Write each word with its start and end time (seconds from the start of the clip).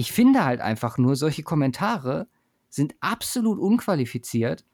ich 0.00 0.12
finde 0.12 0.46
halt 0.46 0.62
einfach 0.62 0.96
nur, 0.96 1.14
solche 1.14 1.42
Kommentare 1.42 2.26
sind 2.70 2.94
absolut 3.00 3.58
unqualifiziert 3.58 4.64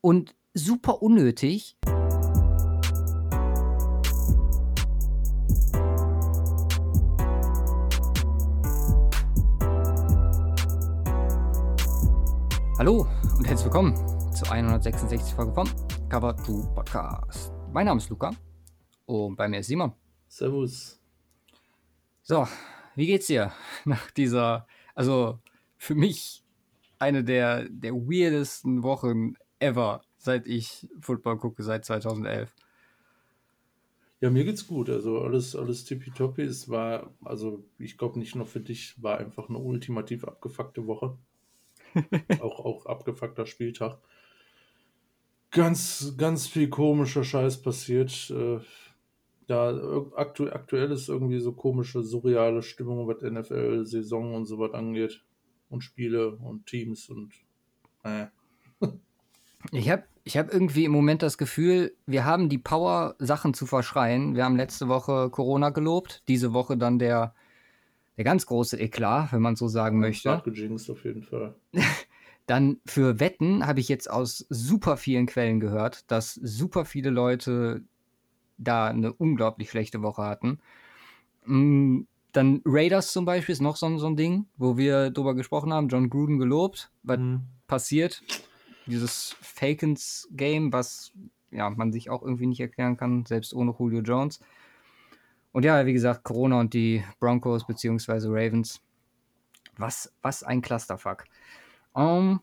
und 0.00 0.34
super 0.54 1.02
unnötig. 1.02 1.76
Hallo 12.78 13.06
und 13.36 13.46
herzlich 13.46 13.66
willkommen 13.66 13.94
zu 14.32 14.50
166 14.50 15.34
Folge 15.34 15.52
vom 15.52 15.68
Cover 16.08 16.34
2 16.34 16.74
Podcast. 16.74 17.52
Mein 17.70 17.84
Name 17.84 17.98
ist 17.98 18.08
Luca 18.08 18.30
und 19.04 19.36
bei 19.36 19.46
mir 19.46 19.60
ist 19.60 19.66
Simon. 19.66 19.92
Servus. 20.26 20.98
So, 22.22 22.46
wie 22.96 23.06
geht's 23.06 23.26
dir 23.26 23.52
nach 23.84 24.10
dieser, 24.10 24.66
also 24.94 25.38
für 25.76 25.94
mich 25.94 26.42
eine 26.98 27.24
der, 27.24 27.68
der 27.68 27.94
weirdesten 27.94 28.82
Wochen 28.82 29.34
ever, 29.58 30.02
seit 30.18 30.46
ich 30.46 30.88
Football 31.00 31.38
gucke, 31.38 31.62
seit 31.62 31.84
2011. 31.84 32.54
Ja, 34.20 34.30
mir 34.30 34.44
geht's 34.44 34.66
gut. 34.66 34.90
Also 34.90 35.20
alles, 35.20 35.56
alles 35.56 35.84
tippitoppi. 35.86 36.42
Es 36.42 36.68
war, 36.68 37.14
also 37.24 37.64
ich 37.78 37.96
glaube 37.96 38.18
nicht 38.18 38.34
nur 38.34 38.46
für 38.46 38.60
dich, 38.60 39.02
war 39.02 39.18
einfach 39.18 39.48
eine 39.48 39.58
ultimativ 39.58 40.24
abgefuckte 40.24 40.86
Woche. 40.86 41.16
auch, 42.40 42.60
auch 42.64 42.86
abgefuckter 42.86 43.46
Spieltag. 43.46 43.98
Ganz, 45.50 46.14
ganz 46.16 46.46
viel 46.46 46.68
komischer 46.68 47.24
Scheiß 47.24 47.62
passiert. 47.62 48.30
Äh, 48.30 48.60
ja, 49.50 49.74
aktu 50.14 50.48
aktuell 50.48 50.92
ist 50.92 51.08
irgendwie 51.08 51.40
so 51.40 51.52
komische, 51.52 52.02
surreale 52.02 52.62
Stimmung, 52.62 53.08
was 53.08 53.20
NFL-Saison 53.20 54.34
und 54.34 54.46
so 54.46 54.58
was 54.60 54.72
angeht. 54.72 55.24
Und 55.68 55.82
Spiele 55.82 56.36
und 56.36 56.66
Teams 56.66 57.08
und 57.10 57.32
äh. 58.04 58.26
Ich 59.72 59.90
habe 59.90 60.04
ich 60.24 60.38
hab 60.38 60.52
irgendwie 60.52 60.84
im 60.84 60.92
Moment 60.92 61.22
das 61.22 61.36
Gefühl, 61.36 61.94
wir 62.06 62.24
haben 62.24 62.48
die 62.48 62.58
Power, 62.58 63.14
Sachen 63.18 63.52
zu 63.52 63.66
verschreien. 63.66 64.34
Wir 64.34 64.44
haben 64.44 64.56
letzte 64.56 64.88
Woche 64.88 65.28
Corona 65.30 65.70
gelobt, 65.70 66.22
diese 66.28 66.52
Woche 66.54 66.78
dann 66.78 66.98
der, 66.98 67.34
der 68.16 68.24
ganz 68.24 68.46
große 68.46 68.78
Eklat, 68.80 69.32
wenn 69.32 69.42
man 69.42 69.56
so 69.56 69.68
sagen 69.68 69.98
möchte. 69.98 70.30
auf 70.88 71.04
jeden 71.04 71.24
Fall. 71.24 71.54
Dann 72.46 72.80
für 72.84 73.20
Wetten 73.20 73.64
habe 73.66 73.78
ich 73.78 73.88
jetzt 73.88 74.10
aus 74.10 74.44
super 74.48 74.96
vielen 74.96 75.26
Quellen 75.26 75.60
gehört, 75.60 76.10
dass 76.10 76.34
super 76.34 76.84
viele 76.84 77.10
Leute 77.10 77.84
da 78.60 78.86
eine 78.86 79.12
unglaublich 79.12 79.70
schlechte 79.70 80.02
Woche 80.02 80.22
hatten. 80.22 80.60
Mm, 81.44 82.02
dann 82.32 82.62
Raiders 82.64 83.12
zum 83.12 83.24
Beispiel 83.24 83.52
ist 83.52 83.60
noch 83.60 83.76
so, 83.76 83.98
so 83.98 84.06
ein 84.06 84.16
Ding, 84.16 84.46
wo 84.56 84.76
wir 84.76 85.10
drüber 85.10 85.34
gesprochen 85.34 85.72
haben, 85.72 85.88
John 85.88 86.10
Gruden 86.10 86.38
gelobt, 86.38 86.90
was 87.02 87.18
mhm. 87.18 87.42
passiert. 87.66 88.22
Dieses 88.86 89.36
Falcons-Game, 89.40 90.72
was 90.72 91.12
ja, 91.50 91.68
man 91.70 91.92
sich 91.92 92.10
auch 92.10 92.22
irgendwie 92.22 92.46
nicht 92.46 92.60
erklären 92.60 92.96
kann, 92.96 93.26
selbst 93.26 93.54
ohne 93.54 93.74
Julio 93.76 94.00
Jones. 94.02 94.40
Und 95.52 95.64
ja, 95.64 95.84
wie 95.86 95.92
gesagt, 95.92 96.22
Corona 96.22 96.60
und 96.60 96.74
die 96.74 97.04
Broncos 97.18 97.66
bzw. 97.66 98.28
Ravens. 98.28 98.80
Was, 99.76 100.12
was 100.22 100.42
ein 100.42 100.60
Clusterfuck. 100.60 101.24
Um, 101.92 102.02
ähm, 102.04 102.40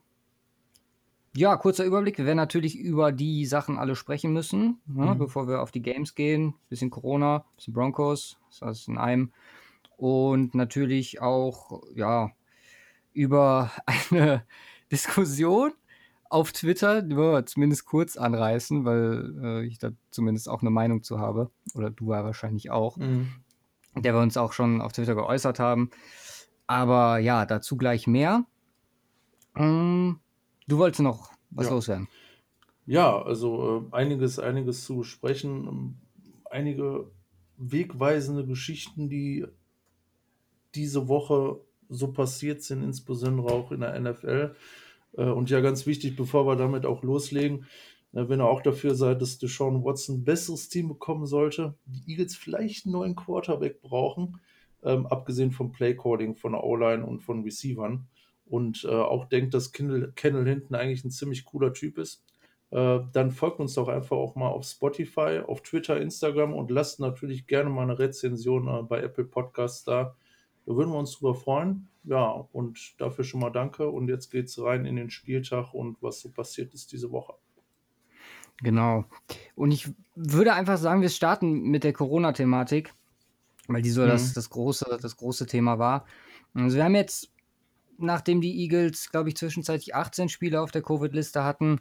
ja, 1.36 1.56
kurzer 1.56 1.84
Überblick. 1.84 2.18
Wir 2.18 2.26
werden 2.26 2.36
natürlich 2.36 2.78
über 2.78 3.12
die 3.12 3.46
Sachen 3.46 3.78
alle 3.78 3.96
sprechen 3.96 4.32
müssen, 4.32 4.80
ne, 4.86 5.14
mhm. 5.14 5.18
bevor 5.18 5.48
wir 5.48 5.62
auf 5.62 5.70
die 5.70 5.82
Games 5.82 6.14
gehen. 6.14 6.54
Bisschen 6.68 6.90
Corona, 6.90 7.44
bisschen 7.56 7.74
Broncos, 7.74 8.38
das 8.60 8.80
ist 8.80 8.88
in 8.88 8.98
einem. 8.98 9.32
Und 9.96 10.54
natürlich 10.54 11.20
auch, 11.20 11.82
ja, 11.94 12.30
über 13.12 13.70
eine 14.10 14.44
Diskussion 14.90 15.72
auf 16.30 16.52
Twitter, 16.52 17.02
die 17.02 17.16
wir 17.16 17.46
zumindest 17.46 17.86
kurz 17.86 18.16
anreißen, 18.16 18.84
weil 18.84 19.34
äh, 19.42 19.66
ich 19.66 19.78
da 19.78 19.90
zumindest 20.10 20.48
auch 20.48 20.60
eine 20.60 20.70
Meinung 20.70 21.02
zu 21.02 21.18
habe. 21.18 21.50
Oder 21.74 21.90
du 21.90 22.12
ja 22.12 22.24
wahrscheinlich 22.24 22.70
auch. 22.70 22.96
Mhm. 22.96 23.28
Der 23.96 24.14
wir 24.14 24.20
uns 24.20 24.36
auch 24.36 24.52
schon 24.52 24.80
auf 24.80 24.92
Twitter 24.92 25.14
geäußert 25.14 25.58
haben. 25.58 25.90
Aber 26.66 27.18
ja, 27.18 27.46
dazu 27.46 27.76
gleich 27.76 28.06
mehr. 28.06 28.44
Ähm, 29.56 30.20
Du 30.68 30.78
wolltest 30.78 31.00
noch 31.00 31.32
was 31.50 31.66
ja. 31.66 31.72
loswerden. 31.72 32.08
Ja, 32.86 33.20
also 33.20 33.88
äh, 33.92 33.96
einiges, 33.96 34.38
einiges 34.38 34.84
zu 34.84 35.02
sprechen. 35.02 35.66
Ähm, 35.66 35.94
einige 36.50 37.10
wegweisende 37.56 38.46
Geschichten, 38.46 39.08
die 39.08 39.46
diese 40.74 41.08
Woche 41.08 41.60
so 41.88 42.12
passiert 42.12 42.62
sind, 42.62 42.82
insbesondere 42.82 43.48
auch 43.48 43.72
in 43.72 43.80
der 43.80 43.98
NFL. 43.98 44.54
Äh, 45.16 45.24
und 45.24 45.50
ja, 45.50 45.60
ganz 45.60 45.86
wichtig, 45.86 46.16
bevor 46.16 46.46
wir 46.46 46.56
damit 46.56 46.86
auch 46.86 47.02
loslegen, 47.02 47.66
äh, 48.12 48.28
wenn 48.28 48.40
ihr 48.40 48.48
auch 48.48 48.62
dafür 48.62 48.94
seid, 48.94 49.22
dass 49.22 49.38
Deshaun 49.38 49.84
Watson 49.84 50.16
ein 50.16 50.24
besseres 50.24 50.68
Team 50.68 50.88
bekommen 50.88 51.26
sollte, 51.26 51.74
die 51.86 52.10
Eagles 52.10 52.36
vielleicht 52.36 52.86
einen 52.86 52.92
neuen 52.92 53.16
Quarterback 53.16 53.80
brauchen, 53.80 54.40
ähm, 54.82 55.06
abgesehen 55.06 55.50
vom 55.50 55.72
Playcording 55.72 56.36
von 56.36 56.52
der 56.52 56.64
O-Line 56.64 57.04
und 57.04 57.20
von 57.20 57.42
Receivern, 57.42 58.06
und 58.50 58.84
äh, 58.84 58.88
auch 58.88 59.26
denkt, 59.26 59.54
dass 59.54 59.72
Kendall 59.72 60.12
Hinton 60.14 60.74
eigentlich 60.74 61.04
ein 61.04 61.10
ziemlich 61.10 61.44
cooler 61.44 61.72
Typ 61.72 61.98
ist, 61.98 62.24
äh, 62.70 63.00
dann 63.12 63.30
folgt 63.30 63.60
uns 63.60 63.74
doch 63.74 63.88
einfach 63.88 64.16
auch 64.16 64.34
mal 64.34 64.48
auf 64.48 64.64
Spotify, 64.64 65.40
auf 65.46 65.62
Twitter, 65.62 66.00
Instagram 66.00 66.52
und 66.52 66.70
lasst 66.70 67.00
natürlich 67.00 67.46
gerne 67.46 67.70
mal 67.70 67.82
eine 67.82 67.98
Rezension 67.98 68.68
äh, 68.68 68.82
bei 68.82 69.00
Apple 69.00 69.24
Podcasts 69.24 69.84
da. 69.84 70.14
Da 70.66 70.76
würden 70.76 70.92
wir 70.92 70.98
uns 70.98 71.12
drüber 71.16 71.34
freuen. 71.34 71.88
Ja, 72.04 72.46
und 72.52 73.00
dafür 73.00 73.24
schon 73.24 73.40
mal 73.40 73.50
danke. 73.50 73.88
Und 73.88 74.08
jetzt 74.08 74.30
geht 74.30 74.46
es 74.46 74.62
rein 74.62 74.84
in 74.84 74.96
den 74.96 75.10
Spieltag 75.10 75.72
und 75.72 75.96
was 76.02 76.20
so 76.20 76.30
passiert 76.30 76.74
ist 76.74 76.92
diese 76.92 77.10
Woche. 77.10 77.34
Genau. 78.62 79.04
Und 79.54 79.70
ich 79.70 79.88
würde 80.14 80.52
einfach 80.52 80.76
sagen, 80.76 81.00
wir 81.00 81.08
starten 81.08 81.70
mit 81.70 81.84
der 81.84 81.92
Corona-Thematik, 81.92 82.92
weil 83.66 83.82
die 83.82 83.90
so 83.90 84.02
mhm. 84.02 84.08
das, 84.08 84.34
das, 84.34 84.50
große, 84.50 84.98
das 85.00 85.16
große 85.16 85.46
Thema 85.46 85.78
war. 85.78 86.06
Also 86.54 86.76
wir 86.76 86.84
haben 86.84 86.94
jetzt 86.94 87.32
nachdem 87.98 88.40
die 88.40 88.60
Eagles, 88.60 89.10
glaube 89.10 89.28
ich, 89.28 89.36
zwischenzeitlich 89.36 89.94
18 89.94 90.28
Spiele 90.28 90.60
auf 90.60 90.70
der 90.70 90.82
Covid-Liste 90.82 91.44
hatten, 91.44 91.80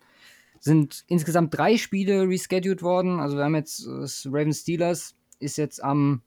sind 0.59 1.03
insgesamt 1.07 1.55
drei 1.57 1.78
Spiele 1.78 2.28
rescheduled 2.28 2.81
worden. 2.81 3.19
Also 3.19 3.38
wir 3.38 3.44
haben 3.44 3.55
jetzt 3.55 3.85
das 3.85 4.25
Ravens 4.28 4.61
Steelers 4.61 5.16
ist 5.39 5.57
jetzt 5.57 5.83
am, 5.83 6.22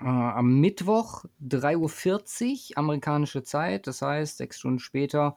äh, 0.00 0.06
am 0.06 0.60
Mittwoch 0.60 1.24
3.40 1.48 2.70
Uhr 2.70 2.78
amerikanische 2.78 3.42
Zeit. 3.42 3.86
Das 3.86 4.02
heißt, 4.02 4.38
sechs 4.38 4.58
Stunden 4.58 4.80
später, 4.80 5.36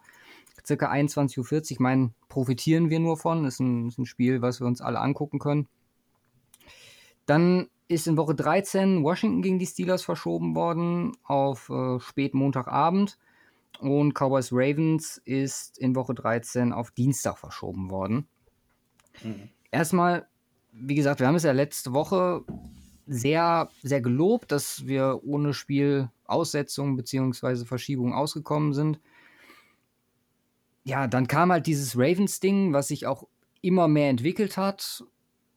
circa 0.66 0.92
21.40 0.92 1.38
Uhr. 1.38 1.62
Ich 1.70 1.80
meine, 1.80 2.12
profitieren 2.28 2.90
wir 2.90 3.00
nur 3.00 3.18
von. 3.18 3.46
Ist 3.46 3.60
ein, 3.60 3.88
ist 3.88 4.00
ein 4.00 4.06
Spiel, 4.06 4.42
was 4.42 4.60
wir 4.60 4.68
uns 4.68 4.82
alle 4.82 5.00
angucken 5.00 5.40
können. 5.40 5.68
Dann 7.26 7.70
ist 7.88 8.08
in 8.08 8.18
Woche 8.18 8.36
13 8.36 9.04
Washington 9.04 9.42
gegen 9.42 9.60
die 9.60 9.66
Steelers 9.66 10.04
verschoben 10.04 10.56
worden 10.56 11.18
auf 11.24 11.70
äh, 11.70 12.00
spät 12.00 12.34
Montagabend. 12.34 13.18
Und 13.80 14.14
Cowboys 14.14 14.52
Ravens 14.52 15.22
ist 15.24 15.78
in 15.78 15.96
Woche 15.96 16.14
13 16.14 16.74
auf 16.74 16.92
Dienstag 16.92 17.38
verschoben 17.38 17.90
worden. 17.90 18.28
Mhm. 19.24 19.50
Erstmal, 19.72 20.28
wie 20.72 20.96
gesagt, 20.96 21.20
wir 21.20 21.28
haben 21.28 21.36
es 21.36 21.44
ja 21.44 21.52
letzte 21.52 21.94
Woche 21.94 22.44
sehr, 23.08 23.70
sehr 23.82 24.02
gelobt, 24.02 24.52
dass 24.52 24.86
wir 24.86 25.22
ohne 25.24 25.54
Spielaussetzung 25.54 26.96
bzw. 26.96 27.66
Verschiebung 27.66 28.14
ausgekommen 28.14 28.74
sind. 28.74 29.00
Ja, 30.84 31.08
dann 31.08 31.28
kam 31.28 31.52
halt 31.52 31.68
dieses 31.68 31.98
Ravens-Ding, 31.98 32.74
was 32.74 32.90
sich 32.90 33.08
auch 33.08 33.28
immer 33.62 33.88
mehr 33.88 34.10
entwickelt 34.10 34.58
hat. 34.58 35.04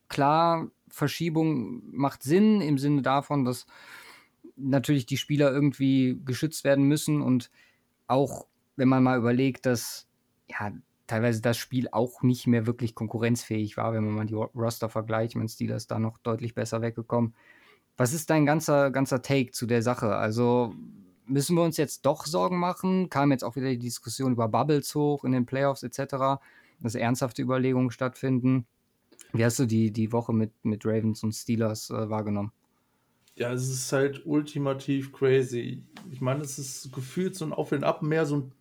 Klar, 0.09 0.69
Verschiebung 0.89 1.83
macht 1.91 2.23
Sinn 2.23 2.61
im 2.61 2.79
Sinne 2.79 3.03
davon, 3.03 3.45
dass 3.45 3.67
natürlich 4.57 5.07
die 5.07 5.17
Spieler 5.17 5.51
irgendwie 5.53 6.21
geschützt 6.25 6.65
werden 6.65 6.85
müssen 6.85 7.23
und 7.23 7.51
auch 8.07 8.47
wenn 8.77 8.89
man 8.89 9.03
mal 9.03 9.19
überlegt, 9.19 9.67
dass 9.67 10.09
ja 10.49 10.73
teilweise 11.07 11.43
das 11.43 11.59
Spiel 11.59 11.89
auch 11.93 12.23
nicht 12.23 12.47
mehr 12.47 12.67
wirklich 12.67 12.95
konkurrenzfähig 12.95 13.77
war, 13.77 13.93
wenn 13.93 14.05
man 14.05 14.15
mal 14.15 14.27
die 14.27 14.35
Roster 14.35 14.89
vergleicht, 14.89 15.37
mein 15.37 15.49
Steelers 15.49 15.87
da 15.87 15.99
noch 15.99 16.19
deutlich 16.19 16.55
besser 16.55 16.81
weggekommen. 16.81 17.35
Was 17.97 18.15
ist 18.15 18.31
dein 18.31 18.47
ganzer, 18.47 18.91
ganzer 18.91 19.21
Take 19.21 19.51
zu 19.53 19.67
der 19.67 19.83
Sache? 19.83 20.17
Also 20.17 20.75
müssen 21.27 21.57
wir 21.57 21.63
uns 21.63 21.77
jetzt 21.77 22.07
doch 22.07 22.25
Sorgen 22.25 22.59
machen? 22.59 23.11
Kam 23.11 23.31
jetzt 23.31 23.45
auch 23.45 23.57
wieder 23.57 23.69
die 23.69 23.79
Diskussion 23.79 24.33
über 24.33 24.49
Bubbles 24.49 24.95
hoch 24.95 25.25
in 25.25 25.33
den 25.33 25.47
Playoffs 25.47 25.83
etc., 25.83 26.41
dass 26.81 26.95
ernsthafte 26.95 27.43
Überlegungen 27.43 27.91
stattfinden. 27.91 28.67
Wie 29.33 29.45
hast 29.45 29.59
du 29.59 29.67
die, 29.67 29.93
die 29.93 30.13
Woche 30.13 30.33
mit, 30.33 30.53
mit 30.65 30.85
Ravens 30.85 31.23
und 31.23 31.33
Steelers 31.33 31.91
äh, 31.91 32.11
wahrgenommen? 32.11 32.53
Ja, 33.35 33.53
es 33.53 33.69
ist 33.69 33.93
halt 33.93 34.27
ultimativ 34.27 35.13
crazy. 35.13 35.85
Ich 36.11 36.21
meine, 36.21 36.43
es 36.43 36.59
ist 36.59 36.93
gefühlt 36.93 37.35
so 37.35 37.45
ein 37.47 37.53
Auf 37.53 37.73
und 37.73 37.85
Ab, 37.85 38.03
mehr 38.03 38.27
so 38.27 38.37
ein, 38.37 38.53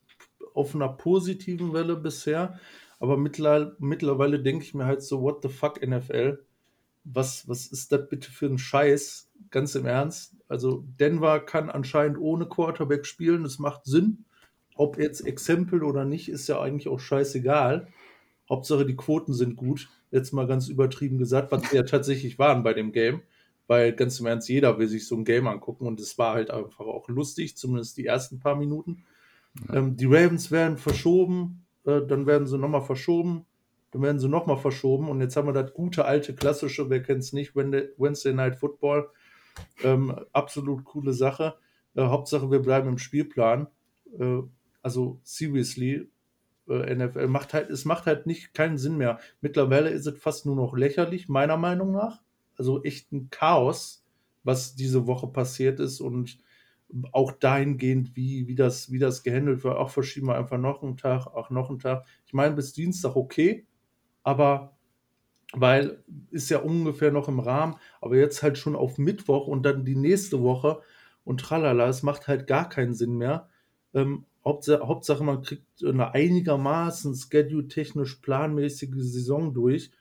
auf 0.53 0.75
einer 0.75 0.89
positiven 0.89 1.73
Welle 1.73 1.95
bisher. 1.95 2.59
Aber 2.99 3.17
mittlerweile, 3.17 3.75
mittlerweile 3.79 4.41
denke 4.41 4.63
ich 4.63 4.73
mir 4.73 4.85
halt 4.85 5.03
so, 5.03 5.21
what 5.21 5.41
the 5.43 5.49
fuck 5.49 5.85
NFL? 5.85 6.39
was, 7.03 7.47
was 7.47 7.67
ist 7.67 7.91
das 7.91 8.07
bitte 8.09 8.31
für 8.31 8.47
ein 8.47 8.57
Scheiß? 8.57 9.29
Ganz 9.49 9.75
im 9.75 9.85
Ernst. 9.85 10.35
Also 10.47 10.85
Denver 10.99 11.39
kann 11.39 11.69
anscheinend 11.69 12.17
ohne 12.19 12.47
Quarterback 12.47 13.05
spielen, 13.05 13.43
das 13.43 13.59
macht 13.59 13.85
Sinn. 13.85 14.25
Ob 14.75 14.97
jetzt 14.97 15.25
Exempel 15.25 15.83
oder 15.83 16.05
nicht, 16.05 16.29
ist 16.29 16.47
ja 16.47 16.61
eigentlich 16.61 16.87
auch 16.87 16.99
scheißegal. 16.99 17.87
Hauptsache 18.49 18.85
die 18.85 18.95
Quoten 18.95 19.33
sind 19.33 19.55
gut. 19.55 19.89
Jetzt 20.11 20.31
mal 20.33 20.47
ganz 20.47 20.67
übertrieben 20.67 21.17
gesagt, 21.17 21.51
was 21.51 21.71
wir 21.71 21.81
ja 21.81 21.85
tatsächlich 21.85 22.37
waren 22.39 22.63
bei 22.63 22.73
dem 22.73 22.91
Game. 22.91 23.21
Weil 23.71 23.93
ganz 23.93 24.19
im 24.19 24.25
Ernst, 24.25 24.49
jeder 24.49 24.79
will 24.79 24.89
sich 24.89 25.07
so 25.07 25.15
ein 25.15 25.23
Game 25.23 25.47
angucken 25.47 25.87
und 25.87 25.97
es 26.01 26.17
war 26.17 26.33
halt 26.33 26.51
einfach 26.51 26.85
auch 26.85 27.07
lustig, 27.07 27.55
zumindest 27.55 27.95
die 27.95 28.05
ersten 28.05 28.37
paar 28.37 28.57
Minuten. 28.57 29.05
Ja. 29.69 29.75
Ähm, 29.75 29.95
die 29.95 30.07
Ravens 30.07 30.51
werden 30.51 30.75
verschoben, 30.75 31.65
äh, 31.85 32.01
dann 32.05 32.25
werden 32.27 32.47
sie 32.47 32.57
nochmal 32.57 32.81
verschoben, 32.81 33.45
dann 33.91 34.01
werden 34.01 34.19
sie 34.19 34.27
nochmal 34.27 34.57
verschoben 34.57 35.07
und 35.07 35.21
jetzt 35.21 35.37
haben 35.37 35.47
wir 35.47 35.53
das 35.53 35.73
gute 35.73 36.03
alte 36.03 36.35
klassische, 36.35 36.89
wer 36.89 37.01
kennt 37.01 37.23
es 37.23 37.31
nicht, 37.31 37.55
Wednesday 37.55 38.33
Night 38.33 38.57
Football. 38.57 39.09
Ähm, 39.85 40.19
absolut 40.33 40.83
coole 40.83 41.13
Sache. 41.13 41.55
Äh, 41.95 42.01
Hauptsache, 42.01 42.51
wir 42.51 42.59
bleiben 42.59 42.89
im 42.89 42.97
Spielplan. 42.97 43.67
Äh, 44.19 44.41
also, 44.81 45.21
seriously, 45.23 46.09
äh, 46.67 46.93
NFL 46.93 47.27
macht 47.27 47.53
halt, 47.53 47.69
es 47.69 47.85
macht 47.85 48.05
halt 48.05 48.27
nicht 48.27 48.53
keinen 48.53 48.77
Sinn 48.77 48.97
mehr. 48.97 49.17
Mittlerweile 49.39 49.91
ist 49.91 50.07
es 50.07 50.19
fast 50.19 50.45
nur 50.45 50.57
noch 50.57 50.75
lächerlich, 50.75 51.29
meiner 51.29 51.55
Meinung 51.55 51.93
nach. 51.93 52.19
Also 52.57 52.83
echt 52.83 53.11
ein 53.11 53.29
Chaos, 53.29 54.03
was 54.43 54.75
diese 54.75 55.07
Woche 55.07 55.27
passiert 55.27 55.79
ist 55.79 56.01
und 56.01 56.37
auch 57.11 57.31
dahingehend, 57.31 58.15
wie, 58.15 58.47
wie, 58.47 58.55
das, 58.55 58.91
wie 58.91 58.99
das 58.99 59.23
gehandelt 59.23 59.63
wird. 59.63 59.77
Auch 59.77 59.89
verschieben 59.89 60.27
wir 60.27 60.35
einfach 60.35 60.57
noch 60.57 60.83
einen 60.83 60.97
Tag, 60.97 61.27
auch 61.27 61.49
noch 61.49 61.69
einen 61.69 61.79
Tag. 61.79 62.05
Ich 62.25 62.33
meine, 62.33 62.55
bis 62.55 62.73
Dienstag 62.73 63.15
okay, 63.15 63.65
aber 64.23 64.75
weil 65.53 66.03
ist 66.31 66.49
ja 66.49 66.59
ungefähr 66.59 67.11
noch 67.11 67.27
im 67.27 67.39
Rahmen, 67.39 67.75
aber 67.99 68.17
jetzt 68.17 68.41
halt 68.41 68.57
schon 68.57 68.75
auf 68.75 68.97
Mittwoch 68.97 69.47
und 69.47 69.63
dann 69.63 69.85
die 69.85 69.95
nächste 69.95 70.41
Woche 70.41 70.81
und 71.23 71.41
tralala, 71.41 71.87
es 71.87 72.03
macht 72.03 72.27
halt 72.27 72.47
gar 72.47 72.69
keinen 72.69 72.93
Sinn 72.93 73.17
mehr. 73.17 73.49
Ähm, 73.93 74.25
Hauptsache, 74.43 74.87
Hauptsache, 74.87 75.23
man 75.23 75.41
kriegt 75.41 75.83
eine 75.83 76.13
einigermaßen 76.13 77.13
schedule-technisch 77.15 78.15
planmäßige 78.17 78.95
Saison 78.95 79.53
durch, 79.53 79.91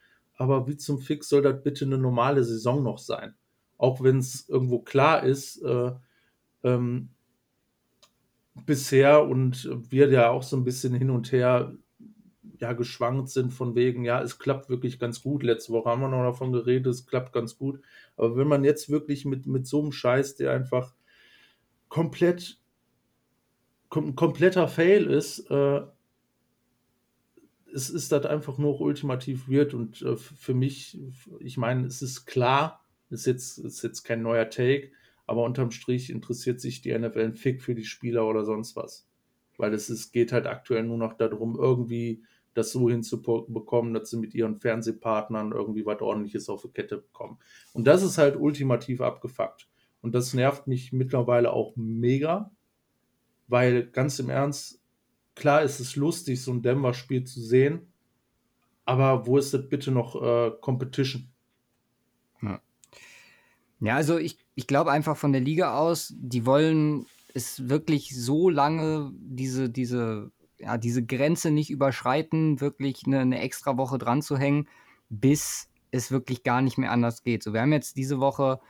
aber 0.40 0.66
wie 0.66 0.78
zum 0.78 1.00
Fix 1.00 1.28
soll 1.28 1.42
das 1.42 1.62
bitte 1.62 1.84
eine 1.84 1.98
normale 1.98 2.42
Saison 2.44 2.82
noch 2.82 2.96
sein? 2.96 3.34
Auch 3.76 4.02
wenn 4.02 4.16
es 4.16 4.48
irgendwo 4.48 4.78
klar 4.78 5.22
ist, 5.22 5.60
äh, 5.62 5.92
ähm, 6.64 7.10
bisher 8.64 9.26
und 9.26 9.68
wir 9.90 10.08
ja 10.08 10.30
auch 10.30 10.42
so 10.42 10.56
ein 10.56 10.64
bisschen 10.64 10.94
hin 10.94 11.10
und 11.10 11.30
her 11.30 11.76
ja, 12.58 12.72
geschwankt 12.72 13.28
sind 13.28 13.52
von 13.52 13.74
wegen, 13.74 14.02
ja, 14.06 14.22
es 14.22 14.38
klappt 14.38 14.70
wirklich 14.70 14.98
ganz 14.98 15.22
gut. 15.22 15.42
Letzte 15.42 15.74
Woche 15.74 15.90
haben 15.90 16.00
wir 16.00 16.08
noch 16.08 16.24
davon 16.24 16.52
geredet, 16.52 16.86
es 16.86 17.06
klappt 17.06 17.34
ganz 17.34 17.58
gut. 17.58 17.82
Aber 18.16 18.34
wenn 18.36 18.48
man 18.48 18.64
jetzt 18.64 18.88
wirklich 18.88 19.26
mit, 19.26 19.46
mit 19.46 19.66
so 19.66 19.82
einem 19.82 19.92
Scheiß, 19.92 20.36
der 20.36 20.52
einfach 20.52 20.94
komplett 21.90 22.58
kom 23.90 24.16
kompletter 24.16 24.68
Fail 24.68 25.06
ist, 25.06 25.50
äh, 25.50 25.82
es 27.72 27.90
ist 27.90 28.12
das 28.12 28.26
einfach 28.26 28.58
nur 28.58 28.80
ultimativ 28.80 29.48
weird 29.48 29.74
und 29.74 30.02
äh, 30.02 30.16
für 30.16 30.54
mich, 30.54 30.98
ich 31.38 31.56
meine, 31.56 31.86
es 31.86 32.02
ist 32.02 32.26
klar, 32.26 32.84
ist 33.10 33.26
jetzt, 33.26 33.58
ist 33.58 33.82
jetzt 33.82 34.02
kein 34.04 34.22
neuer 34.22 34.48
Take, 34.50 34.92
aber 35.26 35.44
unterm 35.44 35.70
Strich 35.70 36.10
interessiert 36.10 36.60
sich 36.60 36.80
die 36.80 36.96
NFL 36.96 37.20
ein 37.20 37.34
Fick 37.34 37.62
für 37.62 37.74
die 37.74 37.84
Spieler 37.84 38.26
oder 38.26 38.44
sonst 38.44 38.76
was. 38.76 39.08
Weil 39.56 39.74
es 39.74 39.90
ist, 39.90 40.12
geht 40.12 40.32
halt 40.32 40.46
aktuell 40.46 40.82
nur 40.84 40.96
noch 40.96 41.14
darum, 41.14 41.56
irgendwie 41.56 42.24
das 42.54 42.72
so 42.72 42.90
hinzubekommen, 42.90 43.94
dass 43.94 44.10
sie 44.10 44.16
mit 44.16 44.34
ihren 44.34 44.58
Fernsehpartnern 44.58 45.52
irgendwie 45.52 45.86
was 45.86 46.00
ordentliches 46.00 46.48
auf 46.48 46.62
die 46.62 46.68
Kette 46.70 46.98
bekommen. 46.98 47.38
Und 47.72 47.86
das 47.86 48.02
ist 48.02 48.18
halt 48.18 48.36
ultimativ 48.36 49.00
abgefuckt. 49.00 49.68
Und 50.02 50.14
das 50.14 50.34
nervt 50.34 50.66
mich 50.66 50.92
mittlerweile 50.92 51.52
auch 51.52 51.76
mega, 51.76 52.50
weil 53.46 53.86
ganz 53.86 54.18
im 54.18 54.30
Ernst, 54.30 54.79
klar 55.40 55.62
ist 55.62 55.80
es 55.80 55.96
lustig, 55.96 56.42
so 56.42 56.52
ein 56.52 56.62
Denver-Spiel 56.62 57.24
zu 57.24 57.40
sehen, 57.40 57.92
aber 58.84 59.26
wo 59.26 59.38
ist 59.38 59.52
das 59.52 59.68
bitte 59.68 59.90
noch 59.90 60.20
äh, 60.20 60.52
Competition? 60.60 61.28
Ja. 62.42 62.60
ja, 63.80 63.96
also 63.96 64.18
ich, 64.18 64.38
ich 64.54 64.66
glaube 64.66 64.92
einfach 64.92 65.16
von 65.16 65.32
der 65.32 65.40
Liga 65.40 65.76
aus, 65.76 66.14
die 66.16 66.46
wollen 66.46 67.06
es 67.34 67.68
wirklich 67.68 68.16
so 68.16 68.48
lange 68.48 69.12
diese, 69.14 69.68
diese 69.68 70.30
ja, 70.60 70.76
diese 70.76 71.04
Grenze 71.04 71.50
nicht 71.50 71.70
überschreiten, 71.70 72.60
wirklich 72.60 73.06
eine, 73.06 73.20
eine 73.20 73.40
extra 73.40 73.76
Woche 73.76 73.98
dran 73.98 74.22
zu 74.22 74.36
hängen, 74.36 74.68
bis 75.08 75.70
es 75.90 76.10
wirklich 76.10 76.42
gar 76.42 76.60
nicht 76.60 76.78
mehr 76.78 76.92
anders 76.92 77.22
geht. 77.22 77.42
So, 77.42 77.52
wir 77.52 77.62
haben 77.62 77.72
jetzt 77.72 77.96
diese 77.96 78.20
Woche 78.20 78.60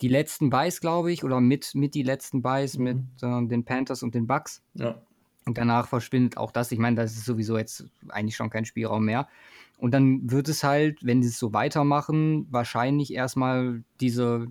die 0.00 0.08
letzten 0.08 0.50
Buys, 0.50 0.80
glaube 0.80 1.12
ich, 1.12 1.24
oder 1.24 1.40
mit, 1.40 1.74
mit 1.74 1.94
die 1.94 2.02
letzten 2.02 2.42
Buys 2.42 2.78
mhm. 2.78 2.84
mit 2.84 2.96
äh, 3.22 3.46
den 3.46 3.64
Panthers 3.64 4.02
und 4.02 4.14
den 4.14 4.26
Bucks. 4.26 4.62
Ja. 4.74 5.02
Und 5.46 5.58
danach 5.58 5.88
verschwindet 5.88 6.36
auch 6.36 6.50
das. 6.50 6.72
Ich 6.72 6.78
meine, 6.78 6.96
das 6.96 7.12
ist 7.12 7.24
sowieso 7.24 7.56
jetzt 7.56 7.86
eigentlich 8.08 8.36
schon 8.36 8.50
kein 8.50 8.64
Spielraum 8.64 9.04
mehr. 9.04 9.28
Und 9.78 9.92
dann 9.92 10.30
wird 10.30 10.48
es 10.48 10.64
halt, 10.64 11.04
wenn 11.04 11.22
sie 11.22 11.28
es 11.28 11.38
so 11.38 11.52
weitermachen, 11.52 12.46
wahrscheinlich 12.50 13.12
erstmal 13.12 13.84
diese, 14.00 14.48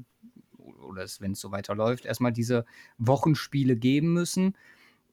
oder 0.58 1.06
wenn 1.20 1.34
es 1.34 1.40
so 1.40 1.52
weiterläuft, 1.52 2.06
erstmal 2.06 2.32
diese 2.32 2.66
Wochenspiele 2.98 3.76
geben 3.76 4.14
müssen 4.14 4.56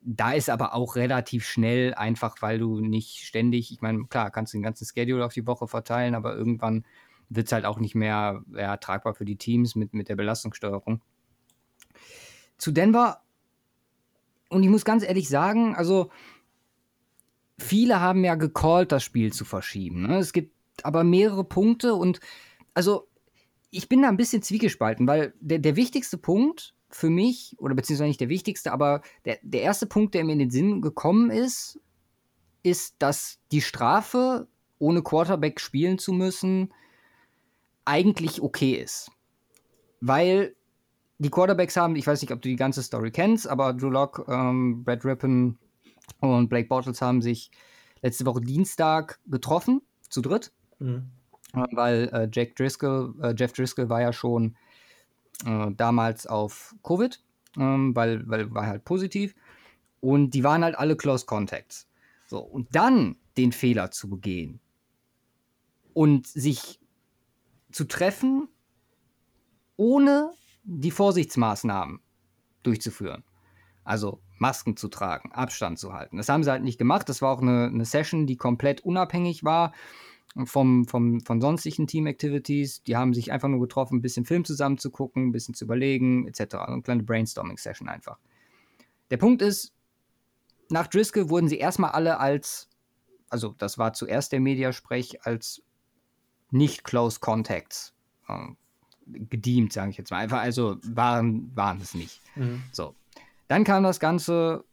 da 0.05 0.33
ist 0.33 0.51
aber 0.51 0.75
auch 0.75 0.97
relativ 0.97 1.47
schnell, 1.47 1.95
einfach 1.95 2.37
weil 2.41 2.59
du 2.59 2.81
nicht 2.81 3.25
ständig, 3.25 3.73
ich 3.73 3.81
meine, 3.81 4.05
klar, 4.07 4.31
kannst 4.31 4.53
du 4.53 4.59
den 4.59 4.63
ganzen 4.63 4.85
Schedule 4.85 5.25
auf 5.25 5.33
die 5.33 5.47
Woche 5.47 5.69
verteilen, 5.69 6.15
aber 6.15 6.35
irgendwann 6.35 6.85
wird 7.29 7.47
es 7.47 7.53
halt 7.53 7.65
auch 7.65 7.79
nicht 7.79 7.95
mehr 7.95 8.43
ja, 8.53 8.77
tragbar 8.77 9.15
für 9.15 9.25
die 9.25 9.37
Teams 9.37 9.75
mit, 9.75 9.95
mit 9.95 10.09
der 10.09 10.17
Belastungssteuerung. 10.17 11.01
Zu 12.59 12.73
Denver, 12.73 13.23
und 14.53 14.63
ich 14.63 14.69
muss 14.69 14.85
ganz 14.85 15.03
ehrlich 15.03 15.29
sagen, 15.29 15.75
also 15.75 16.11
viele 17.59 18.01
haben 18.01 18.25
ja 18.25 18.35
gecallt, 18.35 18.93
das 18.93 19.03
Spiel 19.03 19.33
zu 19.33 19.45
verschieben. 19.45 20.07
Ne? 20.07 20.19
Es 20.19 20.33
gibt 20.33 20.55
aber 20.83 21.05
mehrere 21.05 21.45
Punkte 21.45 21.95
und 21.95 22.21
also 22.75 23.09
ich 23.71 23.89
bin 23.89 24.03
da 24.03 24.09
ein 24.09 24.17
bisschen 24.17 24.43
zwiegespalten, 24.43 25.07
weil 25.07 25.35
der, 25.41 25.59
der 25.59 25.77
wichtigste 25.77 26.19
Punkt 26.19 26.75
für 26.91 27.09
mich, 27.09 27.57
oder 27.59 27.75
beziehungsweise 27.75 28.09
nicht 28.09 28.21
der 28.21 28.29
wichtigste, 28.29 28.73
aber 28.73 29.01
der, 29.25 29.39
der 29.43 29.63
erste 29.63 29.87
Punkt, 29.87 30.15
der 30.15 30.25
mir 30.25 30.33
in 30.33 30.39
den 30.39 30.51
Sinn 30.51 30.83
gekommen 30.83 31.31
ist, 31.31 31.81
ist, 32.63 32.97
dass 32.99 33.39
die 33.51 33.63
Strafe, 33.63 34.47
ohne 34.79 35.03
Quarterback 35.03 35.61
spielen 35.61 35.99
zu 35.99 36.13
müssen, 36.13 36.73
eigentlich 37.85 38.43
okay 38.43 38.75
ist. 38.75 39.11
Weil 40.01 40.55
die 41.23 41.31
Quarterbacks 41.31 41.77
haben, 41.77 41.95
ich 41.95 42.07
weiß 42.07 42.21
nicht, 42.21 42.33
ob 42.33 42.43
du 42.43 42.49
die 42.49 42.57
ganze 42.57 42.83
Story 42.83 43.11
kennst, 43.11 43.49
aber 43.49 43.73
Drew 43.73 43.91
Locke, 43.91 44.25
ähm, 44.29 44.83
Brad 44.85 45.05
Rippon 45.05 45.57
und 46.19 46.49
Blake 46.49 46.69
Bortles 46.69 47.01
haben 47.01 47.23
sich 47.23 47.51
letzte 48.03 48.27
Woche 48.27 48.41
Dienstag 48.41 49.21
getroffen, 49.27 49.83
zu 50.09 50.21
dritt. 50.21 50.53
Mhm. 50.81 51.11
Weil 51.53 52.09
äh, 52.13 52.29
Jack 52.33 52.57
Driscoll, 52.57 53.15
äh, 53.23 53.35
Jeff 53.37 53.53
Driscoll 53.53 53.89
war 53.89 54.01
ja 54.01 54.13
schon 54.13 54.57
äh, 55.45 55.71
damals 55.77 56.27
auf 56.27 56.75
Covid, 56.83 57.23
ähm, 57.57 57.95
weil, 57.95 58.29
weil 58.29 58.53
war 58.53 58.67
halt 58.67 58.85
positiv. 58.85 59.35
Und 60.01 60.31
die 60.31 60.43
waren 60.43 60.65
halt 60.65 60.77
alle 60.77 60.97
Close 60.97 61.27
Contacts. 61.27 61.87
So, 62.27 62.41
und 62.41 62.75
dann 62.75 63.17
den 63.37 63.53
Fehler 63.53 63.91
zu 63.91 64.09
begehen 64.09 64.61
und 65.93 66.27
sich 66.27 66.81
zu 67.71 67.85
treffen, 67.85 68.49
ohne 69.77 70.33
die 70.65 70.91
Vorsichtsmaßnahmen 70.91 72.01
durchzuführen. 72.63 73.25
Also 73.85 74.21
Masken 74.39 74.77
zu 74.77 74.89
tragen, 74.89 75.33
Abstand 75.33 75.79
zu 75.79 75.93
halten. 75.93 76.17
Das 76.17 76.29
haben 76.29 76.45
sie 76.45 76.51
halt 76.51 76.63
nicht 76.63 76.79
gemacht. 76.79 77.09
Das 77.09 77.23
war 77.23 77.33
auch 77.33 77.43
eine, 77.43 77.67
eine 77.67 77.85
Session, 77.85 78.27
die 78.27 78.37
komplett 78.37 78.83
unabhängig 78.83 79.45
war 79.45 79.73
vom, 80.45 80.87
vom, 80.87 81.21
von 81.21 81.41
sonstigen 81.41 81.87
Team-Activities. 81.87 82.83
Die 82.85 82.97
haben 82.97 83.15
sich 83.15 83.33
einfach 83.33 83.49
nur 83.49 83.61
getroffen, 83.61 83.99
ein 83.99 84.03
bisschen 84.03 84.25
Film 84.25 84.45
zusammen 84.45 84.79
zu 84.79 84.91
gucken, 84.91 85.29
ein 85.29 85.33
bisschen 85.33 85.55
zu 85.55 85.65
überlegen, 85.65 86.27
etc. 86.27 86.55
Eine 86.57 86.83
kleine 86.83 87.03
Brainstorming-Session 87.03 87.89
einfach. 87.89 88.19
Der 89.11 89.17
Punkt 89.17 89.43
ist, 89.43 89.75
nach 90.71 90.87
Driscoll 90.87 91.29
wurden 91.29 91.49
sie 91.49 91.59
erstmal 91.59 91.91
alle 91.91 92.19
als, 92.19 92.71
also 93.29 93.55
das 93.59 93.79
war 93.79 93.93
zuerst 93.93 94.33
der 94.33 94.41
Mediasprech, 94.41 95.27
als 95.27 95.63
nicht 96.51 96.85
Close 96.85 97.21
Contacts 97.21 97.95
äh, 98.29 98.49
gedient, 99.07 99.73
sage 99.73 99.91
ich 99.91 99.97
jetzt 99.97 100.11
mal. 100.11 100.19
Einfach, 100.19 100.41
also 100.41 100.77
waren, 100.85 101.51
waren 101.55 101.81
es 101.81 101.95
nicht. 101.95 102.21
Mhm. 102.37 102.63
So. 102.73 102.95
Dann 103.49 103.65
kam 103.65 103.83
das 103.83 104.01
Ganze 104.01 104.65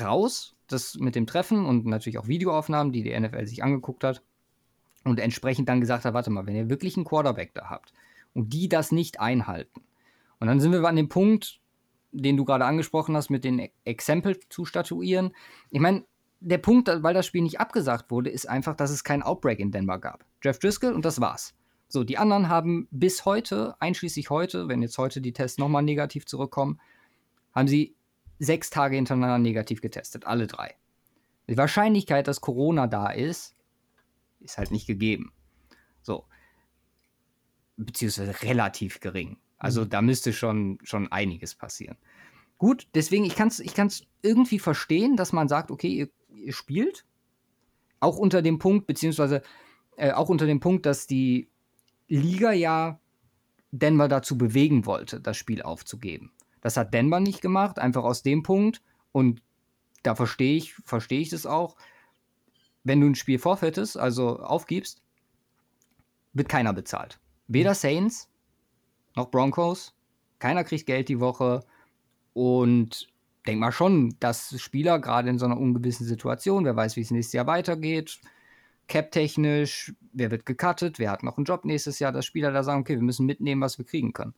raus, 0.00 0.54
das 0.66 0.96
mit 0.96 1.14
dem 1.14 1.26
Treffen 1.26 1.66
und 1.66 1.84
natürlich 1.86 2.18
auch 2.18 2.28
Videoaufnahmen, 2.28 2.92
die 2.92 3.02
die 3.02 3.18
NFL 3.18 3.46
sich 3.46 3.62
angeguckt 3.62 4.04
hat 4.04 4.22
und 5.04 5.20
entsprechend 5.20 5.68
dann 5.68 5.80
gesagt 5.80 6.04
hat, 6.04 6.14
warte 6.14 6.30
mal, 6.30 6.46
wenn 6.46 6.56
ihr 6.56 6.70
wirklich 6.70 6.96
einen 6.96 7.04
Quarterback 7.04 7.52
da 7.54 7.68
habt 7.68 7.92
und 8.34 8.52
die 8.52 8.68
das 8.68 8.92
nicht 8.92 9.20
einhalten. 9.20 9.82
Und 10.38 10.46
dann 10.46 10.60
sind 10.60 10.72
wir 10.72 10.82
an 10.84 10.96
dem 10.96 11.08
Punkt, 11.08 11.60
den 12.12 12.36
du 12.36 12.44
gerade 12.44 12.64
angesprochen 12.64 13.16
hast, 13.16 13.30
mit 13.30 13.44
den 13.44 13.68
Exempel 13.84 14.38
zu 14.48 14.64
statuieren. 14.64 15.32
Ich 15.70 15.80
meine, 15.80 16.04
der 16.40 16.58
Punkt, 16.58 16.90
weil 17.02 17.14
das 17.14 17.26
Spiel 17.26 17.42
nicht 17.42 17.60
abgesagt 17.60 18.10
wurde, 18.10 18.30
ist 18.30 18.48
einfach, 18.48 18.74
dass 18.74 18.90
es 18.90 19.04
keinen 19.04 19.22
Outbreak 19.22 19.60
in 19.60 19.70
Denver 19.70 19.98
gab. 19.98 20.24
Jeff 20.42 20.58
Driscoll 20.58 20.92
und 20.92 21.04
das 21.04 21.20
war's. 21.20 21.54
So, 21.92 22.04
die 22.04 22.16
anderen 22.16 22.48
haben 22.48 22.88
bis 22.90 23.26
heute, 23.26 23.76
einschließlich 23.78 24.30
heute, 24.30 24.66
wenn 24.66 24.80
jetzt 24.80 24.96
heute 24.96 25.20
die 25.20 25.34
Tests 25.34 25.58
nochmal 25.58 25.82
negativ 25.82 26.24
zurückkommen, 26.24 26.80
haben 27.54 27.68
sie 27.68 27.94
sechs 28.38 28.70
Tage 28.70 28.96
hintereinander 28.96 29.36
negativ 29.36 29.82
getestet, 29.82 30.24
alle 30.24 30.46
drei. 30.46 30.74
Die 31.50 31.56
Wahrscheinlichkeit, 31.58 32.28
dass 32.28 32.40
Corona 32.40 32.86
da 32.86 33.10
ist, 33.10 33.54
ist 34.40 34.56
halt 34.56 34.70
nicht 34.70 34.86
gegeben. 34.86 35.34
So. 36.00 36.24
Beziehungsweise 37.76 38.40
relativ 38.42 39.00
gering. 39.00 39.36
Also 39.58 39.82
mhm. 39.82 39.90
da 39.90 40.00
müsste 40.00 40.32
schon, 40.32 40.78
schon 40.84 41.12
einiges 41.12 41.54
passieren. 41.54 41.98
Gut, 42.56 42.88
deswegen, 42.94 43.26
ich 43.26 43.36
kann 43.36 43.48
es 43.48 43.60
ich 43.60 43.74
kann's 43.74 44.06
irgendwie 44.22 44.60
verstehen, 44.60 45.18
dass 45.18 45.34
man 45.34 45.46
sagt, 45.46 45.70
okay, 45.70 45.88
ihr, 45.88 46.08
ihr 46.30 46.54
spielt. 46.54 47.04
Auch 48.00 48.16
unter 48.16 48.40
dem 48.40 48.58
Punkt, 48.58 48.86
beziehungsweise 48.86 49.42
äh, 49.98 50.12
auch 50.12 50.30
unter 50.30 50.46
dem 50.46 50.58
Punkt, 50.58 50.86
dass 50.86 51.06
die 51.06 51.51
Liga 52.08 52.52
ja 52.52 53.00
Denver 53.70 54.08
dazu 54.08 54.36
bewegen 54.36 54.86
wollte, 54.86 55.20
das 55.20 55.36
Spiel 55.36 55.62
aufzugeben. 55.62 56.32
Das 56.60 56.76
hat 56.76 56.94
Denver 56.94 57.20
nicht 57.20 57.40
gemacht, 57.40 57.78
einfach 57.78 58.04
aus 58.04 58.22
dem 58.22 58.42
Punkt. 58.42 58.82
Und 59.12 59.42
da 60.02 60.14
verstehe 60.14 60.56
ich, 60.56 60.74
verstehe 60.74 61.20
ich 61.20 61.30
das 61.30 61.46
auch. 61.46 61.76
Wenn 62.84 63.00
du 63.00 63.08
ein 63.08 63.14
Spiel 63.14 63.38
forfeitest, 63.38 63.96
also 63.96 64.40
aufgibst, 64.40 65.02
wird 66.32 66.48
keiner 66.48 66.72
bezahlt. 66.72 67.20
Weder 67.48 67.74
Saints 67.74 68.28
noch 69.16 69.30
Broncos. 69.30 69.94
Keiner 70.38 70.64
kriegt 70.64 70.86
Geld 70.86 71.08
die 71.08 71.20
Woche. 71.20 71.64
Und 72.32 73.08
denk 73.46 73.60
mal 73.60 73.72
schon, 73.72 74.16
dass 74.20 74.60
Spieler 74.60 74.98
gerade 74.98 75.28
in 75.28 75.38
so 75.38 75.44
einer 75.44 75.58
ungewissen 75.58 76.06
Situation, 76.06 76.64
wer 76.64 76.76
weiß, 76.76 76.96
wie 76.96 77.02
es 77.02 77.10
nächstes 77.10 77.34
Jahr 77.34 77.46
weitergeht, 77.46 78.20
cap-technisch, 78.92 79.94
wer 80.12 80.30
wird 80.30 80.46
gecuttet, 80.46 80.98
wer 80.98 81.10
hat 81.10 81.22
noch 81.22 81.36
einen 81.36 81.46
Job 81.46 81.64
nächstes 81.64 81.98
Jahr, 81.98 82.12
dass 82.12 82.26
Spieler 82.26 82.52
da 82.52 82.62
sagen, 82.62 82.82
okay, 82.82 82.94
wir 82.94 83.02
müssen 83.02 83.26
mitnehmen, 83.26 83.60
was 83.60 83.78
wir 83.78 83.84
kriegen 83.84 84.12
können 84.12 84.34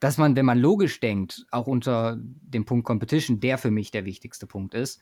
dass 0.00 0.16
man, 0.16 0.34
wenn 0.34 0.46
man 0.46 0.58
logisch 0.58 0.98
denkt, 0.98 1.46
auch 1.50 1.66
unter 1.66 2.16
dem 2.18 2.64
Punkt 2.64 2.86
Competition, 2.86 3.38
der 3.38 3.58
für 3.58 3.70
mich 3.70 3.90
der 3.90 4.06
wichtigste 4.06 4.46
Punkt 4.46 4.74
ist, 4.74 5.00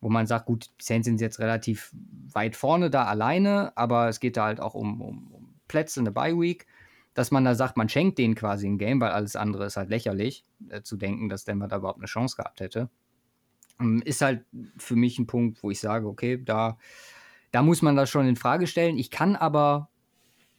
wo 0.00 0.08
man 0.08 0.28
sagt, 0.28 0.46
gut, 0.46 0.70
die 0.80 0.84
Saints 0.84 1.06
sind 1.06 1.20
jetzt 1.20 1.40
relativ 1.40 1.92
weit 2.32 2.54
vorne 2.54 2.88
da 2.88 3.04
alleine, 3.04 3.76
aber 3.76 4.08
es 4.08 4.20
geht 4.20 4.36
da 4.36 4.44
halt 4.44 4.60
auch 4.60 4.74
um, 4.74 5.02
um, 5.02 5.32
um 5.32 5.54
Plätze, 5.66 5.98
eine 5.98 6.12
Bye-Week, 6.12 6.66
dass 7.14 7.32
man 7.32 7.44
da 7.44 7.56
sagt, 7.56 7.76
man 7.76 7.88
schenkt 7.88 8.16
denen 8.18 8.36
quasi 8.36 8.68
ein 8.68 8.78
Game, 8.78 9.00
weil 9.00 9.10
alles 9.10 9.34
andere 9.34 9.66
ist 9.66 9.76
halt 9.76 9.90
lächerlich, 9.90 10.44
äh, 10.68 10.82
zu 10.82 10.96
denken, 10.96 11.28
dass 11.28 11.44
Denver 11.44 11.66
da 11.66 11.78
überhaupt 11.78 11.98
eine 11.98 12.06
Chance 12.06 12.36
gehabt 12.36 12.60
hätte. 12.60 12.88
Ähm, 13.80 14.02
ist 14.04 14.22
halt 14.22 14.44
für 14.76 14.94
mich 14.94 15.18
ein 15.18 15.26
Punkt, 15.26 15.64
wo 15.64 15.72
ich 15.72 15.80
sage, 15.80 16.06
okay, 16.06 16.40
da, 16.42 16.78
da 17.50 17.62
muss 17.62 17.82
man 17.82 17.96
das 17.96 18.10
schon 18.10 18.26
in 18.26 18.36
Frage 18.36 18.66
stellen. 18.66 18.98
Ich 18.98 19.10
kann 19.10 19.36
aber 19.36 19.88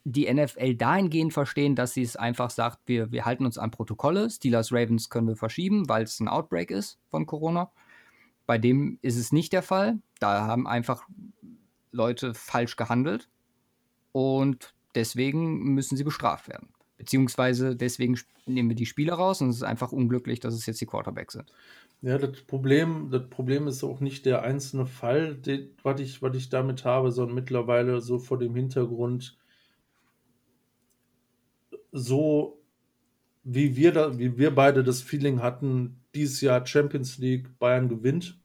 die 0.03 0.31
NFL 0.31 0.75
dahingehend 0.75 1.33
verstehen, 1.33 1.75
dass 1.75 1.93
sie 1.93 2.01
es 2.01 2.15
einfach 2.15 2.49
sagt, 2.49 2.79
wir, 2.85 3.11
wir 3.11 3.25
halten 3.25 3.45
uns 3.45 3.57
an 3.57 3.71
Protokolle. 3.71 4.29
Steelers 4.29 4.71
Ravens 4.71 5.09
können 5.09 5.27
wir 5.27 5.35
verschieben, 5.35 5.87
weil 5.87 6.03
es 6.03 6.19
ein 6.19 6.27
Outbreak 6.27 6.71
ist 6.71 6.99
von 7.09 7.25
Corona. 7.25 7.71
Bei 8.45 8.57
dem 8.57 8.97
ist 9.01 9.17
es 9.17 9.31
nicht 9.31 9.53
der 9.53 9.61
Fall. 9.61 9.99
Da 10.19 10.47
haben 10.47 10.67
einfach 10.67 11.07
Leute 11.91 12.33
falsch 12.33 12.75
gehandelt 12.75 13.29
und 14.11 14.73
deswegen 14.95 15.73
müssen 15.73 15.97
sie 15.97 16.03
bestraft 16.03 16.47
werden. 16.47 16.69
Beziehungsweise 16.97 17.75
deswegen 17.75 18.19
nehmen 18.45 18.69
wir 18.69 18.75
die 18.75 18.85
Spieler 18.85 19.13
raus 19.13 19.41
und 19.41 19.49
es 19.49 19.57
ist 19.57 19.63
einfach 19.63 19.91
unglücklich, 19.91 20.39
dass 20.39 20.53
es 20.53 20.65
jetzt 20.65 20.81
die 20.81 20.85
Quarterbacks 20.85 21.33
sind. 21.33 21.51
Ja, 22.01 22.17
das 22.17 22.41
Problem, 22.43 23.09
das 23.11 23.29
Problem 23.29 23.67
ist 23.67 23.83
auch 23.83 23.99
nicht 23.99 24.25
der 24.25 24.41
einzelne 24.43 24.85
Fall, 24.85 25.35
den, 25.35 25.71
was, 25.83 25.99
ich, 25.99 26.21
was 26.21 26.35
ich 26.37 26.49
damit 26.49 26.85
habe, 26.85 27.11
sondern 27.11 27.35
mittlerweile 27.35 27.99
so 27.99 28.19
vor 28.19 28.39
dem 28.39 28.55
Hintergrund, 28.55 29.37
so, 31.91 32.61
wie 33.43 33.75
wir, 33.75 33.91
da, 33.91 34.17
wie 34.17 34.37
wir 34.37 34.55
beide 34.55 34.83
das 34.83 35.01
Feeling 35.01 35.41
hatten, 35.41 35.99
dieses 36.15 36.39
Jahr 36.39 36.65
Champions 36.65 37.17
League, 37.17 37.59
Bayern 37.59 37.89
gewinnt, 37.89 38.39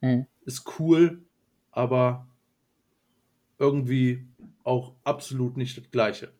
mhm. 0.00 0.26
ist 0.44 0.78
cool, 0.78 1.24
aber 1.72 2.28
irgendwie 3.58 4.28
auch 4.62 4.94
absolut 5.02 5.56
nicht 5.56 5.76
das 5.76 5.90
Gleiche. 5.90 6.32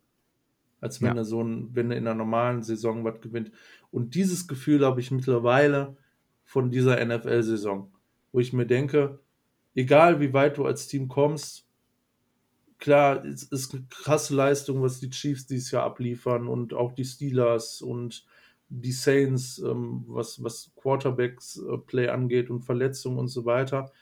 Als 0.80 1.00
wenn 1.00 1.16
ja. 1.16 1.22
er 1.22 1.24
so 1.24 1.42
ein, 1.42 1.74
wenn 1.74 1.90
er 1.90 1.96
in 1.96 2.06
einer 2.06 2.14
normalen 2.14 2.62
Saison 2.62 3.02
was 3.02 3.20
gewinnt. 3.20 3.50
Und 3.90 4.14
dieses 4.14 4.46
Gefühl 4.46 4.84
habe 4.84 5.00
ich 5.00 5.10
mittlerweile 5.10 5.96
von 6.46 6.70
dieser 6.70 7.04
NFL-Saison, 7.04 7.92
wo 8.32 8.38
ich 8.38 8.54
mir 8.54 8.66
denke, 8.66 9.18
egal 9.74 10.20
wie 10.20 10.32
weit 10.32 10.56
du 10.56 10.64
als 10.64 10.86
Team 10.86 11.08
kommst, 11.08 11.68
klar, 12.78 13.24
es 13.24 13.42
ist 13.42 13.74
eine 13.74 13.84
krasse 13.90 14.34
Leistung, 14.34 14.80
was 14.80 15.00
die 15.00 15.10
Chiefs 15.10 15.46
dieses 15.46 15.72
Jahr 15.72 15.82
abliefern 15.82 16.46
und 16.46 16.72
auch 16.72 16.92
die 16.92 17.04
Steelers 17.04 17.82
und 17.82 18.24
die 18.68 18.92
Saints, 18.92 19.58
ähm, 19.58 20.04
was, 20.06 20.42
was 20.42 20.72
Quarterbacks-Play 20.76 22.06
äh, 22.06 22.10
angeht 22.10 22.48
und 22.48 22.62
Verletzungen 22.62 23.18
und 23.18 23.28
so 23.28 23.44
weiter. 23.44 23.92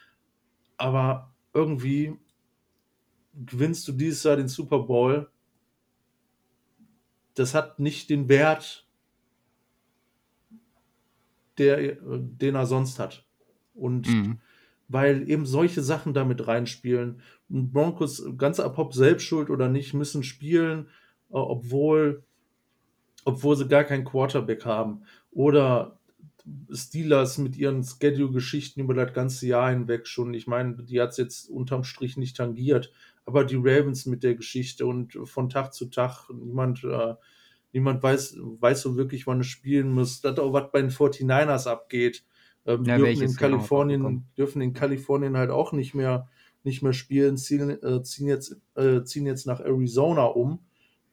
Aber 0.76 1.34
irgendwie 1.54 2.14
gewinnst 3.34 3.88
du 3.88 3.92
dieses 3.92 4.22
Jahr 4.22 4.36
den 4.36 4.48
Super 4.48 4.80
Bowl. 4.80 5.30
Das 7.34 7.54
hat 7.54 7.78
nicht 7.78 8.10
den 8.10 8.28
Wert, 8.28 8.83
der, 11.58 11.78
äh, 11.78 11.96
den 12.02 12.54
er 12.54 12.66
sonst 12.66 12.98
hat. 12.98 13.24
Und 13.74 14.08
mhm 14.08 14.38
weil 14.88 15.28
eben 15.28 15.46
solche 15.46 15.82
Sachen 15.82 16.14
damit 16.14 16.46
reinspielen. 16.46 17.20
Und 17.48 17.72
Broncos, 17.72 18.24
ganz 18.36 18.60
ab 18.60 18.78
ob 18.78 18.94
selbst 18.94 19.24
schuld 19.24 19.50
oder 19.50 19.68
nicht, 19.68 19.94
müssen 19.94 20.22
spielen, 20.22 20.86
äh, 21.30 21.36
obwohl, 21.36 22.22
obwohl 23.24 23.56
sie 23.56 23.68
gar 23.68 23.84
keinen 23.84 24.04
Quarterback 24.04 24.64
haben. 24.64 25.02
Oder 25.30 25.98
Steelers 26.70 27.38
mit 27.38 27.56
ihren 27.56 27.82
Schedule-Geschichten 27.82 28.80
über 28.80 28.92
das 28.92 29.14
ganze 29.14 29.46
Jahr 29.46 29.70
hinweg 29.70 30.06
schon. 30.06 30.34
Ich 30.34 30.46
meine, 30.46 30.76
die 30.82 31.00
hat 31.00 31.10
es 31.10 31.16
jetzt 31.16 31.48
unterm 31.48 31.84
Strich 31.84 32.18
nicht 32.18 32.36
tangiert, 32.36 32.92
aber 33.24 33.44
die 33.44 33.56
Ravens 33.56 34.04
mit 34.04 34.22
der 34.22 34.34
Geschichte 34.34 34.84
und 34.84 35.16
von 35.24 35.48
Tag 35.48 35.72
zu 35.72 35.86
Tag, 35.86 36.28
niemand, 36.30 36.84
äh, 36.84 37.14
niemand 37.74 38.02
weiß, 38.02 38.38
weiß 38.38 38.80
so 38.80 38.96
wirklich, 38.96 39.26
wann 39.26 39.40
es 39.40 39.48
spielen 39.48 39.92
muss. 39.92 40.20
Das 40.20 40.38
auch, 40.38 40.52
was 40.52 40.70
bei 40.72 40.80
den 40.80 40.90
49ers 40.90 41.68
abgeht 41.68 42.24
ähm, 42.66 42.84
ja, 42.84 42.96
dürfen, 42.96 43.22
in 43.22 43.28
genau 43.28 43.38
Kalifornien, 43.38 44.24
dürfen 44.38 44.62
in 44.62 44.72
Kalifornien 44.72 45.36
halt 45.36 45.50
auch 45.50 45.72
nicht 45.72 45.94
mehr, 45.94 46.28
nicht 46.62 46.82
mehr 46.82 46.92
spielen, 46.92 47.36
ziehen, 47.36 47.70
äh, 47.82 48.02
ziehen, 48.02 48.28
jetzt, 48.28 48.56
äh, 48.76 49.02
ziehen 49.02 49.26
jetzt 49.26 49.46
nach 49.46 49.60
Arizona 49.60 50.24
um, 50.24 50.60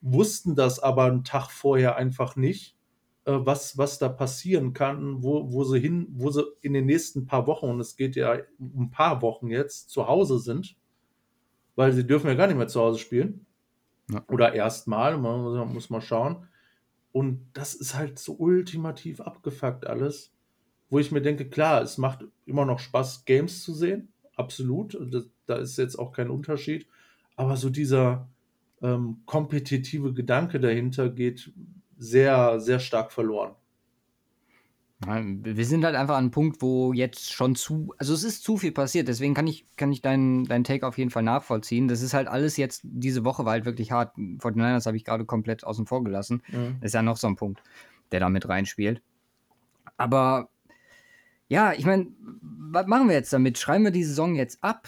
wussten 0.02 0.56
das 0.56 0.80
aber 0.80 1.06
einen 1.06 1.24
Tag 1.24 1.50
vorher 1.50 1.96
einfach 1.96 2.36
nicht, 2.36 2.78
äh, 3.26 3.34
was, 3.34 3.78
was 3.80 3.98
da 3.98 4.08
passieren 4.08 4.74
kann, 4.74 5.24
wo, 5.24 5.52
wo 5.52 5.64
sie 5.64 5.80
hin, 5.80 6.08
wo 6.12 6.30
sie 6.30 6.46
in 6.62 6.74
den 6.74 6.86
nächsten 6.86 7.26
paar 7.26 7.48
Wochen, 7.48 7.66
und 7.66 7.80
es 7.80 7.98
geht 7.98 8.16
ja 8.16 8.38
um 8.60 8.84
ein 8.84 8.92
paar 8.92 9.24
Wochen 9.24 9.48
jetzt, 9.48 9.90
zu 9.90 10.08
Hause 10.08 10.38
sind, 10.38 10.76
weil 11.76 11.92
sie 11.92 12.06
dürfen 12.06 12.28
ja 12.28 12.36
gar 12.36 12.46
nicht 12.46 12.58
mehr 12.58 12.68
zu 12.68 12.80
Hause 12.80 13.00
spielen. 13.00 13.48
Ja. 14.12 14.24
Oder 14.28 14.54
erstmal, 14.54 15.18
man 15.18 15.74
muss 15.74 15.90
mal 15.90 16.02
schauen. 16.02 16.48
Und 17.12 17.46
das 17.54 17.74
ist 17.74 17.96
halt 17.96 18.20
so 18.20 18.34
ultimativ 18.34 19.20
abgefuckt 19.20 19.86
alles 19.88 20.32
wo 20.92 21.00
ich 21.00 21.12
mir 21.12 21.22
denke, 21.22 21.50
klar, 21.50 21.82
es 21.82 21.98
macht 21.98 22.26
immer 22.46 22.66
noch 22.66 22.78
Spaß, 22.80 23.24
Games 23.26 23.64
zu 23.64 23.74
sehen, 23.74 24.10
absolut, 24.36 24.98
da 25.48 25.56
ist 25.56 25.78
jetzt 25.78 25.98
auch 25.98 26.12
kein 26.12 26.30
Unterschied, 26.30 26.86
aber 27.38 27.56
so 27.56 27.70
dieser 27.70 28.30
ähm, 28.82 29.22
kompetitive 29.26 30.14
Gedanke 30.14 30.60
dahinter 30.60 31.10
geht 31.10 31.52
sehr, 31.98 32.60
sehr 32.60 32.80
stark 32.80 33.14
verloren. 33.14 33.56
Wir 35.04 35.66
sind 35.66 35.84
halt 35.84 35.96
einfach 35.96 36.14
an 36.14 36.26
einem 36.26 36.32
Punkt, 36.32 36.62
wo 36.62 36.94
jetzt 36.94 37.34
schon 37.34 37.56
zu, 37.56 37.92
also 37.98 38.14
es 38.14 38.24
ist 38.24 38.44
zu 38.44 38.58
viel 38.58 38.72
passiert, 38.72 39.08
deswegen 39.08 39.34
kann 39.34 39.48
ich, 39.48 39.66
kann 39.76 39.92
ich 39.92 40.04
deinen, 40.04 40.46
deinen 40.46 40.64
Take 40.64 40.86
auf 40.86 41.00
jeden 41.00 41.10
Fall 41.10 41.24
nachvollziehen. 41.24 41.88
Das 41.88 42.04
ist 42.04 42.14
halt 42.14 42.28
alles 42.28 42.56
jetzt, 42.56 42.82
diese 42.84 43.26
Woche 43.26 43.44
war 43.44 43.54
halt 43.54 43.66
wirklich 43.66 43.92
hart. 43.92 44.14
Vor 44.38 44.52
den 44.52 44.62
Niners 44.62 44.86
habe 44.86 44.98
ich 44.98 45.04
gerade 45.04 45.26
komplett 45.26 45.64
außen 45.64 45.88
vor 45.88 46.04
gelassen. 46.04 46.44
Mhm. 46.50 46.78
Das 46.82 46.90
ist 46.90 46.94
ja 46.94 47.02
noch 47.02 47.18
so 47.18 47.26
ein 47.26 47.36
Punkt, 47.36 47.64
der 48.12 48.20
da 48.20 48.30
mit 48.30 48.48
reinspielt. 48.48 49.02
Aber 49.98 50.50
ja, 51.48 51.74
ich 51.74 51.86
meine, 51.86 52.08
was 52.42 52.86
machen 52.86 53.08
wir 53.08 53.16
jetzt 53.16 53.34
damit? 53.34 53.58
Schreiben 53.58 53.84
wir 53.84 53.92
die 53.92 54.04
Saison 54.04 54.36
jetzt 54.36 54.64
ab? 54.64 54.88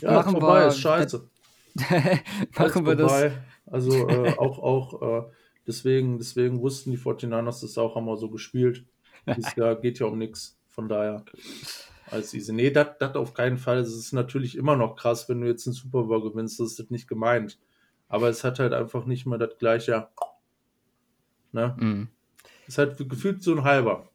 Ja, 0.00 0.12
machen 0.12 0.32
vorbei, 0.32 0.60
wir, 0.60 0.68
ist 0.68 0.78
scheiße. 0.78 1.28
machen 2.58 2.86
wir 2.86 2.94
das? 2.94 3.32
Also 3.66 4.08
äh, 4.08 4.36
auch, 4.36 4.58
auch 4.58 5.02
äh, 5.02 5.30
deswegen, 5.66 6.18
deswegen 6.18 6.60
wussten 6.60 6.90
die 6.90 6.98
49ers 6.98 7.62
das 7.62 7.78
auch, 7.78 7.96
haben 7.96 8.04
wir 8.04 8.16
so 8.18 8.28
gespielt. 8.28 8.84
Dieses 9.36 9.54
Jahr 9.56 9.76
geht 9.76 9.98
ja 9.98 10.06
um 10.06 10.18
nichts. 10.18 10.56
Von 10.68 10.88
daher 10.88 11.24
als 12.10 12.34
easy. 12.34 12.52
Nee, 12.52 12.70
das 12.70 13.14
auf 13.14 13.34
keinen 13.34 13.58
Fall. 13.58 13.78
Es 13.78 13.94
ist 13.94 14.12
natürlich 14.12 14.56
immer 14.56 14.76
noch 14.76 14.96
krass, 14.96 15.28
wenn 15.28 15.40
du 15.40 15.46
jetzt 15.46 15.66
einen 15.66 15.74
Super 15.74 16.04
Bowl 16.04 16.22
gewinnst. 16.22 16.60
Das 16.60 16.68
ist 16.68 16.78
das 16.78 16.90
nicht 16.90 17.08
gemeint. 17.08 17.58
Aber 18.08 18.28
es 18.28 18.44
hat 18.44 18.58
halt 18.58 18.72
einfach 18.72 19.06
nicht 19.06 19.26
mehr 19.26 19.38
das 19.38 19.58
gleiche. 19.58 20.08
Ne? 21.52 21.76
Mm. 21.78 22.08
Es 22.66 22.78
hat 22.78 22.96
gefühlt 22.98 23.42
so 23.42 23.52
ein 23.52 23.64
halber. 23.64 24.08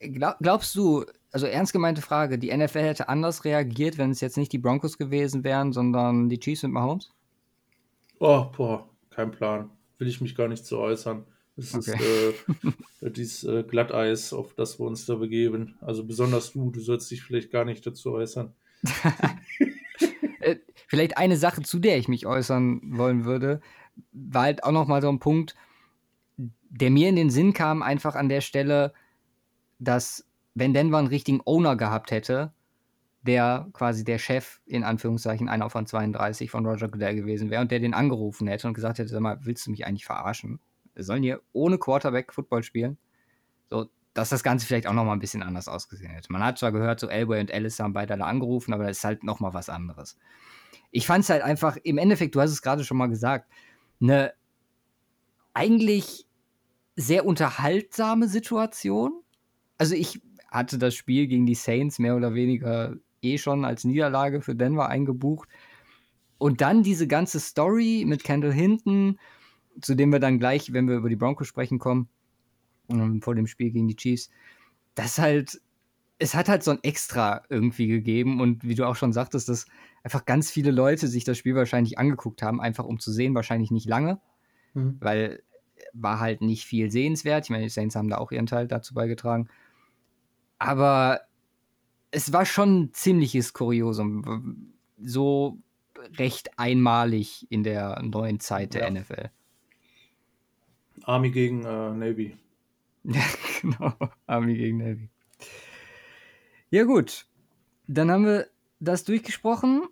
Glaub, 0.00 0.36
glaubst 0.40 0.74
du, 0.74 1.04
also 1.30 1.46
ernst 1.46 1.72
gemeinte 1.72 2.02
Frage, 2.02 2.38
die 2.38 2.54
NFL 2.54 2.80
hätte 2.80 3.08
anders 3.08 3.44
reagiert, 3.44 3.98
wenn 3.98 4.10
es 4.10 4.20
jetzt 4.20 4.36
nicht 4.36 4.52
die 4.52 4.58
Broncos 4.58 4.98
gewesen 4.98 5.44
wären, 5.44 5.72
sondern 5.72 6.28
die 6.28 6.40
Chiefs 6.40 6.62
mit 6.62 6.72
Mahomes? 6.72 7.12
Oh, 8.18 8.46
boah, 8.56 8.88
kein 9.10 9.30
Plan. 9.30 9.70
Will 9.98 10.08
ich 10.08 10.20
mich 10.20 10.34
gar 10.34 10.48
nicht 10.48 10.66
zu 10.66 10.78
äußern. 10.78 11.24
Es 11.56 11.74
okay. 11.74 11.92
ist 11.92 13.02
äh, 13.02 13.10
dieses 13.10 13.44
äh, 13.44 13.62
Glatteis, 13.62 14.32
auf 14.32 14.54
das 14.54 14.78
wir 14.78 14.86
uns 14.86 15.06
da 15.06 15.16
begeben. 15.16 15.76
Also 15.80 16.04
besonders 16.04 16.52
du, 16.52 16.70
du 16.70 16.80
sollst 16.80 17.10
dich 17.10 17.22
vielleicht 17.22 17.50
gar 17.50 17.64
nicht 17.64 17.86
dazu 17.86 18.12
äußern. 18.12 18.52
Äh, 20.40 20.56
vielleicht 20.88 21.18
eine 21.18 21.36
Sache, 21.36 21.62
zu 21.62 21.78
der 21.78 21.98
ich 21.98 22.08
mich 22.08 22.26
äußern 22.26 22.80
wollen 22.98 23.24
würde, 23.24 23.60
war 24.10 24.42
halt 24.42 24.64
auch 24.64 24.72
nochmal 24.72 25.00
so 25.00 25.08
ein 25.08 25.20
Punkt, 25.20 25.54
der 26.36 26.90
mir 26.90 27.08
in 27.08 27.14
den 27.14 27.30
Sinn 27.30 27.52
kam, 27.52 27.80
einfach 27.80 28.16
an 28.16 28.28
der 28.28 28.40
Stelle, 28.40 28.92
dass 29.78 30.26
wenn 30.54 30.74
Denver 30.74 30.98
einen 30.98 31.06
richtigen 31.06 31.40
Owner 31.44 31.76
gehabt 31.76 32.10
hätte, 32.10 32.52
der 33.22 33.68
quasi 33.72 34.02
der 34.04 34.18
Chef 34.18 34.60
in 34.66 34.82
Anführungszeichen 34.82 35.48
einer 35.48 35.70
von 35.70 35.86
32 35.86 36.50
von 36.50 36.66
Roger 36.66 36.88
Goodell 36.88 37.14
gewesen 37.14 37.50
wäre 37.50 37.62
und 37.62 37.70
der 37.70 37.78
den 37.78 37.94
angerufen 37.94 38.48
hätte 38.48 38.66
und 38.66 38.74
gesagt 38.74 38.98
hätte, 38.98 39.10
sag 39.10 39.20
mal, 39.20 39.38
willst 39.42 39.66
du 39.66 39.70
mich 39.70 39.86
eigentlich 39.86 40.04
verarschen? 40.04 40.58
Sollen 40.96 41.22
hier 41.22 41.40
ohne 41.52 41.78
Quarterback 41.78 42.32
Football 42.32 42.62
spielen? 42.62 42.98
So, 43.70 43.88
dass 44.14 44.28
das 44.28 44.42
Ganze 44.42 44.66
vielleicht 44.66 44.86
auch 44.86 44.92
nochmal 44.92 45.16
ein 45.16 45.20
bisschen 45.20 45.42
anders 45.42 45.68
ausgesehen 45.68 46.10
hätte. 46.10 46.32
Man 46.32 46.44
hat 46.44 46.58
zwar 46.58 46.72
gehört, 46.72 47.00
so 47.00 47.08
Elway 47.08 47.40
und 47.40 47.50
Ellis 47.50 47.80
haben 47.80 47.94
beide 47.94 48.16
da 48.16 48.24
angerufen, 48.24 48.74
aber 48.74 48.86
das 48.86 48.98
ist 48.98 49.04
halt 49.04 49.24
nochmal 49.24 49.54
was 49.54 49.68
anderes. 49.68 50.18
Ich 50.90 51.06
fand 51.06 51.24
es 51.24 51.30
halt 51.30 51.42
einfach, 51.42 51.76
im 51.82 51.96
Endeffekt, 51.98 52.34
du 52.34 52.40
hast 52.40 52.50
es 52.50 52.62
gerade 52.62 52.84
schon 52.84 52.98
mal 52.98 53.06
gesagt, 53.06 53.50
eine 54.00 54.34
eigentlich 55.54 56.26
sehr 56.96 57.24
unterhaltsame 57.24 58.28
Situation. 58.28 59.22
Also 59.78 59.94
ich 59.94 60.20
hatte 60.50 60.78
das 60.78 60.94
Spiel 60.94 61.26
gegen 61.26 61.46
die 61.46 61.54
Saints 61.54 61.98
mehr 61.98 62.16
oder 62.16 62.34
weniger 62.34 62.94
eh 63.22 63.38
schon 63.38 63.64
als 63.64 63.84
Niederlage 63.84 64.42
für 64.42 64.54
Denver 64.54 64.88
eingebucht. 64.88 65.48
Und 66.38 66.60
dann 66.60 66.82
diese 66.82 67.06
ganze 67.06 67.40
Story 67.40 68.04
mit 68.06 68.24
Kendall 68.24 68.52
Hinton, 68.52 69.18
zu 69.80 69.94
dem 69.94 70.10
wir 70.12 70.20
dann 70.20 70.38
gleich, 70.38 70.72
wenn 70.72 70.88
wir 70.88 70.96
über 70.96 71.08
die 71.08 71.16
Broncos 71.16 71.48
sprechen, 71.48 71.78
kommen, 71.78 72.08
ähm, 72.88 73.22
vor 73.22 73.34
dem 73.34 73.46
Spiel 73.46 73.70
gegen 73.70 73.88
die 73.88 73.96
Chiefs, 73.96 74.30
das 74.94 75.18
halt, 75.18 75.60
es 76.18 76.34
hat 76.34 76.48
halt 76.48 76.62
so 76.62 76.72
ein 76.72 76.82
Extra 76.82 77.42
irgendwie 77.48 77.86
gegeben 77.86 78.40
und 78.40 78.64
wie 78.64 78.74
du 78.74 78.86
auch 78.86 78.96
schon 78.96 79.12
sagtest, 79.12 79.48
dass 79.48 79.66
einfach 80.04 80.24
ganz 80.24 80.50
viele 80.50 80.70
Leute 80.70 81.08
sich 81.08 81.24
das 81.24 81.38
Spiel 81.38 81.54
wahrscheinlich 81.54 81.98
angeguckt 81.98 82.42
haben, 82.42 82.60
einfach 82.60 82.84
um 82.84 82.98
zu 82.98 83.12
sehen, 83.12 83.34
wahrscheinlich 83.34 83.70
nicht 83.70 83.88
lange, 83.88 84.20
mhm. 84.74 84.96
weil 85.00 85.42
war 85.92 86.20
halt 86.20 86.40
nicht 86.40 86.64
viel 86.64 86.90
sehenswert. 86.90 87.46
Ich 87.46 87.50
meine, 87.50 87.64
die 87.64 87.70
Saints 87.70 87.96
haben 87.96 88.08
da 88.08 88.18
auch 88.18 88.32
ihren 88.32 88.46
Teil 88.46 88.66
dazu 88.66 88.94
beigetragen. 88.94 89.48
Aber 90.58 91.20
es 92.10 92.32
war 92.32 92.46
schon 92.46 92.82
ein 92.82 92.92
ziemliches 92.92 93.52
Kuriosum. 93.52 94.72
So 95.02 95.58
recht 96.18 96.58
einmalig 96.58 97.46
in 97.50 97.62
der 97.62 98.00
neuen 98.02 98.40
Zeit 98.40 98.74
der 98.74 98.82
ja. 98.82 98.90
NFL. 98.90 99.30
Army 101.04 101.30
gegen 101.30 101.64
äh, 101.64 101.90
Navy. 101.92 102.36
Ja, 103.04 103.20
genau. 103.60 103.92
Army 104.26 104.54
gegen 104.54 104.78
Navy. 104.78 105.08
Ja, 106.70 106.84
gut. 106.84 107.26
Dann 107.88 108.10
haben 108.10 108.24
wir 108.24 108.46
das 108.78 109.02
durchgesprochen. 109.04 109.88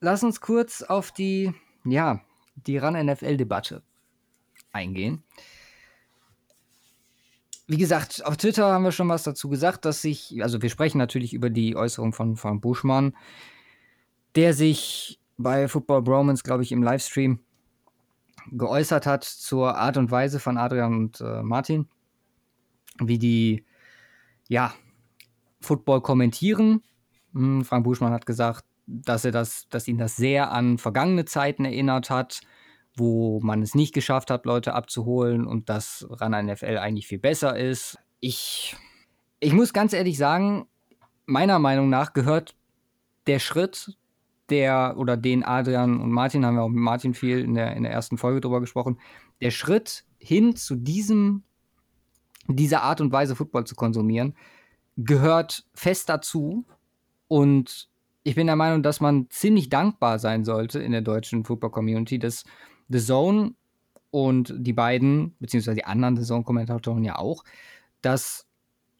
Lass 0.00 0.22
uns 0.22 0.40
kurz 0.40 0.82
auf 0.82 1.12
die, 1.12 1.52
ja, 1.84 2.22
die 2.54 2.78
RAN-NFL-Debatte 2.78 3.82
eingehen. 4.72 5.22
Wie 7.66 7.76
gesagt, 7.76 8.24
auf 8.24 8.38
Twitter 8.38 8.72
haben 8.72 8.84
wir 8.84 8.92
schon 8.92 9.10
was 9.10 9.24
dazu 9.24 9.50
gesagt, 9.50 9.84
dass 9.84 10.00
sich, 10.00 10.42
also 10.42 10.62
wir 10.62 10.70
sprechen 10.70 10.96
natürlich 10.96 11.34
über 11.34 11.50
die 11.50 11.76
Äußerung 11.76 12.14
von 12.14 12.36
Frank 12.36 12.62
Buschmann, 12.62 13.14
der 14.36 14.54
sich 14.54 15.20
bei 15.36 15.68
Football 15.68 16.02
Bromance, 16.02 16.42
glaube 16.42 16.62
ich, 16.62 16.72
im 16.72 16.82
Livestream 16.82 17.40
geäußert 18.52 19.06
hat 19.06 19.24
zur 19.24 19.76
Art 19.76 19.96
und 19.96 20.10
Weise 20.10 20.40
von 20.40 20.56
Adrian 20.56 20.94
und 20.94 21.20
äh, 21.20 21.42
Martin, 21.42 21.88
wie 23.00 23.18
die, 23.18 23.64
ja, 24.48 24.72
Football 25.60 26.00
kommentieren. 26.02 26.82
Hm, 27.32 27.64
Frank 27.64 27.84
Buschmann 27.84 28.12
hat 28.12 28.26
gesagt, 28.26 28.64
dass 28.86 29.24
er 29.24 29.32
das, 29.32 29.68
dass 29.68 29.86
ihn 29.86 29.98
das 29.98 30.16
sehr 30.16 30.50
an 30.50 30.78
vergangene 30.78 31.24
Zeiten 31.24 31.64
erinnert 31.64 32.10
hat, 32.10 32.40
wo 32.94 33.40
man 33.40 33.62
es 33.62 33.74
nicht 33.74 33.94
geschafft 33.94 34.30
hat, 34.30 34.46
Leute 34.46 34.74
abzuholen 34.74 35.46
und 35.46 35.68
dass 35.68 36.06
RAN 36.10 36.46
NFL 36.46 36.78
eigentlich 36.78 37.06
viel 37.06 37.18
besser 37.18 37.56
ist. 37.56 37.98
Ich, 38.20 38.76
ich 39.40 39.52
muss 39.52 39.72
ganz 39.72 39.92
ehrlich 39.92 40.16
sagen, 40.16 40.66
meiner 41.26 41.58
Meinung 41.58 41.90
nach 41.90 42.12
gehört 42.12 42.56
der 43.26 43.38
Schritt, 43.38 43.96
der 44.50 44.94
oder 44.96 45.16
den 45.16 45.44
Adrian 45.44 46.00
und 46.00 46.10
Martin, 46.10 46.44
haben 46.44 46.56
wir 46.56 46.62
auch 46.62 46.68
mit 46.68 46.82
Martin 46.82 47.14
viel 47.14 47.40
in 47.40 47.54
der, 47.54 47.76
in 47.76 47.82
der 47.82 47.92
ersten 47.92 48.18
Folge 48.18 48.40
drüber 48.40 48.60
gesprochen, 48.60 48.98
der 49.40 49.50
Schritt 49.50 50.04
hin 50.18 50.56
zu 50.56 50.76
diesem, 50.76 51.42
dieser 52.48 52.82
Art 52.82 53.00
und 53.00 53.12
Weise 53.12 53.36
Football 53.36 53.64
zu 53.64 53.74
konsumieren, 53.74 54.34
gehört 54.96 55.64
fest 55.74 56.08
dazu. 56.08 56.66
Und 57.28 57.88
ich 58.24 58.34
bin 58.34 58.46
der 58.46 58.56
Meinung, 58.56 58.82
dass 58.82 59.00
man 59.00 59.26
ziemlich 59.30 59.68
dankbar 59.68 60.18
sein 60.18 60.44
sollte 60.44 60.80
in 60.80 60.92
der 60.92 61.02
deutschen 61.02 61.44
Football-Community, 61.44 62.18
dass 62.18 62.44
The 62.88 63.00
Zone 63.00 63.54
und 64.10 64.54
die 64.56 64.72
beiden, 64.72 65.36
beziehungsweise 65.38 65.76
die 65.76 65.84
anderen 65.84 66.16
The 66.16 66.24
Zone-Kommentatoren 66.24 67.04
ja 67.04 67.16
auch, 67.16 67.44
das 68.00 68.46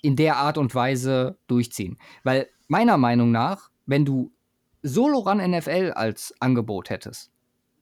in 0.03 0.17
der 0.17 0.37
Art 0.37 0.59
und 0.59 0.75
Weise 0.75 1.39
durchziehen. 1.47 1.99
Weil 2.23 2.49
meiner 2.69 2.99
Meinung 2.99 3.31
nach, 3.31 3.71
wenn 3.87 4.05
du 4.05 4.31
Solo 4.83 5.19
Run 5.19 5.39
NFL 5.39 5.93
als 5.95 6.35
Angebot 6.41 6.91
hättest, 6.91 7.31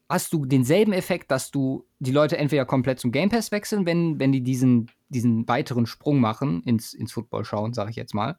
hast 0.09 0.32
du 0.32 0.46
denselben 0.46 0.92
Effekt, 0.92 1.30
dass 1.30 1.50
du 1.50 1.85
die 1.98 2.12
Leute 2.12 2.38
entweder 2.38 2.64
komplett 2.64 3.00
zum 3.00 3.12
Game 3.12 3.28
Pass 3.28 3.50
wechseln, 3.50 3.87
wenn, 3.87 4.18
wenn 4.20 4.32
die 4.32 4.42
diesen, 4.42 4.90
diesen 5.09 5.46
weiteren 5.48 5.87
Sprung 5.87 6.20
machen 6.20 6.62
ins, 6.62 6.94
ins 6.94 7.12
Football 7.12 7.44
schauen, 7.44 7.72
sage 7.74 7.90
ich 7.90 7.96
jetzt 7.96 8.14
mal. 8.14 8.38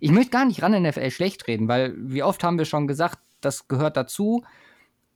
Ich 0.00 0.10
möchte 0.10 0.30
gar 0.30 0.44
nicht 0.44 0.62
Run 0.62 0.80
NFL 0.80 1.10
schlecht 1.10 1.46
reden, 1.48 1.68
weil 1.68 1.94
wie 1.96 2.22
oft 2.22 2.42
haben 2.44 2.58
wir 2.58 2.64
schon 2.64 2.86
gesagt, 2.86 3.18
das 3.40 3.68
gehört 3.68 3.96
dazu 3.96 4.44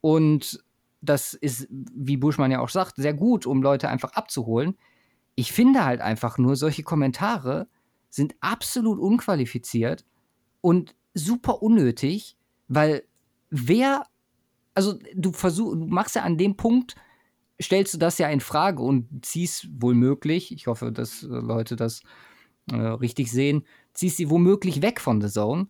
und 0.01 0.63
das 1.01 1.35
ist, 1.35 1.69
wie 1.71 2.17
Buschmann 2.17 2.51
ja 2.51 2.61
auch 2.61 2.69
sagt, 2.69 2.97
sehr 2.97 3.15
gut, 3.15 3.47
um 3.47 3.63
Leute 3.63 3.89
einfach 3.89 4.13
abzuholen. 4.13 4.77
Ich 5.35 5.53
finde 5.53 5.85
halt 5.85 6.01
einfach 6.01 6.39
nur, 6.39 6.57
solche 6.57 6.83
Kommentare 6.83 7.69
sind 8.11 8.35
absolut 8.41 8.99
unqualifiziert 8.99 10.05
und 10.61 10.95
super 11.15 11.63
unnötig, 11.63 12.37
weil 12.69 13.05
wer, 13.51 14.07
also 14.75 14.99
du 15.15 15.33
versuch, 15.33 15.75
du 15.75 15.87
machst 15.87 16.17
ja 16.17 16.23
an 16.23 16.39
dem 16.39 16.57
Punkt, 16.57 16.95
stellst 17.61 17.95
du 17.95 17.99
das 17.99 18.19
ja 18.19 18.29
in 18.29 18.41
Frage 18.41 18.83
und 18.83 19.25
ziehst 19.25 19.69
womöglich, 19.79 20.53
ich 20.53 20.67
hoffe, 20.67 20.93
dass 20.93 21.23
äh, 21.23 21.27
Leute 21.27 21.77
das 21.77 22.03
äh, 22.71 22.77
richtig 22.77 23.31
sehen, 23.31 23.67
ziehst 23.95 24.17
sie 24.17 24.31
womöglich 24.31 24.83
weg 24.83 25.01
von 25.01 25.21
The 25.21 25.29
Zone. 25.29 25.69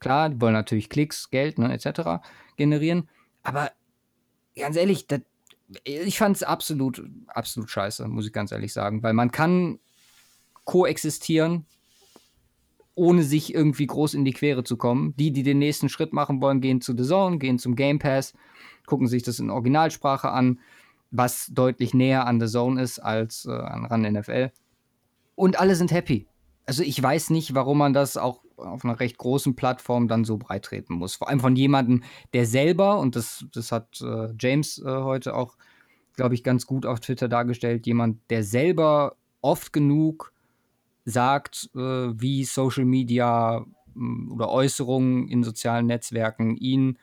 Klar, 0.00 0.28
die 0.28 0.40
wollen 0.40 0.52
natürlich 0.52 0.90
Klicks, 0.90 1.30
Geld, 1.30 1.58
ne, 1.58 1.72
etc. 1.72 2.24
generieren, 2.56 3.08
aber 3.42 3.70
ganz 4.56 4.76
ehrlich, 4.76 5.06
das, 5.06 5.20
ich 5.84 6.18
fand 6.18 6.36
es 6.36 6.42
absolut, 6.42 7.02
absolut 7.28 7.70
scheiße, 7.70 8.06
muss 8.08 8.26
ich 8.26 8.32
ganz 8.32 8.52
ehrlich 8.52 8.72
sagen, 8.72 9.02
weil 9.02 9.14
man 9.14 9.30
kann 9.30 9.78
koexistieren, 10.64 11.66
ohne 12.94 13.22
sich 13.22 13.54
irgendwie 13.54 13.86
groß 13.86 14.14
in 14.14 14.24
die 14.24 14.32
Quere 14.32 14.64
zu 14.64 14.76
kommen. 14.76 15.14
Die, 15.16 15.32
die 15.32 15.42
den 15.42 15.58
nächsten 15.58 15.88
Schritt 15.88 16.12
machen 16.12 16.40
wollen, 16.40 16.60
gehen 16.60 16.80
zu 16.80 16.96
The 16.96 17.04
Zone, 17.04 17.38
gehen 17.38 17.58
zum 17.58 17.74
Game 17.76 17.98
Pass, 17.98 18.34
gucken 18.86 19.08
sich 19.08 19.22
das 19.22 19.38
in 19.38 19.50
Originalsprache 19.50 20.30
an, 20.30 20.60
was 21.10 21.50
deutlich 21.52 21.94
näher 21.94 22.26
an 22.26 22.40
The 22.40 22.46
Zone 22.46 22.80
ist 22.80 22.98
als 22.98 23.46
äh, 23.46 23.52
an 23.52 23.86
RAN 23.86 24.02
NFL. 24.02 24.50
Und 25.34 25.58
alle 25.58 25.74
sind 25.74 25.92
happy. 25.92 26.26
Also 26.66 26.82
ich 26.82 27.02
weiß 27.02 27.30
nicht, 27.30 27.54
warum 27.54 27.78
man 27.78 27.92
das 27.92 28.16
auch 28.16 28.42
auf 28.56 28.84
einer 28.84 28.98
recht 29.00 29.18
großen 29.18 29.56
Plattform 29.56 30.08
dann 30.08 30.24
so 30.24 30.38
breit 30.38 30.64
treten 30.64 30.94
muss. 30.94 31.16
Vor 31.16 31.28
allem 31.28 31.40
von 31.40 31.56
jemandem, 31.56 32.02
der 32.32 32.46
selber, 32.46 32.98
und 33.00 33.16
das, 33.16 33.44
das 33.52 33.72
hat 33.72 34.00
äh, 34.00 34.32
James 34.38 34.78
äh, 34.78 34.84
heute 34.84 35.34
auch, 35.34 35.56
glaube 36.14 36.34
ich, 36.34 36.44
ganz 36.44 36.66
gut 36.66 36.86
auf 36.86 37.00
Twitter 37.00 37.28
dargestellt, 37.28 37.86
jemand, 37.86 38.18
der 38.30 38.44
selber 38.44 39.16
oft 39.40 39.72
genug 39.72 40.32
sagt, 41.04 41.70
äh, 41.74 41.78
wie 41.78 42.44
Social 42.44 42.84
Media 42.84 43.64
mm, 43.94 44.32
oder 44.32 44.50
Äußerungen 44.50 45.28
in 45.28 45.44
sozialen 45.44 45.86
Netzwerken 45.86 46.56
ihn 46.56 46.98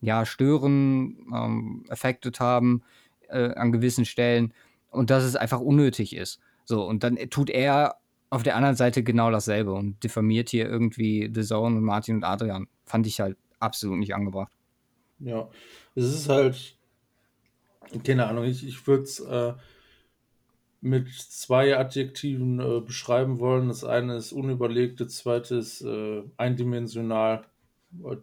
ja 0.00 0.26
stören, 0.26 1.26
ähm, 1.32 1.84
affected 1.88 2.40
haben 2.40 2.82
äh, 3.28 3.54
an 3.54 3.72
gewissen 3.72 4.04
Stellen 4.04 4.52
und 4.90 5.10
dass 5.10 5.24
es 5.24 5.36
einfach 5.36 5.60
unnötig 5.60 6.14
ist. 6.16 6.40
So, 6.64 6.84
und 6.84 7.02
dann 7.02 7.16
tut 7.30 7.50
er 7.50 7.96
auf 8.30 8.42
der 8.42 8.56
anderen 8.56 8.76
Seite 8.76 9.02
genau 9.02 9.30
dasselbe 9.30 9.72
und 9.72 10.02
diffamiert 10.02 10.48
hier 10.48 10.66
irgendwie 10.66 11.30
The 11.32 11.42
Zone 11.42 11.76
und 11.76 11.84
Martin 11.84 12.16
und 12.16 12.24
Adrian. 12.24 12.66
Fand 12.86 13.06
ich 13.06 13.20
halt 13.20 13.36
absolut 13.58 13.98
nicht 13.98 14.14
angebracht. 14.14 14.52
Ja, 15.18 15.48
es 15.94 16.04
ist 16.04 16.28
halt, 16.28 16.76
keine 18.04 18.26
Ahnung, 18.26 18.44
ich, 18.44 18.66
ich 18.66 18.86
würde 18.86 19.04
es 19.04 19.20
äh, 19.20 19.52
mit 20.82 21.08
zwei 21.12 21.78
Adjektiven 21.78 22.58
äh, 22.58 22.80
beschreiben 22.80 23.38
wollen. 23.38 23.68
Das 23.68 23.84
eine 23.84 24.16
ist 24.16 24.32
unüberlegt, 24.32 25.00
das 25.00 25.16
zweite 25.16 25.56
ist 25.56 25.80
äh, 25.82 26.22
eindimensional. 26.36 27.44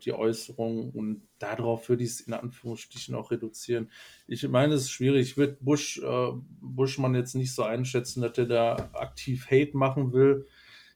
die 0.04 0.14
Äußerung 0.14 0.92
und 0.92 1.22
darauf 1.40 1.90
würde 1.90 2.04
ich 2.04 2.10
es 2.10 2.22
in 2.22 2.34
Anführungsstrichen 2.34 3.16
auch 3.16 3.32
reduzieren. 3.32 3.90
Ich 4.28 4.48
meine, 4.48 4.74
es 4.74 4.84
ist 4.84 4.92
schwierig. 4.92 5.30
Ich 5.30 5.38
würde 5.38 5.58
Bush, 5.62 6.00
äh, 6.00 6.32
Buschmann 6.62 7.16
jetzt 7.16 7.36
nicht 7.36 7.54
so 7.54 7.64
einschätzen, 7.64 8.22
dass 8.22 8.38
er 8.38 8.48
da 8.48 8.90
aktiv 8.94 9.50
Hate 9.50 9.78
machen 9.78 10.12
will. 10.12 10.46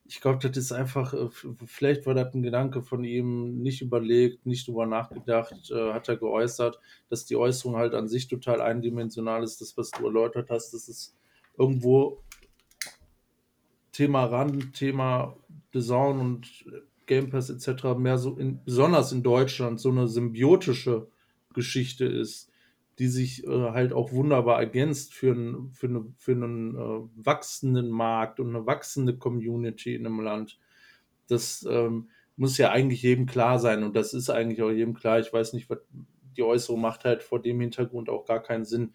Ich 0.05 0.19
glaube, 0.21 0.39
das 0.45 0.57
ist 0.57 0.73
einfach, 0.73 1.13
äh, 1.13 1.29
vielleicht 1.65 2.05
war 2.05 2.13
das 2.13 2.33
ein 2.33 2.43
Gedanke 2.43 2.81
von 2.81 3.05
ihm, 3.05 3.61
nicht 3.61 3.81
überlegt, 3.81 4.45
nicht 4.45 4.67
drüber 4.67 4.85
nachgedacht, 4.85 5.71
äh, 5.71 5.93
hat 5.93 6.09
er 6.09 6.17
geäußert, 6.17 6.79
dass 7.09 7.25
die 7.25 7.37
Äußerung 7.37 7.77
halt 7.77 7.93
an 7.93 8.09
sich 8.09 8.27
total 8.27 8.59
eindimensional 8.61 9.43
ist. 9.43 9.61
Das, 9.61 9.77
was 9.77 9.91
du 9.91 10.05
erläutert 10.05 10.49
hast, 10.49 10.73
das 10.73 10.89
ist 10.89 11.15
irgendwo 11.57 12.23
Thema 13.91 14.25
RAN, 14.25 14.71
Thema 14.73 15.37
Design 15.73 16.19
und 16.19 16.65
Game 17.05 17.29
Pass 17.29 17.49
etc. 17.49 17.95
mehr 17.97 18.17
so, 18.17 18.37
in, 18.37 18.63
besonders 18.63 19.11
in 19.11 19.23
Deutschland, 19.23 19.79
so 19.79 19.89
eine 19.89 20.07
symbiotische 20.07 21.07
Geschichte 21.53 22.05
ist, 22.05 22.49
die 22.99 23.07
sich 23.07 23.45
äh, 23.45 23.71
halt 23.71 23.93
auch 23.93 24.11
wunderbar 24.11 24.59
ergänzt 24.59 25.13
für, 25.13 25.33
ein, 25.33 25.71
für, 25.73 25.87
eine, 25.87 26.05
für 26.17 26.31
einen 26.33 26.75
äh, 26.75 27.25
wachsenden 27.25 27.89
Markt 27.89 28.39
und 28.39 28.49
eine 28.49 28.65
wachsende 28.65 29.17
Community 29.17 29.95
in 29.95 30.05
einem 30.05 30.19
Land. 30.19 30.59
Das 31.27 31.65
ähm, 31.69 32.09
muss 32.35 32.57
ja 32.57 32.71
eigentlich 32.71 33.01
jedem 33.01 33.25
klar 33.25 33.59
sein 33.59 33.83
und 33.83 33.95
das 33.95 34.13
ist 34.13 34.29
eigentlich 34.29 34.61
auch 34.61 34.71
jedem 34.71 34.93
klar. 34.93 35.19
Ich 35.19 35.31
weiß 35.31 35.53
nicht, 35.53 35.69
was 35.69 35.79
die 36.37 36.43
Äußerung 36.43 36.81
macht 36.81 37.05
halt 37.05 37.23
vor 37.23 37.41
dem 37.41 37.59
Hintergrund 37.59 38.09
auch 38.09 38.25
gar 38.25 38.41
keinen 38.41 38.65
Sinn. 38.65 38.93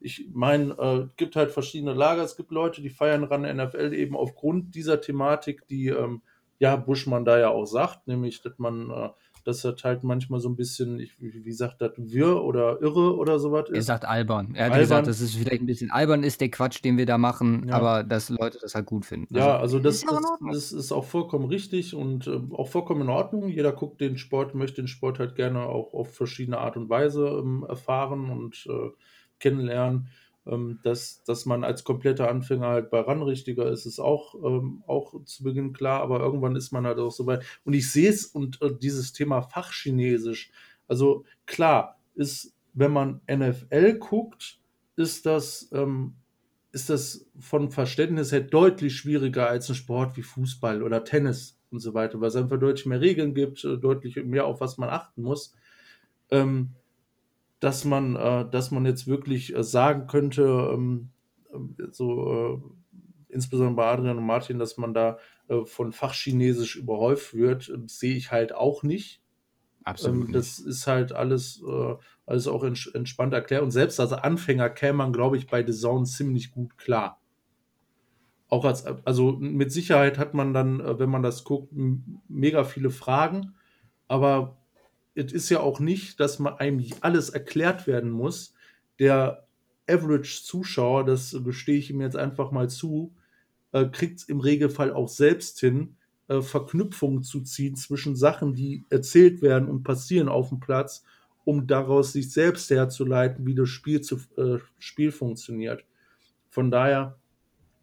Ich 0.00 0.28
meine, 0.32 0.76
äh, 0.78 0.96
es 1.08 1.16
gibt 1.16 1.36
halt 1.36 1.50
verschiedene 1.50 1.94
Lager. 1.94 2.22
Es 2.22 2.36
gibt 2.36 2.50
Leute, 2.50 2.82
die 2.82 2.90
feiern 2.90 3.24
ran 3.24 3.42
NFL 3.42 3.92
eben 3.94 4.16
aufgrund 4.16 4.74
dieser 4.74 5.00
Thematik, 5.00 5.66
die 5.68 5.88
ähm, 5.88 6.22
ja 6.58 6.76
Buschmann 6.76 7.24
da 7.24 7.38
ja 7.38 7.50
auch 7.50 7.66
sagt, 7.66 8.06
nämlich, 8.06 8.42
dass 8.42 8.58
man 8.58 8.90
äh, 8.90 9.08
dass 9.44 9.62
das 9.62 9.82
halt 9.84 10.04
manchmal 10.04 10.40
so 10.40 10.48
ein 10.48 10.56
bisschen, 10.56 11.00
ich, 11.00 11.12
wie 11.18 11.52
sagt 11.52 11.80
das, 11.80 11.92
wirr 11.96 12.42
oder 12.42 12.80
irre 12.80 13.16
oder 13.16 13.38
sowas 13.38 13.68
ist. 13.68 13.76
Er 13.76 13.82
sagt 13.82 14.04
albern. 14.04 14.54
Er 14.54 14.66
hat 14.66 14.72
albern. 14.72 14.80
gesagt, 14.80 15.06
dass 15.06 15.20
es 15.20 15.34
vielleicht 15.34 15.62
ein 15.62 15.66
bisschen 15.66 15.90
albern 15.90 16.22
ist, 16.22 16.40
der 16.40 16.50
Quatsch, 16.50 16.84
den 16.84 16.98
wir 16.98 17.06
da 17.06 17.18
machen, 17.18 17.66
ja. 17.68 17.74
aber 17.74 18.04
dass 18.04 18.28
Leute 18.28 18.58
das 18.60 18.74
halt 18.74 18.86
gut 18.86 19.06
finden. 19.06 19.34
Ja, 19.34 19.58
also, 19.58 19.76
also 19.76 19.78
das, 19.78 20.02
das, 20.02 20.20
das, 20.52 20.72
ist 20.72 20.92
auch 20.92 21.04
vollkommen 21.04 21.46
richtig 21.46 21.94
und 21.94 22.26
äh, 22.26 22.40
auch 22.52 22.68
vollkommen 22.68 23.02
in 23.02 23.08
Ordnung. 23.08 23.48
Jeder 23.48 23.72
guckt 23.72 24.00
den 24.00 24.18
Sport, 24.18 24.54
möchte 24.54 24.82
den 24.82 24.88
Sport 24.88 25.18
halt 25.18 25.36
gerne 25.36 25.60
auch 25.60 25.94
auf 25.94 26.14
verschiedene 26.14 26.58
Art 26.58 26.76
und 26.76 26.88
Weise 26.88 27.26
ähm, 27.26 27.64
erfahren 27.68 28.30
und 28.30 28.66
äh, 28.68 28.90
kennenlernen. 29.40 30.08
Ähm, 30.46 30.80
dass, 30.82 31.22
dass 31.24 31.44
man 31.44 31.64
als 31.64 31.84
kompletter 31.84 32.30
Anfänger 32.30 32.68
halt 32.68 32.90
bei 32.90 33.00
RAN 33.00 33.22
richtiger 33.22 33.70
ist, 33.70 33.84
ist 33.84 34.00
auch, 34.00 34.34
ähm, 34.42 34.82
auch 34.86 35.22
zu 35.24 35.44
Beginn 35.44 35.74
klar, 35.74 36.00
aber 36.00 36.20
irgendwann 36.20 36.56
ist 36.56 36.72
man 36.72 36.86
halt 36.86 36.98
auch 36.98 37.10
so 37.10 37.26
weit. 37.26 37.44
Und 37.64 37.74
ich 37.74 37.92
sehe 37.92 38.08
es 38.08 38.24
und 38.24 38.60
äh, 38.62 38.70
dieses 38.74 39.12
Thema 39.12 39.42
Fachchinesisch, 39.42 40.50
also 40.88 41.24
klar, 41.44 42.00
ist, 42.14 42.54
wenn 42.72 42.90
man 42.90 43.20
NFL 43.30 43.98
guckt, 43.98 44.58
ist 44.96 45.26
das, 45.26 45.68
ähm, 45.72 46.14
ist 46.72 46.88
das 46.88 47.26
von 47.38 47.70
Verständnis 47.70 48.32
her 48.32 48.40
deutlich 48.40 48.96
schwieriger 48.96 49.48
als 49.48 49.68
ein 49.68 49.74
Sport 49.74 50.16
wie 50.16 50.22
Fußball 50.22 50.82
oder 50.82 51.04
Tennis 51.04 51.60
und 51.70 51.80
so 51.80 51.94
weiter, 51.94 52.20
weil 52.20 52.28
es 52.28 52.36
einfach 52.36 52.58
deutlich 52.58 52.86
mehr 52.86 53.00
Regeln 53.00 53.34
gibt, 53.34 53.62
äh, 53.64 53.76
deutlich 53.76 54.16
mehr 54.16 54.46
auf 54.46 54.60
was 54.60 54.78
man 54.78 54.88
achten 54.88 55.22
muss. 55.22 55.54
Ähm, 56.30 56.70
dass 57.60 57.84
man, 57.84 58.16
äh, 58.16 58.48
dass 58.50 58.70
man 58.70 58.86
jetzt 58.86 59.06
wirklich 59.06 59.54
äh, 59.54 59.62
sagen 59.62 60.06
könnte, 60.06 60.70
ähm, 60.72 61.10
äh, 61.52 61.84
so 61.90 62.32
äh, 62.32 63.32
insbesondere 63.32 63.76
bei 63.76 63.86
Adrian 63.86 64.18
und 64.18 64.26
Martin, 64.26 64.58
dass 64.58 64.78
man 64.78 64.94
da 64.94 65.18
äh, 65.48 65.64
von 65.66 65.92
Fachchinesisch 65.92 66.76
überhäuft 66.76 67.34
wird, 67.34 67.70
sehe 67.86 68.16
ich 68.16 68.32
halt 68.32 68.54
auch 68.54 68.82
nicht. 68.82 69.22
Absolut. 69.84 70.28
Ähm, 70.28 70.32
das 70.32 70.58
ist 70.58 70.86
halt 70.86 71.12
alles, 71.12 71.62
alles 72.26 72.46
auch 72.46 72.64
ents 72.64 72.86
entspannt 72.88 73.32
erklärt. 73.32 73.62
Und 73.62 73.70
selbst 73.70 73.98
als 73.98 74.12
Anfänger 74.12 74.68
käme 74.68 74.98
man, 74.98 75.12
glaube 75.12 75.38
ich, 75.38 75.46
bei 75.46 75.64
The 75.64 75.72
Zone 75.72 76.04
ziemlich 76.04 76.52
gut 76.52 76.76
klar. 76.76 77.18
Auch 78.48 78.66
als, 78.66 78.84
also 78.84 79.32
mit 79.32 79.72
Sicherheit 79.72 80.18
hat 80.18 80.34
man 80.34 80.52
dann, 80.52 80.98
wenn 80.98 81.08
man 81.08 81.22
das 81.22 81.44
guckt, 81.44 81.72
mega 82.28 82.64
viele 82.64 82.90
Fragen. 82.90 83.54
Aber 84.06 84.59
es 85.14 85.32
ist 85.32 85.48
ja 85.50 85.60
auch 85.60 85.80
nicht, 85.80 86.20
dass 86.20 86.38
man 86.38 86.54
einem 86.54 86.84
alles 87.00 87.30
erklärt 87.30 87.86
werden 87.86 88.10
muss. 88.10 88.54
Der 88.98 89.46
Average-Zuschauer, 89.88 91.04
das 91.04 91.36
gestehe 91.44 91.78
ich 91.78 91.90
ihm 91.90 92.00
jetzt 92.00 92.16
einfach 92.16 92.52
mal 92.52 92.68
zu, 92.68 93.14
äh, 93.72 93.86
kriegt 93.86 94.20
es 94.20 94.24
im 94.28 94.40
Regelfall 94.40 94.92
auch 94.92 95.08
selbst 95.08 95.60
hin, 95.60 95.96
äh, 96.28 96.40
Verknüpfungen 96.42 97.22
zu 97.22 97.40
ziehen 97.42 97.76
zwischen 97.76 98.14
Sachen, 98.16 98.54
die 98.54 98.84
erzählt 98.88 99.42
werden 99.42 99.68
und 99.68 99.82
passieren 99.82 100.28
auf 100.28 100.48
dem 100.50 100.60
Platz, 100.60 101.04
um 101.44 101.66
daraus 101.66 102.12
sich 102.12 102.30
selbst 102.32 102.70
herzuleiten, 102.70 103.46
wie 103.46 103.54
das 103.54 103.68
Spiel, 103.68 104.00
zu, 104.00 104.16
äh, 104.36 104.58
Spiel 104.78 105.10
funktioniert. 105.10 105.84
Von 106.50 106.70
daher, 106.70 107.18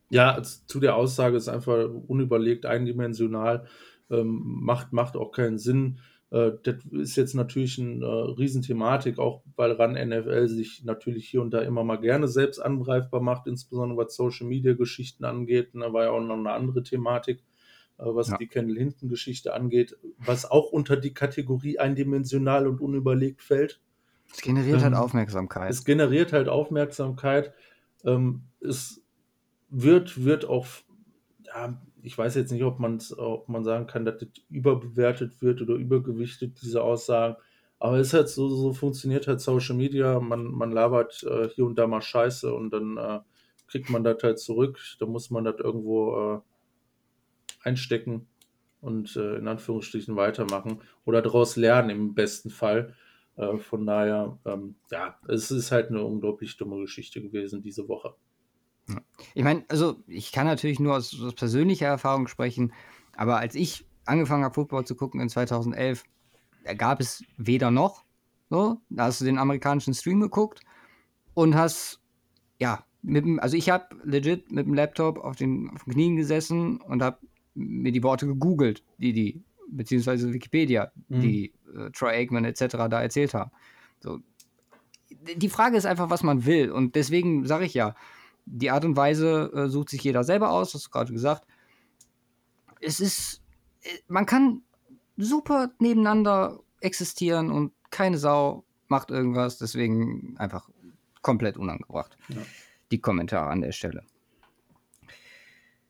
ja, 0.09 0.41
zu 0.41 0.79
der 0.79 0.95
Aussage 0.95 1.35
ist 1.35 1.49
einfach 1.49 1.89
unüberlegt, 2.07 2.65
eindimensional, 2.65 3.67
ähm, 4.09 4.41
macht, 4.43 4.93
macht 4.93 5.17
auch 5.17 5.31
keinen 5.31 5.57
Sinn. 5.57 5.99
Äh, 6.29 6.51
das 6.63 6.75
ist 6.91 7.15
jetzt 7.15 7.33
natürlich 7.33 7.79
eine 7.79 8.05
äh, 8.05 8.31
Riesenthematik, 8.37 9.19
auch 9.19 9.43
weil 9.55 9.71
RAN 9.71 9.93
NFL 9.93 10.47
sich 10.47 10.83
natürlich 10.83 11.29
hier 11.29 11.41
und 11.41 11.51
da 11.51 11.61
immer 11.61 11.83
mal 11.83 11.99
gerne 11.99 12.27
selbst 12.27 12.59
angreifbar 12.59 13.21
macht, 13.21 13.47
insbesondere 13.47 13.97
was 13.97 14.15
Social 14.15 14.47
Media 14.47 14.73
Geschichten 14.73 15.23
angeht. 15.25 15.69
Da 15.73 15.93
war 15.93 16.05
ja 16.05 16.11
auch 16.11 16.21
noch 16.21 16.37
eine 16.37 16.51
andere 16.51 16.83
Thematik, 16.83 17.43
äh, 17.97 18.03
was 18.05 18.29
ja. 18.29 18.37
die 18.37 18.47
Kendall 18.47 18.77
Hinton 18.77 19.09
Geschichte 19.09 19.53
angeht, 19.53 19.97
was 20.17 20.49
auch 20.49 20.71
unter 20.71 20.97
die 20.97 21.13
Kategorie 21.13 21.79
eindimensional 21.79 22.67
und 22.67 22.81
unüberlegt 22.81 23.41
fällt. 23.41 23.81
Es 24.31 24.41
generiert 24.41 24.81
halt 24.81 24.87
ähm, 24.87 24.95
halt 24.95 25.05
Aufmerksamkeit. 25.05 25.69
Es 25.69 25.85
generiert 25.85 26.33
halt 26.33 26.49
Aufmerksamkeit. 26.49 27.53
Ähm, 28.03 28.43
es 28.59 29.01
wird, 29.69 30.25
wird 30.25 30.45
auch 30.45 30.67
ja, 31.45 31.81
ich 32.07 32.17
weiß 32.17 32.35
jetzt 32.35 32.51
nicht, 32.53 32.63
ob, 32.63 32.79
ob 33.17 33.49
man 33.49 33.63
sagen 33.65 33.85
kann, 33.85 34.05
dass 34.05 34.19
das 34.19 34.29
überbewertet 34.49 35.41
wird 35.41 35.61
oder 35.61 35.75
übergewichtet, 35.75 36.61
diese 36.61 36.81
Aussagen. 36.81 37.35
Aber 37.79 37.97
es 37.97 38.07
ist 38.07 38.13
halt 38.13 38.29
so, 38.29 38.47
so 38.47 38.73
funktioniert 38.73 39.27
halt 39.27 39.41
Social 39.41 39.75
Media. 39.75 40.19
Man, 40.21 40.45
man 40.45 40.71
labert 40.71 41.23
äh, 41.23 41.49
hier 41.49 41.65
und 41.65 41.77
da 41.77 41.85
mal 41.85 42.01
Scheiße 42.01 42.53
und 42.53 42.71
dann 42.71 42.97
äh, 42.97 43.19
kriegt 43.67 43.89
man 43.89 44.05
das 44.05 44.23
halt 44.23 44.39
zurück. 44.39 44.79
Da 44.99 45.05
muss 45.05 45.29
man 45.29 45.43
das 45.43 45.57
irgendwo 45.59 46.15
äh, 46.35 47.67
einstecken 47.67 48.27
und 48.79 49.15
äh, 49.17 49.35
in 49.35 49.47
Anführungsstrichen 49.49 50.15
weitermachen 50.15 50.81
oder 51.05 51.21
daraus 51.21 51.57
lernen 51.57 51.89
im 51.89 52.15
besten 52.15 52.49
Fall. 52.49 52.95
Äh, 53.35 53.57
von 53.57 53.85
daher, 53.85 54.39
ähm, 54.45 54.75
ja, 54.91 55.19
es 55.27 55.51
ist 55.51 55.71
halt 55.73 55.89
eine 55.89 56.03
unglaublich 56.03 56.55
dumme 56.55 56.79
Geschichte 56.79 57.21
gewesen 57.21 57.61
diese 57.61 57.89
Woche. 57.89 58.15
Ich 59.34 59.43
meine, 59.43 59.65
also 59.67 59.97
ich 60.08 60.32
kann 60.32 60.47
natürlich 60.47 60.80
nur 60.80 60.95
aus, 60.95 61.19
aus, 61.21 61.34
persönlicher 61.34 61.88
Erfahrung 61.88 62.28
sprechen, 62.28 62.73
aber 63.15 63.38
als 63.38 63.56
ich 63.56 63.86
angefangen 64.06 64.43
habe, 64.43 64.54
Football 64.54 64.86
zu 64.86 64.95
gucken 64.95 65.19
in 65.19 65.30
2011, 65.30 66.04
da 66.63 66.73
gab 66.73 67.00
es 67.02 67.23
weder 67.38 67.71
noch. 67.71 68.04
So, 68.50 68.80
da 68.89 69.06
hast 69.06 69.19
du 69.19 69.26
den 69.26 69.38
amerikanischen 69.38 69.93
Stream 69.93 70.21
geguckt 70.21 70.62
und 71.34 71.56
hast, 71.56 72.02
ja, 72.60 72.86
mit 73.02 73.26
dem, 73.26 73.39
also 73.39 73.58
ich 73.58 73.69
habe 73.69 73.95
legit 74.04 74.52
mit 74.52 74.65
dem 74.65 74.73
Laptop 74.73 75.17
auf 75.19 75.36
den, 75.36 75.69
auf 75.73 75.84
den 75.84 75.93
Knien 75.93 76.15
gesessen 76.15 76.82
und 76.82 77.02
habe 77.02 77.19
mir 77.56 77.91
die 77.91 78.04
Worte 78.04 78.26
gegoogelt, 78.26 78.84
die 78.97 79.12
die, 79.12 79.43
beziehungsweise 79.69 80.34
Wikipedia, 80.34 80.91
mhm. 81.10 81.19
die 81.19 81.54
äh, 81.76 81.89
Troy 81.91 82.12
Aikman 82.12 82.45
etc. 82.45 82.78
da 82.89 83.02
erzählt 83.02 83.34
haben. 83.34 83.52
So, 84.00 84.19
die 85.10 85.50
Frage 85.50 85.78
ist 85.78 85.86
einfach, 85.86 86.10
was 86.10 86.23
man 86.23 86.45
will 86.45 86.71
und 86.71 86.95
deswegen 86.95 87.45
sage 87.45 87.65
ich 87.65 87.73
ja, 87.73 87.95
die 88.49 88.71
Art 88.71 88.86
und 88.86 88.95
Weise 88.95 89.51
äh, 89.53 89.67
sucht 89.67 89.89
sich 89.89 90.03
jeder 90.03 90.23
selber 90.23 90.51
aus, 90.51 90.73
hast 90.73 90.86
du 90.86 90.89
gerade 90.89 91.13
gesagt. 91.13 91.45
Es 92.79 92.99
ist, 92.99 93.41
äh, 93.81 93.89
man 94.07 94.25
kann 94.25 94.62
super 95.17 95.71
nebeneinander 95.79 96.60
existieren 96.79 97.51
und 97.51 97.73
keine 97.89 98.17
Sau 98.17 98.63
macht 98.88 99.12
irgendwas, 99.12 99.57
deswegen 99.57 100.36
einfach 100.38 100.69
komplett 101.21 101.57
unangebracht. 101.57 102.17
Ja. 102.29 102.41
Die 102.91 103.01
Kommentare 103.01 103.49
an 103.49 103.62
der 103.62 103.73
Stelle. 103.73 104.03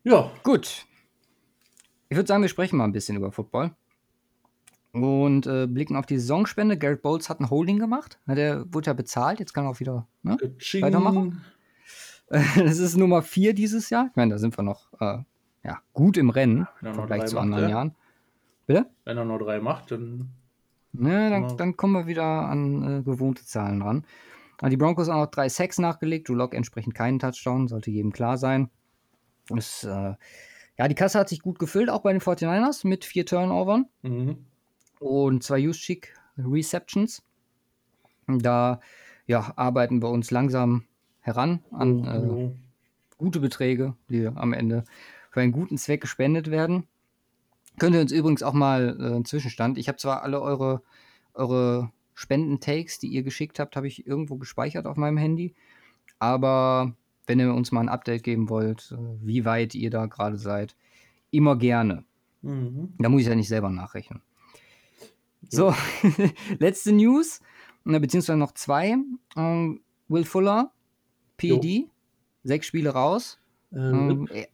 Ja. 0.03 0.31
Gut. 0.43 0.85
Ich 2.09 2.15
würde 2.15 2.27
sagen, 2.27 2.41
wir 2.41 2.49
sprechen 2.49 2.77
mal 2.77 2.85
ein 2.85 2.93
bisschen 2.93 3.17
über 3.17 3.31
Football. 3.31 3.75
Und 4.93 5.45
äh, 5.45 5.67
blicken 5.67 5.95
auf 5.95 6.07
die 6.07 6.17
Saisonspende. 6.17 6.77
Garrett 6.77 7.03
Bowles 7.03 7.29
hat 7.29 7.39
ein 7.39 7.51
Holding 7.51 7.77
gemacht. 7.77 8.17
Der 8.25 8.65
wurde 8.73 8.87
ja 8.87 8.93
bezahlt. 8.93 9.39
Jetzt 9.39 9.53
kann 9.53 9.65
er 9.65 9.71
auch 9.71 9.79
wieder 9.79 10.07
ne, 10.23 10.37
weitermachen. 10.81 11.43
das 12.29 12.77
ist 12.79 12.97
Nummer 12.97 13.21
4 13.21 13.53
dieses 13.53 13.89
Jahr. 13.89 14.07
Ich 14.09 14.15
meine, 14.15 14.33
da 14.33 14.37
sind 14.37 14.57
wir 14.57 14.63
noch 14.63 14.91
äh, 14.99 15.19
ja, 15.63 15.81
gut 15.93 16.17
im 16.17 16.29
Rennen 16.29 16.67
im 16.81 16.93
Vergleich 16.93 17.25
zu 17.25 17.39
anderen 17.39 17.63
macht, 17.63 17.71
Jahren. 17.71 17.95
Bitte? 18.65 18.85
Wenn 19.05 19.17
er 19.17 19.25
nur 19.25 19.39
drei 19.39 19.59
macht, 19.59 19.91
dann. 19.91 20.29
Ja, 20.93 21.29
dann, 21.29 21.57
dann 21.57 21.77
kommen 21.77 21.93
wir 21.93 22.07
wieder 22.07 22.23
an 22.23 22.99
äh, 22.99 23.03
gewohnte 23.03 23.45
Zahlen 23.45 23.81
ran. 23.81 24.05
Aber 24.59 24.69
die 24.69 24.77
Broncos 24.77 25.07
haben 25.07 25.21
auch 25.21 25.27
drei 25.27 25.47
Sacks 25.47 25.77
nachgelegt. 25.77 26.27
Drew 26.27 26.33
Lock 26.33 26.53
entsprechend 26.53 26.95
keinen 26.95 27.19
Touchdown, 27.19 27.67
sollte 27.67 27.91
jedem 27.91 28.11
klar 28.11 28.37
sein. 28.37 28.69
Das, 29.49 29.83
äh, 29.83 30.15
ja, 30.77 30.87
die 30.87 30.95
Kasse 30.95 31.19
hat 31.19 31.29
sich 31.29 31.41
gut 31.41 31.59
gefüllt, 31.59 31.89
auch 31.89 32.01
bei 32.01 32.11
den 32.11 32.21
49ers 32.21 32.85
mit 32.87 33.05
vier 33.05 33.25
Turnovern. 33.25 33.85
Mhm. 34.01 34.45
und 34.99 35.43
zwei 35.43 35.59
Juszczyk 35.59 36.13
Receptions. 36.37 37.23
Da 38.27 38.79
ja, 39.27 39.53
arbeiten 39.55 40.01
wir 40.01 40.09
uns 40.09 40.31
langsam 40.31 40.86
heran 41.27 41.59
an 41.71 42.05
äh, 42.05 42.49
gute 43.17 43.39
Beträge, 43.39 43.95
die 44.09 44.25
am 44.27 44.53
Ende 44.53 44.85
für 45.29 45.41
einen 45.41 45.51
guten 45.51 45.77
Zweck 45.77 46.01
gespendet 46.01 46.49
werden. 46.49 46.87
Könnt 47.77 47.93
ihr 47.95 48.01
uns 48.01 48.11
übrigens 48.11 48.41
auch 48.41 48.53
mal 48.53 48.97
äh, 48.99 49.05
einen 49.15 49.25
Zwischenstand. 49.25 49.77
Ich 49.77 49.87
habe 49.87 49.97
zwar 49.97 50.23
alle 50.23 50.41
eure, 50.41 50.81
eure 51.33 51.91
Spenden-Takes, 52.15 52.99
die 52.99 53.07
ihr 53.07 53.23
geschickt 53.23 53.59
habt, 53.59 53.75
habe 53.75 53.87
ich 53.87 54.07
irgendwo 54.07 54.37
gespeichert 54.37 54.87
auf 54.87 54.97
meinem 54.97 55.17
Handy. 55.17 55.53
Aber 56.17 56.95
wenn 57.27 57.39
ihr 57.39 57.53
uns 57.53 57.71
mal 57.71 57.81
ein 57.81 57.89
Update 57.89 58.23
geben 58.23 58.49
wollt, 58.49 58.93
äh, 58.93 58.97
wie 59.21 59.45
weit 59.45 59.75
ihr 59.75 59.89
da 59.89 60.05
gerade 60.05 60.37
seid, 60.37 60.75
immer 61.29 61.57
gerne. 61.57 62.05
Mhm. 62.41 62.93
Da 62.97 63.09
muss 63.09 63.21
ich 63.21 63.27
ja 63.27 63.35
nicht 63.35 63.49
selber 63.49 63.69
nachrechnen. 63.69 64.21
So, 65.49 65.75
letzte 66.59 66.93
News, 66.93 67.41
beziehungsweise 67.83 68.37
noch 68.37 68.53
zwei. 68.53 68.95
Ähm, 69.35 69.81
Will 70.07 70.23
Fuller, 70.23 70.71
PED, 71.37 71.89
sechs 72.43 72.67
Spiele 72.67 72.89
raus. 72.89 73.39
Ähm, 73.71 74.27
ähm, 74.31 74.45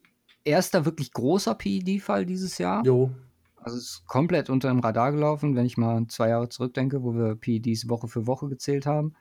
erster 0.43 0.86
wirklich 0.86 1.13
großer 1.13 1.56
PED-Fall 1.56 2.26
dieses 2.26 2.58
Jahr. 2.58 2.86
Jo. 2.86 3.12
Also 3.58 3.78
es 3.78 3.84
ist 3.84 4.08
komplett 4.08 4.50
unter 4.50 4.67
dem 4.67 4.80
Radar 4.80 5.12
gelaufen, 5.12 5.56
wenn 5.56 5.65
ich 5.65 5.78
mal 5.78 6.06
zwei 6.08 6.30
Jahre 6.30 6.50
zurückdenke, 6.50 7.02
wo 7.04 7.13
wir 7.15 7.36
PEDs 7.36 7.88
Woche 7.88 8.08
für 8.08 8.28
Woche 8.28 8.50
gezählt 8.50 8.86
haben. 8.86 9.13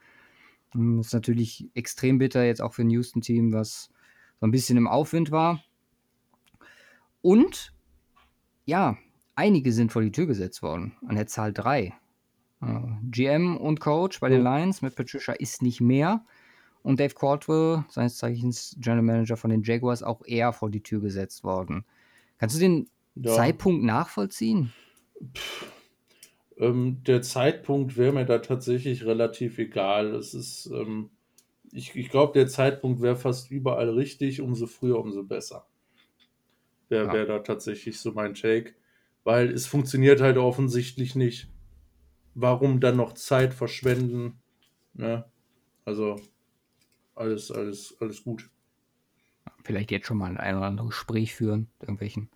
Das 0.72 0.80
hm, 0.80 1.00
ist 1.00 1.14
natürlich 1.14 1.70
extrem 1.74 2.18
bitter 2.18 2.44
jetzt 2.44 2.60
auch 2.60 2.72
für 2.72 2.82
ein 2.82 2.90
Houston-Team, 2.90 3.52
was 3.52 3.90
so 4.40 4.46
ein 4.46 4.50
bisschen 4.50 4.76
im 4.76 4.88
Aufwind 4.88 5.30
war. 5.30 5.62
Und 7.20 7.72
ja, 8.64 8.96
einige 9.36 9.72
sind 9.72 9.92
vor 9.92 10.02
die 10.02 10.12
Tür 10.12 10.26
gesetzt 10.26 10.62
worden, 10.62 10.96
an 11.06 11.14
der 11.14 11.26
Zahl 11.26 11.52
3. 11.52 11.94
Uh, 12.60 12.96
GM 13.10 13.56
und 13.56 13.80
Coach 13.80 14.20
bei 14.20 14.28
den 14.28 14.42
Lions 14.42 14.82
mit 14.82 14.94
Patricia 14.94 15.34
ist 15.34 15.62
nicht 15.62 15.80
mehr. 15.80 16.24
Und 16.82 16.98
Dave 16.98 17.14
Caldwell, 17.14 17.84
seines 17.88 18.16
Zeichens 18.16 18.76
General 18.80 19.02
Manager 19.02 19.36
von 19.36 19.50
den 19.50 19.62
Jaguars, 19.62 20.02
auch 20.02 20.24
eher 20.24 20.52
vor 20.52 20.70
die 20.70 20.82
Tür 20.82 21.00
gesetzt 21.00 21.44
worden. 21.44 21.84
Kannst 22.38 22.56
du 22.56 22.60
den 22.60 22.88
ja. 23.14 23.34
Zeitpunkt 23.34 23.84
nachvollziehen? 23.84 24.72
Ähm, 26.58 27.02
der 27.06 27.22
Zeitpunkt 27.22 27.96
wäre 27.96 28.12
mir 28.12 28.24
da 28.24 28.38
tatsächlich 28.38 29.04
relativ 29.04 29.58
egal. 29.58 30.14
Es 30.14 30.34
ist, 30.34 30.66
ähm, 30.72 31.10
ich, 31.72 31.94
ich 31.94 32.08
glaube, 32.10 32.32
der 32.32 32.48
Zeitpunkt 32.48 33.00
wäre 33.00 33.16
fast 33.16 33.50
überall 33.50 33.90
richtig. 33.90 34.40
Umso 34.40 34.66
früher, 34.66 34.98
umso 34.98 35.22
besser. 35.22 35.66
Wäre 36.88 37.06
ja. 37.06 37.12
wär 37.12 37.26
da 37.26 37.38
tatsächlich 37.38 37.98
so 38.00 38.12
mein 38.12 38.34
Take. 38.34 38.74
Weil 39.24 39.50
es 39.50 39.66
funktioniert 39.66 40.20
halt 40.20 40.36
offensichtlich 40.36 41.14
nicht. 41.14 41.48
Warum 42.34 42.80
dann 42.80 42.96
noch 42.96 43.12
Zeit 43.14 43.54
verschwenden? 43.54 44.40
Ne? 44.94 45.24
Also, 45.84 46.16
alles, 47.14 47.50
alles, 47.50 47.96
alles 48.00 48.22
gut. 48.24 48.50
Vielleicht 49.64 49.90
jetzt 49.90 50.06
schon 50.06 50.18
mal 50.18 50.36
ein 50.36 50.56
oder 50.56 50.66
andere 50.66 50.88
Gespräch 50.88 51.34
führen 51.34 51.68
mit 51.78 51.88
irgendwelchen 51.88 52.30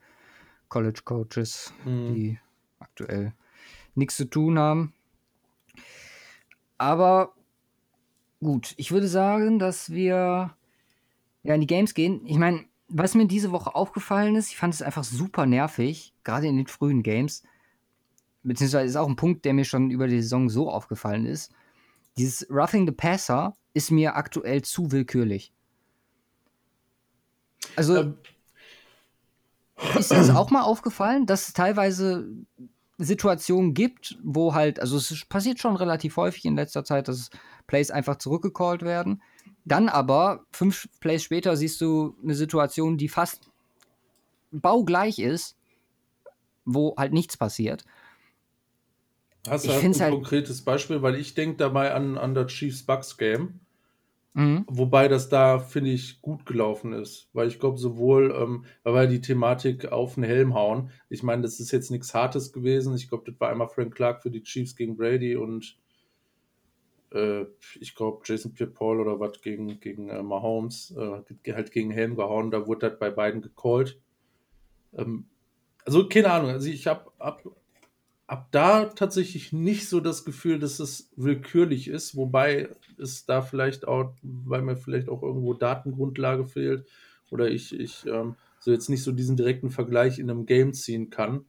College 0.68 1.00
Coaches, 1.04 1.72
mhm. 1.84 2.14
die 2.14 2.38
aktuell 2.78 3.32
nichts 3.94 4.16
zu 4.16 4.26
tun 4.26 4.58
haben. 4.58 4.92
Aber 6.78 7.34
gut, 8.40 8.74
ich 8.76 8.92
würde 8.92 9.08
sagen, 9.08 9.58
dass 9.58 9.90
wir 9.90 10.54
ja 11.42 11.54
in 11.54 11.60
die 11.60 11.66
Games 11.66 11.94
gehen. 11.94 12.24
Ich 12.26 12.36
meine, 12.36 12.64
was 12.88 13.14
mir 13.14 13.26
diese 13.26 13.52
Woche 13.52 13.74
aufgefallen 13.74 14.36
ist, 14.36 14.50
ich 14.50 14.56
fand 14.56 14.74
es 14.74 14.82
einfach 14.82 15.04
super 15.04 15.46
nervig, 15.46 16.12
gerade 16.22 16.46
in 16.46 16.56
den 16.56 16.66
frühen 16.66 17.02
Games. 17.02 17.42
Beziehungsweise 18.42 18.86
ist 18.86 18.96
auch 18.96 19.08
ein 19.08 19.16
Punkt, 19.16 19.44
der 19.44 19.54
mir 19.54 19.64
schon 19.64 19.90
über 19.90 20.06
die 20.06 20.22
Saison 20.22 20.48
so 20.48 20.70
aufgefallen 20.70 21.26
ist. 21.26 21.52
Dieses 22.18 22.46
Roughing 22.50 22.87
the 22.87 22.92
Passer 22.92 23.55
ist 23.74 23.90
mir 23.90 24.16
aktuell 24.16 24.62
zu 24.62 24.90
willkürlich. 24.92 25.52
Also, 27.76 27.96
ähm. 27.96 28.18
ist 29.98 30.11
das 30.11 30.31
auch 30.31 30.50
mal 30.50 30.62
aufgefallen, 30.62 31.26
dass 31.26 31.48
es 31.48 31.52
teilweise 31.52 32.26
Situationen 32.98 33.74
gibt, 33.74 34.18
wo 34.22 34.55
halt, 34.55 34.81
also 34.81 34.96
es 34.96 35.24
passiert 35.26 35.59
schon 35.59 35.76
relativ 35.76 36.16
häufig 36.16 36.44
in 36.46 36.57
letzter 36.57 36.85
Zeit, 36.85 37.09
dass 37.09 37.31
Plays 37.66 37.90
einfach 37.90 38.16
zurückgecallt 38.16 38.83
werden. 38.83 39.22
Dann 39.64 39.88
aber, 39.88 40.46
fünf 40.52 40.88
Plays 41.00 41.22
später, 41.22 41.57
siehst 41.57 41.81
du 41.81 42.16
eine 42.22 42.35
Situation, 42.35 42.96
die 42.96 43.09
fast 43.09 43.50
baugleich 44.50 45.18
ist, 45.18 45.57
wo 46.64 46.94
halt 46.96 47.12
nichts 47.12 47.37
passiert. 47.37 47.85
Hast 49.48 49.66
du 49.66 49.72
halt 49.72 49.85
ein 49.85 50.00
halt 50.00 50.12
konkretes 50.12 50.62
Beispiel? 50.62 51.02
Weil 51.02 51.16
ich 51.16 51.35
denke 51.35 51.56
dabei 51.56 51.94
an, 51.94 52.18
an 52.18 52.35
das 52.35 52.52
Chiefs-Bucks-Game. 52.52 53.61
Mhm. 54.35 54.64
Wobei 54.68 55.09
das 55.09 55.30
da, 55.30 55.59
finde 55.59 55.90
ich, 55.90 56.20
gut 56.20 56.44
gelaufen 56.44 56.92
ist. 56.92 57.30
Weil 57.32 57.48
ich 57.48 57.59
glaube, 57.59 57.78
sowohl, 57.78 58.35
ähm, 58.38 58.64
weil 58.85 59.09
die 59.09 59.22
Thematik 59.22 59.90
auf 59.92 60.14
den 60.14 60.24
Helm 60.24 60.54
hauen. 60.54 60.90
Ich 61.09 61.22
meine, 61.22 61.42
das 61.42 61.59
ist 61.59 61.72
jetzt 61.72 61.90
nichts 61.90 62.12
Hartes 62.12 62.52
gewesen. 62.52 62.94
Ich 62.94 63.09
glaube, 63.09 63.30
das 63.30 63.40
war 63.40 63.48
einmal 63.48 63.68
Frank 63.68 63.94
Clark 63.94 64.22
für 64.22 64.30
die 64.30 64.42
Chiefs 64.42 64.76
gegen 64.76 64.96
Brady 64.96 65.37
und 65.37 65.78
äh, 67.12 67.46
ich 67.80 67.94
glaube, 67.94 68.22
Jason 68.24 68.52
Pierre-Paul 68.52 69.00
oder 69.00 69.18
was 69.18 69.40
gegen, 69.40 69.80
gegen 69.80 70.11
äh, 70.11 70.22
Mahomes, 70.22 70.94
äh, 70.96 71.52
halt 71.52 71.72
gegen 71.72 71.90
Helm 71.90 72.14
gehauen. 72.16 72.50
Da 72.50 72.66
wurde 72.66 72.90
das 72.90 72.98
bei 72.98 73.11
beiden 73.11 73.40
gecallt. 73.40 73.98
Ähm, 74.92 75.26
also, 75.85 76.09
keine 76.09 76.30
Ahnung. 76.30 76.50
Also, 76.50 76.68
ich 76.68 76.87
habe 76.87 77.11
hab 77.18 77.42
ab 78.26 78.48
da 78.50 78.86
tatsächlich 78.86 79.52
nicht 79.52 79.88
so 79.88 80.00
das 80.00 80.24
Gefühl, 80.24 80.58
dass 80.58 80.80
es 80.80 81.10
willkürlich 81.16 81.88
ist, 81.88 82.16
wobei 82.16 82.68
es 82.98 83.24
da 83.24 83.42
vielleicht 83.42 83.86
auch, 83.86 84.14
weil 84.22 84.62
mir 84.62 84.76
vielleicht 84.76 85.08
auch 85.08 85.22
irgendwo 85.22 85.54
Datengrundlage 85.54 86.44
fehlt 86.44 86.86
oder 87.30 87.48
ich, 87.48 87.78
ich 87.78 88.04
ähm, 88.06 88.36
so 88.60 88.72
jetzt 88.72 88.88
nicht 88.88 89.04
so 89.04 89.12
diesen 89.12 89.36
direkten 89.36 89.70
Vergleich 89.70 90.18
in 90.18 90.30
einem 90.30 90.46
Game 90.46 90.72
ziehen 90.72 91.10
kann, 91.10 91.44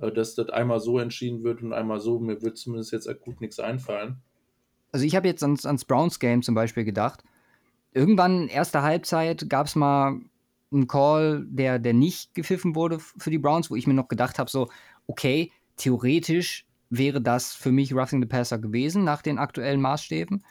äh, 0.00 0.10
dass 0.10 0.34
das 0.34 0.50
einmal 0.50 0.80
so 0.80 0.98
entschieden 0.98 1.44
wird 1.44 1.62
und 1.62 1.72
einmal 1.72 2.00
so. 2.00 2.18
Mir 2.18 2.42
wird 2.42 2.58
zumindest 2.58 2.92
jetzt 2.92 3.08
akut 3.08 3.40
nichts 3.40 3.60
einfallen. 3.60 4.16
Also 4.90 5.06
ich 5.06 5.14
habe 5.14 5.28
jetzt 5.28 5.42
ans, 5.42 5.66
ans 5.66 5.84
Browns 5.84 6.18
Game 6.18 6.42
zum 6.42 6.54
Beispiel 6.54 6.84
gedacht. 6.84 7.22
Irgendwann, 7.92 8.48
erste 8.48 8.82
Halbzeit, 8.82 9.48
gab 9.48 9.66
es 9.66 9.76
mal 9.76 10.20
einen 10.72 10.88
Call, 10.88 11.44
der, 11.48 11.78
der 11.78 11.92
nicht 11.92 12.34
gepfiffen 12.34 12.74
wurde 12.74 12.98
für 12.98 13.30
die 13.30 13.38
Browns, 13.38 13.70
wo 13.70 13.76
ich 13.76 13.86
mir 13.86 13.94
noch 13.94 14.08
gedacht 14.08 14.40
habe, 14.40 14.50
so, 14.50 14.68
okay, 15.06 15.52
theoretisch 15.76 16.66
wäre 16.90 17.20
das 17.20 17.54
für 17.54 17.72
mich 17.72 17.94
Roughing 17.94 18.22
the 18.22 18.28
Passer 18.28 18.58
gewesen 18.58 19.04
nach 19.04 19.22
den 19.22 19.38
aktuellen 19.38 19.80
Maßstäben. 19.80 20.44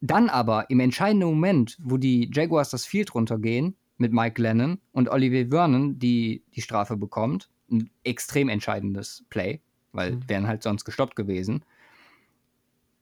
Dann 0.00 0.28
aber 0.28 0.68
im 0.70 0.80
entscheidenden 0.80 1.28
Moment, 1.28 1.78
wo 1.80 1.96
die 1.96 2.30
Jaguars 2.32 2.70
das 2.70 2.84
Field 2.84 3.14
runtergehen 3.14 3.76
mit 3.96 4.12
Mike 4.12 4.40
Lennon 4.40 4.78
und 4.92 5.08
Olivier 5.08 5.48
Vernon, 5.48 5.98
die 5.98 6.42
die 6.54 6.62
Strafe 6.62 6.96
bekommt, 6.96 7.48
ein 7.70 7.90
extrem 8.02 8.48
entscheidendes 8.48 9.24
Play, 9.30 9.60
weil 9.92 10.16
mhm. 10.16 10.28
wären 10.28 10.46
halt 10.46 10.62
sonst 10.62 10.84
gestoppt 10.84 11.16
gewesen. 11.16 11.64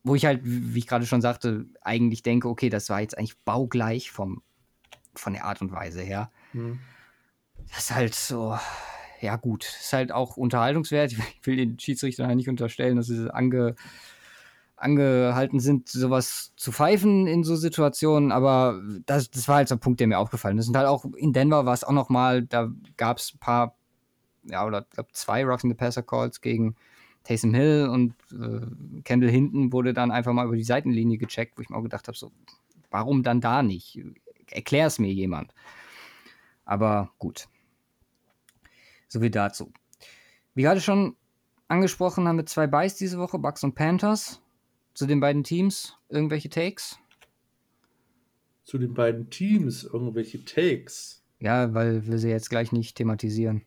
Wo 0.04 0.14
ich 0.14 0.26
halt, 0.26 0.40
wie 0.44 0.78
ich 0.78 0.86
gerade 0.86 1.06
schon 1.06 1.20
sagte, 1.20 1.66
eigentlich 1.80 2.22
denke, 2.22 2.48
okay, 2.48 2.68
das 2.68 2.88
war 2.88 3.00
jetzt 3.00 3.16
eigentlich 3.16 3.38
baugleich 3.44 4.10
vom, 4.10 4.42
von 5.14 5.32
der 5.32 5.44
Art 5.44 5.60
und 5.60 5.72
Weise 5.72 6.02
her. 6.02 6.30
Mhm. 6.52 6.80
Das 7.68 7.84
ist 7.84 7.94
halt 7.94 8.14
so, 8.14 8.56
ja 9.22 9.36
gut, 9.36 9.64
ist 9.64 9.92
halt 9.92 10.12
auch 10.12 10.36
unterhaltungswert. 10.36 11.12
Ich 11.12 11.18
will 11.46 11.56
den 11.56 11.78
Schiedsrichtern 11.78 12.36
nicht 12.36 12.48
unterstellen, 12.48 12.96
dass 12.96 13.06
sie 13.06 13.32
ange, 13.32 13.76
angehalten 14.76 15.60
sind, 15.60 15.88
sowas 15.88 16.52
zu 16.56 16.72
pfeifen 16.72 17.26
in 17.26 17.44
so 17.44 17.54
Situationen, 17.54 18.32
aber 18.32 18.82
das, 19.06 19.30
das 19.30 19.46
war 19.46 19.56
halt 19.56 19.68
so 19.68 19.76
ein 19.76 19.80
Punkt, 19.80 20.00
der 20.00 20.08
mir 20.08 20.18
aufgefallen 20.18 20.58
ist. 20.58 20.68
Und 20.68 20.76
halt 20.76 20.88
auch 20.88 21.04
in 21.16 21.32
Denver 21.32 21.64
war 21.64 21.72
es 21.72 21.84
auch 21.84 21.92
nochmal, 21.92 22.42
da 22.42 22.70
gab 22.96 23.18
es 23.18 23.32
ein 23.34 23.38
paar, 23.38 23.76
ja, 24.44 24.66
oder 24.66 24.80
ich 24.80 24.90
glaube 24.90 25.10
zwei 25.12 25.44
Roughing 25.44 25.70
the 25.70 25.76
Passer 25.76 26.02
Calls 26.02 26.40
gegen 26.40 26.74
Taysom 27.22 27.54
Hill 27.54 27.88
und 27.88 28.14
äh, 28.32 29.02
Kendall 29.04 29.30
Hinton 29.30 29.72
wurde 29.72 29.94
dann 29.94 30.10
einfach 30.10 30.32
mal 30.32 30.46
über 30.46 30.56
die 30.56 30.64
Seitenlinie 30.64 31.16
gecheckt, 31.16 31.56
wo 31.56 31.62
ich 31.62 31.70
mir 31.70 31.76
auch 31.76 31.82
gedacht 31.82 32.08
habe, 32.08 32.18
so, 32.18 32.32
warum 32.90 33.22
dann 33.22 33.40
da 33.40 33.62
nicht? 33.62 34.00
Erklär 34.50 34.88
es 34.88 34.98
mir 34.98 35.12
jemand. 35.12 35.54
Aber 36.64 37.12
gut. 37.20 37.46
So 39.12 39.20
viel 39.20 39.28
dazu. 39.28 39.70
Wie 40.54 40.62
gerade 40.62 40.80
schon 40.80 41.16
angesprochen, 41.68 42.26
haben 42.26 42.38
wir 42.38 42.46
zwei 42.46 42.66
Buys 42.66 42.94
diese 42.94 43.18
Woche, 43.18 43.38
Bucks 43.38 43.62
und 43.62 43.74
Panthers. 43.74 44.40
Zu 44.94 45.06
den 45.06 45.20
beiden 45.20 45.44
Teams 45.44 45.98
irgendwelche 46.08 46.48
Takes? 46.48 46.98
Zu 48.64 48.78
den 48.78 48.94
beiden 48.94 49.28
Teams 49.28 49.84
irgendwelche 49.84 50.42
Takes? 50.46 51.22
Ja, 51.40 51.74
weil 51.74 52.06
wir 52.06 52.18
sie 52.18 52.30
jetzt 52.30 52.48
gleich 52.48 52.72
nicht 52.72 52.96
thematisieren. 52.96 53.66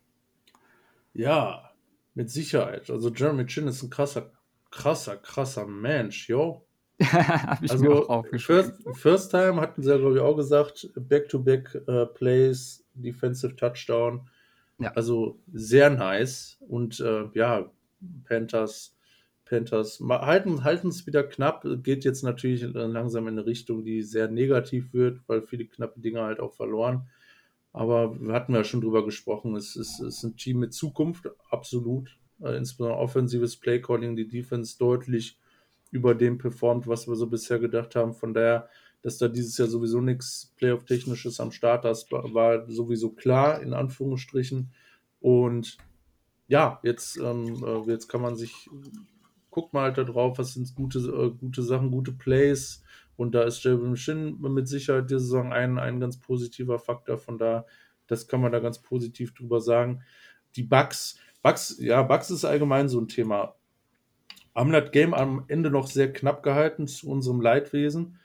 Ja, 1.14 1.70
mit 2.16 2.32
Sicherheit. 2.32 2.90
Also 2.90 3.14
Jeremy 3.14 3.46
Chin 3.46 3.68
ist 3.68 3.84
ein 3.84 3.92
krasser, 3.92 4.32
krasser, 4.72 5.18
krasser 5.18 5.68
Mensch, 5.68 6.28
yo. 6.28 6.66
Hab 7.04 7.62
ich 7.62 7.70
also, 7.70 7.84
mir 7.84 7.92
auch 7.92 8.10
aufgeschrieben. 8.10 8.74
First, 8.84 9.00
first 9.00 9.32
Time 9.32 9.62
hatten 9.62 9.84
sie 9.84 9.92
ja, 9.92 9.98
glaube 9.98 10.16
ich, 10.16 10.22
auch 10.22 10.38
gesagt, 10.38 10.90
Back-to-Back 10.96 11.84
uh, 11.88 12.08
Plays, 12.08 12.84
Defensive 12.96 13.56
Touchdown. 13.56 14.28
Ja. 14.80 14.92
Also 14.94 15.40
sehr 15.52 15.90
nice. 15.90 16.58
Und 16.68 17.00
äh, 17.00 17.26
ja, 17.34 17.72
Panthers, 18.26 18.96
Panthers 19.46 20.00
halten 20.02 20.88
es 20.88 21.08
wieder 21.08 21.24
knapp. 21.24 21.66
Geht 21.84 22.04
jetzt 22.04 22.24
natürlich 22.24 22.62
langsam 22.74 23.28
in 23.28 23.38
eine 23.38 23.46
Richtung, 23.46 23.84
die 23.84 24.02
sehr 24.02 24.28
negativ 24.30 24.94
wird, 24.94 25.22
weil 25.28 25.42
viele 25.42 25.66
knappe 25.66 26.00
Dinge 26.00 26.22
halt 26.22 26.40
auch 26.40 26.54
verloren. 26.54 27.08
Aber 27.72 28.20
wir 28.20 28.34
hatten 28.34 28.54
ja 28.54 28.64
schon 28.64 28.80
drüber 28.82 29.04
gesprochen, 29.04 29.56
es 29.56 29.76
ist, 29.76 30.00
es 30.00 30.18
ist 30.18 30.24
ein 30.24 30.38
Team 30.38 30.60
mit 30.60 30.74
Zukunft, 30.74 31.30
absolut. 31.50 32.18
Äh, 32.42 32.56
insbesondere 32.56 33.00
offensives 33.00 33.58
Playcalling, 33.58 34.16
die 34.16 34.28
Defense 34.28 34.78
deutlich 34.78 35.38
über 35.92 36.16
dem 36.16 36.38
performt, 36.38 36.88
was 36.88 37.08
wir 37.08 37.16
so 37.16 37.28
bisher 37.28 37.60
gedacht 37.60 37.96
haben. 37.96 38.14
Von 38.14 38.34
daher, 38.34 38.70
dass 39.06 39.20
da 39.20 39.28
dieses 39.28 39.56
Jahr 39.60 39.68
sowieso 39.68 40.02
nichts 40.02 40.52
Playoff-Technisches 40.56 41.40
am 41.40 41.52
Start 41.52 41.86
ist, 41.86 42.12
war 42.12 42.68
sowieso 42.68 43.12
klar, 43.12 43.62
in 43.62 43.72
Anführungsstrichen. 43.76 44.72
Und 45.20 45.78
ja, 46.48 46.80
jetzt, 46.82 47.18
ähm, 47.18 47.64
äh, 47.64 47.92
jetzt 47.92 48.08
kann 48.08 48.24
man 48.24 48.36
sich, 48.36 48.68
guckt 49.52 49.76
mal 49.76 49.84
halt 49.84 50.00
da 50.00 50.06
drauf, 50.06 50.40
was 50.40 50.56
sind 50.56 50.74
gute, 50.74 50.98
äh, 50.98 51.30
gute 51.40 51.62
Sachen, 51.62 51.92
gute 51.92 52.14
Plays. 52.14 52.82
Und 53.16 53.36
da 53.36 53.44
ist 53.44 53.64
Jalen 53.64 53.96
Shin 53.96 54.42
mit 54.42 54.68
Sicherheit 54.68 55.08
diese 55.08 55.20
Saison 55.20 55.54
ein, 55.54 55.78
ein 55.78 56.00
ganz 56.00 56.20
positiver 56.20 56.80
Faktor. 56.80 57.20
Von 57.20 57.38
da, 57.38 57.68
das 58.08 58.28
kann 58.28 58.42
man 58.42 58.54
da 58.54 58.60
ganz 58.60 58.82
positiv 58.82 59.36
drüber 59.36 59.62
sagen. 59.62 60.02
Die 60.56 60.64
Bugs, 60.64 61.20
Bugs, 61.44 61.78
ja, 61.80 62.02
Bugs 62.02 62.32
ist 62.32 62.44
allgemein 62.44 62.90
so 62.90 63.00
ein 63.02 63.08
Thema. 63.08 63.54
Haben 64.56 64.72
das 64.72 64.90
Game 64.90 65.14
am 65.14 65.46
Ende 65.48 65.70
noch 65.70 65.86
sehr 65.86 66.12
knapp 66.12 66.42
gehalten 66.42 66.88
zu 66.88 67.08
unserem 67.08 67.40
Leidwesen, 67.40 68.18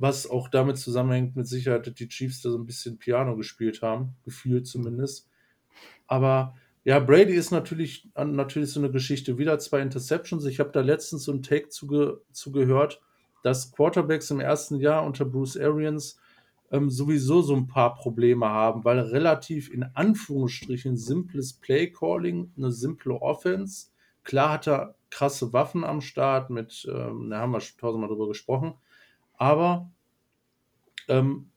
was 0.00 0.28
auch 0.28 0.48
damit 0.48 0.78
zusammenhängt, 0.78 1.36
mit 1.36 1.46
Sicherheit, 1.46 1.86
dass 1.86 1.94
die 1.94 2.08
Chiefs 2.08 2.42
da 2.42 2.50
so 2.50 2.58
ein 2.58 2.66
bisschen 2.66 2.98
Piano 2.98 3.36
gespielt 3.36 3.82
haben, 3.82 4.16
gefühlt 4.24 4.66
zumindest. 4.66 5.28
Aber 6.06 6.54
ja, 6.84 7.00
Brady 7.00 7.34
ist 7.34 7.50
natürlich, 7.50 8.08
natürlich 8.14 8.70
so 8.70 8.80
eine 8.80 8.90
Geschichte. 8.90 9.36
Wieder 9.38 9.58
zwei 9.58 9.80
Interceptions. 9.80 10.44
Ich 10.46 10.60
habe 10.60 10.70
da 10.72 10.80
letztens 10.80 11.24
so 11.24 11.32
einen 11.32 11.42
Take 11.42 11.68
zugehört, 11.68 12.22
zu 12.32 12.52
dass 13.42 13.72
Quarterbacks 13.72 14.30
im 14.30 14.40
ersten 14.40 14.76
Jahr 14.76 15.04
unter 15.04 15.24
Bruce 15.24 15.56
Arians 15.56 16.18
ähm, 16.70 16.90
sowieso 16.90 17.42
so 17.42 17.54
ein 17.54 17.66
paar 17.66 17.94
Probleme 17.94 18.46
haben, 18.48 18.84
weil 18.84 18.98
relativ 18.98 19.72
in 19.72 19.84
Anführungsstrichen 19.94 20.96
simples 20.96 21.54
Play-Calling, 21.54 22.52
eine 22.56 22.72
simple 22.72 23.14
Offense. 23.14 23.88
Klar 24.24 24.52
hat 24.52 24.68
er 24.68 24.94
krasse 25.10 25.52
Waffen 25.52 25.84
am 25.84 26.00
Start, 26.00 26.50
mit, 26.50 26.86
ähm, 26.90 27.30
da 27.30 27.40
haben 27.40 27.52
wir 27.52 27.60
schon 27.60 27.78
tausendmal 27.78 28.10
drüber 28.10 28.28
gesprochen, 28.28 28.74
aber 29.38 29.90
ähm, 31.08 31.50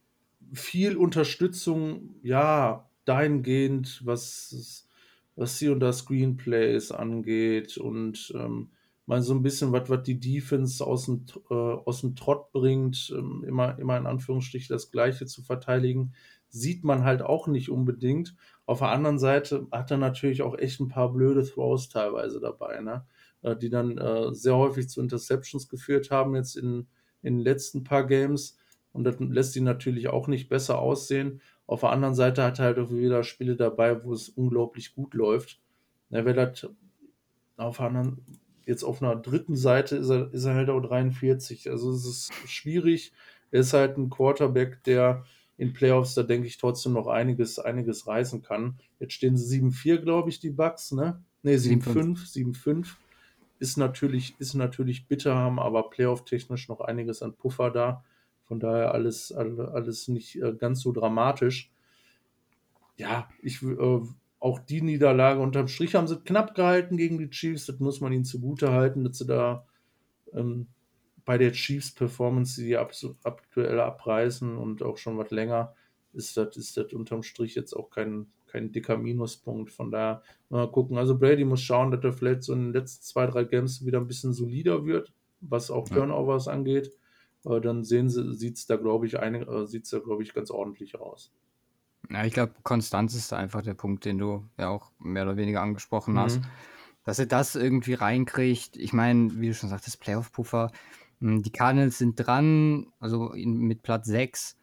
viel 0.53 0.97
Unterstützung, 0.97 2.15
ja, 2.23 2.89
dahingehend, 3.05 4.05
was, 4.05 4.87
was 5.35 5.57
hier 5.57 5.73
und 5.73 5.79
da 5.79 5.91
Screenplays 5.91 6.91
angeht 6.91 7.77
und 7.77 8.31
ähm, 8.35 8.71
mal 9.05 9.21
so 9.21 9.33
ein 9.33 9.41
bisschen 9.41 9.71
was, 9.71 10.03
die 10.03 10.19
Defense 10.19 10.85
aus 10.85 11.05
dem, 11.05 11.25
äh, 11.49 11.53
aus 11.53 12.01
dem 12.01 12.15
Trott 12.15 12.51
bringt, 12.51 13.13
ähm, 13.17 13.43
immer, 13.45 13.77
immer 13.79 13.97
in 13.97 14.05
Anführungsstrichen 14.05 14.73
das 14.73 14.91
Gleiche 14.91 15.25
zu 15.25 15.41
verteidigen, 15.41 16.13
sieht 16.47 16.83
man 16.83 17.03
halt 17.03 17.21
auch 17.21 17.47
nicht 17.47 17.69
unbedingt. 17.69 18.35
Auf 18.65 18.79
der 18.79 18.89
anderen 18.89 19.19
Seite 19.19 19.67
hat 19.71 19.89
er 19.91 19.97
natürlich 19.97 20.41
auch 20.43 20.57
echt 20.57 20.79
ein 20.79 20.89
paar 20.89 21.11
blöde 21.11 21.45
Throws 21.45 21.89
teilweise 21.89 22.39
dabei, 22.39 22.81
ne? 22.81 23.05
Äh, 23.41 23.55
die 23.55 23.69
dann 23.69 23.97
äh, 23.97 24.33
sehr 24.33 24.55
häufig 24.55 24.87
zu 24.89 25.01
Interceptions 25.01 25.67
geführt 25.67 26.11
haben 26.11 26.35
jetzt 26.35 26.55
in, 26.55 26.87
in 27.23 27.37
den 27.37 27.43
letzten 27.43 27.83
paar 27.83 28.05
Games. 28.05 28.57
Und 28.93 29.03
das 29.03 29.15
lässt 29.19 29.55
ihn 29.55 29.63
natürlich 29.63 30.09
auch 30.09 30.27
nicht 30.27 30.49
besser 30.49 30.79
aussehen. 30.79 31.41
Auf 31.67 31.81
der 31.81 31.91
anderen 31.91 32.15
Seite 32.15 32.43
hat 32.43 32.59
er 32.59 32.65
halt 32.65 32.79
auch 32.79 32.91
wieder 32.91 33.23
Spiele 33.23 33.55
dabei, 33.55 34.03
wo 34.03 34.13
es 34.13 34.29
unglaublich 34.29 34.93
gut 34.93 35.13
läuft. 35.13 35.59
Ja, 36.09 36.25
wer 36.25 36.33
das 36.33 36.67
auf 37.57 37.77
der 37.77 37.85
anderen 37.85 38.21
jetzt 38.65 38.83
auf 38.83 39.01
einer 39.01 39.15
dritten 39.15 39.55
Seite 39.55 39.97
ist 39.97 40.09
er, 40.09 40.33
ist 40.33 40.45
er 40.45 40.55
halt 40.55 40.69
auch 40.69 40.81
43. 40.81 41.69
Also 41.69 41.91
es 41.91 42.05
ist 42.05 42.33
schwierig. 42.47 43.13
Er 43.51 43.61
ist 43.61 43.73
halt 43.73 43.97
ein 43.97 44.09
Quarterback, 44.09 44.83
der 44.83 45.25
in 45.57 45.73
Playoffs, 45.73 46.15
da 46.15 46.23
denke 46.23 46.47
ich 46.47 46.57
trotzdem 46.57 46.93
noch 46.93 47.07
einiges, 47.07 47.59
einiges 47.59 48.07
reißen 48.07 48.41
kann. 48.41 48.79
Jetzt 48.99 49.13
stehen 49.13 49.37
sie 49.37 49.61
7-4, 49.61 49.97
glaube 49.97 50.29
ich, 50.29 50.39
die 50.39 50.49
Bucks, 50.49 50.91
ne? 50.91 51.21
Ne, 51.43 51.55
7-5, 51.55 52.17
7-5. 52.33 52.87
Ist 53.61 53.77
natürlich, 53.77 54.33
ist 54.39 54.55
natürlich 54.55 55.05
bitter, 55.05 55.35
haben 55.35 55.59
aber 55.59 55.91
Playoff-technisch 55.91 56.67
noch 56.67 56.81
einiges 56.81 57.21
an 57.21 57.35
Puffer 57.35 57.69
da. 57.69 58.03
Von 58.41 58.59
daher 58.59 58.91
alles, 58.91 59.31
alles 59.31 60.07
nicht 60.07 60.41
äh, 60.41 60.53
ganz 60.53 60.81
so 60.81 60.91
dramatisch. 60.91 61.71
Ja, 62.97 63.29
ich 63.43 63.61
äh, 63.61 64.01
auch 64.39 64.57
die 64.57 64.81
Niederlage 64.81 65.39
unterm 65.39 65.67
Strich 65.67 65.93
haben 65.93 66.07
sie 66.07 66.19
knapp 66.21 66.55
gehalten 66.55 66.97
gegen 66.97 67.19
die 67.19 67.29
Chiefs. 67.29 67.67
Das 67.67 67.79
muss 67.79 68.01
man 68.01 68.11
ihnen 68.11 68.25
zugute 68.25 68.71
halten, 68.71 69.03
dass 69.03 69.19
sie 69.19 69.27
da 69.27 69.67
ähm, 70.33 70.65
bei 71.23 71.37
der 71.37 71.51
Chiefs 71.51 71.91
Performance, 71.91 72.59
die 72.59 72.75
aktuell 72.77 73.79
abreißen 73.79 74.57
und 74.57 74.81
auch 74.81 74.97
schon 74.97 75.19
was 75.19 75.29
länger, 75.29 75.75
ist 76.13 76.35
das, 76.35 76.57
ist 76.57 76.77
das 76.77 76.93
unterm 76.93 77.21
Strich 77.21 77.53
jetzt 77.53 77.75
auch 77.75 77.91
kein, 77.91 78.25
kein 78.51 78.71
dicker 78.71 78.97
Minuspunkt. 78.97 79.71
Von 79.71 79.91
daher 79.91 80.21
mal 80.49 80.69
gucken. 80.71 80.97
Also 80.97 81.17
Brady 81.17 81.45
muss 81.45 81.61
schauen, 81.61 81.91
dass 81.91 82.03
er 82.03 82.13
vielleicht 82.13 82.43
so 82.43 82.53
in 82.53 82.65
den 82.65 82.73
letzten 82.73 83.03
zwei, 83.03 83.25
drei 83.27 83.43
Games 83.43 83.85
wieder 83.85 83.99
ein 83.99 84.07
bisschen 84.07 84.33
solider 84.33 84.85
wird, 84.85 85.13
was 85.39 85.71
auch 85.71 85.87
Turnovers 85.87 86.45
ja. 86.45 86.53
angeht. 86.53 86.91
Äh, 87.45 87.61
dann 87.61 87.83
sehen 87.83 88.09
sie, 88.09 88.33
sieht 88.33 88.57
es 88.57 88.65
da, 88.65 88.75
glaube 88.75 89.05
ich, 89.07 89.19
eine, 89.19 89.41
äh, 89.47 89.65
sieht's 89.65 89.89
da, 89.89 89.99
glaube 89.99 90.23
ich, 90.23 90.33
ganz 90.33 90.51
ordentlich 90.51 90.99
aus. 90.99 91.31
Ja, 92.09 92.25
ich 92.25 92.33
glaube, 92.33 92.53
Konstanz 92.63 93.15
ist 93.15 93.31
einfach 93.33 93.61
der 93.61 93.73
Punkt, 93.73 94.05
den 94.05 94.17
du 94.17 94.45
ja 94.57 94.69
auch 94.69 94.91
mehr 94.99 95.23
oder 95.23 95.37
weniger 95.37 95.61
angesprochen 95.61 96.17
hast. 96.19 96.39
Mhm. 96.39 96.45
Dass 97.03 97.19
er 97.19 97.25
das 97.25 97.55
irgendwie 97.55 97.93
reinkriegt. 97.93 98.77
Ich 98.77 98.93
meine, 98.93 99.39
wie 99.39 99.47
du 99.47 99.53
schon 99.53 99.69
sagtest, 99.69 99.99
Playoff-Puffer. 100.01 100.71
Hm, 101.19 101.41
die 101.41 101.51
Cardinals 101.51 101.97
sind 101.97 102.15
dran, 102.15 102.87
also 102.99 103.31
in, 103.31 103.57
mit 103.57 103.81
Platz 103.81 104.07
6. 104.07 104.57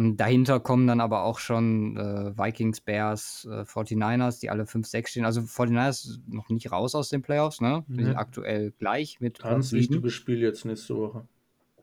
Hm, 0.00 0.16
dahinter 0.16 0.60
kommen 0.60 0.86
dann 0.86 1.00
aber 1.00 1.24
auch 1.24 1.38
schon 1.38 1.96
äh, 1.96 2.36
Vikings, 2.36 2.80
Bears, 2.80 3.46
äh, 3.50 3.64
49ers, 3.64 4.40
die 4.40 4.48
alle 4.48 4.64
5-6 4.64 5.08
stehen. 5.08 5.24
Also 5.26 5.42
49ers 5.42 6.20
noch 6.26 6.48
nicht 6.48 6.72
raus 6.72 6.94
aus 6.94 7.10
den 7.10 7.20
Playoffs, 7.20 7.60
ne? 7.60 7.84
Die 7.88 8.00
mhm. 8.00 8.04
sind 8.06 8.16
aktuell 8.16 8.72
gleich 8.78 9.20
mit 9.20 9.40
Ganz 9.40 9.72
wichtiges 9.72 10.14
Spiel 10.14 10.38
jetzt 10.38 10.64
nächste 10.64 10.96
Woche. 10.96 11.28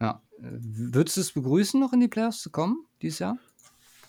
Ja. 0.02 0.22
Würdest 0.40 1.18
du 1.18 1.22
es 1.22 1.32
begrüßen, 1.32 1.80
noch 1.80 1.94
in 1.94 2.00
die 2.00 2.08
Playoffs 2.08 2.42
zu 2.42 2.50
kommen 2.50 2.86
dieses 3.02 3.20
Jahr? 3.20 3.38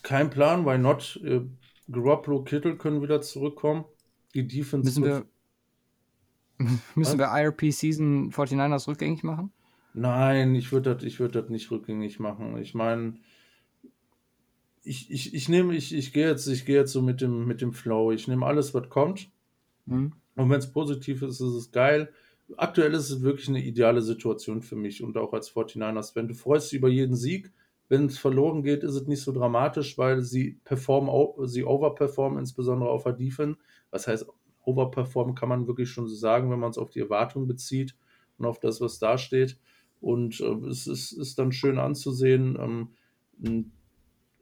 Kein 0.03 0.31
Plan, 0.31 0.64
why 0.64 0.79
not? 0.79 1.21
Äh, 1.23 1.42
Garoppolo, 1.90 2.44
Kittel 2.44 2.77
können 2.77 3.03
wieder 3.03 3.21
zurückkommen. 3.21 3.85
Die 4.35 4.47
Defense. 4.47 4.87
Müssen 4.87 5.05
wir, 5.05 5.27
müssen 6.94 7.18
wir 7.18 7.31
IRP 7.31 7.73
Season 7.73 8.31
49ers 8.31 8.88
rückgängig 8.88 9.23
machen? 9.23 9.53
Nein, 9.92 10.55
ich 10.55 10.71
würde 10.73 10.94
das 10.94 11.18
würd 11.18 11.51
nicht 11.51 11.71
rückgängig 11.71 12.21
machen. 12.21 12.57
Ich 12.59 12.75
meine, 12.75 13.14
ich, 14.83 15.11
ich, 15.11 15.35
ich 15.35 15.49
nehme, 15.49 15.75
ich, 15.75 15.95
ich 15.95 16.12
gehe 16.12 16.29
jetzt, 16.29 16.47
ich 16.47 16.67
jetzt 16.67 16.93
so 16.93 17.03
mit 17.03 17.21
dem, 17.21 17.47
mit 17.47 17.61
dem 17.61 17.73
Flow. 17.73 18.12
Ich 18.12 18.29
nehme 18.29 18.47
alles, 18.47 18.75
was 18.75 18.88
kommt. 18.88 19.31
Mhm. 19.87 20.12
Und 20.37 20.51
wenn 20.51 20.59
es 20.59 20.73
positiv 20.73 21.23
ist, 21.23 21.41
ist 21.41 21.55
es 21.55 21.73
geil. 21.73 22.12
Aktuell 22.57 22.95
ist 22.95 23.11
es 23.11 23.23
wirklich 23.23 23.49
eine 23.49 23.62
ideale 23.62 24.01
Situation 24.01 24.62
für 24.62 24.77
mich 24.77 25.03
und 25.03 25.17
auch 25.17 25.33
als 25.33 25.53
49ers. 25.53 26.14
Wenn 26.14 26.29
du 26.29 26.35
freust 26.35 26.73
über 26.73 26.88
jeden 26.88 27.17
Sieg, 27.17 27.53
wenn 27.88 28.07
es 28.07 28.19
verloren 28.19 28.62
geht, 28.62 28.85
ist 28.85 28.95
es 28.95 29.07
nicht 29.07 29.23
so 29.23 29.33
dramatisch, 29.33 29.99
weil 29.99 30.21
sie 30.23 30.61
performen, 30.64 31.47
sie 31.47 31.64
overperformen, 31.64 32.38
insbesondere 32.38 32.91
auf 32.91 33.05
der 33.05 33.14
Defense. 33.14 33.59
Was 33.91 34.07
heißt, 34.07 34.27
overperformen 34.64 35.35
kann 35.35 35.49
man 35.49 35.67
wirklich 35.67 35.91
schon 35.91 36.07
so 36.07 36.14
sagen, 36.14 36.51
wenn 36.51 36.61
man 36.61 36.71
es 36.71 36.79
auf 36.79 36.91
die 36.91 37.01
Erwartung 37.01 37.47
bezieht 37.47 37.97
und 38.38 38.47
auf 38.47 38.61
das, 38.61 38.81
was 38.81 38.99
da 38.99 39.19
steht. 39.19 39.59
Und 40.01 40.41
äh, 40.41 40.69
es 40.69 40.87
ist, 40.87 41.12
ist, 41.12 41.38
dann 41.38 41.53
schön 41.53 41.79
anzusehen. 41.79 42.57
Ähm, 43.43 43.73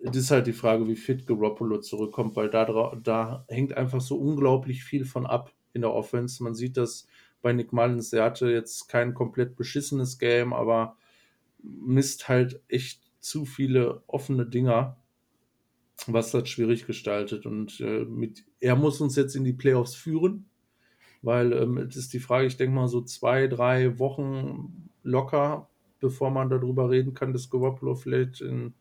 es 0.02 0.16
ist 0.16 0.30
halt 0.30 0.46
die 0.46 0.52
Frage, 0.52 0.87
wie 0.88 0.96
fit 0.96 1.26
Garoppolo 1.26 1.80
zurückkommt, 1.80 2.37
weil 2.37 2.50
da, 2.50 2.94
da 3.02 3.44
hängt 3.48 3.76
einfach 3.76 4.00
so 4.00 4.16
unglaublich 4.16 4.85
viel 4.85 5.04
von 5.04 5.26
ab 5.26 5.52
in 5.72 5.82
der 5.82 5.92
Offense. 5.92 6.42
Man 6.42 6.54
sieht 6.54 6.76
das 6.76 7.06
bei 7.42 7.52
Nick 7.52 7.72
Mullins, 7.72 8.11
der 8.11 8.24
hatte 8.24 8.50
jetzt 8.50 8.88
kein 8.88 9.14
komplett 9.14 9.56
beschissenes 9.56 10.18
Game, 10.18 10.52
aber 10.52 10.96
misst 11.62 12.28
halt 12.28 12.61
echt 12.68 13.03
zu 13.20 13.44
viele 13.44 14.03
offene 14.07 14.47
Dinger, 14.47 14.97
was 16.07 16.30
das 16.30 16.49
schwierig 16.49 16.86
gestaltet. 16.86 17.47
Und 17.47 17.80
äh, 17.80 18.05
mit, 18.05 18.44
er 18.61 18.76
muss 18.76 19.01
uns 19.01 19.16
jetzt 19.16 19.34
in 19.34 19.44
die 19.44 19.53
Playoffs 19.53 19.94
führen, 19.94 20.47
weil 21.22 21.53
ähm, 21.53 21.78
es 21.78 21.97
ist 21.97 22.12
die 22.12 22.20
Frage, 22.20 22.47
ich 22.47 22.57
denke 22.57 22.74
mal 22.74 22.88
so 22.88 23.01
zwei, 23.01 23.47
drei 23.47 23.99
Wochen 23.99 24.90
locker, 25.03 25.68
bevor 26.01 26.30
man 26.30 26.51
darüber 26.51 26.90
reden 26.90 27.14
kann, 27.14 27.32
dass 27.32 27.51
Garoppolo 27.51 27.94
vielleicht 27.94 28.40
in 28.40 28.74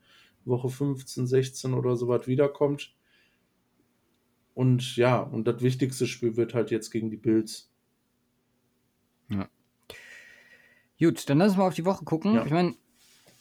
Woche 0.46 0.68
15, 0.68 1.26
16 1.26 1.74
oder 1.74 1.96
so 1.96 2.08
was 2.08 2.26
wiederkommt. 2.26 2.94
Und 4.54 4.96
ja, 4.96 5.20
und 5.20 5.46
das 5.46 5.60
wichtigste 5.60 6.06
Spiel 6.06 6.36
wird 6.36 6.54
halt 6.54 6.70
jetzt 6.70 6.90
gegen 6.90 7.10
die 7.10 7.18
Bills. 7.18 7.70
Ja. 9.28 9.48
Gut, 10.98 11.28
dann 11.28 11.38
lass 11.38 11.50
uns 11.50 11.58
mal 11.58 11.66
auf 11.66 11.74
die 11.74 11.84
Woche 11.84 12.04
gucken. 12.04 12.34
Ja. 12.34 12.44
Ich 12.44 12.52
meine, 12.52 12.74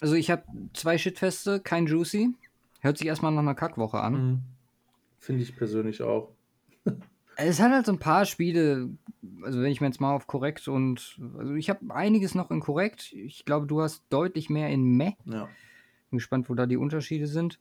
also 0.02 0.16
ich 0.16 0.30
habe 0.30 0.44
zwei 0.74 0.98
Shitfeste, 0.98 1.62
kein 1.62 1.88
Juicy. 1.88 2.34
Hört 2.82 2.98
sich 2.98 3.08
erstmal 3.08 3.32
nach 3.32 3.40
einer 3.40 3.56
Kackwoche 3.56 4.00
an. 4.00 4.14
Mhm. 4.14 4.42
Finde 5.20 5.44
ich 5.44 5.56
persönlich 5.56 6.02
auch. 6.02 6.34
es 7.38 7.60
hat 7.60 7.72
halt 7.72 7.86
so 7.86 7.92
ein 7.92 8.00
paar 8.00 8.26
Spiele, 8.26 8.90
also 9.42 9.62
wenn 9.62 9.72
ich 9.72 9.82
mir 9.82 9.88
jetzt 9.88 10.02
mal 10.02 10.14
auf 10.14 10.28
korrekt 10.28 10.68
und 10.68 11.20
also 11.38 11.54
ich 11.54 11.70
habe 11.70 11.94
einiges 11.94 12.36
noch 12.36 12.52
in 12.52 12.60
korrekt. 12.60 13.14
Ich 13.14 13.46
glaube, 13.46 13.68
du 13.68 13.82
hast 13.82 14.04
deutlich 14.10 14.50
mehr 14.50 14.70
in 14.70 14.84
meh. 14.84 15.14
Ja. 15.26 15.50
Bin 16.10 16.18
gespannt, 16.18 16.50
wo 16.50 16.54
da 16.54 16.66
die 16.66 16.78
Unterschiede 16.78 17.28
sind. 17.28 17.60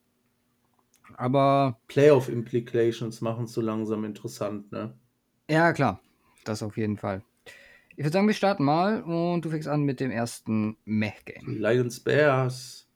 Aber 1.16 1.78
Playoff 1.88 2.28
Implications 2.28 3.20
machen 3.20 3.44
es 3.44 3.52
so 3.52 3.60
langsam 3.60 4.04
interessant, 4.04 4.72
ne? 4.72 4.94
ja, 5.48 5.72
klar, 5.72 6.00
das 6.44 6.62
auf 6.62 6.76
jeden 6.76 6.96
Fall. 6.96 7.22
Ich 7.96 7.98
würde 7.98 8.12
sagen, 8.12 8.26
wir 8.26 8.34
starten 8.34 8.64
mal 8.64 9.02
und 9.02 9.44
du 9.44 9.50
fängst 9.50 9.68
an 9.68 9.82
mit 9.82 10.00
dem 10.00 10.10
ersten 10.10 10.76
Meh-Game. 10.84 11.60
Lions 11.60 12.00
Bears. 12.00 12.88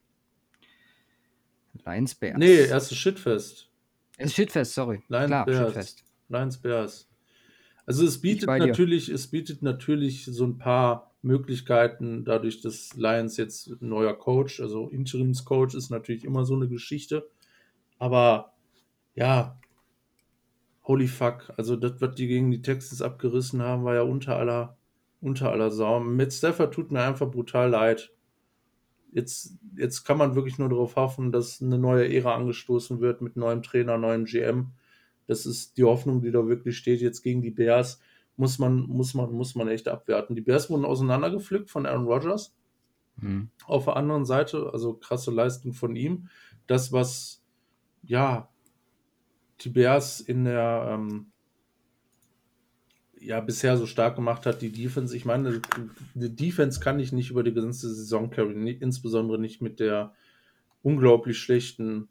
Lions 1.85 2.15
Bears. 2.15 2.37
Nee, 2.37 2.65
erstes 2.65 2.97
Shitfest. 2.97 3.69
Es 4.17 4.27
ist 4.27 4.35
Shitfest, 4.35 4.73
sorry. 4.73 5.01
Lions 5.07 5.27
Klar, 5.27 5.45
Bears. 5.45 5.67
Shitfest. 5.67 6.03
Lions 6.27 6.57
Bears. 6.57 7.09
Also 7.85 8.05
es 8.05 8.19
bietet 8.19 8.49
natürlich, 8.49 9.09
es 9.09 9.27
bietet 9.27 9.61
natürlich 9.63 10.25
so 10.25 10.45
ein 10.45 10.57
paar 10.57 11.08
Möglichkeiten, 11.21 12.23
dadurch, 12.23 12.61
dass 12.61 12.95
Lions 12.95 13.37
jetzt 13.37 13.67
ein 13.67 13.89
neuer 13.89 14.17
Coach, 14.17 14.61
also 14.61 14.87
Interimscoach 14.89 15.73
ist 15.73 15.89
natürlich 15.89 16.23
immer 16.23 16.45
so 16.45 16.55
eine 16.55 16.67
Geschichte. 16.67 17.29
Aber 17.97 18.53
ja, 19.15 19.59
holy 20.83 21.07
fuck, 21.07 21.51
also 21.57 21.75
das, 21.75 21.99
was 21.99 22.15
die 22.15 22.27
gegen 22.27 22.51
die 22.51 22.61
Texans 22.61 23.01
abgerissen 23.01 23.61
haben, 23.61 23.83
war 23.83 23.95
ja 23.95 24.01
unter 24.01 24.37
aller, 24.37 24.77
unter 25.21 25.51
aller 25.51 25.71
Sau. 25.71 25.99
Mit 25.99 26.33
Stafford 26.33 26.73
tut 26.73 26.91
mir 26.91 27.01
einfach 27.01 27.29
brutal 27.29 27.69
leid. 27.69 28.13
Jetzt, 29.11 29.57
jetzt 29.75 30.05
kann 30.05 30.17
man 30.17 30.35
wirklich 30.35 30.57
nur 30.57 30.69
darauf 30.69 30.95
hoffen, 30.95 31.31
dass 31.31 31.61
eine 31.61 31.77
neue 31.77 32.13
Ära 32.13 32.35
angestoßen 32.35 33.01
wird 33.01 33.21
mit 33.21 33.35
neuem 33.35 33.61
Trainer, 33.61 33.97
neuem 33.97 34.25
GM. 34.25 34.71
Das 35.27 35.45
ist 35.45 35.77
die 35.77 35.83
Hoffnung, 35.83 36.21
die 36.21 36.31
da 36.31 36.47
wirklich 36.47 36.77
steht. 36.77 37.01
Jetzt 37.01 37.23
gegen 37.23 37.41
die 37.41 37.51
Bears 37.51 37.99
muss 38.39 38.57
man, 38.57 38.87
muss 38.87 39.13
man, 39.13 39.31
muss 39.33 39.53
man 39.55 39.67
echt 39.67 39.89
abwerten. 39.89 40.33
Die 40.33 40.41
Bears 40.41 40.69
wurden 40.69 40.85
auseinandergepflückt 40.85 41.69
von 41.69 41.85
Aaron 41.85 42.05
Rodgers. 42.05 42.55
Hm. 43.19 43.49
Auf 43.65 43.83
der 43.83 43.97
anderen 43.97 44.23
Seite, 44.23 44.69
also 44.71 44.93
krasse 44.93 45.29
Leistung 45.29 45.73
von 45.73 45.95
ihm. 45.97 46.29
Das, 46.65 46.93
was, 46.93 47.43
ja, 48.01 48.49
die 49.59 49.69
Bears 49.69 50.21
in 50.21 50.45
der, 50.45 50.87
ähm, 50.89 51.31
ja, 53.19 53.41
bisher 53.41 53.75
so 53.75 53.85
stark 53.85 54.15
gemacht 54.15 54.45
hat, 54.45 54.61
die 54.61 54.71
Defense. 54.71 55.13
Ich 55.17 55.25
meine, 55.25 55.61
die 56.13 56.33
Defense 56.33 56.79
kann 56.79 57.01
ich 57.01 57.11
nicht 57.11 57.31
über 57.31 57.43
die 57.43 57.53
ganze 57.53 57.93
Saison 57.93 58.29
carryen, 58.29 58.65
insbesondere 58.67 59.37
nicht 59.37 59.61
mit 59.61 59.81
der 59.81 60.13
unglaublich 60.81 61.37
schlechten 61.37 62.07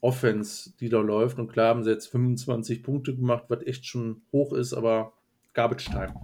Offense, 0.00 0.74
die 0.78 0.88
da 0.88 1.00
läuft. 1.00 1.40
Und 1.40 1.48
klar 1.48 1.70
haben 1.70 1.82
sie 1.82 1.90
jetzt 1.90 2.06
25 2.06 2.84
Punkte 2.84 3.16
gemacht, 3.16 3.46
was 3.48 3.66
echt 3.66 3.84
schon 3.84 4.22
hoch 4.30 4.52
ist, 4.52 4.74
aber 4.74 5.14
Garbage 5.52 5.86
Time. 5.86 6.14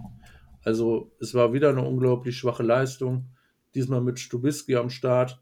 Also 0.63 1.11
es 1.19 1.33
war 1.33 1.53
wieder 1.53 1.69
eine 1.69 1.83
unglaublich 1.83 2.37
schwache 2.37 2.63
Leistung. 2.63 3.25
Diesmal 3.75 4.01
mit 4.01 4.19
Stubisky 4.19 4.75
am 4.75 4.89
Start. 4.89 5.41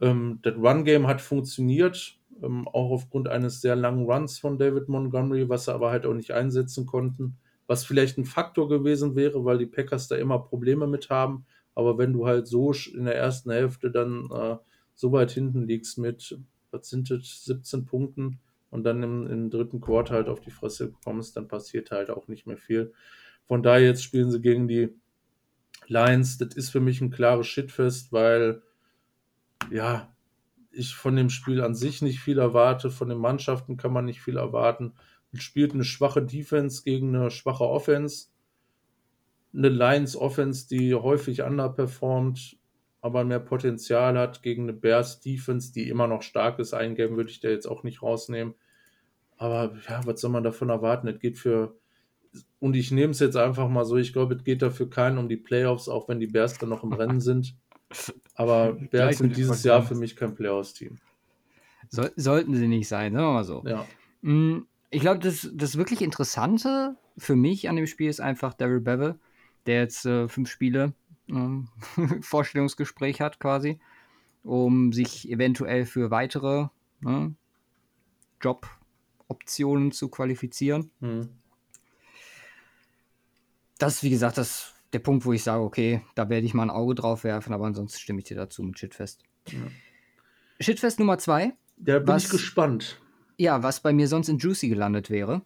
Ähm, 0.00 0.40
das 0.42 0.56
Run-Game 0.56 1.06
hat 1.06 1.20
funktioniert, 1.20 2.18
ähm, 2.42 2.68
auch 2.68 2.90
aufgrund 2.90 3.28
eines 3.28 3.60
sehr 3.60 3.76
langen 3.76 4.04
Runs 4.04 4.38
von 4.38 4.58
David 4.58 4.88
Montgomery, 4.88 5.48
was 5.48 5.64
sie 5.64 5.74
aber 5.74 5.90
halt 5.90 6.06
auch 6.06 6.14
nicht 6.14 6.32
einsetzen 6.32 6.86
konnten. 6.86 7.38
Was 7.66 7.84
vielleicht 7.84 8.16
ein 8.16 8.24
Faktor 8.24 8.68
gewesen 8.68 9.16
wäre, 9.16 9.44
weil 9.44 9.58
die 9.58 9.66
Packers 9.66 10.08
da 10.08 10.16
immer 10.16 10.38
Probleme 10.38 10.86
mit 10.86 11.10
haben. 11.10 11.46
Aber 11.74 11.98
wenn 11.98 12.12
du 12.12 12.26
halt 12.26 12.46
so 12.46 12.72
in 12.94 13.04
der 13.04 13.16
ersten 13.16 13.50
Hälfte 13.50 13.90
dann 13.90 14.30
äh, 14.32 14.56
so 14.94 15.12
weit 15.12 15.32
hinten 15.32 15.66
liegst 15.66 15.98
mit, 15.98 16.38
was 16.70 16.88
sind 16.88 17.10
das, 17.10 17.44
17 17.44 17.84
Punkten 17.84 18.38
und 18.76 18.84
dann 18.84 19.02
im, 19.02 19.26
im 19.26 19.48
dritten 19.48 19.80
Quarter 19.80 20.16
halt 20.16 20.28
auf 20.28 20.40
die 20.40 20.50
Fresse 20.50 20.88
bekommst, 20.88 21.34
dann 21.34 21.48
passiert 21.48 21.90
halt 21.90 22.10
auch 22.10 22.28
nicht 22.28 22.46
mehr 22.46 22.58
viel. 22.58 22.92
Von 23.46 23.62
daher 23.62 23.86
jetzt 23.86 24.04
spielen 24.04 24.30
sie 24.30 24.42
gegen 24.42 24.68
die 24.68 24.90
Lions. 25.86 26.36
Das 26.36 26.54
ist 26.54 26.68
für 26.68 26.80
mich 26.80 27.00
ein 27.00 27.10
klares 27.10 27.46
Shitfest, 27.46 28.12
weil 28.12 28.60
ja, 29.70 30.14
ich 30.72 30.94
von 30.94 31.16
dem 31.16 31.30
Spiel 31.30 31.62
an 31.62 31.74
sich 31.74 32.02
nicht 32.02 32.20
viel 32.20 32.38
erwarte, 32.38 32.90
von 32.90 33.08
den 33.08 33.16
Mannschaften 33.16 33.78
kann 33.78 33.94
man 33.94 34.04
nicht 34.04 34.20
viel 34.20 34.36
erwarten. 34.36 34.92
Man 35.32 35.40
spielt 35.40 35.72
eine 35.72 35.84
schwache 35.84 36.22
Defense 36.22 36.82
gegen 36.84 37.16
eine 37.16 37.30
schwache 37.30 37.64
Offense. 37.64 38.26
Eine 39.54 39.70
Lions 39.70 40.16
Offense, 40.16 40.68
die 40.68 40.94
häufig 40.94 41.40
underperformt, 41.40 42.58
aber 43.00 43.24
mehr 43.24 43.40
Potenzial 43.40 44.18
hat 44.18 44.42
gegen 44.42 44.64
eine 44.64 44.74
Bears 44.74 45.20
Defense, 45.20 45.72
die 45.72 45.88
immer 45.88 46.08
noch 46.08 46.20
stark 46.20 46.58
ist. 46.58 46.74
Ein 46.74 46.94
Game 46.94 47.16
würde 47.16 47.30
ich 47.30 47.40
da 47.40 47.48
jetzt 47.48 47.66
auch 47.66 47.84
nicht 47.84 48.02
rausnehmen. 48.02 48.54
Aber 49.38 49.74
ja, 49.88 50.00
was 50.06 50.20
soll 50.20 50.30
man 50.30 50.44
davon 50.44 50.70
erwarten? 50.70 51.08
Es 51.08 51.18
geht 51.18 51.38
für, 51.38 51.76
und 52.58 52.74
ich 52.74 52.90
nehme 52.90 53.12
es 53.12 53.20
jetzt 53.20 53.36
einfach 53.36 53.68
mal 53.68 53.84
so, 53.84 53.96
ich 53.96 54.12
glaube, 54.12 54.34
es 54.34 54.44
geht 54.44 54.62
dafür 54.62 54.88
keinen 54.88 55.18
um 55.18 55.28
die 55.28 55.36
Playoffs, 55.36 55.88
auch 55.88 56.08
wenn 56.08 56.20
die 56.20 56.26
Bears 56.26 56.58
dann 56.58 56.70
noch 56.70 56.82
im 56.82 56.92
Rennen 56.92 57.20
sind. 57.20 57.54
Aber 58.34 58.72
Bears 58.90 59.18
sind 59.18 59.36
dieses. 59.36 59.62
Jahr 59.62 59.82
für 59.82 59.94
mich 59.94 60.16
kein 60.16 60.34
Playoffs-Team. 60.34 60.96
Soll, 61.88 62.12
sollten 62.16 62.54
sie 62.54 62.66
nicht 62.66 62.88
sein, 62.88 63.12
sagen 63.12 63.26
wir 63.26 63.32
mal 63.32 63.44
so. 63.44 63.62
Ja. 63.66 63.86
Mm, 64.22 64.66
Ich 64.90 65.00
glaube, 65.00 65.20
das, 65.20 65.48
das 65.52 65.76
wirklich 65.76 66.02
Interessante 66.02 66.96
für 67.18 67.36
mich 67.36 67.68
an 67.68 67.76
dem 67.76 67.86
Spiel 67.86 68.10
ist 68.10 68.20
einfach 68.20 68.54
Daryl 68.54 68.80
Bevel, 68.80 69.18
der 69.66 69.80
jetzt 69.80 70.04
äh, 70.06 70.28
fünf 70.28 70.50
Spiele 70.50 70.94
ähm, 71.28 71.68
Vorstellungsgespräch 72.20 73.20
hat 73.20 73.38
quasi, 73.40 73.78
um 74.42 74.92
sich 74.92 75.30
eventuell 75.30 75.86
für 75.86 76.10
weitere 76.10 76.68
ne, 77.00 77.34
Joboptionen 79.28 79.92
zu 79.92 80.08
qualifizieren. 80.08 80.90
Hm. 81.00 81.28
Das 83.78 83.96
ist, 83.96 84.02
wie 84.02 84.10
gesagt, 84.10 84.38
das, 84.38 84.74
der 84.92 85.00
Punkt, 85.00 85.24
wo 85.26 85.32
ich 85.32 85.42
sage, 85.42 85.62
okay, 85.62 86.02
da 86.14 86.28
werde 86.28 86.46
ich 86.46 86.54
mal 86.54 86.62
ein 86.64 86.70
Auge 86.70 86.94
drauf 86.94 87.24
werfen, 87.24 87.52
aber 87.52 87.66
ansonsten 87.66 87.98
stimme 87.98 88.20
ich 88.20 88.24
dir 88.24 88.36
dazu 88.36 88.62
mit 88.62 88.78
Shitfest. 88.78 89.22
Ja. 89.48 89.58
Shitfest 90.60 90.98
Nummer 90.98 91.18
zwei. 91.18 91.52
Da 91.76 91.98
bin 91.98 92.08
Was- 92.08 92.24
ich 92.24 92.30
gespannt. 92.30 93.00
Ja, 93.38 93.62
was 93.62 93.80
bei 93.80 93.92
mir 93.92 94.08
sonst 94.08 94.30
in 94.30 94.38
Juicy 94.38 94.68
gelandet 94.70 95.10
wäre. 95.10 95.42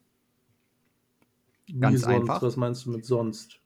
Ganz 1.81 2.03
sonst? 2.03 2.15
einfach. 2.15 2.41
Was 2.43 2.57
meinst 2.57 2.87
du 2.87 2.91
mit 2.93 3.05
sonst? 3.05 3.61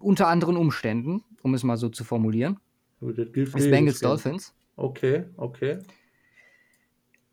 Unter 0.00 0.28
anderen 0.28 0.58
Umständen, 0.58 1.24
um 1.42 1.54
es 1.54 1.62
mal 1.62 1.78
so 1.78 1.88
zu 1.88 2.04
formulieren, 2.04 2.60
Das 3.00 3.16
gilt 3.16 3.48
für 3.48 3.58
jedes 3.58 3.70
Bengals. 3.70 4.00
Dolphins. 4.00 4.54
Okay, 4.76 5.24
okay. 5.38 5.78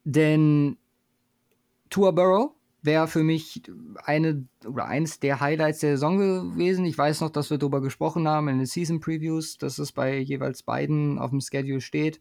Denn 0.06 0.78
Tua 1.92 2.10
Burrow 2.10 2.54
wäre 2.82 3.08
für 3.08 3.22
mich 3.22 3.62
eine 4.06 4.48
oder 4.66 4.86
eines 4.86 5.20
der 5.20 5.40
Highlights 5.40 5.80
der 5.80 5.92
Saison 5.92 6.18
gewesen. 6.18 6.86
Ich 6.86 6.98
weiß 6.98 7.22
noch, 7.22 7.30
dass 7.30 7.52
wir 7.52 7.60
darüber 7.60 7.82
gesprochen 7.82 8.28
haben 8.28 8.48
in 8.48 8.58
den 8.58 8.66
Season 8.66 9.00
Previews, 9.00 9.60
dass 9.60 9.78
es 9.78 9.92
bei 9.92 10.18
jeweils 10.18 10.64
beiden 10.64 11.20
auf 11.20 11.30
dem 11.30 11.42
Schedule 11.42 11.82
steht. 11.82 12.20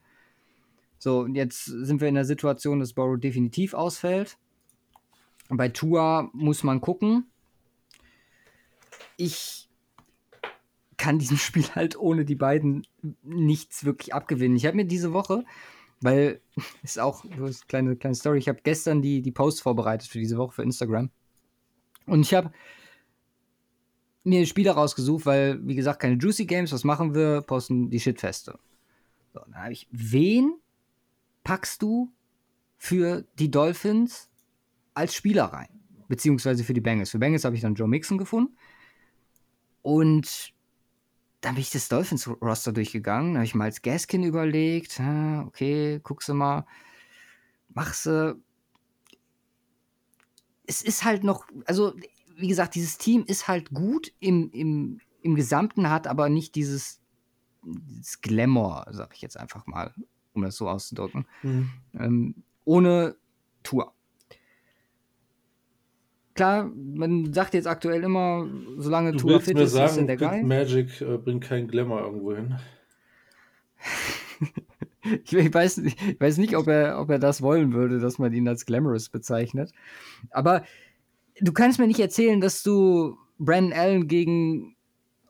So, 0.99 1.27
jetzt 1.27 1.64
sind 1.64 2.03
wir 2.03 2.09
in 2.09 2.14
der 2.14 2.27
Situation, 2.27 2.81
dass 2.81 2.93
Burrow 2.93 3.18
definitiv 3.18 3.73
ausfällt. 3.73 4.37
Bei 5.49 5.68
Tua 5.68 6.29
muss 6.35 6.62
man 6.62 6.83
gucken. 6.83 7.31
Ich 9.16 9.71
kann 10.99 11.18
diesem 11.18 11.37
Spiel 11.39 11.64
halt 11.75 11.99
ohne 11.99 12.27
die 12.27 12.35
beiden 12.35 12.87
nichts 13.23 13.85
wirklich 13.85 14.12
abgewinnen. 14.12 14.57
Ich 14.57 14.66
habe 14.66 14.77
mir 14.77 14.85
diese 14.85 15.14
Woche, 15.14 15.45
weil 16.01 16.41
ist 16.83 16.99
auch 16.99 17.25
eine 17.25 17.53
kleine, 17.69 17.97
kleine 17.97 18.15
Story, 18.15 18.39
ich 18.39 18.49
habe 18.49 18.61
gestern 18.63 19.03
die, 19.03 19.23
die 19.23 19.33
Post 19.33 19.63
vorbereitet 19.63 20.09
für 20.09 20.19
diese 20.19 20.37
Woche 20.37 20.53
für 20.53 20.63
Instagram. 20.63 21.11
Und 22.07 22.23
ich 22.23 22.35
habe 22.35 22.51
mir 24.25 24.47
Spieler 24.47 24.73
rausgesucht, 24.73 25.27
weil, 25.27 25.67
wie 25.67 25.75
gesagt, 25.75 26.01
keine 26.01 26.17
Juicy 26.17 26.47
Games, 26.47 26.73
was 26.73 26.85
machen 26.85 27.15
wir? 27.15 27.43
Posten 27.43 27.91
die 27.91 28.01
Shitfeste. 28.01 28.59
So, 29.33 29.41
dann 29.41 29.57
habe 29.57 29.73
ich, 29.73 29.89
wen 29.91 30.55
packst 31.45 31.83
du 31.83 32.13
für 32.77 33.25
die 33.39 33.51
Dolphins 33.51 34.29
als 34.95 35.15
Spieler 35.15 35.45
rein? 35.45 35.69
Beziehungsweise 36.09 36.65
für 36.65 36.75
die 36.75 36.81
Bengals. 36.81 37.11
Für 37.11 37.19
Bengals 37.19 37.45
habe 37.45 37.55
ich 37.55 37.63
dann 37.63 37.75
Joe 37.75 37.87
Mixon 37.87 38.19
gefunden. 38.19 38.57
Und 39.83 40.53
dann 41.41 41.55
bin 41.55 41.62
ich 41.62 41.70
das 41.70 41.88
Dolphins-Roster 41.88 42.72
durchgegangen. 42.72 43.34
Da 43.34 43.38
habe 43.38 43.47
ich 43.47 43.55
mal 43.55 43.64
als 43.64 43.82
Gaskin 43.82 44.22
überlegt. 44.24 45.01
Okay, 45.47 46.01
guckst 46.03 46.28
du 46.28 46.34
mal. 46.34 46.66
Machst 47.68 48.07
du. 48.07 48.43
Es 50.66 50.82
ist 50.82 51.05
halt 51.05 51.24
noch. 51.24 51.47
Also, 51.64 51.95
wie 52.36 52.49
gesagt, 52.49 52.74
dieses 52.74 52.99
Team 52.99 53.24
ist 53.26 53.49
halt 53.49 53.70
gut 53.70 54.12
im, 54.20 54.51
im, 54.51 55.01
im 55.22 55.34
Gesamten, 55.34 55.91
hat 55.91 56.07
aber 56.07 56.28
nicht 56.28 56.55
dieses, 56.55 57.01
dieses 57.62 58.20
Glamour, 58.20 58.86
sag 58.91 59.14
ich 59.14 59.22
jetzt 59.22 59.36
einfach 59.36 59.66
mal, 59.66 59.95
um 60.32 60.43
das 60.43 60.57
so 60.57 60.68
auszudrücken. 60.68 61.26
Hm. 61.43 61.70
Ähm, 61.95 62.34
ohne 62.64 63.16
Tour. 63.62 63.95
Klar, 66.41 66.72
man 66.74 67.34
sagt 67.34 67.53
jetzt 67.53 67.66
aktuell 67.66 68.03
immer, 68.03 68.49
solange 68.78 69.12
Du 69.12 69.18
Tour 69.18 69.30
willst 69.32 69.49
fit 69.49 69.57
mir 69.57 69.64
ist, 69.64 69.72
ist 69.72 69.74
sagen, 69.74 70.09
er 70.09 70.16
der 70.16 70.16
Big 70.16 70.41
Guy. 70.41 70.43
Magic 70.43 71.01
äh, 71.03 71.18
bringt 71.18 71.45
keinen 71.45 71.68
Glamour 71.68 72.01
irgendwo 72.01 72.34
hin. 72.34 72.57
Ich, 75.24 75.32
ich, 75.32 75.55
weiß, 75.55 75.78
ich 75.78 76.20
weiß 76.20 76.36
nicht, 76.36 76.57
ob 76.57 76.68
er, 76.68 77.01
ob 77.01 77.09
er 77.09 77.18
das 77.18 77.41
wollen 77.41 77.72
würde, 77.72 78.01
dass 78.01 78.18
man 78.18 78.34
ihn 78.34 78.47
als 78.47 78.66
glamorous 78.66 79.09
bezeichnet. 79.09 79.72
Aber 80.30 80.62
du 81.41 81.53
kannst 81.53 81.78
mir 81.78 81.86
nicht 81.86 82.01
erzählen, 82.01 82.38
dass 82.41 82.62
du 82.62 83.16
Brandon 83.38 83.72
Allen 83.72 84.09
gegen 84.09 84.76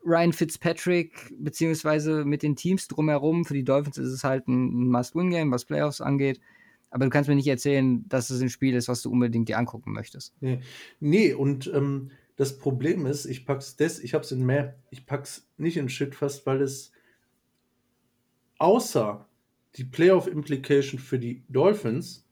Ryan 0.04 0.32
Fitzpatrick, 0.32 1.32
beziehungsweise 1.38 2.24
mit 2.24 2.42
den 2.42 2.56
Teams 2.56 2.88
drumherum. 2.88 3.44
Für 3.44 3.54
die 3.54 3.64
Dolphins 3.64 3.96
ist 3.96 4.10
es 4.10 4.24
halt 4.24 4.48
ein 4.48 4.88
Must-Win-Game, 4.88 5.52
was 5.52 5.64
Playoffs 5.64 6.00
angeht. 6.00 6.40
Aber 6.90 7.04
du 7.04 7.10
kannst 7.10 7.28
mir 7.28 7.36
nicht 7.36 7.46
erzählen, 7.46 8.06
dass 8.08 8.30
es 8.30 8.40
ein 8.40 8.48
Spiel 8.50 8.74
ist, 8.74 8.88
was 8.88 9.02
du 9.02 9.10
unbedingt 9.10 9.48
dir 9.48 9.58
angucken 9.58 9.92
möchtest. 9.92 10.34
Nee, 10.40 10.60
nee 10.98 11.32
und 11.32 11.70
ähm, 11.72 12.10
das 12.36 12.58
Problem 12.58 13.06
ist, 13.06 13.26
ich 13.26 13.46
pack's 13.46 13.76
des, 13.76 14.00
ich 14.00 14.14
hab's 14.14 14.32
in 14.32 14.44
mehr, 14.44 14.76
ich 14.90 15.06
pack's 15.06 15.48
nicht 15.56 15.76
in 15.76 15.88
Shit 15.88 16.14
fast, 16.14 16.46
weil 16.46 16.62
es 16.62 16.92
außer 18.58 19.28
die 19.76 19.84
Playoff-Implication 19.84 20.98
für 20.98 21.18
die 21.18 21.44
Dolphins, 21.48 22.26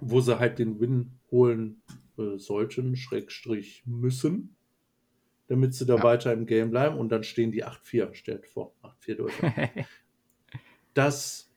wo 0.00 0.20
sie 0.20 0.38
halt 0.38 0.58
den 0.58 0.80
Win 0.80 1.12
holen 1.30 1.82
äh, 2.18 2.38
sollten, 2.38 2.96
Schrägstrich 2.96 3.82
müssen, 3.86 4.56
damit 5.48 5.74
sie 5.74 5.86
da 5.86 5.96
ja. 5.96 6.02
weiter 6.02 6.32
im 6.32 6.46
Game 6.46 6.70
bleiben 6.70 6.98
und 6.98 7.10
dann 7.10 7.24
stehen 7.24 7.52
die 7.52 7.64
8-4, 7.64 8.14
stellt 8.14 8.46
vor, 8.46 8.74
8-4 8.82 9.14
Dolphins. 9.16 9.52
das 10.94 11.50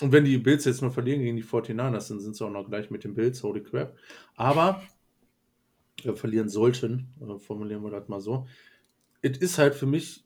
und 0.00 0.12
wenn 0.12 0.24
die 0.24 0.38
Bills 0.38 0.64
jetzt 0.64 0.82
nur 0.82 0.90
verlieren 0.90 1.20
gegen 1.20 1.36
die 1.36 1.44
49ers, 1.44 2.08
dann 2.08 2.20
sind 2.20 2.36
sie 2.36 2.44
auch 2.44 2.50
noch 2.50 2.68
gleich 2.68 2.90
mit 2.90 3.04
den 3.04 3.14
Bills, 3.14 3.42
holy 3.42 3.62
crap. 3.62 3.96
Aber 4.34 4.82
äh, 6.04 6.14
verlieren 6.14 6.48
sollten, 6.48 7.08
äh, 7.20 7.38
formulieren 7.38 7.82
wir 7.82 7.90
das 7.90 8.08
mal 8.08 8.20
so. 8.20 8.46
Es 9.22 9.38
ist 9.38 9.58
halt 9.58 9.74
für 9.74 9.86
mich 9.86 10.24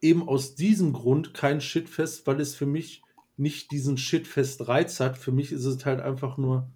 eben 0.00 0.28
aus 0.28 0.54
diesem 0.54 0.92
Grund 0.92 1.34
kein 1.34 1.60
Shitfest, 1.60 2.26
weil 2.26 2.40
es 2.40 2.54
für 2.54 2.66
mich 2.66 3.02
nicht 3.36 3.70
diesen 3.70 3.96
Shitfest-Reiz 3.96 5.00
hat. 5.00 5.16
Für 5.16 5.32
mich 5.32 5.52
ist 5.52 5.64
es 5.64 5.84
halt 5.86 6.00
einfach 6.00 6.36
nur, 6.36 6.68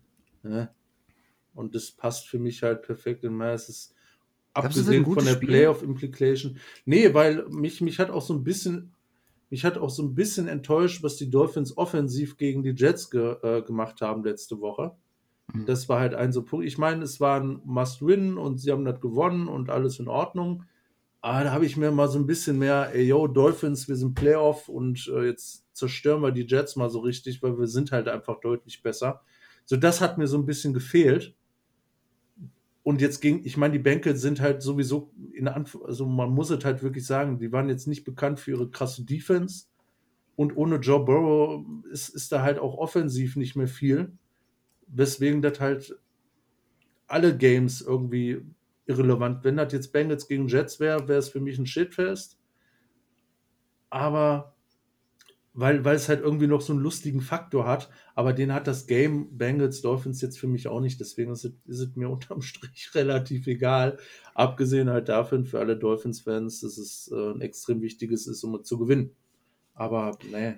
äh, 0.44 0.66
und 1.54 1.74
das 1.74 1.90
passt 1.90 2.28
für 2.28 2.38
mich 2.38 2.62
halt 2.62 2.82
perfekt 2.82 3.24
in 3.24 3.36
mir. 3.36 3.52
Es 3.52 3.68
ist 3.68 3.94
abgesehen 4.54 5.04
von 5.04 5.24
der 5.24 5.34
Playoff-Implication. 5.34 6.58
Nee, 6.84 7.12
weil 7.14 7.46
mich, 7.48 7.80
mich 7.80 7.98
hat 7.98 8.10
auch 8.10 8.22
so 8.22 8.34
ein 8.34 8.44
bisschen, 8.44 8.94
mich 9.52 9.66
hat 9.66 9.76
auch 9.76 9.90
so 9.90 10.02
ein 10.02 10.14
bisschen 10.14 10.48
enttäuscht, 10.48 11.02
was 11.02 11.18
die 11.18 11.28
Dolphins 11.28 11.76
offensiv 11.76 12.38
gegen 12.38 12.62
die 12.62 12.70
Jets 12.74 13.10
ge, 13.10 13.36
äh, 13.42 13.60
gemacht 13.60 14.00
haben 14.00 14.24
letzte 14.24 14.62
Woche. 14.62 14.92
Mhm. 15.52 15.66
Das 15.66 15.90
war 15.90 16.00
halt 16.00 16.14
ein 16.14 16.32
so 16.32 16.42
Punkt. 16.42 16.64
Ich 16.64 16.78
meine, 16.78 17.04
es 17.04 17.20
war 17.20 17.38
ein 17.38 17.60
Must-Win 17.66 18.38
und 18.38 18.56
sie 18.56 18.72
haben 18.72 18.86
das 18.86 18.98
gewonnen 19.02 19.48
und 19.48 19.68
alles 19.68 19.98
in 19.98 20.08
Ordnung. 20.08 20.64
Aber 21.20 21.44
da 21.44 21.52
habe 21.52 21.66
ich 21.66 21.76
mir 21.76 21.90
mal 21.90 22.08
so 22.08 22.18
ein 22.18 22.26
bisschen 22.26 22.58
mehr, 22.58 22.92
ey, 22.94 23.02
yo, 23.04 23.26
Dolphins, 23.26 23.88
wir 23.88 23.96
sind 23.96 24.14
Playoff 24.14 24.70
und 24.70 25.06
äh, 25.14 25.26
jetzt 25.26 25.66
zerstören 25.74 26.22
wir 26.22 26.32
die 26.32 26.46
Jets 26.46 26.76
mal 26.76 26.88
so 26.88 27.00
richtig, 27.00 27.42
weil 27.42 27.58
wir 27.58 27.66
sind 27.66 27.92
halt 27.92 28.08
einfach 28.08 28.40
deutlich 28.40 28.82
besser. 28.82 29.20
So, 29.66 29.76
das 29.76 30.00
hat 30.00 30.16
mir 30.16 30.28
so 30.28 30.38
ein 30.38 30.46
bisschen 30.46 30.72
gefehlt. 30.72 31.36
Und 32.82 33.00
jetzt 33.00 33.20
ging, 33.20 33.42
ich 33.44 33.56
meine, 33.56 33.72
die 33.72 33.78
Bänke 33.78 34.16
sind 34.16 34.40
halt 34.40 34.62
sowieso 34.62 35.12
in 35.32 35.46
Anf 35.46 35.78
also 35.84 36.04
man 36.04 36.30
muss 36.30 36.50
es 36.50 36.64
halt 36.64 36.82
wirklich 36.82 37.06
sagen, 37.06 37.38
die 37.38 37.52
waren 37.52 37.68
jetzt 37.68 37.86
nicht 37.86 38.04
bekannt 38.04 38.40
für 38.40 38.52
ihre 38.52 38.70
krasse 38.70 39.04
Defense. 39.04 39.66
Und 40.34 40.56
ohne 40.56 40.76
Joe 40.76 41.04
Burrow 41.04 41.64
ist, 41.92 42.08
ist 42.08 42.32
da 42.32 42.42
halt 42.42 42.58
auch 42.58 42.76
offensiv 42.78 43.36
nicht 43.36 43.54
mehr 43.54 43.68
viel 43.68 44.12
weswegen 44.92 45.42
das 45.42 45.58
halt 45.58 45.98
alle 47.06 47.36
Games 47.36 47.80
irgendwie 47.80 48.42
irrelevant. 48.86 49.42
Wenn 49.44 49.56
das 49.56 49.72
jetzt 49.72 49.92
Bengals 49.92 50.28
gegen 50.28 50.48
Jets 50.48 50.80
wäre, 50.80 51.08
wäre 51.08 51.18
es 51.18 51.30
für 51.30 51.40
mich 51.40 51.58
ein 51.58 51.66
Shitfest. 51.66 52.38
Aber 53.90 54.51
weil, 55.54 55.84
weil 55.84 55.96
es 55.96 56.08
halt 56.08 56.20
irgendwie 56.20 56.46
noch 56.46 56.62
so 56.62 56.72
einen 56.72 56.82
lustigen 56.82 57.20
Faktor 57.20 57.66
hat, 57.66 57.90
aber 58.14 58.32
den 58.32 58.52
hat 58.52 58.66
das 58.66 58.86
Game 58.86 59.36
Bengals 59.36 59.82
Dolphins 59.82 60.22
jetzt 60.22 60.38
für 60.38 60.46
mich 60.46 60.68
auch 60.68 60.80
nicht, 60.80 60.98
deswegen 60.98 61.32
ist 61.32 61.44
es, 61.44 61.52
ist 61.66 61.80
es 61.80 61.96
mir 61.96 62.08
unterm 62.10 62.42
Strich 62.42 62.94
relativ 62.94 63.46
egal. 63.46 63.98
Abgesehen 64.34 64.88
halt 64.88 65.08
davon 65.08 65.44
für 65.44 65.58
alle 65.58 65.76
Dolphins-Fans, 65.76 66.60
dass 66.60 66.78
es 66.78 67.10
äh, 67.12 67.32
ein 67.32 67.40
extrem 67.40 67.82
wichtiges 67.82 68.26
ist, 68.26 68.42
um 68.44 68.64
zu 68.64 68.78
gewinnen. 68.78 69.10
Aber 69.74 70.16
nee. 70.30 70.54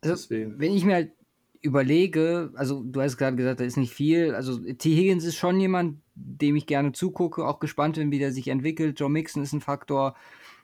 Also, 0.00 0.14
deswegen. 0.14 0.58
Wenn 0.58 0.72
ich 0.72 0.84
mir 0.84 0.94
halt 0.94 1.12
überlege, 1.60 2.52
also 2.54 2.82
du 2.82 3.00
hast 3.00 3.16
gerade 3.16 3.36
gesagt, 3.36 3.60
da 3.60 3.64
ist 3.64 3.76
nicht 3.76 3.92
viel. 3.92 4.34
Also 4.34 4.58
T. 4.58 4.94
Higgins 4.94 5.24
ist 5.24 5.36
schon 5.36 5.60
jemand, 5.60 6.00
dem 6.14 6.56
ich 6.56 6.66
gerne 6.66 6.92
zugucke, 6.92 7.46
auch 7.46 7.60
gespannt 7.60 7.96
bin, 7.96 8.10
wie 8.10 8.18
der 8.18 8.32
sich 8.32 8.48
entwickelt. 8.48 8.98
Joe 8.98 9.08
Mixon 9.08 9.42
ist 9.42 9.52
ein 9.52 9.60
Faktor. 9.60 10.16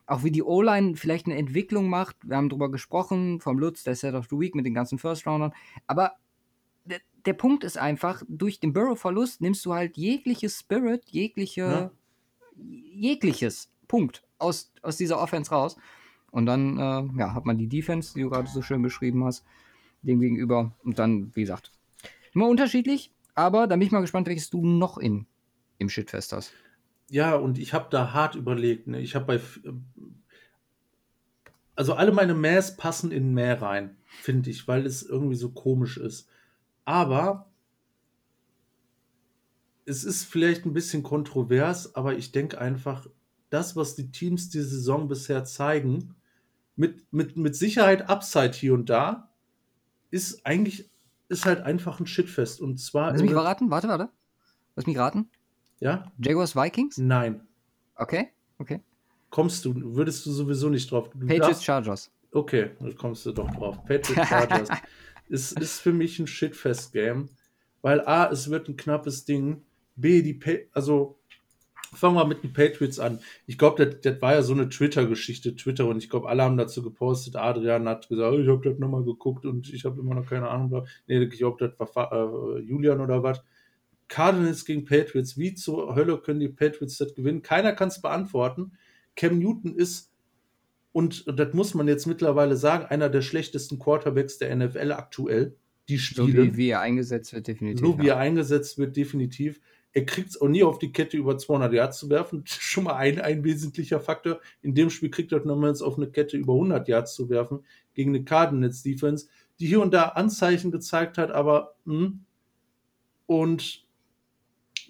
Auch 0.09 0.25
wie 0.25 0.31
die 0.31 0.43
O-Line 0.43 0.97
vielleicht 0.97 1.27
eine 1.27 1.37
Entwicklung 1.37 1.89
macht. 1.89 2.17
Wir 2.23 2.37
haben 2.37 2.49
darüber 2.49 2.71
gesprochen, 2.71 3.41
vom 3.41 3.59
Lutz, 3.59 3.85
der 3.85 3.95
Set 3.95 4.15
of 4.15 4.27
the 4.31 4.39
Week 4.39 4.55
mit 4.55 4.67
den 4.67 4.75
ganzen 4.75 4.99
First-Roundern. 4.99 5.53
Aber 5.87 6.13
der, 6.85 7.01
der, 7.27 7.35
Punkt 7.35 7.63
ist 7.63 7.79
einfach, 7.79 8.23
durch 8.27 8.59
den 8.59 8.73
Burrow-Verlust 8.73 9.41
nimmst 9.41 9.65
du 9.67 9.75
halt 9.75 9.97
jegliches 9.97 10.59
Spirit, 10.61 11.05
jegliche, 11.11 11.61
ja. 11.61 11.91
jegliches 12.57 13.71
Punkt 13.87 14.25
aus, 14.39 14.73
aus 14.83 14.97
dieser 14.97 15.21
Offense 15.21 15.51
raus. 15.51 15.77
Und 16.31 16.47
dann 16.47 16.79
äh, 16.79 17.19
ja, 17.19 17.35
hat 17.35 17.45
man 17.45 17.59
die 17.59 17.69
Defense, 17.69 18.15
die 18.15 18.23
du 18.23 18.31
gerade 18.31 18.49
so 18.49 18.63
schön 18.63 18.83
beschrieben 18.83 19.25
hast 19.25 19.45
dem 20.03 20.21
gegenüber. 20.21 20.73
Und 20.85 20.99
dann, 20.99 21.35
wie 21.35 21.43
gesagt, 21.43 21.73
immer 22.33 22.49
unterschiedlich, 22.49 23.13
aber 23.35 23.67
da 23.67 23.77
bin 23.77 23.87
ich 23.87 23.93
mal 23.93 24.01
gespannt, 24.01 24.27
welches 24.27 24.51
du 24.51 24.65
noch 24.65 24.99
in, 24.99 25.27
im 25.79 25.89
Shitfest 25.89 26.33
hast. 26.33 26.53
Ja, 27.11 27.35
und 27.35 27.59
ich 27.59 27.73
habe 27.73 27.87
da 27.91 28.13
hart 28.13 28.35
überlegt. 28.35 28.87
Ne? 28.87 29.01
Ich 29.01 29.15
habe 29.15 29.25
bei. 29.25 29.41
Also 31.75 31.95
alle 31.95 32.13
meine 32.13 32.35
Mähs 32.35 32.77
passen 32.77 33.13
in 33.13 33.35
Mäh 33.35 33.53
rein, 33.53 33.97
finde 34.05 34.51
ich, 34.51 34.67
weil 34.67 34.85
es 34.85 35.03
irgendwie 35.03 35.37
so 35.37 35.51
komisch 35.51 35.97
ist. 35.97 36.29
Aber 36.85 37.49
es 39.85 40.05
ist 40.05 40.25
vielleicht 40.25 40.67
ein 40.67 40.73
bisschen 40.73 41.03
kontrovers, 41.03 41.95
aber 41.95 42.17
ich 42.17 42.33
denke 42.33 42.59
einfach, 42.59 43.07
das, 43.49 43.77
was 43.77 43.95
die 43.95 44.11
Teams 44.11 44.51
die 44.51 44.61
Saison 44.61 45.09
bisher 45.09 45.45
zeigen, 45.45 46.15
mit, 46.77 47.13
mit, 47.13 47.37
mit 47.37 47.57
Sicherheit 47.57 48.09
Upside 48.09 48.53
hier 48.53 48.75
und 48.75 48.91
da, 48.91 49.31
ist 50.11 50.45
eigentlich, 50.47 50.91
ist 51.29 51.45
halt 51.45 51.61
einfach 51.61 52.01
ein 52.01 52.07
Shitfest. 52.07 52.61
Und 52.61 52.79
zwar. 52.79 53.13
Lass 53.13 53.23
mich 53.23 53.31
verraten, 53.31 53.71
warte, 53.71 53.89
warte. 53.89 54.11
Lass 54.77 54.87
mich 54.87 54.99
raten. 54.99 55.31
Ja? 55.81 56.11
Jaguars 56.19 56.55
Vikings? 56.57 56.99
Nein. 56.99 57.47
Okay, 57.97 58.29
okay. 58.59 58.81
Kommst 59.31 59.65
du, 59.65 59.75
würdest 59.95 60.25
du 60.27 60.31
sowieso 60.31 60.69
nicht 60.69 60.91
drauf. 60.91 61.11
Du 61.11 61.21
Patriots 61.21 61.47
darfst, 61.47 61.65
Chargers. 61.65 62.11
Okay, 62.33 62.71
dann 62.81 62.97
kommst 62.97 63.27
du 63.27 63.33
doch 63.33 63.51
drauf. 63.51 63.85
Patriots 63.85 64.29
Chargers. 64.29 64.69
ist, 65.29 65.59
ist 65.61 65.81
für 65.81 65.93
mich 65.93 66.19
ein 66.19 66.27
Shitfest-Game. 66.27 67.29
Weil 67.83 68.01
A, 68.07 68.31
es 68.31 68.51
wird 68.51 68.69
ein 68.69 68.77
knappes 68.77 69.25
Ding. 69.25 69.63
B, 69.97 70.23
die, 70.23 70.35
pa 70.35 70.53
also 70.73 71.19
Fangen 71.95 72.17
wir 72.17 72.27
mit 72.27 72.43
den 72.43 72.53
Patriots 72.53 72.99
an. 72.99 73.21
Ich 73.47 73.57
glaube, 73.57 73.85
das, 73.85 74.01
das 74.03 74.21
war 74.21 74.35
ja 74.35 74.43
so 74.43 74.53
eine 74.53 74.69
Twitter-Geschichte, 74.69 75.57
Twitter, 75.57 75.87
und 75.87 75.97
ich 75.97 76.11
glaube, 76.11 76.29
alle 76.29 76.43
haben 76.43 76.59
dazu 76.59 76.83
gepostet. 76.83 77.37
Adrian 77.37 77.89
hat 77.89 78.09
gesagt, 78.09 78.37
ich 78.37 78.49
habe 78.49 78.69
das 78.69 78.79
nochmal 78.79 79.05
geguckt 79.05 79.47
und 79.47 79.73
ich 79.73 79.85
habe 79.85 80.01
immer 80.01 80.15
noch 80.15 80.27
keine 80.27 80.51
Ahnung. 80.51 80.87
Nee, 81.07 81.23
ich 81.23 81.39
glaube, 81.39 81.75
das 81.79 81.97
war 81.97 82.13
äh, 82.13 82.61
Julian 82.61 83.01
oder 83.01 83.23
was. 83.23 83.43
Cardinals 84.09 84.65
gegen 84.65 84.85
Patriots. 84.85 85.37
Wie 85.37 85.55
zur 85.55 85.95
Hölle 85.95 86.19
können 86.19 86.41
die 86.41 86.49
Patriots 86.49 86.99
das 86.99 87.15
gewinnen? 87.15 87.43
Keiner 87.43 87.73
kann 87.73 87.89
es 87.89 88.01
beantworten. 88.01 88.73
Cam 89.17 89.39
Newton 89.39 89.75
ist, 89.75 90.13
und, 90.93 91.27
und 91.27 91.39
das 91.39 91.53
muss 91.55 91.75
man 91.75 91.87
jetzt 91.87 92.07
mittlerweile 92.07 92.57
sagen, 92.57 92.87
einer 92.87 93.11
der 93.11 93.23
schlechtesten 93.23 93.79
Quarterbacks 93.79 94.39
der 94.39 94.55
NFL 94.57 94.93
aktuell. 94.93 95.57
Die 95.89 95.99
Spiele. 95.99 96.27
So 96.27 96.33
wie, 96.33 96.57
wie 96.57 96.69
er 96.71 96.81
eingesetzt 96.81 97.33
wird, 97.33 97.47
definitiv. 97.47 97.81
So 97.81 97.99
wie 97.99 98.09
er 98.09 98.19
eingesetzt 98.19 98.79
wird, 98.79 98.97
definitiv. 98.97 99.61
Er 99.93 100.05
kriegt 100.05 100.31
es 100.31 100.41
auch 100.41 100.49
nie 100.49 100.63
auf 100.63 100.79
die 100.79 100.93
Kette, 100.93 101.17
über 101.17 101.39
200 101.39 101.73
Yards 101.73 101.99
zu 101.99 102.11
werfen. 102.11 102.43
Schon 102.47 102.85
mal 102.85 102.97
ein, 102.97 103.21
ein 103.21 103.45
wesentlicher 103.45 104.01
Faktor. 104.01 104.41
In 104.63 104.75
dem 104.75 104.91
Spiel 104.91 105.11
kriegt 105.11 105.33
er 105.33 105.45
nochmals 105.45 105.83
auf 105.83 105.97
eine 105.97 106.11
Kette 106.11 106.37
über 106.37 106.55
100 106.55 106.89
Yards 106.89 107.15
zu 107.15 107.29
werfen 107.29 107.65
gegen 107.95 108.15
eine 108.15 108.25
Cardinals 108.25 108.83
Defense, 108.83 109.29
die 109.61 109.67
hier 109.67 109.81
und 109.81 109.93
da 109.93 110.05
Anzeichen 110.11 110.71
gezeigt 110.71 111.19
hat, 111.19 111.31
aber 111.31 111.75
mh. 111.85 111.95
Hm. 111.95 112.21
und 113.27 113.88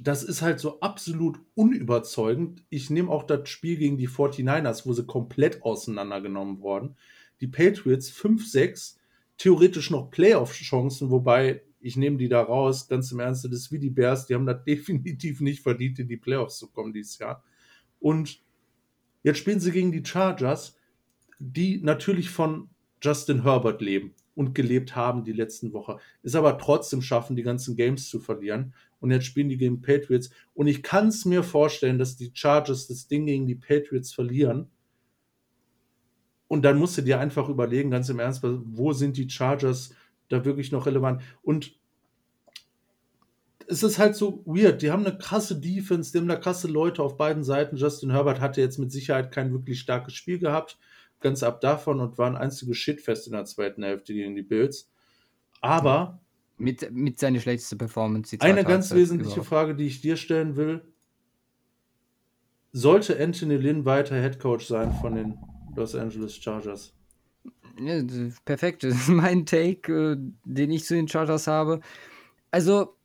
das 0.01 0.23
ist 0.23 0.43
halt 0.43 0.61
so 0.61 0.81
absolut 0.81 1.41
unüberzeugend. 1.55 2.65
Ich 2.71 2.89
nehme 2.89 3.11
auch 3.11 3.25
das 3.25 3.49
Spiel 3.49 3.77
gegen 3.77 3.99
die 3.99 4.09
49ers, 4.09 4.87
wo 4.87 4.93
sie 4.93 5.07
komplett 5.07 5.63
auseinandergenommen 5.63 6.61
wurden. 6.61 6.97
Die 7.41 7.49
Patriots 7.49 8.11
5-6, 8.11 8.97
theoretisch 9.39 9.91
noch 9.91 10.11
Playoff-Chancen, 10.11 11.11
wobei 11.11 11.63
ich 11.81 11.97
nehme 11.97 12.17
die 12.17 12.29
da 12.29 12.43
raus, 12.43 12.89
ganz 12.89 13.11
im 13.13 13.21
Ernst, 13.21 13.45
das 13.45 13.53
ist 13.53 13.73
wie 13.73 13.79
die 13.79 13.91
Bears, 13.91 14.27
die 14.27 14.35
haben 14.35 14.47
das 14.47 14.65
definitiv 14.67 15.41
nicht 15.41 15.63
verdient, 15.63 15.99
in 15.99 16.09
die 16.09 16.17
Playoffs 16.17 16.59
zu 16.59 16.69
kommen 16.69 16.93
dieses 16.93 17.19
Jahr. 17.19 17.43
Und 17.99 18.43
jetzt 19.23 19.39
spielen 19.39 19.61
sie 19.61 19.73
gegen 19.73 19.93
die 19.93 20.05
Chargers, 20.05 20.77
die 21.39 21.81
natürlich 21.83 22.31
von 22.31 22.69
Justin 23.01 23.43
Herbert 23.43 23.81
leben 23.81 24.15
und 24.39 24.55
gelebt 24.55 24.95
haben 24.95 25.24
die 25.24 25.32
letzten 25.32 25.72
Woche, 25.72 25.99
es 26.22 26.36
aber 26.36 26.59
trotzdem 26.59 27.03
schaffen, 27.03 27.34
die 27.34 27.43
ganzen 27.43 27.74
Games 27.74 28.09
zu 28.09 28.20
verlieren. 28.20 28.72
Und 29.01 29.11
jetzt 29.11 29.26
spielen 29.26 29.49
die 29.49 29.57
gegen 29.57 29.82
Patriots. 29.82 30.30
Und 30.55 30.68
ich 30.68 30.84
kann 30.84 31.09
es 31.09 31.24
mir 31.24 31.43
vorstellen, 31.43 31.99
dass 31.99 32.16
die 32.16 32.30
Chargers 32.32 32.86
das 32.86 33.09
Ding 33.09 33.26
gegen 33.26 33.49
die 33.49 33.57
Patriots 33.57 34.12
verlieren. 34.12 34.70
Und 36.47 36.64
dann 36.64 36.78
musst 36.78 36.97
du 36.97 37.03
dir 37.03 37.18
einfach 37.18 37.49
überlegen, 37.49 37.91
ganz 37.91 38.09
im 38.11 38.20
Ernst, 38.20 38.45
wo 38.45 38.93
sind 38.93 39.16
die 39.16 39.28
Chargers 39.28 39.93
da 40.28 40.45
wirklich 40.45 40.70
noch 40.70 40.86
relevant. 40.86 41.20
Und 41.43 41.76
es 43.66 43.82
ist 43.82 43.99
halt 43.99 44.14
so 44.14 44.45
weird. 44.47 44.82
Die 44.82 44.93
haben 44.93 45.05
eine 45.05 45.18
krasse 45.18 45.61
Defense, 45.61 46.12
die 46.12 46.18
haben 46.18 46.28
da 46.28 46.36
krasse 46.36 46.68
Leute 46.68 47.03
auf 47.03 47.16
beiden 47.16 47.43
Seiten. 47.43 47.76
Justin 47.76 48.12
Herbert 48.12 48.39
hatte 48.39 48.61
jetzt 48.61 48.78
mit 48.78 48.93
Sicherheit 48.93 49.32
kein 49.32 49.53
wirklich 49.53 49.80
starkes 49.80 50.14
Spiel 50.14 50.39
gehabt, 50.39 50.78
ganz 51.21 51.43
ab 51.43 51.61
davon 51.61 52.01
und 52.01 52.19
war 52.19 52.29
ein 52.29 52.37
einziges 52.37 52.77
Shitfest 52.77 53.27
in 53.27 53.33
der 53.33 53.45
zweiten 53.45 53.83
Hälfte 53.83 54.12
gegen 54.12 54.35
die 54.35 54.43
Bills. 54.43 54.91
Aber 55.61 56.21
mit, 56.57 56.91
mit 56.93 57.19
seiner 57.19 57.41
schlechtesten 57.41 57.79
Performance. 57.79 58.37
Eine 58.41 58.64
ganz 58.64 58.93
wesentliche 58.93 59.35
überhaupt. 59.35 59.49
Frage, 59.49 59.75
die 59.75 59.87
ich 59.87 60.01
dir 60.01 60.16
stellen 60.16 60.57
will. 60.57 60.83
Sollte 62.73 63.19
Anthony 63.19 63.57
Lynn 63.57 63.85
weiter 63.85 64.21
Head 64.21 64.39
Coach 64.39 64.66
sein 64.66 64.93
von 65.01 65.14
den 65.14 65.39
Los 65.75 65.95
Angeles 65.95 66.37
Chargers? 66.37 66.95
Ja, 67.81 68.03
perfekt. 68.45 68.85
Das 68.85 68.95
ist 68.95 69.09
mein 69.09 69.47
Take, 69.47 69.93
äh, 69.93 70.16
den 70.45 70.71
ich 70.71 70.85
zu 70.85 70.95
den 70.95 71.09
Chargers 71.09 71.47
habe. 71.47 71.81
Also, 72.51 72.97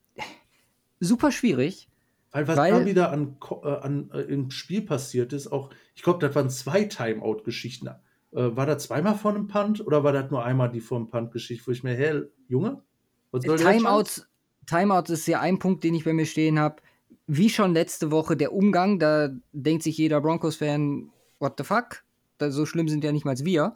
super 0.99 1.31
schwierig. 1.31 1.87
Weil 2.33 2.47
was 2.47 2.57
weil, 2.57 2.71
da 2.71 2.85
wieder 2.85 3.11
an, 3.11 3.37
äh, 3.63 3.67
an, 3.67 4.09
äh, 4.11 4.21
im 4.21 4.49
Spiel 4.49 4.81
passiert 4.81 5.33
ist, 5.33 5.51
auch, 5.51 5.69
ich 5.95 6.01
glaube, 6.01 6.19
das 6.19 6.35
waren 6.35 6.49
zwei 6.49 6.83
Timeout-Geschichten. 6.83 7.87
Äh, 7.87 7.95
war 8.31 8.65
da 8.65 8.77
zweimal 8.79 9.15
vor 9.15 9.31
einem 9.31 9.47
Punt 9.47 9.85
oder 9.85 10.03
war 10.03 10.11
das 10.11 10.31
nur 10.31 10.43
einmal 10.43 10.71
die 10.71 10.81
vor 10.81 10.97
dem 10.97 11.09
Punt-Geschichte, 11.09 11.67
wo 11.67 11.71
ich 11.71 11.83
mir, 11.83 11.93
hell, 11.95 12.31
Junge, 12.47 12.81
Timeouts, 13.31 14.27
Timeouts 14.65 15.09
ist 15.11 15.27
ja 15.27 15.41
ein 15.41 15.59
Punkt, 15.59 15.83
den 15.83 15.93
ich 15.93 16.05
bei 16.05 16.13
mir 16.13 16.25
stehen 16.25 16.59
habe. 16.59 16.77
Wie 17.27 17.49
schon 17.49 17.73
letzte 17.73 18.11
Woche 18.11 18.35
der 18.35 18.53
Umgang, 18.53 18.99
da 18.99 19.29
denkt 19.51 19.83
sich 19.83 19.97
jeder 19.97 20.19
Broncos-Fan, 20.19 21.09
what 21.39 21.53
the 21.57 21.63
fuck? 21.63 22.03
Da, 22.39 22.49
so 22.49 22.65
schlimm 22.65 22.87
sind 22.87 23.03
ja 23.03 23.11
nicht 23.11 23.25
mal 23.25 23.37
wir. 23.37 23.75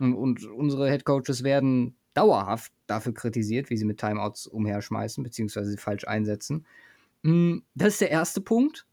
Und, 0.00 0.14
und 0.14 0.44
unsere 0.46 0.90
Headcoaches 0.90 1.44
werden 1.44 1.96
dauerhaft 2.14 2.72
dafür 2.88 3.14
kritisiert, 3.14 3.70
wie 3.70 3.76
sie 3.76 3.84
mit 3.84 3.98
Timeouts 3.98 4.48
umherschmeißen, 4.48 5.22
beziehungsweise 5.22 5.70
sie 5.70 5.76
falsch 5.76 6.06
einsetzen. 6.06 6.66
Mm, 7.28 7.62
das 7.74 7.94
ist 7.94 8.00
der 8.00 8.10
erste 8.10 8.40
Punkt, 8.40 8.86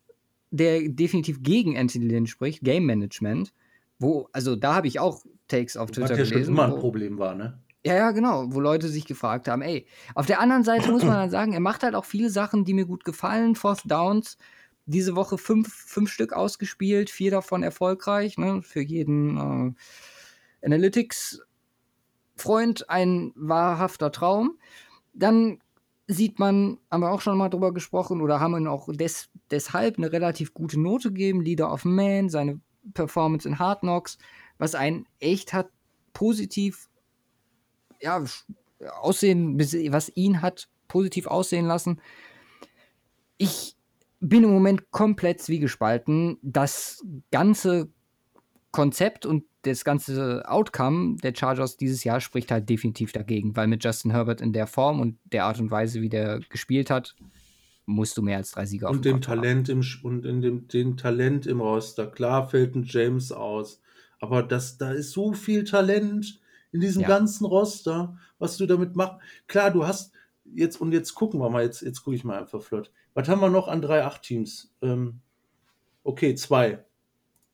der 0.51 0.89
definitiv 0.89 1.41
gegen 1.41 1.77
Anthony 1.77 2.05
Lynn 2.05 2.27
spricht, 2.27 2.63
Game 2.63 2.85
Management. 2.85 3.53
Wo, 3.97 4.29
also 4.33 4.55
da 4.55 4.75
habe 4.75 4.87
ich 4.87 4.99
auch 4.99 5.25
Takes 5.47 5.77
auf 5.77 5.91
Twitter 5.91 6.09
Was 6.09 6.17
ja 6.17 6.25
gelesen. 6.25 6.43
schon 6.43 6.53
immer 6.53 6.65
ein 6.65 6.79
Problem 6.79 7.17
war, 7.17 7.35
ne? 7.35 7.61
Ja, 7.85 7.95
ja, 7.95 8.11
genau, 8.11 8.51
wo 8.51 8.59
Leute 8.59 8.87
sich 8.87 9.05
gefragt 9.05 9.47
haben, 9.47 9.61
ey, 9.61 9.85
auf 10.15 10.25
der 10.25 10.39
anderen 10.39 10.63
Seite 10.63 10.91
muss 10.91 11.03
man 11.03 11.13
dann 11.13 11.29
sagen, 11.29 11.53
er 11.53 11.59
macht 11.59 11.83
halt 11.83 11.93
auch 11.93 12.05
viele 12.05 12.31
Sachen, 12.31 12.65
die 12.65 12.73
mir 12.73 12.87
gut 12.87 13.05
gefallen. 13.05 13.53
Fourth 13.55 13.83
Downs, 13.85 14.37
diese 14.87 15.15
Woche 15.15 15.37
fünf, 15.37 15.71
fünf 15.71 16.11
Stück 16.11 16.33
ausgespielt, 16.33 17.11
vier 17.11 17.29
davon 17.31 17.61
erfolgreich, 17.61 18.39
ne, 18.39 18.63
für 18.63 18.81
jeden 18.81 19.37
äh, 19.37 19.71
Analytics-Freund 20.65 22.89
ein 22.89 23.33
wahrhafter 23.35 24.11
Traum. 24.11 24.57
Dann 25.13 25.59
sieht 26.07 26.39
man, 26.39 26.77
haben 26.91 27.01
wir 27.01 27.11
auch 27.11 27.21
schon 27.21 27.37
mal 27.37 27.49
drüber 27.49 27.73
gesprochen, 27.73 28.21
oder 28.21 28.39
haben 28.39 28.55
ihn 28.55 28.67
auch 28.67 28.89
des, 28.91 29.29
deshalb 29.51 29.97
eine 29.97 30.11
relativ 30.11 30.53
gute 30.53 30.79
Note 30.79 31.09
gegeben, 31.09 31.41
Leader 31.41 31.71
of 31.71 31.85
Man, 31.85 32.29
seine 32.29 32.59
Performance 32.93 33.47
in 33.47 33.59
Hard 33.59 33.81
Knocks, 33.81 34.17
was 34.57 34.75
einen 34.75 35.07
echt 35.19 35.53
hat 35.53 35.69
positiv 36.13 36.89
ja, 37.99 38.23
aussehen, 39.01 39.59
was 39.59 40.09
ihn 40.15 40.41
hat 40.41 40.69
positiv 40.87 41.27
aussehen 41.27 41.65
lassen. 41.65 42.01
Ich 43.37 43.75
bin 44.19 44.43
im 44.43 44.51
Moment 44.51 44.91
komplett 44.91 45.41
zwiegespalten. 45.41 46.37
Das 46.41 47.03
ganze 47.31 47.89
Konzept 48.71 49.25
und 49.25 49.45
das 49.65 49.83
ganze 49.83 50.43
Outcome 50.47 51.17
der 51.17 51.33
Chargers 51.35 51.77
dieses 51.77 52.03
Jahr 52.03 52.21
spricht 52.21 52.51
halt 52.51 52.69
definitiv 52.69 53.11
dagegen, 53.11 53.55
weil 53.55 53.67
mit 53.67 53.83
Justin 53.83 54.11
Herbert 54.11 54.41
in 54.41 54.53
der 54.53 54.67
Form 54.67 54.99
und 54.99 55.17
der 55.25 55.45
Art 55.45 55.59
und 55.59 55.71
Weise, 55.71 56.01
wie 56.01 56.09
der 56.09 56.39
gespielt 56.49 56.89
hat, 56.89 57.15
musst 57.85 58.17
du 58.17 58.21
mehr 58.21 58.37
als 58.37 58.51
drei 58.51 58.65
Sieger 58.65 58.89
und 58.89 59.05
dem 59.05 59.21
Talent 59.21 59.69
im 59.69 59.83
und 60.03 60.25
in 60.25 60.41
dem 60.41 60.67
den 60.67 60.97
Talent 60.97 61.45
im 61.45 61.61
Roster. 61.61 62.07
Klar 62.07 62.49
fällt 62.49 62.75
ein 62.75 62.83
James 62.83 63.31
aus, 63.31 63.81
aber 64.19 64.43
das 64.43 64.77
da 64.77 64.91
ist 64.91 65.11
so 65.11 65.33
viel 65.33 65.63
Talent 65.63 66.39
in 66.71 66.81
diesem 66.81 67.03
ja. 67.03 67.07
ganzen 67.07 67.45
Roster, 67.45 68.17
was 68.39 68.57
du 68.57 68.65
damit 68.65 68.95
machst. 68.95 69.19
Klar, 69.47 69.71
du 69.71 69.85
hast 69.85 70.11
jetzt, 70.53 70.79
und 70.79 70.91
jetzt 70.91 71.15
gucken 71.15 71.39
wir 71.39 71.49
mal, 71.49 71.63
jetzt, 71.63 71.81
jetzt 71.81 72.03
gucke 72.03 72.15
ich 72.15 72.23
mal 72.23 72.39
einfach 72.39 72.61
flott. 72.61 72.91
Was 73.13 73.27
haben 73.29 73.41
wir 73.41 73.49
noch 73.49 73.67
an 73.67 73.81
3-8-Teams? 73.81 74.75
Ähm, 74.81 75.21
okay, 76.03 76.35
zwei. 76.35 76.83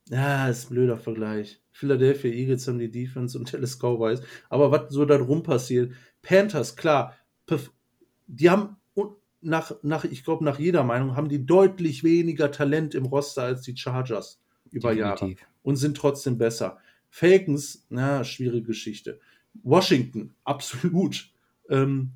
Ja, 0.09 0.49
ist 0.49 0.69
ein 0.69 0.73
blöder 0.73 0.97
Vergleich. 0.97 1.60
Philadelphia 1.71 2.31
Eagles 2.31 2.67
haben 2.67 2.79
die 2.79 2.91
Defense 2.91 3.37
und 3.37 3.51
Dallas 3.51 3.77
Cowboys. 3.79 4.21
Aber 4.49 4.71
was 4.71 4.91
so 4.93 5.05
da 5.05 5.17
drum 5.17 5.43
passiert? 5.43 5.93
Panthers, 6.21 6.75
klar, 6.75 7.15
die 8.27 8.49
haben 8.49 8.77
nach, 9.41 9.73
nach 9.81 10.03
ich 10.05 10.23
glaube, 10.23 10.45
nach 10.45 10.59
jeder 10.59 10.83
Meinung 10.83 11.15
haben 11.15 11.29
die 11.29 11.45
deutlich 11.45 12.03
weniger 12.03 12.51
Talent 12.51 12.95
im 12.95 13.05
Roster 13.05 13.43
als 13.43 13.61
die 13.61 13.75
Chargers 13.75 14.39
über 14.69 14.93
Definitiv. 14.93 15.39
Jahre 15.39 15.51
und 15.63 15.75
sind 15.75 15.97
trotzdem 15.97 16.37
besser. 16.37 16.77
Falcons, 17.09 17.85
na, 17.89 18.23
schwierige 18.23 18.67
Geschichte. 18.67 19.19
Washington, 19.63 20.33
absolut. 20.43 21.29
Ähm, 21.69 22.11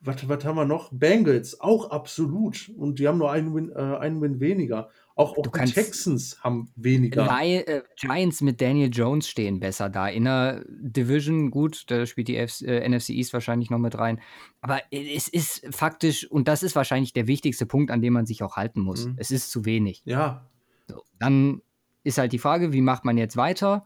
was, 0.00 0.28
was 0.28 0.44
haben 0.44 0.56
wir 0.56 0.64
noch? 0.64 0.90
Bengals, 0.92 1.60
auch 1.60 1.90
absolut. 1.90 2.70
Und 2.76 2.98
die 2.98 3.08
haben 3.08 3.18
nur 3.18 3.30
einen 3.30 3.54
Win, 3.54 3.70
äh, 3.70 3.98
einen 3.98 4.20
Win 4.20 4.40
weniger. 4.40 4.90
Auch, 5.16 5.36
auch 5.36 5.46
die 5.46 5.72
Texans 5.72 6.38
haben 6.42 6.70
weniger. 6.76 7.24
Li 7.24 7.56
äh, 7.56 7.82
Giants 7.96 8.40
mit 8.40 8.60
Daniel 8.60 8.90
Jones 8.90 9.28
stehen 9.28 9.60
besser 9.60 9.90
da. 9.90 10.08
In 10.08 10.24
der 10.24 10.64
Division, 10.68 11.50
gut, 11.50 11.84
da 11.88 12.06
spielt 12.06 12.28
die 12.28 12.36
F 12.36 12.62
äh, 12.62 12.88
NFC 12.88 13.10
East 13.10 13.32
wahrscheinlich 13.32 13.70
noch 13.70 13.78
mit 13.78 13.98
rein. 13.98 14.20
Aber 14.60 14.80
es 14.90 15.28
ist 15.28 15.66
faktisch, 15.74 16.30
und 16.30 16.48
das 16.48 16.62
ist 16.62 16.74
wahrscheinlich 16.74 17.12
der 17.12 17.26
wichtigste 17.26 17.66
Punkt, 17.66 17.90
an 17.90 18.00
dem 18.00 18.14
man 18.14 18.26
sich 18.26 18.42
auch 18.42 18.56
halten 18.56 18.80
muss. 18.80 19.06
Mhm. 19.06 19.16
Es 19.18 19.30
ist 19.30 19.50
zu 19.50 19.64
wenig. 19.64 20.02
Ja. 20.04 20.46
So, 20.88 21.02
dann 21.18 21.60
ist 22.02 22.18
halt 22.18 22.32
die 22.32 22.38
Frage, 22.38 22.72
wie 22.72 22.80
macht 22.80 23.04
man 23.04 23.18
jetzt 23.18 23.36
weiter? 23.36 23.84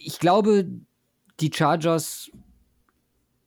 ich 0.00 0.18
glaube, 0.18 0.68
die 1.40 1.50
Chargers, 1.52 2.30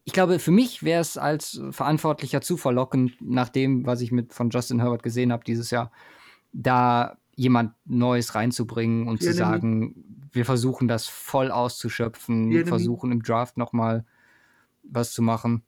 ich 0.05 0.13
glaube, 0.13 0.39
für 0.39 0.51
mich 0.51 0.83
wäre 0.83 1.01
es 1.01 1.17
als 1.17 1.61
Verantwortlicher 1.71 2.41
zu 2.41 2.57
verlockend, 2.57 3.13
nach 3.21 3.49
dem, 3.49 3.85
was 3.85 4.01
ich 4.01 4.11
mit 4.11 4.33
von 4.33 4.49
Justin 4.49 4.79
Herbert 4.79 5.03
gesehen 5.03 5.31
habe 5.31 5.43
dieses 5.43 5.71
Jahr, 5.71 5.91
da 6.51 7.17
jemand 7.35 7.73
Neues 7.85 8.35
reinzubringen 8.35 9.07
und 9.07 9.21
zu 9.21 9.33
sagen, 9.33 10.27
wir 10.31 10.45
versuchen 10.45 10.87
das 10.87 11.07
voll 11.07 11.51
auszuschöpfen, 11.51 12.49
wir 12.49 12.67
versuchen 12.67 13.11
im 13.11 13.23
Draft 13.23 13.57
nochmal 13.57 14.05
was 14.83 15.13
zu 15.13 15.21
machen 15.21 15.63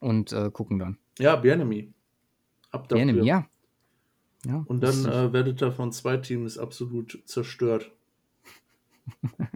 und 0.00 0.32
äh, 0.32 0.50
gucken 0.50 0.78
dann. 0.78 0.98
Ja, 1.18 1.36
Bienemy. 1.36 1.92
Ab 2.70 2.88
dafür. 2.88 3.04
Bienemy, 3.04 3.26
ja. 3.26 3.46
ja. 4.46 4.64
Und 4.66 4.82
dann 4.82 5.04
äh, 5.04 5.32
werdet 5.32 5.62
ihr 5.62 5.70
von 5.70 5.92
zwei 5.92 6.16
Teams 6.16 6.58
absolut 6.58 7.22
zerstört. 7.26 7.92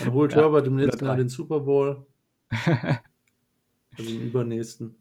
Dann 0.00 0.12
holt 0.12 0.32
ja, 0.32 0.40
Herbert 0.42 0.66
im 0.66 0.76
nächsten 0.76 1.06
Mal 1.06 1.16
den 1.16 1.28
Super 1.28 1.60
Bowl. 1.60 2.04
also 3.98 4.10
im 4.10 4.22
übernächsten. 4.22 4.96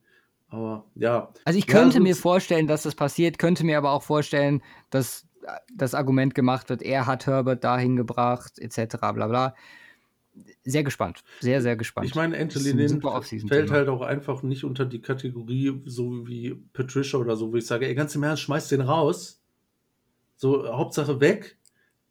Aber 0.50 0.86
ja. 0.96 1.34
Also 1.44 1.60
ich 1.60 1.68
könnte 1.68 1.98
ja, 1.98 2.04
mir 2.04 2.16
vorstellen, 2.16 2.68
dass 2.68 2.84
das 2.84 2.96
passiert, 2.96 3.40
könnte 3.40 3.66
mir 3.66 3.78
aber 3.78 3.92
auch 3.92 4.04
vorstellen, 4.04 4.62
dass 4.90 5.28
das 5.74 5.94
Argument 5.94 6.34
gemacht 6.36 6.70
wird, 6.70 6.82
er 6.82 7.06
hat 7.06 7.28
Herbert 7.28 7.64
dahin 7.64 7.96
gebracht, 7.96 8.60
etc. 8.60 8.98
bla 8.98 9.28
bla. 9.28 9.56
Sehr 10.64 10.84
gespannt. 10.84 11.24
Sehr, 11.40 11.62
sehr 11.62 11.78
gespannt. 11.78 12.08
Ich 12.08 12.16
meine, 12.16 12.38
Anthony 12.38 12.72
Lynn 12.72 13.02
fällt 13.48 13.72
halt 13.72 13.88
auch 13.88 14.02
einfach 14.02 14.44
nicht 14.44 14.66
unter 14.66 14.86
die 14.86 15.02
Kategorie, 15.02 15.82
so 15.86 16.28
wie 16.28 16.56
Patricia 16.74 17.20
oder 17.20 17.38
so, 17.38 17.54
wo 17.54 17.56
ich 17.56 17.66
sage, 17.66 17.88
ey, 17.88 17.96
ganz 17.96 18.16
im 18.16 18.24
Ernst, 18.24 18.44
schmeiß 18.44 18.68
den 18.68 18.82
raus. 18.82 19.42
So, 20.36 20.68
Hauptsache 20.68 21.22
weg 21.22 21.58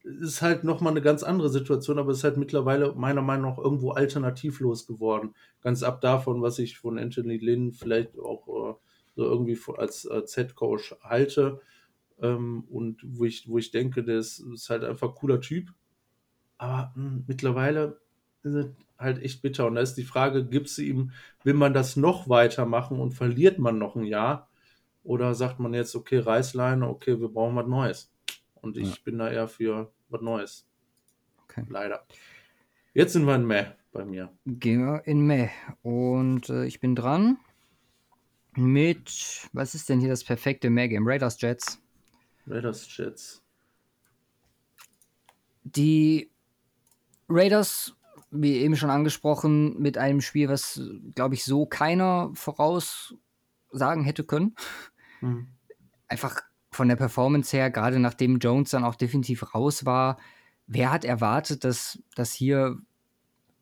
ist 0.04 0.42
halt 0.42 0.64
nochmal 0.64 0.92
eine 0.92 1.00
ganz 1.00 1.22
andere 1.22 1.48
Situation, 1.48 1.98
aber 1.98 2.12
es 2.12 2.18
ist 2.18 2.24
halt 2.24 2.36
mittlerweile 2.36 2.94
meiner 2.94 3.22
Meinung 3.22 3.50
nach 3.50 3.58
irgendwo 3.58 3.92
alternativlos 3.92 4.86
geworden. 4.86 5.34
Ganz 5.62 5.82
ab 5.82 6.02
davon, 6.02 6.42
was 6.42 6.58
ich 6.58 6.78
von 6.78 6.98
Anthony 6.98 7.38
Lynn 7.38 7.72
vielleicht 7.72 8.18
auch 8.18 8.46
äh, 8.48 8.74
so 9.16 9.24
irgendwie 9.24 9.58
als 9.78 10.04
äh, 10.04 10.24
Z-Coach 10.24 10.96
halte 11.02 11.60
ähm, 12.20 12.64
und 12.68 13.00
wo 13.02 13.24
ich, 13.24 13.48
wo 13.48 13.56
ich 13.56 13.70
denke, 13.70 14.04
der 14.04 14.18
ist, 14.18 14.40
ist 14.40 14.68
halt 14.68 14.84
einfach 14.84 15.08
ein 15.08 15.14
cooler 15.14 15.40
Typ. 15.40 15.72
Aber 16.58 16.92
mh, 16.94 17.10
hm, 17.10 17.24
mittlerweile 17.26 18.00
ist 18.42 18.54
es 18.54 18.66
halt 18.98 19.22
echt 19.22 19.40
bitter. 19.40 19.66
Und 19.66 19.76
da 19.76 19.80
ist 19.80 19.94
die 19.94 20.04
Frage, 20.04 20.44
gibt 20.44 20.68
es 20.68 20.78
ihm, 20.78 21.12
will 21.44 21.54
man 21.54 21.72
das 21.72 21.96
noch 21.96 22.28
weitermachen 22.28 23.00
und 23.00 23.12
verliert 23.12 23.58
man 23.58 23.78
noch 23.78 23.96
ein 23.96 24.04
Jahr? 24.04 24.50
Oder 25.02 25.34
sagt 25.34 25.60
man 25.60 25.74
jetzt, 25.74 25.94
okay, 25.96 26.18
Reißleine, 26.18 26.88
okay, 26.88 27.20
wir 27.20 27.28
brauchen 27.28 27.56
was 27.56 27.66
Neues. 27.66 28.13
Und 28.64 28.78
ich 28.78 28.88
ja. 28.88 28.96
bin 29.04 29.18
da 29.18 29.30
eher 29.30 29.46
für 29.46 29.92
was 30.08 30.22
Neues. 30.22 30.66
Okay. 31.44 31.64
Leider. 31.68 32.06
Jetzt 32.94 33.12
sind 33.12 33.26
wir 33.26 33.34
in 33.34 33.46
Meh 33.46 33.66
bei 33.92 34.04
mir. 34.04 34.32
Gehen 34.46 34.86
wir 34.86 35.06
in 35.06 35.20
Meh. 35.26 35.50
Und 35.82 36.48
äh, 36.48 36.64
ich 36.64 36.80
bin 36.80 36.94
dran 36.96 37.38
mit, 38.56 39.48
was 39.52 39.74
ist 39.74 39.88
denn 39.88 40.00
hier 40.00 40.08
das 40.08 40.24
perfekte 40.24 40.70
Meh-Game? 40.70 41.06
Raiders 41.06 41.40
Jets. 41.40 41.82
Raiders 42.46 42.96
Jets. 42.96 43.42
Die 45.64 46.30
Raiders, 47.28 47.94
wie 48.30 48.56
eben 48.58 48.76
schon 48.76 48.90
angesprochen, 48.90 49.78
mit 49.80 49.98
einem 49.98 50.20
Spiel, 50.20 50.48
was, 50.48 50.80
glaube 51.14 51.34
ich, 51.34 51.44
so 51.44 51.66
keiner 51.66 52.30
voraus 52.34 53.14
sagen 53.72 54.04
hätte 54.04 54.24
können. 54.24 54.54
Mhm. 55.20 55.48
Einfach 56.08 56.42
von 56.74 56.88
der 56.88 56.96
Performance 56.96 57.56
her, 57.56 57.70
gerade 57.70 57.98
nachdem 57.98 58.38
Jones 58.38 58.70
dann 58.70 58.84
auch 58.84 58.94
definitiv 58.94 59.54
raus 59.54 59.84
war, 59.84 60.18
wer 60.66 60.90
hat 60.90 61.04
erwartet, 61.04 61.64
dass, 61.64 62.02
dass 62.14 62.32
hier 62.32 62.78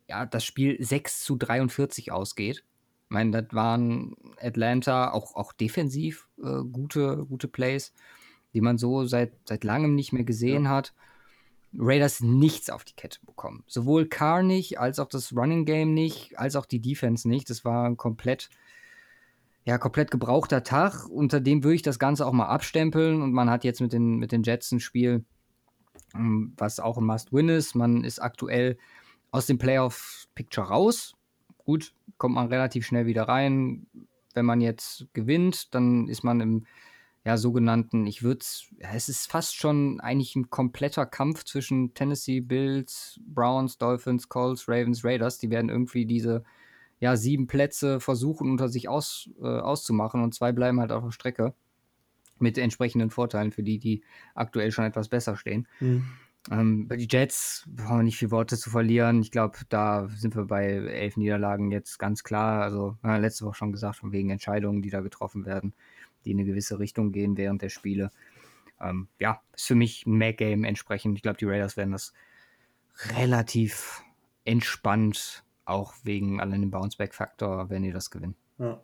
ja, 0.08 0.26
das 0.26 0.44
Spiel 0.44 0.76
6 0.82 1.24
zu 1.24 1.36
43 1.36 2.12
ausgeht? 2.12 2.64
Ich 3.04 3.10
meine, 3.10 3.42
das 3.42 3.54
waren 3.54 4.16
Atlanta 4.40 5.12
auch, 5.12 5.34
auch 5.36 5.52
defensiv 5.52 6.28
äh, 6.42 6.62
gute, 6.70 7.26
gute 7.26 7.48
Plays, 7.48 7.92
die 8.54 8.60
man 8.60 8.78
so 8.78 9.04
seit, 9.04 9.32
seit 9.46 9.64
langem 9.64 9.94
nicht 9.94 10.12
mehr 10.12 10.24
gesehen 10.24 10.64
ja. 10.64 10.70
hat. 10.70 10.94
Raiders 11.74 12.20
nichts 12.20 12.70
auf 12.70 12.84
die 12.84 12.94
Kette 12.94 13.18
bekommen. 13.24 13.64
Sowohl 13.66 14.06
Carr 14.06 14.42
nicht, 14.42 14.78
als 14.78 14.98
auch 14.98 15.08
das 15.08 15.34
Running 15.34 15.64
Game 15.64 15.94
nicht, 15.94 16.38
als 16.38 16.56
auch 16.56 16.66
die 16.66 16.80
Defense 16.80 17.28
nicht. 17.28 17.48
Das 17.48 17.64
war 17.64 17.86
ein 17.86 17.96
komplett, 17.96 18.50
ja, 19.64 19.78
komplett 19.78 20.10
gebrauchter 20.10 20.64
Tag. 20.64 21.06
Unter 21.08 21.40
dem 21.40 21.62
würde 21.62 21.76
ich 21.76 21.82
das 21.82 21.98
Ganze 21.98 22.26
auch 22.26 22.32
mal 22.32 22.46
abstempeln. 22.46 23.22
Und 23.22 23.32
man 23.32 23.50
hat 23.50 23.64
jetzt 23.64 23.80
mit 23.80 23.92
den, 23.92 24.16
mit 24.16 24.32
den 24.32 24.42
Jets 24.42 24.72
ein 24.72 24.80
Spiel, 24.80 25.24
ähm, 26.14 26.54
was 26.56 26.80
auch 26.80 26.98
ein 26.98 27.04
Must-Win 27.04 27.48
ist. 27.48 27.74
Man 27.74 28.04
ist 28.04 28.18
aktuell 28.18 28.76
aus 29.30 29.46
dem 29.46 29.58
Playoff-Picture 29.58 30.66
raus. 30.66 31.14
Gut, 31.58 31.94
kommt 32.18 32.34
man 32.34 32.48
relativ 32.48 32.86
schnell 32.86 33.06
wieder 33.06 33.28
rein. 33.28 33.86
Wenn 34.34 34.46
man 34.46 34.60
jetzt 34.60 35.06
gewinnt, 35.12 35.74
dann 35.74 36.08
ist 36.08 36.24
man 36.24 36.40
im 36.40 36.66
ja, 37.24 37.36
sogenannten, 37.36 38.06
ich 38.06 38.24
würde 38.24 38.44
ja, 38.78 38.88
es 38.94 39.08
ist 39.08 39.30
fast 39.30 39.54
schon 39.54 40.00
eigentlich 40.00 40.34
ein 40.34 40.50
kompletter 40.50 41.06
Kampf 41.06 41.44
zwischen 41.44 41.94
Tennessee, 41.94 42.40
Bills, 42.40 43.20
Browns, 43.24 43.78
Dolphins, 43.78 44.28
Colts, 44.28 44.68
Ravens, 44.68 45.04
Raiders. 45.04 45.38
Die 45.38 45.50
werden 45.50 45.70
irgendwie 45.70 46.04
diese 46.04 46.42
ja, 47.02 47.16
sieben 47.16 47.46
Plätze 47.46 48.00
versuchen 48.00 48.50
unter 48.50 48.68
sich 48.68 48.88
aus, 48.88 49.28
äh, 49.40 49.46
auszumachen 49.46 50.22
und 50.22 50.34
zwei 50.34 50.52
bleiben 50.52 50.80
halt 50.80 50.92
auf 50.92 51.04
der 51.04 51.10
Strecke 51.10 51.54
mit 52.38 52.56
entsprechenden 52.58 53.10
Vorteilen 53.10 53.52
für 53.52 53.62
die, 53.62 53.78
die 53.78 54.02
aktuell 54.34 54.72
schon 54.72 54.84
etwas 54.84 55.08
besser 55.08 55.36
stehen. 55.36 55.68
Mhm. 55.80 56.04
Ähm, 56.50 56.88
bei 56.88 56.96
die 56.96 57.08
Jets 57.08 57.68
brauchen 57.68 57.98
wir 57.98 58.02
nicht 58.04 58.18
viel 58.18 58.30
Worte 58.30 58.56
zu 58.56 58.70
verlieren. 58.70 59.20
Ich 59.20 59.30
glaube, 59.30 59.58
da 59.68 60.08
sind 60.08 60.34
wir 60.34 60.46
bei 60.46 60.64
elf 60.64 61.16
Niederlagen 61.16 61.70
jetzt 61.70 61.98
ganz 61.98 62.24
klar. 62.24 62.62
Also, 62.62 62.96
ja, 63.04 63.16
letzte 63.16 63.44
Woche 63.44 63.54
schon 63.54 63.72
gesagt, 63.72 63.96
von 63.96 64.10
wegen 64.10 64.30
Entscheidungen, 64.30 64.82
die 64.82 64.90
da 64.90 65.00
getroffen 65.00 65.44
werden 65.44 65.74
die 66.24 66.32
in 66.32 66.38
eine 66.38 66.46
gewisse 66.46 66.78
Richtung 66.78 67.12
gehen 67.12 67.36
während 67.36 67.62
der 67.62 67.68
Spiele. 67.68 68.10
Ähm, 68.80 69.08
ja, 69.18 69.40
ist 69.54 69.66
für 69.66 69.74
mich 69.74 70.06
ein 70.06 70.18
Mac-Game 70.18 70.64
entsprechend. 70.64 71.16
Ich 71.16 71.22
glaube, 71.22 71.38
die 71.38 71.44
Raiders 71.44 71.76
werden 71.76 71.92
das 71.92 72.12
relativ 73.16 74.02
entspannt, 74.44 75.44
auch 75.64 75.94
wegen 76.02 76.40
allein 76.40 76.60
dem 76.60 76.70
Bounceback-Faktor, 76.70 77.70
wenn 77.70 77.82
die 77.82 77.92
das 77.92 78.10
gewinnen. 78.10 78.34
Ja. 78.58 78.82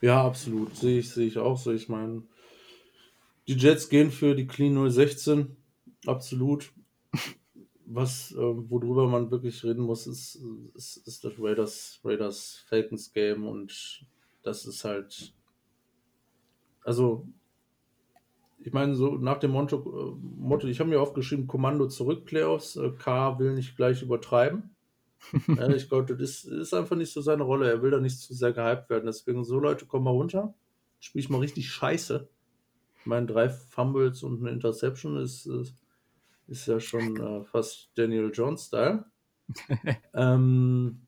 ja, 0.00 0.24
absolut. 0.24 0.76
Sehe 0.76 1.00
ich, 1.00 1.10
sehe 1.10 1.26
ich 1.26 1.38
auch 1.38 1.58
so. 1.58 1.72
Ich 1.72 1.88
meine, 1.88 2.22
die 3.46 3.54
Jets 3.54 3.88
gehen 3.88 4.10
für 4.10 4.34
die 4.34 4.46
Clean 4.46 4.90
016. 4.90 5.56
Absolut. 6.06 6.72
Was, 7.90 8.32
äh, 8.32 8.36
worüber 8.36 9.08
man 9.08 9.30
wirklich 9.30 9.64
reden 9.64 9.82
muss, 9.82 10.06
ist, 10.06 10.38
ist, 10.74 10.98
ist 11.06 11.24
das 11.24 11.32
Raiders, 11.38 12.00
Raiders 12.04 12.64
Falcons 12.68 13.12
Game 13.14 13.46
und 13.46 14.04
das 14.42 14.66
ist 14.66 14.84
halt 14.84 15.32
also, 16.88 17.28
ich 18.60 18.72
meine, 18.72 18.94
so 18.94 19.16
nach 19.16 19.38
dem 19.38 19.50
Motto, 19.50 19.76
äh, 19.76 20.26
Motto 20.38 20.66
ich 20.66 20.80
habe 20.80 20.88
mir 20.88 21.02
aufgeschrieben, 21.02 21.46
Kommando 21.46 21.86
zurück, 21.86 22.24
Playoffs, 22.24 22.76
äh, 22.76 22.92
K 22.92 23.38
will 23.38 23.52
nicht 23.52 23.76
gleich 23.76 24.00
übertreiben. 24.00 24.74
Ja, 25.48 25.68
ich 25.68 25.88
glaube, 25.88 26.16
das 26.16 26.44
ist, 26.44 26.74
einfach 26.74 26.96
nicht 26.96 27.12
so 27.12 27.20
seine 27.20 27.42
Rolle. 27.42 27.70
Er 27.70 27.82
will 27.82 27.90
da 27.90 28.00
nicht 28.00 28.18
zu 28.18 28.34
sehr 28.34 28.52
gehypt 28.52 28.88
werden. 28.90 29.06
Deswegen, 29.06 29.44
so 29.44 29.58
Leute, 29.58 29.86
komm 29.86 30.04
mal 30.04 30.10
runter. 30.10 30.54
Spiel 31.00 31.20
ich 31.20 31.30
mal 31.30 31.38
richtig 31.38 31.70
scheiße. 31.70 32.28
Ich 33.00 33.06
meine, 33.06 33.26
drei 33.26 33.48
Fumbles 33.48 34.22
und 34.22 34.40
eine 34.40 34.50
Interception 34.50 35.16
ist, 35.16 35.46
ist, 35.46 35.74
ist 36.46 36.66
ja 36.66 36.80
schon 36.80 37.16
äh, 37.16 37.44
fast 37.44 37.90
Daniel 37.94 38.30
Jones-Style. 38.32 39.04
ähm, 40.14 41.06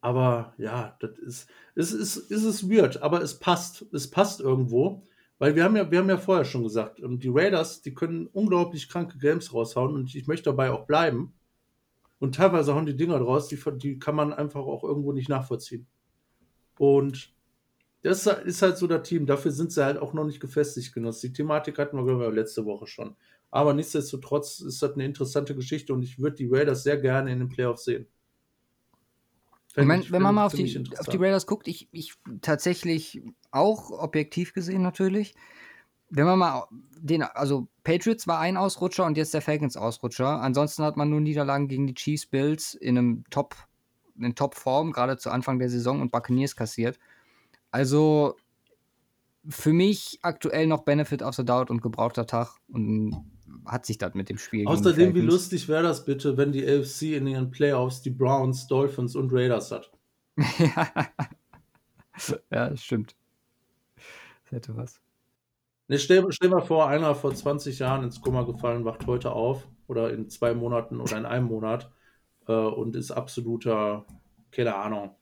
aber 0.00 0.54
ja, 0.58 0.96
das 1.00 1.18
ist, 1.18 1.50
ist, 1.74 1.92
ist, 1.92 2.16
ist 2.30 2.44
es 2.44 2.70
weird, 2.70 3.02
aber 3.02 3.22
es 3.22 3.38
passt. 3.38 3.86
Es 3.92 4.10
passt 4.10 4.40
irgendwo. 4.40 5.02
Weil 5.38 5.54
wir 5.54 5.64
haben 5.64 5.76
ja, 5.76 5.90
wir 5.90 5.98
haben 5.98 6.08
ja 6.08 6.16
vorher 6.16 6.44
schon 6.44 6.62
gesagt, 6.62 7.00
ähm, 7.00 7.18
die 7.18 7.28
Raiders, 7.30 7.82
die 7.82 7.94
können 7.94 8.26
unglaublich 8.26 8.88
kranke 8.88 9.18
Games 9.18 9.52
raushauen 9.52 9.94
und 9.94 10.14
ich 10.14 10.26
möchte 10.26 10.50
dabei 10.50 10.70
auch 10.70 10.86
bleiben. 10.86 11.34
Und 12.18 12.34
teilweise 12.34 12.74
hauen 12.74 12.86
die 12.86 12.96
Dinger 12.96 13.18
draus, 13.18 13.48
die, 13.48 13.58
die 13.76 13.98
kann 13.98 14.14
man 14.14 14.32
einfach 14.32 14.60
auch 14.60 14.84
irgendwo 14.84 15.12
nicht 15.12 15.28
nachvollziehen. 15.28 15.86
Und 16.78 17.34
das 18.02 18.26
ist 18.26 18.62
halt 18.62 18.78
so 18.78 18.86
der 18.86 19.02
Team. 19.02 19.26
Dafür 19.26 19.50
sind 19.50 19.72
sie 19.72 19.84
halt 19.84 19.98
auch 19.98 20.12
noch 20.12 20.24
nicht 20.24 20.40
gefestigt 20.40 20.94
genutzt. 20.94 21.22
Die 21.22 21.32
Thematik 21.32 21.78
hatten 21.78 21.96
wir, 21.96 22.04
glaube 22.04 22.26
ich, 22.26 22.34
letzte 22.34 22.64
Woche 22.64 22.86
schon. 22.86 23.16
Aber 23.50 23.74
nichtsdestotrotz 23.74 24.60
ist 24.60 24.82
das 24.82 24.94
eine 24.94 25.04
interessante 25.04 25.54
Geschichte 25.54 25.92
und 25.92 26.02
ich 26.02 26.18
würde 26.18 26.36
die 26.36 26.48
Raiders 26.50 26.82
sehr 26.82 26.98
gerne 26.98 27.32
in 27.32 27.38
den 27.38 27.48
Playoffs 27.48 27.84
sehen. 27.84 28.06
Ich 29.76 29.84
mein, 29.84 30.10
wenn 30.10 30.22
man 30.22 30.34
mal 30.34 30.46
auf 30.46 30.54
die, 30.54 30.84
auf 30.98 31.06
die 31.06 31.18
Raiders 31.18 31.46
guckt, 31.46 31.68
ich, 31.68 31.88
ich 31.92 32.14
tatsächlich 32.40 33.22
auch 33.50 33.90
objektiv 33.90 34.54
gesehen 34.54 34.82
natürlich, 34.82 35.34
wenn 36.08 36.26
man 36.26 36.38
mal 36.38 36.66
den, 36.98 37.22
also 37.22 37.68
Patriots 37.84 38.26
war 38.26 38.38
ein 38.40 38.56
Ausrutscher 38.56 39.04
und 39.04 39.16
jetzt 39.16 39.34
der 39.34 39.42
Falcons 39.42 39.76
Ausrutscher. 39.76 40.40
Ansonsten 40.40 40.82
hat 40.82 40.96
man 40.96 41.10
nur 41.10 41.20
Niederlagen 41.20 41.68
gegen 41.68 41.86
die 41.86 41.94
Chiefs 41.94 42.26
Bills 42.26 42.74
in 42.74 42.96
einem 42.96 43.24
Top, 43.30 43.54
in 44.18 44.34
Top-Form, 44.34 44.92
gerade 44.92 45.18
zu 45.18 45.30
Anfang 45.30 45.58
der 45.58 45.70
Saison 45.70 46.00
und 46.00 46.10
Buccaneers 46.12 46.56
kassiert. 46.56 46.98
Also 47.70 48.36
für 49.48 49.72
mich 49.72 50.18
aktuell 50.22 50.66
noch 50.66 50.82
Benefit 50.82 51.22
of 51.22 51.34
the 51.34 51.44
Doubt 51.44 51.70
und 51.70 51.82
gebrauchter 51.82 52.26
Tag 52.26 52.56
und 52.68 53.14
hat 53.64 53.86
sich 53.86 53.98
das 53.98 54.14
mit 54.14 54.28
dem 54.28 54.38
Spiel. 54.38 54.66
Außerdem, 54.66 55.14
wie 55.14 55.20
lustig 55.20 55.68
wäre 55.68 55.82
das 55.82 56.04
bitte, 56.04 56.36
wenn 56.36 56.52
die 56.52 56.66
AFC 56.66 57.16
in 57.16 57.26
ihren 57.26 57.50
Playoffs 57.50 58.02
die 58.02 58.10
Browns, 58.10 58.66
Dolphins 58.66 59.16
und 59.16 59.32
Raiders 59.32 59.70
hat. 59.70 59.90
ja, 62.50 62.70
das 62.70 62.82
stimmt. 62.82 63.16
Das 64.44 64.52
hätte 64.52 64.76
was. 64.76 65.00
Ne, 65.88 65.98
stell, 65.98 66.24
stell 66.30 66.48
mal 66.48 66.62
vor, 66.62 66.88
einer 66.88 67.14
vor 67.14 67.34
20 67.34 67.78
Jahren 67.78 68.02
ins 68.02 68.20
Kummer 68.20 68.44
gefallen, 68.44 68.84
wacht 68.84 69.06
heute 69.06 69.30
auf 69.30 69.68
oder 69.86 70.12
in 70.12 70.28
zwei 70.28 70.52
Monaten 70.52 71.00
oder 71.00 71.16
in 71.16 71.26
einem 71.26 71.46
Monat 71.46 71.90
äh, 72.48 72.52
und 72.52 72.96
ist 72.96 73.12
absoluter, 73.12 74.04
keine 74.50 74.74
Ahnung, 74.74 75.14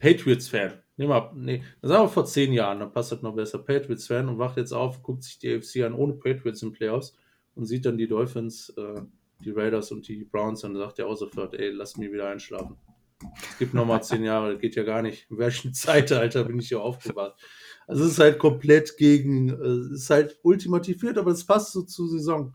Patriots-Fan. 0.00 0.82
Nee, 0.96 1.06
mal, 1.06 1.30
nee, 1.34 1.62
das 1.80 1.92
war 1.92 2.08
vor 2.08 2.26
zehn 2.26 2.52
Jahren, 2.52 2.80
dann 2.80 2.92
passt 2.92 3.12
das 3.12 3.22
noch 3.22 3.36
besser. 3.36 3.58
Patriots-Fan 3.58 4.28
und 4.28 4.38
wacht 4.38 4.56
jetzt 4.56 4.72
auf, 4.72 5.02
guckt 5.02 5.22
sich 5.22 5.38
die 5.38 5.54
AFC 5.54 5.84
an 5.84 5.94
ohne 5.94 6.14
Patriots 6.14 6.62
in 6.62 6.72
Playoffs 6.72 7.16
und 7.54 7.66
sieht 7.66 7.86
dann 7.86 7.96
die 7.96 8.08
Dolphins, 8.08 8.70
äh, 8.70 9.02
die 9.44 9.50
Raiders 9.50 9.92
und 9.92 10.08
die 10.08 10.24
Browns 10.24 10.64
und 10.64 10.76
sagt 10.76 10.98
er 10.98 11.06
auch 11.06 11.16
sofort, 11.16 11.54
ey, 11.54 11.70
lass 11.70 11.96
mich 11.96 12.10
wieder 12.12 12.28
einschlafen. 12.28 12.76
Es 13.50 13.58
gibt 13.58 13.72
nochmal 13.72 14.02
zehn 14.02 14.24
Jahre, 14.24 14.52
das 14.52 14.60
geht 14.60 14.74
ja 14.74 14.82
gar 14.82 15.02
nicht. 15.02 15.30
In 15.30 15.38
welchem 15.38 15.72
Zeitalter 15.74 16.42
bin 16.42 16.58
ich 16.58 16.68
hier 16.68 16.82
aufgewacht? 16.82 17.40
Also 17.86 18.04
es 18.04 18.12
ist 18.12 18.18
halt 18.18 18.38
komplett 18.38 18.96
gegen, 18.96 19.48
äh, 19.48 19.52
es 19.52 20.02
ist 20.02 20.10
halt 20.10 20.38
ultimativiert, 20.42 21.18
aber 21.18 21.30
es 21.32 21.44
passt 21.44 21.72
so 21.72 21.82
zur 21.82 22.08
Saison. 22.08 22.54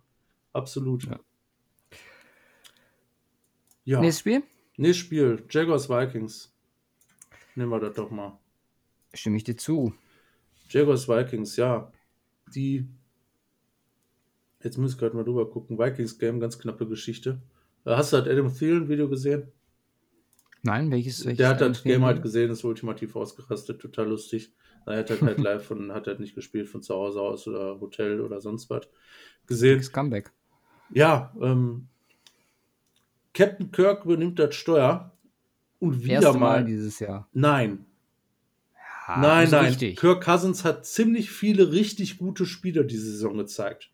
Absolut. 0.53 1.05
Ja. 1.05 1.19
ja. 3.85 3.99
Nächstes 3.99 4.19
Spiel? 4.19 4.43
Nächstes 4.77 5.05
Spiel, 5.05 5.43
Jaguars 5.49 5.89
Vikings. 5.89 6.53
Nehmen 7.55 7.71
wir 7.71 7.79
das 7.79 7.95
doch 7.95 8.11
mal. 8.11 8.37
Stimme 9.13 9.37
ich 9.37 9.43
dir 9.43 9.57
zu. 9.57 9.93
Jaguars 10.69 11.07
Vikings, 11.07 11.55
ja. 11.55 11.91
Die. 12.53 12.87
Jetzt 14.63 14.77
muss 14.77 14.93
ich 14.93 14.97
gerade 14.97 15.15
mal 15.15 15.23
drüber 15.23 15.49
gucken. 15.49 15.77
Vikings 15.77 16.17
Game, 16.17 16.39
ganz 16.39 16.57
knappe 16.59 16.87
Geschichte. 16.87 17.41
Äh, 17.85 17.95
hast 17.95 18.13
du 18.13 18.17
das 18.17 18.27
Adam 18.27 18.53
Thielen 18.53 18.87
Video 18.89 19.09
gesehen? 19.09 19.51
Nein, 20.63 20.91
welches? 20.91 21.25
welches 21.25 21.37
Der 21.37 21.49
hat 21.49 21.61
das 21.61 21.83
Game 21.83 22.03
halt 22.03 22.21
gesehen, 22.21 22.51
ist 22.51 22.63
ultimativ 22.63 23.15
ausgerastet, 23.15 23.79
total 23.79 24.09
lustig. 24.09 24.51
Er 24.87 24.99
hat 24.99 25.21
halt 25.21 25.39
live 25.39 25.65
von, 25.65 25.91
hat 25.91 26.07
halt 26.07 26.19
nicht 26.19 26.35
gespielt 26.35 26.69
von 26.69 26.81
zu 26.81 26.93
Hause 26.95 27.21
aus 27.21 27.47
oder 27.47 27.79
Hotel 27.79 28.21
oder 28.21 28.39
sonst 28.39 28.69
was 28.69 28.87
gesehen. 29.45 29.79
Das 29.79 29.91
Comeback. 29.91 30.31
Ja, 30.93 31.33
ähm, 31.41 31.87
Captain 33.33 33.71
Kirk 33.71 34.05
übernimmt 34.05 34.39
das 34.39 34.55
Steuer 34.55 35.11
und 35.79 36.03
wieder 36.03 36.13
Erste 36.13 36.31
mal, 36.33 36.61
mal 36.61 36.65
dieses 36.65 36.99
Jahr. 36.99 37.27
Nein. 37.33 37.85
Ja, 39.07 39.19
nein, 39.19 39.49
nein. 39.49 39.65
Richtig. 39.65 39.97
Kirk 39.97 40.23
Cousins 40.23 40.63
hat 40.63 40.85
ziemlich 40.85 41.31
viele 41.31 41.71
richtig 41.71 42.17
gute 42.17 42.45
Spieler 42.45 42.83
diese 42.83 43.11
Saison 43.11 43.37
gezeigt. 43.37 43.91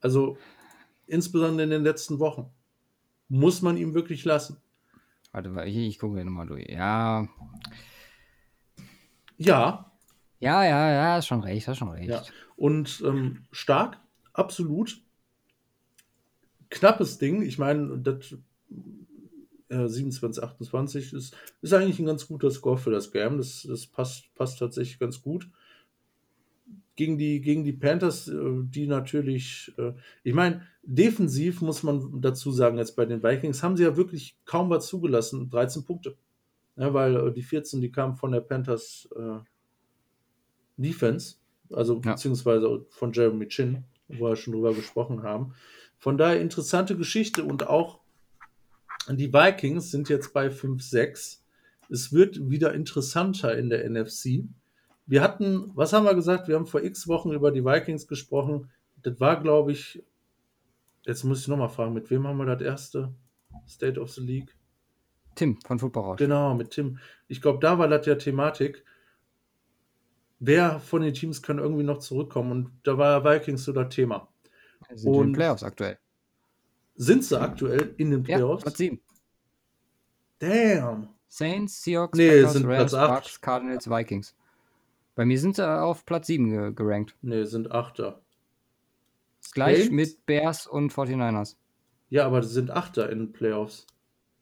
Also 0.00 0.36
insbesondere 1.06 1.64
in 1.64 1.70
den 1.70 1.82
letzten 1.82 2.18
Wochen. 2.18 2.50
Muss 3.28 3.62
man 3.62 3.76
ihm 3.76 3.94
wirklich 3.94 4.24
lassen. 4.24 4.58
Warte 5.32 5.48
mal, 5.48 5.66
ich, 5.66 5.76
ich 5.76 5.98
gucke 5.98 6.14
mir 6.14 6.24
nochmal 6.24 6.46
durch. 6.46 6.68
Ja. 6.68 7.26
Ja. 9.36 9.90
Ja, 10.44 10.62
ja, 10.62 10.92
ja, 10.92 11.18
ist 11.18 11.26
schon 11.26 11.40
recht, 11.40 11.66
hast 11.66 11.78
schon 11.78 11.88
recht. 11.88 12.10
Ja. 12.10 12.22
Und 12.56 13.02
ähm, 13.06 13.44
stark, 13.50 13.96
absolut. 14.34 15.00
Knappes 16.68 17.16
Ding. 17.16 17.40
Ich 17.40 17.56
meine, 17.58 17.98
das 17.98 18.36
äh, 19.70 19.88
27, 19.88 20.44
28 20.44 21.14
ist, 21.14 21.34
ist 21.62 21.72
eigentlich 21.72 21.98
ein 21.98 22.04
ganz 22.04 22.28
guter 22.28 22.50
Score 22.50 22.76
für 22.76 22.90
das 22.90 23.10
Game. 23.10 23.38
Das, 23.38 23.66
das 23.66 23.86
passt, 23.86 24.34
passt 24.34 24.58
tatsächlich 24.58 24.98
ganz 24.98 25.22
gut. 25.22 25.48
Gegen 26.96 27.16
die, 27.16 27.40
gegen 27.40 27.64
die 27.64 27.72
Panthers, 27.72 28.28
äh, 28.28 28.34
die 28.64 28.86
natürlich, 28.86 29.72
äh, 29.78 29.94
ich 30.24 30.34
meine, 30.34 30.60
defensiv 30.82 31.62
muss 31.62 31.82
man 31.82 32.20
dazu 32.20 32.52
sagen, 32.52 32.76
jetzt 32.76 32.96
bei 32.96 33.06
den 33.06 33.22
Vikings 33.22 33.62
haben 33.62 33.78
sie 33.78 33.84
ja 33.84 33.96
wirklich 33.96 34.36
kaum 34.44 34.68
was 34.68 34.88
zugelassen, 34.88 35.48
13 35.48 35.86
Punkte. 35.86 36.18
Ja, 36.76 36.92
weil 36.92 37.16
äh, 37.16 37.32
die 37.32 37.42
14, 37.42 37.80
die 37.80 37.90
kamen 37.90 38.16
von 38.16 38.30
der 38.30 38.40
Panthers 38.40 39.08
Defense, 40.76 41.36
also 41.72 42.00
Ja. 42.04 42.12
beziehungsweise 42.12 42.86
von 42.90 43.12
Jeremy 43.12 43.48
Chin, 43.48 43.84
wo 44.08 44.28
wir 44.28 44.36
schon 44.36 44.52
drüber 44.54 44.74
gesprochen 44.74 45.22
haben. 45.22 45.54
Von 45.98 46.18
daher 46.18 46.40
interessante 46.40 46.96
Geschichte 46.96 47.44
und 47.44 47.66
auch 47.66 48.00
die 49.08 49.32
Vikings 49.32 49.90
sind 49.90 50.08
jetzt 50.08 50.32
bei 50.32 50.50
5-6. 50.50 51.42
Es 51.90 52.12
wird 52.12 52.50
wieder 52.50 52.72
interessanter 52.74 53.56
in 53.56 53.68
der 53.68 53.88
NFC. 53.88 54.44
Wir 55.06 55.22
hatten, 55.22 55.70
was 55.74 55.92
haben 55.92 56.04
wir 56.04 56.14
gesagt? 56.14 56.48
Wir 56.48 56.56
haben 56.56 56.66
vor 56.66 56.82
x 56.82 57.06
Wochen 57.08 57.32
über 57.32 57.50
die 57.50 57.64
Vikings 57.64 58.06
gesprochen. 58.06 58.70
Das 59.02 59.20
war, 59.20 59.40
glaube 59.42 59.72
ich, 59.72 60.02
jetzt 61.04 61.24
muss 61.24 61.40
ich 61.40 61.48
nochmal 61.48 61.68
fragen, 61.68 61.92
mit 61.92 62.10
wem 62.10 62.26
haben 62.26 62.38
wir 62.38 62.46
das 62.46 62.62
erste 62.62 63.12
State 63.68 64.00
of 64.00 64.10
the 64.10 64.22
League? 64.22 64.56
Tim 65.34 65.58
von 65.66 65.78
Football 65.78 66.04
Rausch. 66.04 66.18
Genau, 66.18 66.54
mit 66.54 66.70
Tim. 66.70 66.98
Ich 67.28 67.42
glaube, 67.42 67.58
da 67.58 67.78
war 67.78 67.88
das 67.88 68.06
ja 68.06 68.14
Thematik. 68.14 68.84
Wer 70.46 70.78
von 70.80 71.00
den 71.02 71.14
Teams 71.14 71.40
kann 71.42 71.58
irgendwie 71.58 71.84
noch 71.84 71.98
zurückkommen? 71.98 72.50
Und 72.52 72.70
da 72.82 72.98
war 72.98 73.24
Vikings 73.24 73.64
so 73.64 73.72
das 73.72 73.94
Thema. 73.94 74.28
Sind 74.94 75.06
in 75.14 75.18
und- 75.20 75.26
den 75.28 75.32
Playoffs 75.32 75.62
aktuell. 75.62 75.98
Sind 76.96 77.24
sie 77.24 77.40
aktuell 77.40 77.94
in 77.96 78.10
den 78.10 78.24
Ja, 78.24 78.36
Playoffs? 78.36 78.62
Platz 78.62 78.76
7. 78.78 79.00
Damn. 80.38 81.08
Saints, 81.28 81.82
Seahawks, 81.82 82.16
Nee, 82.16 82.28
Packers, 82.36 82.52
sind 82.52 82.66
Rams, 82.66 82.76
Platz 82.76 82.94
acht. 82.94 83.22
Bucks, 83.24 83.40
Cardinals, 83.40 83.90
Vikings. 83.90 84.36
Bei 85.14 85.24
mir 85.24 85.38
sind 85.38 85.56
sie 85.56 85.66
auf 85.68 86.04
Platz 86.04 86.26
7 86.28 86.50
ge 86.50 86.72
gerankt. 86.72 87.16
Nee, 87.22 87.44
sind 87.44 87.70
Achter. 87.72 88.20
Gleich 89.52 89.76
Saints? 89.78 89.92
mit 89.92 90.26
Bears 90.26 90.66
und 90.66 90.92
49ers. 90.92 91.56
Ja, 92.10 92.26
aber 92.26 92.40
das 92.40 92.50
sind 92.50 92.70
Achter 92.70 93.10
in 93.10 93.18
den 93.18 93.32
Playoffs. 93.32 93.86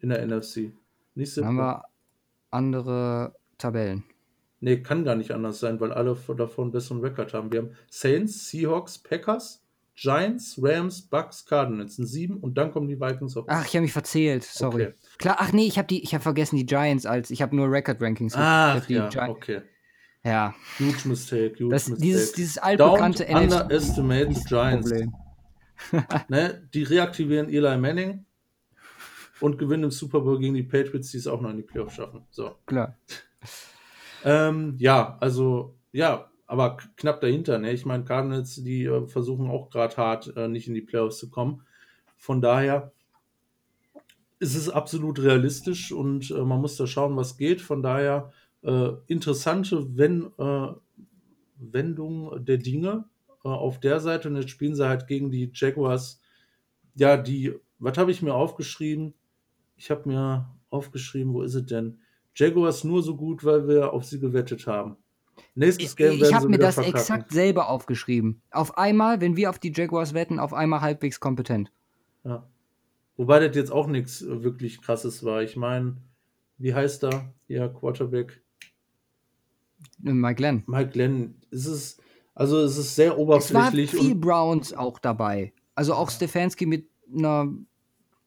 In 0.01 0.09
der 0.09 0.21
NFC. 0.27 0.73
Nicht 1.15 1.37
Dann 1.37 1.45
haben 1.47 1.57
wir 1.57 1.85
andere 2.51 3.35
Tabellen. 3.57 4.05
Nee, 4.65 4.77
kann 4.81 5.05
gar 5.05 5.17
nicht 5.17 5.33
anders 5.33 5.59
sein, 5.59 5.81
weil 5.81 5.93
alle 5.93 6.15
von- 6.15 6.37
davon 6.37 6.67
einen 6.67 6.73
besseren 6.73 7.01
Rekord 7.01 7.35
haben. 7.35 7.51
Wir 7.51 7.63
haben 7.63 7.71
Saints, 7.91 8.49
Seahawks, 8.49 8.97
Packers, 8.97 9.61
Giants, 9.97 10.57
Rams, 10.63 11.03
Bucks, 11.03 11.45
Cardinals. 11.45 11.97
Sind 11.97 12.07
sieben 12.07 12.37
und 12.39 12.57
dann 12.57 12.71
kommen 12.71 12.87
die 12.89 12.99
Vikings 12.99 13.37
auf. 13.37 13.45
Ach, 13.49 13.67
ich 13.67 13.73
habe 13.75 13.83
mich 13.83 13.93
verzählt. 13.93 14.45
Sorry. 14.45 14.85
Okay. 14.87 14.95
Klar, 15.19 15.37
ach 15.41 15.53
nee, 15.53 15.67
ich 15.67 15.79
habe 15.79 15.89
die, 15.89 16.03
ich 16.05 16.15
habe 16.15 16.23
vergessen 16.23 16.57
die 16.57 16.65
Giants 16.65 17.05
als, 17.07 17.31
ich 17.33 17.43
habe 17.43 17.57
nur 17.57 17.69
Record 17.71 18.01
Rankings. 18.01 18.35
Die 18.35 18.39
ja, 18.39 18.79
Gi- 18.79 19.19
okay. 19.19 19.63
ja. 20.25 20.55
Huge 20.79 21.09
mistake, 21.09 21.57
huge 21.59 21.71
Das, 21.71 21.89
mistake. 21.89 22.01
dieses, 22.01 22.33
dieses 22.33 22.59
altbekannte 22.59 23.25
Don't 23.25 23.43
underestimate 23.43 24.33
the 24.33 24.45
Giants. 24.45 24.93
Ne? 26.29 26.69
Die 26.73 26.85
reaktivieren 26.85 27.49
Eli 27.49 27.77
Manning 27.77 28.25
und 29.41 29.59
gewinnen 29.59 29.83
im 29.85 29.91
Super 29.91 30.21
Bowl 30.21 30.39
gegen 30.39 30.55
die 30.55 30.63
Patriots, 30.63 31.11
die 31.11 31.19
es 31.19 31.27
auch 31.27 31.41
noch 31.41 31.51
in 31.51 31.57
die 31.57 31.63
Playoffs 31.65 31.95
schaffen. 31.97 32.25
So. 32.31 32.55
Klar. 32.67 32.97
Ähm, 34.25 34.77
ja, 34.79 35.17
also, 35.21 35.77
ja, 35.93 36.31
aber 36.47 36.77
knapp 36.97 37.21
dahinter. 37.21 37.59
Ne? 37.59 37.73
Ich 37.73 37.87
meine, 37.87 38.05
Cardinals, 38.05 38.57
die 38.57 38.85
äh, 38.85 39.07
versuchen 39.07 39.49
auch 39.51 39.71
gerade 39.71 39.97
hart, 39.97 40.37
äh, 40.37 40.49
nicht 40.49 40.69
in 40.69 40.75
die 40.75 40.83
Playoffs 40.83 41.19
zu 41.19 41.31
kommen. 41.31 41.63
Von 42.17 42.41
daher 42.41 42.93
ist 44.39 44.55
es 44.57 44.69
absolut 44.69 45.21
realistisch 45.23 45.93
und 45.93 46.31
äh, 46.31 46.43
man 46.43 46.61
muss 46.61 46.77
da 46.77 46.87
schauen, 46.87 47.17
was 47.17 47.37
geht. 47.37 47.61
Von 47.61 47.83
daher 47.83 48.33
äh, 48.63 48.91
interessante 49.07 49.97
wenn, 49.97 50.31
äh, 50.39 50.69
Wendung 51.57 52.45
der 52.45 52.59
Dinge 52.59 53.05
äh, 53.45 53.49
auf 53.49 53.81
der 53.81 54.01
Seite. 54.01 54.29
Und 54.29 54.37
jetzt 54.37 54.51
spielen 54.51 54.75
sie 54.75 54.89
halt 54.89 55.07
gegen 55.07 55.31
die 55.31 55.51
Jaguars. 55.55 56.21
Ja, 56.95 57.17
die, 57.17 57.55
was 57.79 57.97
habe 57.99 58.11
ich 58.11 58.23
mir 58.23 58.35
aufgeschrieben? 58.35 59.15
Ich 59.77 59.91
habe 59.91 60.09
mir 60.09 60.49
aufgeschrieben, 60.71 61.33
wo 61.33 61.43
ist 61.43 61.55
es 61.55 61.67
denn? 61.67 62.02
Jaguars 62.35 62.85
nur 62.85 63.03
so 63.03 63.17
gut, 63.17 63.45
weil 63.45 63.69
wir 63.69 63.93
auf 63.93 64.05
sie 64.05 64.19
gewettet 64.21 64.67
haben. 64.67 64.97
Nächstes 65.55 65.91
Ich, 65.91 65.97
Game 65.97 66.15
ich 66.15 66.21
werden 66.23 66.35
habe 66.35 66.49
mir 66.49 66.59
das 66.59 66.75
verkacken. 66.77 66.99
exakt 66.99 67.33
selber 67.33 67.69
aufgeschrieben. 67.69 68.43
Auf 68.51 68.77
einmal, 68.79 69.21
wenn 69.21 69.37
wir 69.37 69.51
auf 69.51 69.59
die 69.59 69.73
Jaguars 69.75 70.15
wetten, 70.15 70.39
auf 70.39 70.55
einmal 70.55 70.81
halbwegs 70.81 71.21
kompetent. 71.21 71.73
Ja. 72.25 72.47
Wobei 73.17 73.47
das 73.47 73.55
jetzt 73.57 73.71
auch 73.71 73.87
nichts 73.87 74.23
äh, 74.23 74.43
wirklich 74.43 74.81
krasses 74.81 75.25
war. 75.25 75.43
Ich 75.43 75.57
meine, 75.57 75.97
wie 76.59 76.75
heißt 76.75 77.05
er? 77.05 77.33
Ja, 77.49 77.69
Quarterback. 77.69 78.43
Äh, 80.05 80.13
Mike 80.13 80.37
Glenn. 80.37 80.63
Mike 80.67 80.91
Glenn. 80.91 81.35
Es 81.51 81.67
ist, 81.67 82.03
also 82.35 82.59
es 82.61 82.77
ist 82.79 82.95
sehr 82.95 83.13
Es 83.13 83.17
war 83.17 83.23
oberflächlich 83.23 83.91
viel 83.91 84.15
Browns 84.15 84.73
auch 84.73 84.99
dabei. 84.99 85.53
Also 85.75 85.95
auch 85.95 86.11
Stefanski 86.11 86.67
mit 86.67 86.89
einer 87.15 87.53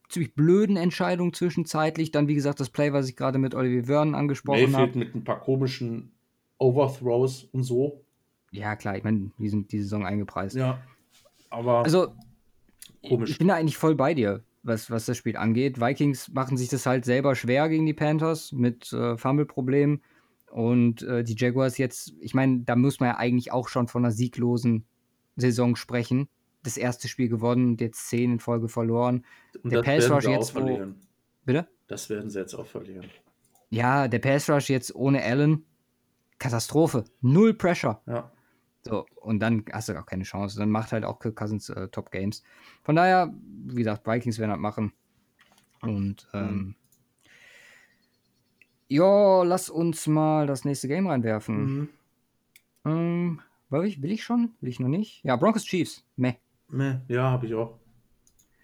ziemlich 0.09 0.33
blöden 0.35 0.77
Entscheidung 0.77 1.33
zwischenzeitlich. 1.33 2.11
Dann, 2.11 2.27
wie 2.27 2.35
gesagt, 2.35 2.59
das 2.59 2.69
Play, 2.69 2.93
was 2.93 3.09
ich 3.09 3.15
gerade 3.15 3.37
mit 3.37 3.55
Olivier 3.55 3.85
Vernon 3.85 4.15
angesprochen 4.15 4.75
habe. 4.75 4.97
mit 4.97 5.15
ein 5.15 5.23
paar 5.23 5.39
komischen 5.39 6.11
Overthrows 6.57 7.43
und 7.51 7.63
so. 7.63 8.05
Ja, 8.51 8.75
klar, 8.75 8.95
ich 8.97 9.03
meine, 9.03 9.31
die 9.37 9.49
sind 9.49 9.71
die 9.71 9.81
Saison 9.81 10.05
eingepreist. 10.05 10.55
Ja. 10.55 10.79
Aber 11.49 11.83
Also, 11.83 12.13
Komisch. 13.07 13.31
ich 13.31 13.37
bin 13.37 13.47
da 13.47 13.55
eigentlich 13.55 13.77
voll 13.77 13.95
bei 13.95 14.13
dir, 14.13 14.43
was, 14.63 14.89
was 14.89 15.05
das 15.05 15.17
Spiel 15.17 15.35
angeht. 15.37 15.79
Vikings 15.79 16.29
machen 16.29 16.57
sich 16.57 16.69
das 16.69 16.85
halt 16.85 17.05
selber 17.05 17.35
schwer 17.35 17.67
gegen 17.69 17.85
die 17.85 17.93
Panthers 17.93 18.51
mit 18.51 18.91
äh, 18.93 19.17
Fumble-Problemen. 19.17 20.01
Und 20.51 21.03
äh, 21.03 21.23
die 21.23 21.35
Jaguars 21.37 21.77
jetzt, 21.77 22.13
ich 22.21 22.33
meine, 22.33 22.61
da 22.61 22.77
muss 22.77 22.99
man 23.01 23.09
ja 23.09 23.17
eigentlich 23.17 23.51
auch 23.51 23.67
schon 23.67 23.87
von 23.87 24.05
einer 24.05 24.13
sieglosen 24.13 24.85
Saison 25.35 25.75
sprechen. 25.75 26.29
Das 26.65 26.75
erste 26.77 27.07
Spiel 27.07 27.29
gewonnen 27.29 27.69
und 27.69 27.81
jetzt 27.81 28.09
zehn 28.09 28.33
in 28.33 28.39
Folge 28.39 28.67
verloren. 28.67 29.23
und 29.63 29.71
der 29.71 29.81
Pass 29.83 30.09
Rush 30.11 30.25
jetzt, 30.25 30.53
wo- 30.53 30.59
verlieren. 30.59 30.95
Bitte? 31.45 31.67
Das 31.87 32.09
werden 32.09 32.29
sie 32.29 32.39
jetzt 32.39 32.53
auch 32.55 32.65
verlieren. 32.65 33.05
Ja, 33.69 34.07
der 34.07 34.19
Pass 34.19 34.49
Rush 34.49 34.69
jetzt 34.69 34.93
ohne 34.95 35.23
Allen, 35.23 35.63
Katastrophe. 36.39 37.05
Null 37.21 37.53
Pressure. 37.53 38.01
Ja. 38.07 38.31
So, 38.81 39.05
und 39.15 39.39
dann 39.39 39.63
hast 39.71 39.89
du 39.89 39.99
auch 39.99 40.05
keine 40.05 40.23
Chance. 40.23 40.59
Dann 40.59 40.69
macht 40.69 40.91
halt 40.91 41.05
auch 41.05 41.19
Kirk 41.19 41.35
Cousins 41.35 41.69
äh, 41.69 41.87
Top 41.87 42.11
Games. 42.11 42.43
Von 42.83 42.95
daher, 42.95 43.33
wie 43.65 43.75
gesagt, 43.77 44.05
Vikings 44.05 44.37
werden 44.37 44.51
das 44.51 44.59
machen. 44.59 44.91
Und 45.81 46.27
ähm, 46.33 46.75
ja, 48.87 49.43
lass 49.43 49.69
uns 49.69 50.05
mal 50.07 50.45
das 50.47 50.65
nächste 50.65 50.87
Game 50.87 51.07
reinwerfen. 51.07 51.55
Mhm. 51.79 51.89
Ähm, 52.85 53.41
will, 53.69 53.85
ich, 53.85 54.01
will 54.01 54.11
ich 54.11 54.23
schon? 54.23 54.53
Will 54.61 54.69
ich 54.69 54.79
noch 54.79 54.87
nicht? 54.87 55.23
Ja, 55.23 55.35
Broncos 55.35 55.63
Chiefs. 55.65 56.03
Meh. 56.15 56.35
Meh, 56.69 56.95
Ja, 57.07 57.31
habe 57.31 57.45
ich 57.45 57.53
auch. 57.53 57.79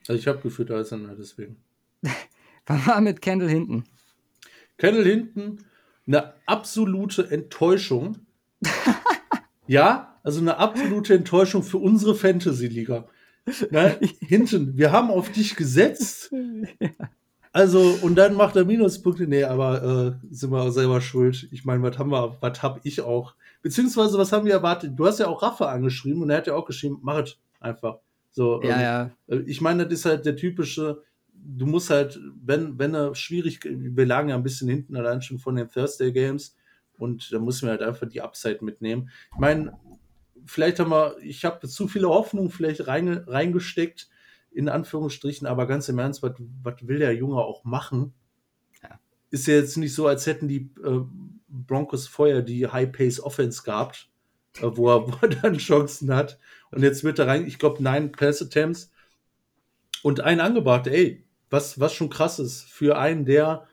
Also 0.07 0.19
ich 0.19 0.27
habe 0.27 0.39
geführt 0.39 0.71
als 0.71 0.89
Sender, 0.89 1.15
deswegen. 1.17 1.57
Was 2.65 2.87
war 2.87 3.01
mit 3.01 3.21
Kendall 3.21 3.49
hinten? 3.49 3.83
Kendall 4.77 5.05
hinten, 5.05 5.65
eine 6.07 6.33
absolute 6.45 7.29
Enttäuschung. 7.29 8.17
ja, 9.67 10.19
also 10.23 10.39
eine 10.39 10.57
absolute 10.57 11.13
Enttäuschung 11.13 11.63
für 11.63 11.77
unsere 11.77 12.15
Fantasy-Liga. 12.15 13.07
Hinten, 14.19 14.77
wir 14.77 14.91
haben 14.91 15.09
auf 15.09 15.31
dich 15.31 15.55
gesetzt. 15.55 16.31
Also, 17.51 17.97
und 18.01 18.15
dann 18.15 18.35
macht 18.35 18.55
er 18.55 18.65
Minuspunkte. 18.65 19.27
Nee, 19.27 19.43
aber 19.43 20.17
äh, 20.31 20.33
sind 20.33 20.51
wir 20.51 20.71
selber 20.71 21.01
schuld. 21.01 21.47
Ich 21.51 21.65
meine, 21.65 21.81
was 21.83 21.97
haben 21.97 22.11
wir, 22.11 22.37
was 22.39 22.61
habe 22.61 22.79
ich 22.83 23.01
auch? 23.01 23.35
Beziehungsweise, 23.61 24.17
was 24.17 24.31
haben 24.31 24.45
wir 24.45 24.53
erwartet? 24.53 24.93
Du 24.95 25.05
hast 25.05 25.19
ja 25.19 25.27
auch 25.27 25.41
Rafa 25.41 25.71
angeschrieben 25.71 26.21
und 26.21 26.29
er 26.29 26.37
hat 26.37 26.47
ja 26.47 26.55
auch 26.55 26.65
geschrieben, 26.65 27.01
es 27.19 27.37
einfach. 27.61 27.99
So, 28.31 28.61
Ja, 28.63 28.75
ähm, 28.75 28.81
ja. 28.81 29.11
äh, 29.27 29.41
Ich 29.45 29.61
meine, 29.61 29.85
das 29.85 29.93
ist 29.99 30.05
halt 30.05 30.25
der 30.25 30.35
typische, 30.35 31.03
du 31.33 31.65
musst 31.65 31.89
halt, 31.89 32.19
wenn, 32.41 32.77
wenn 32.79 32.93
er 32.93 33.15
schwierig, 33.15 33.59
wir 33.63 34.05
lagen 34.05 34.29
ja 34.29 34.35
ein 34.35 34.43
bisschen 34.43 34.69
hinten 34.69 34.95
allein 34.95 35.21
schon 35.21 35.39
von 35.39 35.55
den 35.55 35.69
Thursday 35.69 36.11
Games 36.11 36.55
und 36.97 37.31
da 37.31 37.39
müssen 37.39 37.65
wir 37.67 37.71
halt 37.71 37.81
einfach 37.81 38.07
die 38.07 38.21
Upside 38.21 38.59
mitnehmen. 38.63 39.09
Ich 39.33 39.39
meine, 39.39 39.77
vielleicht 40.45 40.79
haben 40.79 40.91
wir, 40.91 41.17
ich 41.21 41.45
habe 41.45 41.67
zu 41.67 41.87
viele 41.87 42.09
Hoffnungen 42.09 42.51
vielleicht 42.51 42.87
reinge, 42.87 43.25
reingesteckt, 43.27 44.09
in 44.51 44.69
Anführungsstrichen, 44.69 45.47
aber 45.47 45.65
ganz 45.65 45.87
im 45.89 45.99
Ernst, 45.99 46.21
was 46.23 46.33
was 46.61 46.75
will 46.87 46.99
der 46.99 47.15
Junge 47.15 47.37
auch 47.37 47.63
machen? 47.63 48.13
Ja. 48.83 48.99
Ist 49.29 49.47
ja 49.47 49.55
jetzt 49.55 49.77
nicht 49.77 49.95
so, 49.95 50.07
als 50.07 50.25
hätten 50.27 50.47
die 50.47 50.69
äh, 50.83 51.01
Broncos 51.47 52.07
vorher 52.07 52.41
die 52.41 52.67
High-Pace-Offense 52.67 53.63
gehabt, 53.63 54.09
äh, 54.57 54.69
wo, 54.73 54.89
er, 54.89 55.07
wo 55.07 55.15
er 55.21 55.29
dann 55.29 55.57
Chancen 55.57 56.13
hat. 56.13 56.37
Und 56.71 56.83
jetzt 56.83 57.03
wird 57.03 57.19
er 57.19 57.27
rein, 57.27 57.45
ich 57.45 57.59
glaube, 57.59 57.83
neun 57.83 58.11
Pass-Attempts 58.11 58.91
und 60.03 60.21
ein 60.21 60.39
angebracht, 60.39 60.87
ey, 60.87 61.25
was, 61.49 61.79
was 61.79 61.93
schon 61.93 62.09
krass 62.09 62.39
ist, 62.39 62.63
für 62.63 62.97
einen, 62.97 63.25
der, 63.25 63.67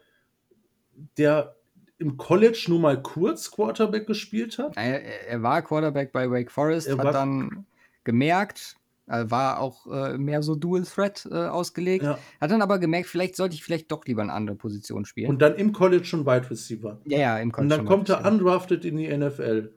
der 1.16 1.56
im 1.98 2.16
College 2.16 2.66
nur 2.68 2.80
mal 2.80 3.00
kurz 3.00 3.50
Quarterback 3.50 4.06
gespielt 4.06 4.58
hat. 4.58 4.76
Er, 4.76 5.02
er 5.28 5.42
war 5.42 5.62
Quarterback 5.62 6.12
bei 6.12 6.30
Wake 6.30 6.50
Forest, 6.50 6.88
Er 6.88 6.98
hat 6.98 7.14
dann 7.14 7.66
gemerkt, 8.04 8.76
war 9.08 9.58
auch 9.58 9.86
äh, 9.86 10.18
mehr 10.18 10.42
so 10.42 10.54
Dual 10.54 10.82
Threat 10.82 11.26
äh, 11.30 11.34
ausgelegt. 11.34 12.04
Ja. 12.04 12.18
Hat 12.40 12.50
dann 12.50 12.62
aber 12.62 12.78
gemerkt, 12.78 13.08
vielleicht 13.08 13.36
sollte 13.36 13.54
ich 13.54 13.64
vielleicht 13.64 13.90
doch 13.90 14.04
lieber 14.04 14.22
eine 14.22 14.32
andere 14.32 14.56
Position 14.56 15.04
spielen. 15.04 15.30
Und 15.30 15.40
dann 15.40 15.54
im 15.56 15.72
College 15.72 16.04
schon 16.04 16.26
Wide 16.26 16.50
Receiver. 16.50 17.00
Ja, 17.06 17.18
ja, 17.18 17.38
im 17.38 17.50
College. 17.50 17.74
Und 17.74 17.78
dann 17.78 17.86
kommt 17.86 18.08
er 18.10 18.24
undrafted 18.24 18.84
in 18.84 18.96
die 18.96 19.16
NFL. 19.16 19.72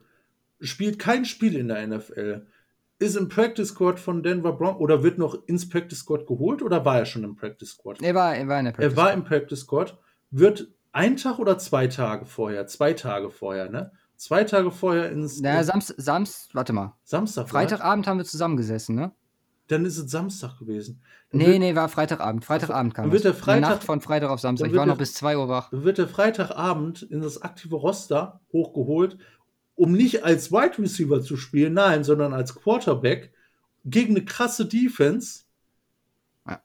Spielt 0.60 0.98
kein 0.98 1.24
Spiel 1.24 1.56
in 1.56 1.68
der 1.68 1.86
NFL. 1.86 2.46
Ist 3.02 3.16
im 3.16 3.28
Practice 3.28 3.70
Squad 3.70 3.98
von 3.98 4.22
Denver 4.22 4.52
Broncos 4.52 4.80
oder 4.80 5.02
wird 5.02 5.18
noch 5.18 5.36
ins 5.46 5.68
Practice 5.68 5.98
Squad 5.98 6.24
geholt 6.24 6.62
oder 6.62 6.84
war 6.84 6.98
er 6.98 7.04
schon 7.04 7.24
im 7.24 7.34
Practice 7.34 7.70
Squad? 7.70 8.00
Er 8.00 8.14
war, 8.14 8.36
er 8.36 8.46
war 8.46 8.60
in 8.60 8.66
der 8.66 8.72
Practice 8.72 8.92
Er 8.92 8.96
war 8.96 9.12
im 9.12 9.24
Practice 9.24 9.60
Squad. 9.62 9.98
Wird 10.30 10.68
ein 10.92 11.16
Tag 11.16 11.40
oder 11.40 11.58
zwei 11.58 11.88
Tage 11.88 12.26
vorher, 12.26 12.68
zwei 12.68 12.92
Tage 12.92 13.30
vorher, 13.30 13.68
ne? 13.70 13.90
Zwei 14.14 14.44
Tage 14.44 14.70
vorher 14.70 15.10
ins. 15.10 15.40
Naja, 15.40 15.64
Samstag, 15.64 15.96
Samst, 15.98 16.54
warte 16.54 16.72
mal. 16.72 16.94
Samstag. 17.02 17.48
Freitagabend 17.48 18.06
haben 18.06 18.18
wir 18.18 18.24
zusammengesessen, 18.24 18.94
ne? 18.94 19.10
Dann 19.66 19.84
ist 19.84 19.98
es 19.98 20.08
Samstag 20.08 20.60
gewesen. 20.60 21.02
Dann 21.30 21.40
nee, 21.40 21.46
wird, 21.46 21.58
nee, 21.58 21.74
war 21.74 21.88
Freitagabend. 21.88 22.44
Freitagabend 22.44 22.94
kam 22.94 23.06
dann 23.06 23.12
wird 23.12 23.24
der 23.24 23.34
Freitag, 23.34 23.68
Nacht 23.68 23.84
von 23.84 24.00
Freitag 24.00 24.30
auf 24.30 24.38
Samstag. 24.38 24.68
Ich 24.68 24.76
war 24.76 24.86
noch 24.86 24.98
bis 24.98 25.14
2 25.14 25.38
Uhr 25.38 25.48
wach. 25.48 25.70
Dann 25.70 25.82
wird 25.82 25.98
der 25.98 26.06
Freitagabend 26.06 27.02
in 27.02 27.20
das 27.20 27.42
aktive 27.42 27.74
Roster 27.74 28.40
hochgeholt, 28.52 29.18
um 29.74 29.92
nicht 29.92 30.24
als 30.24 30.52
Wide 30.52 30.78
Receiver 30.78 31.22
zu 31.22 31.36
spielen, 31.36 31.74
nein, 31.74 32.04
sondern 32.04 32.32
als 32.32 32.54
Quarterback 32.54 33.32
gegen 33.84 34.16
eine 34.16 34.24
krasse 34.24 34.66
Defense. 34.66 35.44
Ja. 36.46 36.62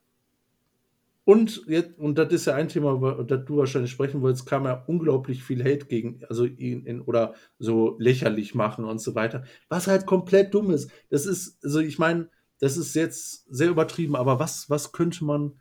Und, 1.24 1.64
jetzt, 1.68 1.98
und 1.98 2.18
das 2.18 2.32
ist 2.32 2.46
ja 2.46 2.56
ein 2.56 2.68
Thema, 2.68 2.94
über 2.94 3.24
das 3.24 3.46
du 3.46 3.58
wahrscheinlich 3.58 3.92
sprechen 3.92 4.22
wolltest, 4.22 4.46
kam 4.46 4.66
ja 4.66 4.84
unglaublich 4.88 5.44
viel 5.44 5.64
Hate 5.64 5.86
gegen, 5.86 6.22
also 6.30 6.46
ihn 6.46 6.86
in, 6.86 7.02
oder 7.02 7.34
so 7.60 7.96
lächerlich 8.00 8.56
machen 8.56 8.86
und 8.86 9.00
so 9.00 9.16
weiter. 9.16 9.44
Was 9.70 9.88
halt 9.88 10.06
komplett 10.06 10.54
dumm 10.54 10.72
ist. 10.72 10.92
Das 11.10 11.26
ist, 11.26 11.64
also 11.64 11.80
ich 11.80 11.98
meine, 11.98 12.30
das 12.60 12.78
ist 12.78 12.96
jetzt 12.96 13.46
sehr 13.50 13.70
übertrieben, 13.70 14.16
aber 14.16 14.40
was, 14.40 14.70
was 14.70 14.92
könnte 14.92 15.24
man, 15.26 15.54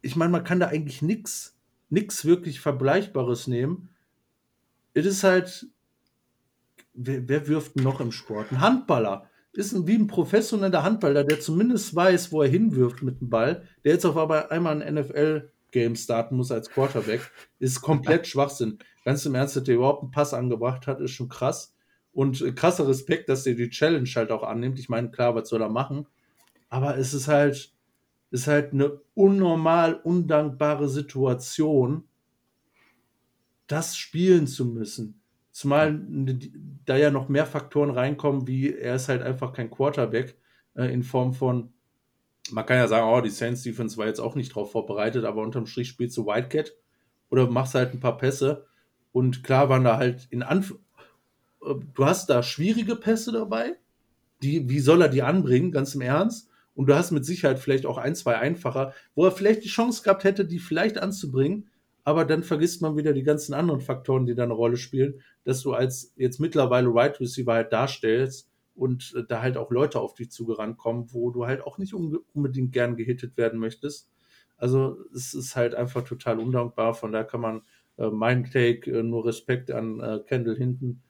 ich 0.00 0.16
meine, 0.16 0.32
man 0.32 0.44
kann 0.44 0.60
da 0.60 0.68
eigentlich 0.68 1.02
nichts, 1.02 1.56
nichts 1.88 2.24
wirklich 2.24 2.60
Vergleichbares 2.60 3.46
nehmen. 3.46 3.90
Es 4.92 5.06
ist 5.06 5.24
halt, 5.24 5.66
wer, 6.94 7.28
wer 7.28 7.48
wirft 7.48 7.76
noch 7.76 8.00
im 8.00 8.12
Sport? 8.12 8.50
Ein 8.50 8.60
Handballer. 8.60 9.28
Ist 9.52 9.72
ein, 9.72 9.86
wie 9.86 9.94
ein 9.94 10.08
professioneller 10.08 10.82
Handballer, 10.82 11.22
der 11.22 11.40
zumindest 11.40 11.94
weiß, 11.94 12.32
wo 12.32 12.42
er 12.42 12.48
hinwirft 12.48 13.02
mit 13.02 13.20
dem 13.20 13.30
Ball, 13.30 13.68
der 13.84 13.92
jetzt 13.92 14.04
auf 14.04 14.16
einmal 14.16 14.82
ein 14.82 14.94
NFL-Game 14.94 15.94
starten 15.94 16.36
muss 16.36 16.50
als 16.50 16.70
Quarterback, 16.70 17.30
ist 17.60 17.80
komplett 17.80 18.26
Schwachsinn. 18.26 18.78
Ganz 19.04 19.24
im 19.26 19.34
Ernst, 19.34 19.54
dass 19.54 19.64
der 19.64 19.76
überhaupt 19.76 20.02
einen 20.02 20.10
Pass 20.10 20.34
angebracht 20.34 20.86
hat, 20.86 21.00
ist 21.00 21.12
schon 21.12 21.28
krass. 21.28 21.72
Und 22.12 22.40
äh, 22.40 22.52
krasser 22.52 22.88
Respekt, 22.88 23.28
dass 23.28 23.46
er 23.46 23.54
die 23.54 23.70
Challenge 23.70 24.08
halt 24.16 24.32
auch 24.32 24.42
annimmt. 24.42 24.78
Ich 24.78 24.88
meine, 24.88 25.10
klar, 25.10 25.34
was 25.34 25.48
soll 25.48 25.62
er 25.62 25.68
machen? 25.68 26.06
Aber 26.68 26.96
es 26.96 27.14
ist 27.14 27.28
halt, 27.28 27.72
ist 28.30 28.48
halt 28.48 28.72
eine 28.72 29.00
unnormal 29.14 29.94
undankbare 29.94 30.88
Situation, 30.88 32.04
das 33.68 33.96
spielen 33.96 34.46
zu 34.46 34.64
müssen. 34.66 35.20
Zumal 35.54 36.00
da 36.84 36.96
ja 36.96 37.12
noch 37.12 37.28
mehr 37.28 37.46
Faktoren 37.46 37.90
reinkommen, 37.90 38.48
wie 38.48 38.74
er 38.74 38.96
ist 38.96 39.08
halt 39.08 39.22
einfach 39.22 39.52
kein 39.52 39.70
Quarterback 39.70 40.36
äh, 40.74 40.92
in 40.92 41.04
Form 41.04 41.32
von, 41.32 41.72
man 42.50 42.66
kann 42.66 42.78
ja 42.78 42.88
sagen, 42.88 43.06
oh, 43.06 43.20
die 43.20 43.30
Saints 43.30 43.62
Defense 43.62 43.96
war 43.96 44.06
jetzt 44.06 44.18
auch 44.18 44.34
nicht 44.34 44.54
drauf 44.54 44.72
vorbereitet, 44.72 45.24
aber 45.24 45.42
unterm 45.42 45.66
Strich 45.66 45.88
spielst 45.88 46.16
du 46.16 46.26
Wildcat 46.26 46.72
oder 47.30 47.48
machst 47.48 47.74
halt 47.74 47.94
ein 47.94 48.00
paar 48.00 48.18
Pässe. 48.18 48.66
Und 49.12 49.44
klar 49.44 49.68
waren 49.68 49.84
da 49.84 49.96
halt 49.96 50.26
in 50.30 50.42
Anf 50.42 50.74
du 51.94 52.04
hast 52.04 52.28
da 52.28 52.42
schwierige 52.42 52.96
Pässe 52.96 53.32
dabei. 53.32 53.76
Die, 54.42 54.68
wie 54.68 54.80
soll 54.80 55.02
er 55.02 55.08
die 55.08 55.22
anbringen, 55.22 55.72
ganz 55.72 55.94
im 55.94 56.00
Ernst? 56.00 56.48
Und 56.74 56.86
du 56.86 56.94
hast 56.94 57.12
mit 57.12 57.24
Sicherheit 57.24 57.58
vielleicht 57.58 57.86
auch 57.86 57.98
ein, 57.98 58.16
zwei 58.16 58.36
einfacher, 58.36 58.92
wo 59.14 59.24
er 59.24 59.32
vielleicht 59.32 59.64
die 59.64 59.68
Chance 59.68 60.02
gehabt 60.02 60.24
hätte, 60.24 60.44
die 60.44 60.58
vielleicht 60.58 60.98
anzubringen. 60.98 61.68
Aber 62.04 62.24
dann 62.26 62.42
vergisst 62.42 62.82
man 62.82 62.96
wieder 62.96 63.14
die 63.14 63.22
ganzen 63.22 63.54
anderen 63.54 63.80
Faktoren, 63.80 64.26
die 64.26 64.34
da 64.34 64.44
eine 64.44 64.52
Rolle 64.52 64.76
spielen, 64.76 65.22
dass 65.44 65.62
du 65.62 65.72
als 65.72 66.12
jetzt 66.16 66.38
mittlerweile 66.38 66.94
Right 66.94 67.18
Receiver 67.18 67.54
halt 67.54 67.72
darstellst 67.72 68.50
und 68.74 69.14
äh, 69.16 69.24
da 69.26 69.40
halt 69.40 69.56
auch 69.56 69.70
Leute 69.70 70.00
auf 70.00 70.14
dich 70.14 70.30
zugerannt 70.30 70.76
kommen, 70.76 71.12
wo 71.12 71.30
du 71.30 71.46
halt 71.46 71.62
auch 71.62 71.78
nicht 71.78 71.94
unbedingt 71.94 72.72
gern 72.72 72.96
gehittet 72.96 73.36
werden 73.36 73.58
möchtest. 73.58 74.10
Also 74.56 74.98
es 75.14 75.34
ist 75.34 75.56
halt 75.56 75.74
einfach 75.74 76.02
total 76.02 76.38
undankbar. 76.38 76.94
Von 76.94 77.12
daher 77.12 77.26
kann 77.26 77.40
man 77.40 77.62
äh, 77.96 78.10
mein 78.10 78.44
Take 78.44 78.90
äh, 78.90 79.02
nur 79.02 79.24
Respekt 79.24 79.70
an 79.70 80.00
äh, 80.00 80.20
Kendall 80.26 80.56
hinten 80.56 81.02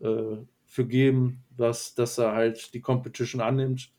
äh, 0.00 0.36
für 0.64 0.86
geben, 0.86 1.44
dass, 1.56 1.94
dass 1.94 2.18
er 2.18 2.32
halt 2.32 2.72
die 2.74 2.80
Competition 2.80 3.40
annimmt. 3.40 3.92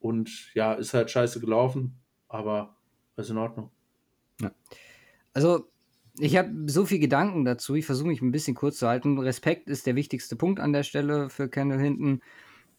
Und 0.00 0.54
ja, 0.54 0.74
ist 0.74 0.94
halt 0.94 1.10
scheiße 1.10 1.40
gelaufen, 1.40 1.98
aber 2.28 2.76
ist 3.16 3.30
in 3.30 3.38
Ordnung. 3.38 3.70
Ja. 4.40 4.50
Also, 5.32 5.66
ich 6.18 6.36
habe 6.36 6.50
so 6.66 6.84
viel 6.86 6.98
Gedanken 6.98 7.44
dazu. 7.44 7.74
Ich 7.74 7.86
versuche 7.86 8.08
mich 8.08 8.22
ein 8.22 8.30
bisschen 8.30 8.54
kurz 8.54 8.78
zu 8.78 8.86
halten. 8.86 9.18
Respekt 9.18 9.68
ist 9.68 9.86
der 9.86 9.96
wichtigste 9.96 10.36
Punkt 10.36 10.60
an 10.60 10.72
der 10.72 10.84
Stelle 10.84 11.28
für 11.28 11.48
Kendall 11.48 11.80
hinten. 11.80 12.20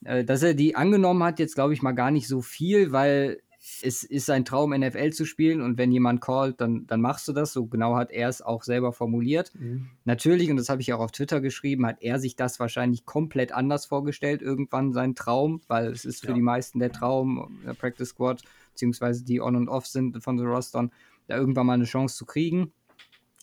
Äh, 0.04 0.24
dass 0.24 0.44
er 0.44 0.54
die 0.54 0.76
angenommen 0.76 1.24
hat, 1.24 1.40
jetzt 1.40 1.56
glaube 1.56 1.74
ich 1.74 1.82
mal 1.82 1.92
gar 1.92 2.12
nicht 2.12 2.28
so 2.28 2.42
viel, 2.42 2.92
weil 2.92 3.42
es 3.82 4.04
ist 4.04 4.28
sein 4.28 4.46
Traum, 4.46 4.78
NFL 4.78 5.12
zu 5.12 5.26
spielen 5.26 5.62
und 5.62 5.80
wenn 5.80 5.92
jemand 5.92 6.22
callt, 6.22 6.62
dann, 6.62 6.86
dann 6.86 7.02
machst 7.02 7.28
du 7.28 7.34
das. 7.34 7.52
So 7.52 7.66
genau 7.66 7.96
hat 7.96 8.12
er 8.12 8.30
es 8.30 8.44
auch 8.44 8.64
selber 8.64 8.94
formuliert. 8.94 9.52
Mhm. 9.56 9.88
Natürlich, 10.04 10.52
und 10.52 10.58
das 10.58 10.70
habe 10.70 10.82
ich 10.82 10.94
auch 10.94 11.00
auf 11.00 11.12
Twitter 11.12 11.42
geschrieben, 11.42 11.86
hat 11.86 12.02
er 12.02 12.20
sich 12.20 12.36
das 12.36 12.60
wahrscheinlich 12.60 13.06
komplett 13.06 13.52
anders 13.52 13.88
vorgestellt, 13.88 14.44
irgendwann 14.44 14.94
sein 14.94 15.16
Traum, 15.16 15.62
weil 15.68 15.88
es 15.88 16.06
ist 16.06 16.22
für 16.22 16.28
ja. 16.28 16.34
die 16.34 16.42
meisten 16.42 16.78
der 16.78 16.92
Traum, 16.92 17.60
der 17.66 17.74
Practice 17.74 18.10
Squad, 18.10 18.44
beziehungsweise 18.74 19.24
die 19.24 19.42
on 19.42 19.56
und 19.56 19.68
off 19.68 19.88
sind 19.88 20.24
von 20.24 20.38
den 20.38 20.46
Rostern, 20.46 20.92
da 21.28 21.36
irgendwann 21.36 21.66
mal 21.66 21.74
eine 21.74 21.86
Chance 21.86 22.16
zu 22.18 22.26
kriegen. 22.26 22.72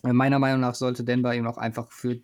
Meiner 0.03 0.39
Meinung 0.39 0.59
nach 0.59 0.75
sollte 0.75 1.03
Denver 1.03 1.33
ihm 1.33 1.47
auch 1.47 1.57
einfach 1.57 1.91
für 1.91 2.19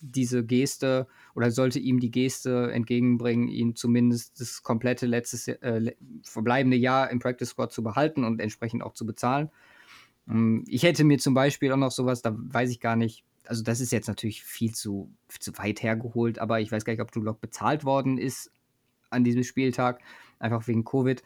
diese 0.00 0.44
Geste 0.44 1.06
oder 1.34 1.50
sollte 1.52 1.78
ihm 1.78 2.00
die 2.00 2.10
Geste 2.10 2.72
entgegenbringen, 2.72 3.48
ihn 3.48 3.76
zumindest 3.76 4.40
das 4.40 4.62
komplette 4.62 5.06
letztes 5.06 5.46
äh, 5.46 5.94
verbleibende 6.24 6.76
Jahr 6.76 7.10
im 7.10 7.20
Practice 7.20 7.50
Squad 7.50 7.72
zu 7.72 7.82
behalten 7.84 8.24
und 8.24 8.40
entsprechend 8.40 8.82
auch 8.82 8.94
zu 8.94 9.06
bezahlen. 9.06 9.50
Ähm, 10.28 10.64
ich 10.66 10.82
hätte 10.82 11.04
mir 11.04 11.18
zum 11.18 11.34
Beispiel 11.34 11.72
auch 11.72 11.76
noch 11.76 11.92
sowas, 11.92 12.20
da 12.20 12.34
weiß 12.36 12.70
ich 12.70 12.80
gar 12.80 12.96
nicht, 12.96 13.24
also 13.46 13.62
das 13.62 13.80
ist 13.80 13.92
jetzt 13.92 14.08
natürlich 14.08 14.42
viel 14.42 14.74
zu, 14.74 15.10
zu 15.38 15.56
weit 15.58 15.82
hergeholt, 15.82 16.40
aber 16.40 16.60
ich 16.60 16.72
weiß 16.72 16.84
gar 16.84 16.92
nicht, 16.92 17.02
ob 17.02 17.12
Drew 17.12 17.22
Lock 17.22 17.40
bezahlt 17.40 17.84
worden 17.84 18.18
ist 18.18 18.50
an 19.10 19.24
diesem 19.24 19.44
Spieltag, 19.44 20.00
einfach 20.38 20.66
wegen 20.66 20.84
Covid. 20.84 21.22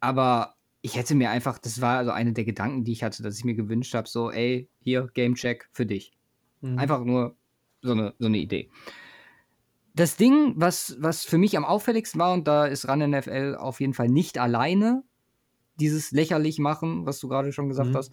Aber 0.00 0.53
ich 0.84 0.96
hätte 0.96 1.14
mir 1.14 1.30
einfach, 1.30 1.58
das 1.58 1.80
war 1.80 1.96
also 1.96 2.10
eine 2.10 2.34
der 2.34 2.44
Gedanken, 2.44 2.84
die 2.84 2.92
ich 2.92 3.02
hatte, 3.02 3.22
dass 3.22 3.38
ich 3.38 3.44
mir 3.46 3.54
gewünscht 3.54 3.94
habe, 3.94 4.06
so, 4.06 4.30
ey, 4.30 4.68
hier, 4.80 5.08
Gamecheck 5.14 5.66
für 5.72 5.86
dich. 5.86 6.12
Mhm. 6.60 6.78
Einfach 6.78 7.02
nur 7.02 7.36
so 7.80 7.92
eine, 7.92 8.12
so 8.18 8.26
eine 8.26 8.36
Idee. 8.36 8.68
Das 9.94 10.16
Ding, 10.18 10.52
was, 10.56 10.94
was 10.98 11.24
für 11.24 11.38
mich 11.38 11.56
am 11.56 11.64
auffälligsten 11.64 12.20
war, 12.20 12.34
und 12.34 12.46
da 12.46 12.66
ist 12.66 12.86
Run 12.86 12.98
NFL 12.98 13.56
auf 13.58 13.80
jeden 13.80 13.94
Fall 13.94 14.10
nicht 14.10 14.36
alleine, 14.36 15.04
dieses 15.80 16.10
lächerlich 16.10 16.58
machen, 16.58 17.06
was 17.06 17.18
du 17.18 17.28
gerade 17.28 17.50
schon 17.54 17.70
gesagt 17.70 17.88
mhm. 17.88 17.96
hast. 17.96 18.12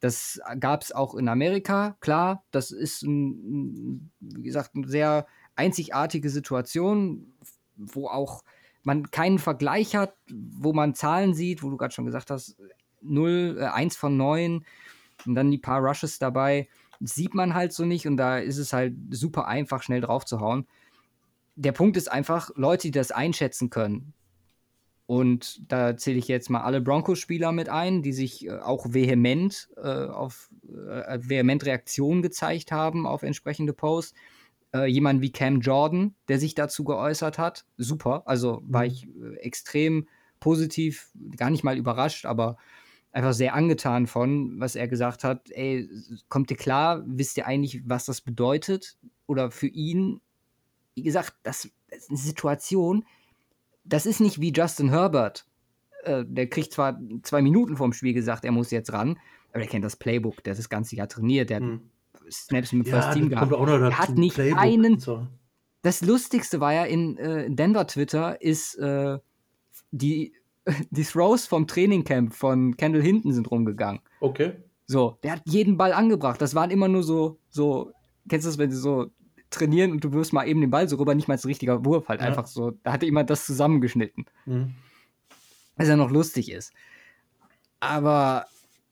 Das 0.00 0.40
gab 0.60 0.84
es 0.84 0.92
auch 0.92 1.14
in 1.14 1.28
Amerika, 1.28 1.98
klar. 2.00 2.42
Das 2.52 2.70
ist, 2.70 3.02
ein, 3.02 4.10
wie 4.20 4.44
gesagt, 4.44 4.70
eine 4.74 4.88
sehr 4.88 5.26
einzigartige 5.56 6.30
Situation, 6.30 7.34
wo 7.76 8.08
auch 8.08 8.44
man 8.88 9.10
keinen 9.10 9.38
Vergleich 9.38 9.94
hat, 9.94 10.14
wo 10.28 10.72
man 10.72 10.94
Zahlen 10.94 11.34
sieht, 11.34 11.62
wo 11.62 11.70
du 11.70 11.76
gerade 11.76 11.94
schon 11.94 12.06
gesagt 12.06 12.30
hast, 12.30 12.56
0, 13.00 13.58
äh, 13.60 13.64
1 13.66 13.96
von 13.96 14.16
9 14.16 14.64
und 15.26 15.34
dann 15.34 15.50
die 15.50 15.58
paar 15.58 15.80
Rushes 15.80 16.18
dabei 16.18 16.68
sieht 17.00 17.34
man 17.34 17.54
halt 17.54 17.72
so 17.72 17.84
nicht 17.84 18.08
und 18.08 18.16
da 18.16 18.38
ist 18.38 18.58
es 18.58 18.72
halt 18.72 18.94
super 19.10 19.46
einfach, 19.46 19.82
schnell 19.84 20.00
drauf 20.00 20.24
zu 20.24 20.40
hauen. 20.40 20.66
Der 21.54 21.70
Punkt 21.72 21.96
ist 21.96 22.10
einfach, 22.10 22.50
Leute, 22.56 22.88
die 22.88 22.90
das 22.90 23.12
einschätzen 23.12 23.70
können, 23.70 24.14
und 25.08 25.72
da 25.72 25.96
zähle 25.96 26.18
ich 26.18 26.28
jetzt 26.28 26.50
mal 26.50 26.60
alle 26.60 26.82
Broncos-Spieler 26.82 27.50
mit 27.50 27.70
ein, 27.70 28.02
die 28.02 28.12
sich 28.12 28.46
äh, 28.46 28.58
auch 28.58 28.92
vehement 28.92 29.70
äh, 29.78 30.04
auf 30.04 30.50
äh, 30.68 31.18
vehement 31.22 31.64
Reaktionen 31.64 32.20
gezeigt 32.20 32.72
haben 32.72 33.06
auf 33.06 33.22
entsprechende 33.22 33.72
Posts. 33.72 34.12
Äh, 34.74 34.86
jemand 34.86 35.22
wie 35.22 35.32
Cam 35.32 35.60
Jordan, 35.60 36.14
der 36.28 36.38
sich 36.38 36.54
dazu 36.54 36.84
geäußert 36.84 37.38
hat, 37.38 37.64
super. 37.76 38.22
Also 38.26 38.62
war 38.66 38.82
mhm. 38.82 38.88
ich 38.88 39.06
äh, 39.06 39.36
extrem 39.36 40.08
positiv, 40.40 41.10
gar 41.36 41.50
nicht 41.50 41.64
mal 41.64 41.76
überrascht, 41.76 42.26
aber 42.26 42.58
einfach 43.12 43.32
sehr 43.32 43.54
angetan 43.54 44.06
von, 44.06 44.60
was 44.60 44.76
er 44.76 44.86
gesagt 44.86 45.24
hat. 45.24 45.50
Ey, 45.50 45.88
kommt 46.28 46.50
ihr 46.50 46.56
klar? 46.56 47.02
Wisst 47.06 47.36
ihr 47.38 47.46
eigentlich, 47.46 47.82
was 47.88 48.04
das 48.04 48.20
bedeutet? 48.20 48.98
Oder 49.26 49.50
für 49.50 49.68
ihn, 49.68 50.20
wie 50.94 51.02
gesagt, 51.02 51.34
das, 51.42 51.70
das 51.90 52.00
ist 52.00 52.10
eine 52.10 52.18
Situation, 52.18 53.04
das 53.84 54.04
ist 54.04 54.20
nicht 54.20 54.40
wie 54.40 54.52
Justin 54.52 54.90
Herbert. 54.90 55.46
Äh, 56.04 56.24
der 56.26 56.48
kriegt 56.48 56.72
zwar 56.72 57.00
zwei 57.22 57.40
Minuten 57.40 57.76
vorm 57.76 57.94
Spiel 57.94 58.12
gesagt, 58.12 58.44
er 58.44 58.52
muss 58.52 58.70
jetzt 58.70 58.92
ran, 58.92 59.18
aber 59.52 59.62
er 59.62 59.68
kennt 59.68 59.84
das 59.84 59.96
Playbook, 59.96 60.44
der 60.44 60.52
hat 60.52 60.58
das 60.58 60.68
ganze 60.68 60.94
Jahr 60.94 61.08
trainiert, 61.08 61.48
der 61.50 61.56
hat 61.56 61.64
hm. 61.64 61.90
Snaps 62.30 62.72
mit 62.72 62.86
ja, 62.86 63.00
First 63.00 63.14
Team 63.14 63.28
gehabt. 63.28 63.52
Er 63.52 63.98
hat 63.98 64.10
nicht 64.16 64.34
Playbook 64.34 64.58
einen. 64.58 64.98
So. 64.98 65.26
Das 65.82 66.02
Lustigste 66.02 66.60
war 66.60 66.72
ja 66.72 66.84
in 66.84 67.16
äh, 67.18 67.50
Denver 67.50 67.86
Twitter 67.86 68.40
ist 68.42 68.74
äh, 68.76 69.18
die, 69.90 70.32
die 70.90 71.04
Throws 71.04 71.46
vom 71.46 71.66
Trainingcamp 71.66 72.34
von 72.34 72.76
Kendall 72.76 73.02
Hinton 73.02 73.32
sind 73.32 73.50
rumgegangen. 73.50 74.00
Okay. 74.20 74.52
So, 74.86 75.18
der 75.22 75.32
hat 75.32 75.42
jeden 75.44 75.76
Ball 75.76 75.92
angebracht. 75.92 76.40
Das 76.40 76.54
waren 76.54 76.70
immer 76.70 76.88
nur 76.88 77.02
so, 77.02 77.38
so, 77.50 77.92
kennst 78.28 78.46
du 78.46 78.50
das, 78.50 78.58
wenn 78.58 78.70
sie 78.70 78.78
so 78.78 79.10
trainieren 79.50 79.92
und 79.92 80.02
du 80.02 80.12
wirst 80.12 80.32
mal 80.32 80.46
eben 80.46 80.60
den 80.60 80.70
Ball 80.70 80.88
so 80.88 80.96
rüber, 80.96 81.14
nicht 81.14 81.28
mal 81.28 81.34
als 81.34 81.46
richtiger 81.46 81.84
Wurf, 81.84 82.08
halt 82.08 82.20
ja. 82.20 82.26
einfach 82.26 82.46
so. 82.46 82.72
Da 82.82 82.92
hatte 82.92 83.06
jemand 83.06 83.30
das 83.30 83.46
zusammengeschnitten. 83.46 84.26
Mhm. 84.46 84.74
Was 85.76 85.88
ja 85.88 85.96
noch 85.96 86.10
lustig 86.10 86.50
ist. 86.50 86.72
Aber, 87.80 88.46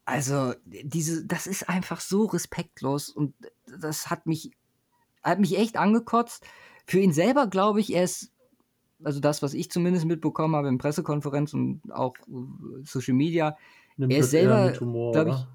also, 0.07 0.55
diese, 0.65 1.27
das 1.27 1.49
ist 1.49 1.69
einfach 1.69 2.01
so 2.01 2.27
respektlos 2.27 3.11
und 3.11 3.35
das 3.81 4.09
hat 4.09 4.27
mich, 4.27 4.53
hat 5.23 5.41
mich 5.41 5.59
echt 5.59 5.77
angekotzt. 5.77 6.47
Für 6.87 7.01
ihn 7.01 7.13
selber 7.13 7.49
glaube 7.49 7.81
ich, 7.81 7.93
er 7.93 8.05
ist, 8.05 8.33
also 9.03 9.19
das, 9.19 9.43
was 9.43 9.53
ich 9.53 9.71
zumindest 9.71 10.07
mitbekommen 10.07 10.55
habe 10.55 10.69
in 10.69 10.79
Pressekonferenzen 10.79 11.81
und 11.83 11.93
auch 11.93 12.15
äh, 12.29 12.85
Social 12.85 13.15
Media, 13.15 13.57
Nimmt 13.97 14.13
er 14.13 14.21
ist 14.21 14.31
selber, 14.31 14.71
glaube 14.71 15.31
ich, 15.31 15.47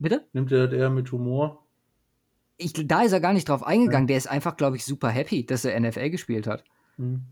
bitte? 0.00 0.26
Nimmt 0.32 0.50
er 0.50 0.66
das 0.66 0.76
eher 0.76 0.90
mit 0.90 1.10
Humor? 1.12 1.64
Ich, 2.56 2.72
da 2.72 3.02
ist 3.02 3.12
er 3.12 3.20
gar 3.20 3.32
nicht 3.32 3.48
drauf 3.48 3.64
eingegangen. 3.64 4.08
Ja. 4.08 4.08
Der 4.08 4.16
ist 4.16 4.26
einfach, 4.26 4.56
glaube 4.56 4.76
ich, 4.76 4.84
super 4.84 5.10
happy, 5.10 5.46
dass 5.46 5.64
er 5.64 5.78
NFL 5.78 6.10
gespielt 6.10 6.46
hat. 6.46 6.64
Mhm 6.96 7.22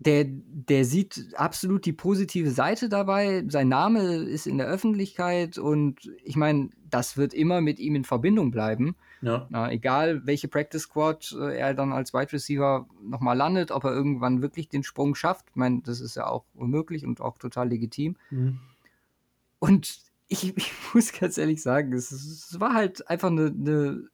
der, 0.00 0.24
der 0.26 0.86
sieht 0.86 1.34
absolut 1.34 1.84
die 1.84 1.92
positive 1.92 2.50
Seite 2.50 2.88
dabei. 2.88 3.44
Sein 3.48 3.68
Name 3.68 4.14
ist 4.14 4.46
in 4.46 4.56
der 4.56 4.66
Öffentlichkeit 4.66 5.58
und 5.58 6.10
ich 6.24 6.36
meine, 6.36 6.70
das 6.88 7.18
wird 7.18 7.34
immer 7.34 7.60
mit 7.60 7.78
ihm 7.78 7.94
in 7.94 8.04
Verbindung 8.04 8.50
bleiben. 8.50 8.96
Ja. 9.20 9.46
Na, 9.50 9.70
egal, 9.70 10.26
welche 10.26 10.48
Practice 10.48 10.84
Squad 10.84 11.36
äh, 11.38 11.58
er 11.58 11.74
dann 11.74 11.92
als 11.92 12.14
Wide 12.14 12.32
Receiver 12.32 12.86
nochmal 13.02 13.36
landet, 13.36 13.70
ob 13.70 13.84
er 13.84 13.92
irgendwann 13.92 14.40
wirklich 14.40 14.70
den 14.70 14.82
Sprung 14.84 15.14
schafft. 15.14 15.44
Ich 15.50 15.56
meine, 15.56 15.82
das 15.82 16.00
ist 16.00 16.14
ja 16.14 16.26
auch 16.26 16.46
unmöglich 16.54 17.04
und 17.04 17.20
auch 17.20 17.36
total 17.36 17.68
legitim. 17.68 18.16
Mhm. 18.30 18.58
Und 19.58 20.00
ich, 20.28 20.44
ich, 20.56 20.72
muss 20.94 21.12
ganz 21.12 21.36
ehrlich 21.36 21.60
sagen, 21.60 21.92
es, 21.92 22.10
es 22.10 22.58
war 22.58 22.72
halt 22.72 23.06
einfach 23.06 23.28
eine, 23.28 23.48
eine 23.48 24.08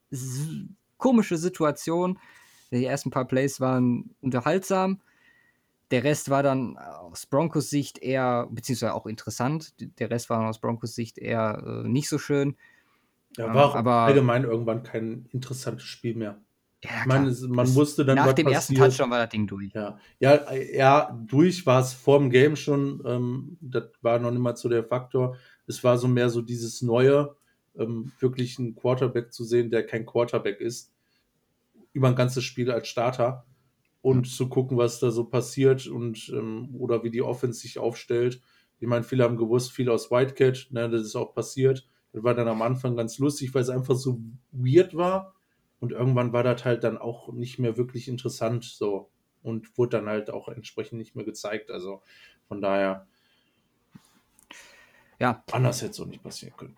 komische 0.96 1.36
Situation. 1.36 2.18
Die 2.72 2.84
ersten 2.84 3.12
paar 3.12 3.26
Plays 3.26 3.60
waren 3.60 4.16
unterhaltsam 4.20 5.00
der 5.90 6.04
Rest 6.04 6.30
war 6.30 6.42
dann 6.42 6.76
aus 6.76 7.26
Broncos 7.26 7.70
Sicht 7.70 7.98
eher, 7.98 8.48
beziehungsweise 8.50 8.94
auch 8.94 9.06
interessant. 9.06 9.74
Der 9.98 10.10
Rest 10.10 10.30
war 10.30 10.46
aus 10.48 10.60
Broncos 10.60 10.94
Sicht 10.94 11.18
eher 11.18 11.62
äh, 11.84 11.88
nicht 11.88 12.08
so 12.08 12.18
schön. 12.18 12.56
Ja, 13.36 13.54
war 13.54 13.70
ähm, 13.72 13.76
aber 13.76 13.92
allgemein 13.92 14.44
irgendwann 14.44 14.82
kein 14.82 15.28
interessantes 15.32 15.84
Spiel 15.84 16.16
mehr. 16.16 16.40
Ja, 16.84 16.90
ich 17.00 17.06
meine, 17.06 17.34
man 17.48 17.74
wusste 17.74 18.04
dann. 18.04 18.16
Nach 18.16 18.32
dem 18.32 18.48
ersten 18.48 18.74
Touchdown 18.74 19.10
war 19.10 19.20
das 19.20 19.30
Ding 19.30 19.46
durch. 19.46 19.72
Ja, 19.72 19.98
ja, 20.18 20.52
ja 20.54 21.18
durch 21.26 21.66
war 21.66 21.80
es 21.80 21.92
vor 21.92 22.18
dem 22.18 22.30
Game 22.30 22.56
schon. 22.56 23.02
Ähm, 23.06 23.56
das 23.60 23.84
war 24.02 24.18
noch 24.18 24.30
nicht 24.30 24.40
mal 24.40 24.56
so 24.56 24.68
der 24.68 24.84
Faktor. 24.84 25.36
Es 25.66 25.82
war 25.82 25.98
so 25.98 26.08
mehr 26.08 26.30
so 26.30 26.42
dieses 26.42 26.82
Neue, 26.82 27.34
ähm, 27.78 28.12
wirklich 28.20 28.58
einen 28.58 28.74
Quarterback 28.74 29.32
zu 29.32 29.44
sehen, 29.44 29.70
der 29.70 29.86
kein 29.86 30.06
Quarterback 30.06 30.60
ist, 30.60 30.92
über 31.92 32.08
ein 32.08 32.16
ganzes 32.16 32.44
Spiel 32.44 32.70
als 32.70 32.88
Starter 32.88 33.46
und 34.06 34.28
zu 34.28 34.48
gucken, 34.48 34.78
was 34.78 35.00
da 35.00 35.10
so 35.10 35.24
passiert 35.24 35.88
und 35.88 36.32
ähm, 36.32 36.72
oder 36.78 37.02
wie 37.02 37.10
die 37.10 37.22
Offense 37.22 37.58
sich 37.58 37.80
aufstellt. 37.80 38.40
Ich 38.78 38.86
meine, 38.86 39.02
viele 39.02 39.24
haben 39.24 39.36
gewusst, 39.36 39.72
viel 39.72 39.90
aus 39.90 40.12
Whitecat, 40.12 40.68
ne, 40.70 40.88
das 40.88 41.00
ist 41.00 41.16
auch 41.16 41.34
passiert. 41.34 41.88
Das 42.12 42.22
war 42.22 42.32
dann 42.32 42.46
am 42.46 42.62
Anfang 42.62 42.94
ganz 42.94 43.18
lustig, 43.18 43.52
weil 43.52 43.62
es 43.62 43.68
einfach 43.68 43.96
so 43.96 44.20
weird 44.52 44.96
war. 44.96 45.34
Und 45.80 45.90
irgendwann 45.90 46.32
war 46.32 46.44
das 46.44 46.64
halt 46.64 46.84
dann 46.84 46.98
auch 46.98 47.32
nicht 47.32 47.58
mehr 47.58 47.76
wirklich 47.76 48.06
interessant 48.06 48.62
so 48.62 49.10
und 49.42 49.76
wurde 49.76 49.96
dann 49.96 50.06
halt 50.06 50.30
auch 50.30 50.46
entsprechend 50.46 50.98
nicht 50.98 51.16
mehr 51.16 51.24
gezeigt. 51.24 51.72
Also 51.72 52.00
von 52.46 52.60
daher, 52.60 53.08
ja. 55.18 55.42
Anders 55.50 55.82
hätte 55.82 55.90
es 55.90 56.00
auch 56.00 56.06
nicht 56.06 56.22
passieren 56.22 56.56
können. 56.56 56.76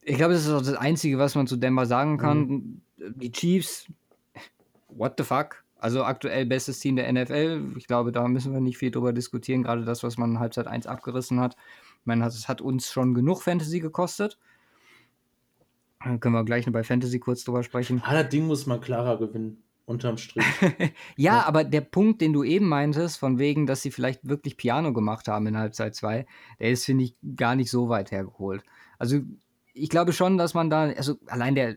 Ich 0.00 0.16
glaube, 0.16 0.32
das 0.32 0.46
ist 0.46 0.50
auch 0.50 0.62
das 0.62 0.76
Einzige, 0.76 1.18
was 1.18 1.34
man 1.34 1.46
zu 1.46 1.58
Denver 1.58 1.84
sagen 1.84 2.16
kann. 2.16 2.38
Mhm. 2.38 2.82
Die 2.96 3.30
Chiefs, 3.30 3.86
what 4.88 5.16
the 5.18 5.24
fuck? 5.24 5.62
Also 5.80 6.04
aktuell 6.04 6.46
bestes 6.46 6.78
Team 6.78 6.96
der 6.96 7.10
NFL. 7.12 7.72
Ich 7.76 7.86
glaube, 7.86 8.12
da 8.12 8.26
müssen 8.28 8.52
wir 8.52 8.60
nicht 8.60 8.78
viel 8.78 8.90
drüber 8.90 9.12
diskutieren. 9.12 9.62
Gerade 9.62 9.84
das, 9.84 10.02
was 10.02 10.18
man 10.18 10.38
Halbzeit 10.38 10.66
1 10.66 10.86
abgerissen 10.86 11.40
hat. 11.40 11.56
Ich 12.00 12.06
meine, 12.06 12.26
es 12.26 12.48
hat 12.48 12.60
uns 12.60 12.90
schon 12.90 13.14
genug 13.14 13.42
Fantasy 13.42 13.80
gekostet. 13.80 14.38
Dann 16.02 16.20
können 16.20 16.34
wir 16.34 16.44
gleich 16.44 16.66
noch 16.66 16.72
bei 16.72 16.82
Fantasy 16.82 17.18
kurz 17.18 17.44
drüber 17.44 17.62
sprechen. 17.62 18.02
Ah, 18.04 18.22
das 18.22 18.30
Ding 18.30 18.46
muss 18.46 18.66
man 18.66 18.80
klarer 18.80 19.18
gewinnen, 19.18 19.62
unterm 19.84 20.16
Strich. 20.16 20.44
ja, 20.78 20.88
ja, 21.16 21.42
aber 21.46 21.64
der 21.64 21.82
Punkt, 21.82 22.22
den 22.22 22.32
du 22.32 22.42
eben 22.42 22.68
meintest, 22.68 23.18
von 23.18 23.38
wegen, 23.38 23.66
dass 23.66 23.82
sie 23.82 23.90
vielleicht 23.90 24.26
wirklich 24.26 24.56
Piano 24.56 24.92
gemacht 24.94 25.28
haben 25.28 25.46
in 25.46 25.58
Halbzeit 25.58 25.94
2, 25.94 26.26
der 26.58 26.70
ist, 26.70 26.86
finde 26.86 27.04
ich, 27.04 27.16
gar 27.36 27.54
nicht 27.54 27.70
so 27.70 27.90
weit 27.90 28.12
hergeholt. 28.12 28.62
Also 28.98 29.20
ich 29.74 29.90
glaube 29.90 30.12
schon, 30.12 30.38
dass 30.38 30.54
man 30.54 30.70
da, 30.70 30.84
also 30.84 31.16
allein 31.26 31.54
der, 31.54 31.76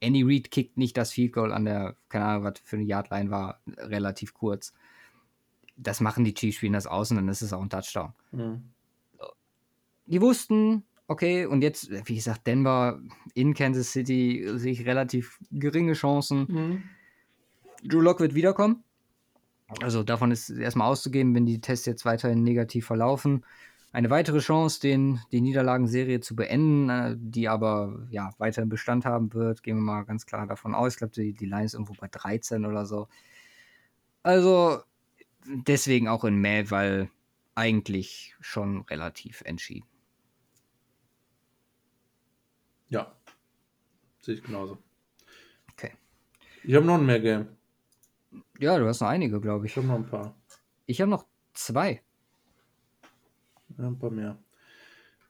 Andy 0.00 0.22
Reid 0.22 0.50
kickt 0.50 0.76
nicht 0.76 0.96
das 0.96 1.12
Field 1.12 1.32
Goal 1.32 1.52
an 1.52 1.64
der, 1.64 1.96
keine 2.08 2.24
Ahnung, 2.24 2.44
was 2.44 2.60
für 2.62 2.76
eine 2.76 2.84
Yardline 2.84 3.30
war, 3.30 3.60
relativ 3.78 4.34
kurz. 4.34 4.72
Das 5.76 6.00
machen 6.00 6.24
die 6.24 6.34
Chiefs, 6.34 6.56
spielen 6.56 6.72
das 6.72 6.86
aus 6.86 7.10
und 7.10 7.16
dann 7.16 7.28
ist 7.28 7.42
es 7.42 7.52
auch 7.52 7.62
ein 7.62 7.70
Touchdown. 7.70 8.12
Mhm. 8.32 8.62
Die 10.06 10.20
wussten, 10.20 10.84
okay, 11.06 11.46
und 11.46 11.62
jetzt, 11.62 11.90
wie 12.08 12.14
gesagt, 12.14 12.46
Denver 12.46 13.00
in 13.34 13.54
Kansas 13.54 13.92
City 13.92 14.44
sehe 14.54 14.72
ich 14.72 14.86
relativ 14.86 15.38
geringe 15.50 15.92
Chancen. 15.92 16.46
Mhm. 16.48 16.82
Drew 17.84 18.00
Lock 18.00 18.20
wird 18.20 18.34
wiederkommen. 18.34 18.82
Also 19.80 20.02
davon 20.02 20.30
ist 20.30 20.48
erstmal 20.48 20.90
auszugehen, 20.90 21.34
wenn 21.34 21.44
die 21.44 21.60
Tests 21.60 21.86
jetzt 21.86 22.04
weiterhin 22.04 22.42
negativ 22.42 22.86
verlaufen 22.86 23.44
eine 23.92 24.10
weitere 24.10 24.38
Chance, 24.40 24.80
den, 24.80 25.20
die 25.32 25.40
Niederlagenserie 25.40 26.20
zu 26.20 26.36
beenden, 26.36 26.90
äh, 26.90 27.16
die 27.18 27.48
aber 27.48 28.06
ja 28.10 28.32
weiterhin 28.38 28.68
Bestand 28.68 29.04
haben 29.04 29.32
wird. 29.32 29.62
Gehen 29.62 29.76
wir 29.76 29.82
mal 29.82 30.02
ganz 30.04 30.26
klar 30.26 30.46
davon 30.46 30.74
aus. 30.74 30.94
Ich 30.94 30.98
glaube, 30.98 31.14
die, 31.14 31.32
die 31.32 31.46
Line 31.46 31.64
ist 31.64 31.74
irgendwo 31.74 31.94
bei 31.94 32.08
13 32.08 32.66
oder 32.66 32.84
so. 32.84 33.08
Also 34.22 34.82
deswegen 35.46 36.08
auch 36.08 36.24
in 36.24 36.42
weil 36.42 37.10
eigentlich 37.54 38.36
schon 38.40 38.82
relativ 38.82 39.40
entschieden. 39.42 39.86
Ja, 42.88 43.12
sehe 44.20 44.34
ich 44.34 44.42
genauso. 44.42 44.78
Okay. 45.72 45.92
Ich 46.62 46.74
habe 46.74 46.86
noch 46.86 46.94
ein 46.94 47.06
mehr 47.06 47.20
Game. 47.20 47.48
Ja, 48.58 48.78
du 48.78 48.86
hast 48.86 49.00
noch 49.00 49.08
einige, 49.08 49.40
glaube 49.40 49.66
ich. 49.66 49.72
Ich 49.72 49.76
habe 49.76 49.86
noch 49.86 49.96
ein 49.96 50.06
paar. 50.06 50.34
Ich 50.86 51.00
habe 51.00 51.10
noch 51.10 51.26
zwei. 51.52 52.02
Ein 53.78 53.98
paar 53.98 54.10
mehr. 54.10 54.38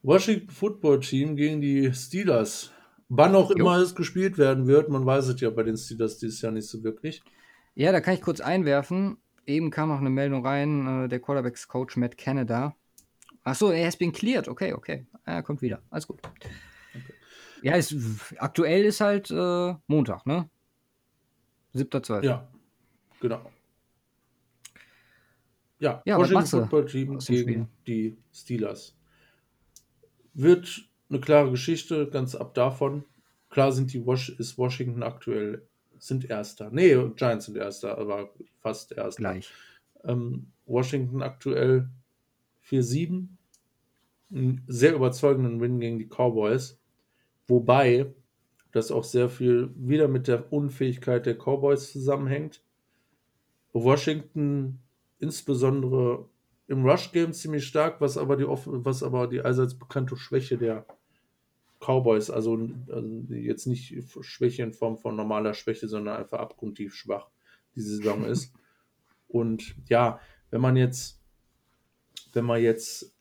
Washington 0.03 0.51
Football 0.51 1.01
Team 1.01 1.37
gegen 1.37 1.61
die 1.61 1.93
Steelers. 1.93 2.73
Wann 3.09 3.35
auch 3.35 3.51
immer 3.51 3.77
jo. 3.77 3.83
es 3.83 3.95
gespielt 3.95 4.39
werden 4.39 4.67
wird, 4.67 4.89
man 4.89 5.07
weiß 5.07 5.29
es 5.29 5.41
ja 5.41 5.51
bei 5.51 5.63
den 5.63 5.77
Steelers 5.77 6.19
dieses 6.19 6.41
Jahr 6.43 6.53
nicht 6.53 6.69
so 6.69 6.83
wirklich. 6.83 7.23
Ja, 7.75 7.93
da 7.93 8.01
kann 8.01 8.15
ich 8.15 8.23
kurz 8.23 8.41
einwerfen. 8.41 9.19
Eben 9.47 9.71
kam 9.71 9.89
noch 9.89 10.01
eine 10.01 10.11
Meldung 10.11 10.45
rein, 10.45 11.05
äh, 11.05 11.09
der 11.09 11.21
Quarterbacks-Coach 11.21 11.97
Matt 11.97 12.19
Canada. 12.19 12.77
Achso, 13.45 13.71
er 13.71 13.89
ist 13.89 13.99
been 13.99 14.13
cleared. 14.13 14.49
Okay, 14.49 14.75
okay. 14.75 15.07
Er 15.25 15.43
kommt 15.43 15.63
wieder. 15.63 15.83
Alles 15.91 16.07
gut. 16.07 16.21
Okay. 16.25 16.51
Ja, 17.63 17.75
ist, 17.77 17.95
aktuell 18.39 18.85
ist 18.85 19.01
halt 19.01 19.31
äh, 19.31 19.75
Montag, 19.87 20.27
ne? 20.27 20.51
7.12. 21.75 22.25
Ja, 22.25 22.49
genau. 23.21 23.51
Ja, 25.79 26.03
ja 26.05 26.19
Washington 26.19 26.45
Football 26.45 26.87
Team 26.87 27.19
gegen 27.19 27.69
die 27.87 28.17
Steelers. 28.33 28.97
Wird 30.35 30.89
eine 31.09 31.21
klare 31.21 31.51
Geschichte, 31.51 32.09
ganz 32.09 32.35
ab 32.35 32.55
davon. 32.55 33.05
Klar 33.51 33.73
sind 33.73 33.93
die 33.93 34.07
Was 34.07 34.29
ist 34.29 34.59
Washington 34.59 35.03
aktuell 35.03 35.67
sind 35.99 36.29
Erster. 36.29 36.71
Nee, 36.71 36.97
Giants 37.17 37.47
sind 37.47 37.57
Erster, 37.57 37.99
aber 37.99 38.31
fast 38.61 38.93
Erster. 38.93 39.21
Gleich. 39.21 39.51
Ähm, 40.05 40.53
Washington 40.67 41.23
aktuell 41.23 41.89
4-7. 42.69 43.29
Einen 44.31 44.63
sehr 44.67 44.95
überzeugenden 44.95 45.61
Win 45.61 45.81
gegen 45.81 45.99
die 45.99 46.09
Cowboys. 46.09 46.79
Wobei 47.47 48.13
das 48.73 48.91
auch 48.91 49.05
sehr 49.05 49.29
viel 49.29 49.71
wieder 49.75 50.09
mit 50.09 50.29
der 50.29 50.53
Unfähigkeit 50.53 51.25
der 51.25 51.37
Cowboys 51.37 51.91
zusammenhängt. 51.91 52.63
Washington 53.73 54.81
insbesondere 55.19 56.29
im 56.67 56.85
Rush-Game 56.85 57.33
ziemlich 57.33 57.67
stark, 57.67 58.01
was 58.01 58.19
aber 58.19 58.37
die, 58.37 58.47
was 58.47 59.03
aber 59.03 59.27
die 59.27 59.41
allseits 59.41 59.75
bekannte 59.75 60.17
Schwäche 60.17 60.59
der 60.59 60.87
Cowboys, 61.81 62.31
also, 62.31 62.59
also, 62.89 63.09
jetzt 63.31 63.67
nicht 63.67 63.95
Schwäche 64.21 64.63
in 64.63 64.73
Form 64.73 64.99
von 64.99 65.17
normaler 65.17 65.55
Schwäche, 65.55 65.89
sondern 65.89 66.17
einfach 66.17 66.41
abgrundtief 66.41 66.95
schwach 66.95 67.29
diese 67.75 67.97
Saison 67.97 68.25
ist. 68.25 68.53
Und 69.29 69.75
ja, 69.89 70.21
wenn 70.51 70.61
man 70.61 70.77
jetzt, 70.77 71.21
wenn 72.33 72.45
man 72.45 72.61
jetzt 72.61 73.15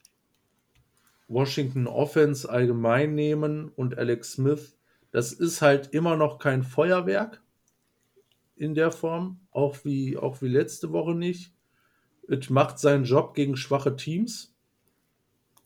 Washington 1.27 1.87
Offense 1.87 2.49
allgemein 2.49 3.13
nehmen 3.13 3.69
und 3.75 3.97
Alex 3.97 4.33
Smith, 4.33 4.77
das 5.11 5.33
ist 5.33 5.61
halt 5.61 5.93
immer 5.93 6.15
noch 6.15 6.39
kein 6.39 6.63
Feuerwerk 6.63 7.41
in 8.55 8.73
der 8.73 8.91
Form, 8.91 9.41
auch 9.51 9.83
wie, 9.83 10.17
auch 10.17 10.41
wie 10.41 10.47
letzte 10.47 10.91
Woche 10.91 11.13
nicht. 11.15 11.53
Es 12.27 12.49
macht 12.49 12.79
seinen 12.79 13.05
Job 13.05 13.33
gegen 13.33 13.57
schwache 13.57 13.95
Teams. 13.95 14.53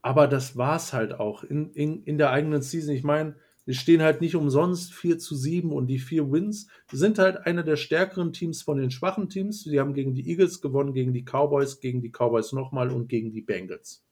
aber 0.01 0.27
das 0.27 0.57
war 0.57 0.77
es 0.77 0.93
halt 0.93 1.13
auch 1.19 1.43
in, 1.43 1.71
in, 1.73 2.03
in 2.03 2.17
der 2.17 2.31
eigenen 2.31 2.61
Season. 2.61 2.95
Ich 2.95 3.03
meine, 3.03 3.35
wir 3.65 3.75
stehen 3.75 4.01
halt 4.01 4.21
nicht 4.21 4.35
umsonst 4.35 4.93
4 4.93 5.19
zu 5.19 5.35
7 5.35 5.71
und 5.71 5.87
die 5.87 5.99
vier 5.99 6.31
Wins. 6.31 6.67
Sind 6.91 7.19
halt 7.19 7.45
einer 7.45 7.63
der 7.63 7.75
stärkeren 7.75 8.33
Teams 8.33 8.63
von 8.63 8.77
den 8.77 8.89
schwachen 8.89 9.29
Teams. 9.29 9.63
Sie 9.63 9.79
haben 9.79 9.93
gegen 9.93 10.15
die 10.15 10.27
Eagles 10.27 10.61
gewonnen, 10.61 10.93
gegen 10.93 11.13
die 11.13 11.23
Cowboys, 11.23 11.79
gegen 11.79 12.01
die 12.01 12.11
Cowboys 12.11 12.53
nochmal 12.53 12.89
und 12.89 13.07
gegen 13.07 13.31
die 13.31 13.41
Bengals. 13.41 14.03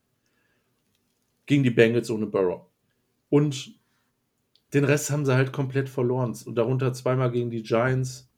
Gegen 1.48 1.64
die 1.64 1.72
Bengals 1.72 2.12
ohne 2.12 2.28
Burrow. 2.28 2.68
Und 3.30 3.74
den 4.74 4.84
Rest 4.84 5.10
haben 5.10 5.26
sie 5.26 5.34
halt 5.34 5.52
komplett 5.52 5.90
verloren. 5.90 6.38
Und 6.46 6.56
darunter 6.56 6.94
zweimal 6.94 7.32
gegen 7.32 7.50
die 7.50 7.64
Giants, 7.64 8.30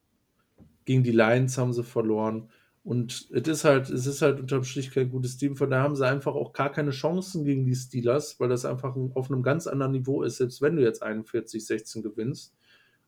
gegen 0.86 1.04
die 1.04 1.12
Lions 1.12 1.58
haben 1.58 1.74
sie 1.74 1.84
verloren. 1.84 2.50
Und 2.84 3.30
es 3.32 3.48
ist 3.48 3.64
halt, 3.64 3.90
es 3.90 4.08
ist 4.08 4.24
halt 4.24 4.40
unterm 4.40 4.64
Strich 4.64 4.92
kein 4.92 5.10
gutes 5.10 5.38
Team. 5.38 5.56
Von 5.56 5.70
daher 5.70 5.84
haben 5.84 5.96
sie 5.96 6.08
einfach 6.08 6.34
auch 6.34 6.52
gar 6.52 6.72
keine 6.72 6.92
Chancen 6.92 7.46
gegen 7.46 7.66
die 7.66 7.76
Steelers, 7.76 8.40
weil 8.40 8.50
das 8.50 8.66
einfach 8.66 8.96
auf 9.14 9.30
einem 9.30 9.44
ganz 9.44 9.68
anderen 9.68 9.92
Niveau 9.92 10.24
ist, 10.24 10.38
selbst 10.38 10.62
wenn 10.62 10.76
du 10.76 10.82
jetzt 10.82 11.04
41-16 11.04 12.02
gewinnst. 12.02 12.56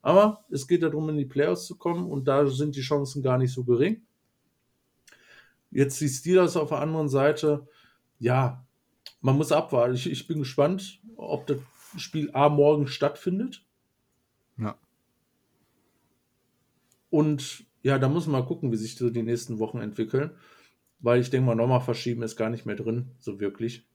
Aber 0.03 0.45
es 0.51 0.67
geht 0.67 0.83
darum, 0.83 1.09
in 1.09 1.17
die 1.17 1.25
Playoffs 1.25 1.65
zu 1.65 1.77
kommen 1.77 2.11
und 2.11 2.27
da 2.27 2.45
sind 2.45 2.75
die 2.75 2.81
Chancen 2.81 3.23
gar 3.23 3.37
nicht 3.37 3.53
so 3.53 3.63
gering. 3.63 4.03
Jetzt 5.71 5.99
die 6.01 6.09
Steelers 6.09 6.55
auf 6.55 6.69
der 6.69 6.79
anderen 6.79 7.09
Seite, 7.09 7.67
ja, 8.19 8.63
man 9.21 9.37
muss 9.37 9.51
abwarten. 9.51 9.95
Ich, 9.95 10.09
ich 10.09 10.27
bin 10.27 10.39
gespannt, 10.39 11.01
ob 11.15 11.47
das 11.47 11.57
Spiel 11.97 12.29
A 12.33 12.49
morgen 12.49 12.85
stattfindet. 12.87 13.65
Ja. 14.57 14.77
Und 17.09 17.65
ja, 17.83 17.99
da 17.99 18.09
muss 18.09 18.25
man 18.25 18.41
mal 18.41 18.47
gucken, 18.47 18.71
wie 18.71 18.77
sich 18.77 18.95
so 18.95 19.09
die 19.09 19.23
nächsten 19.23 19.59
Wochen 19.59 19.79
entwickeln. 19.79 20.31
Weil 20.99 21.19
ich 21.19 21.29
denke 21.29 21.47
mal, 21.47 21.55
nochmal 21.55 21.81
verschieben 21.81 22.23
ist 22.23 22.37
gar 22.37 22.49
nicht 22.49 22.65
mehr 22.65 22.77
drin, 22.77 23.11
so 23.19 23.39
wirklich. 23.41 23.85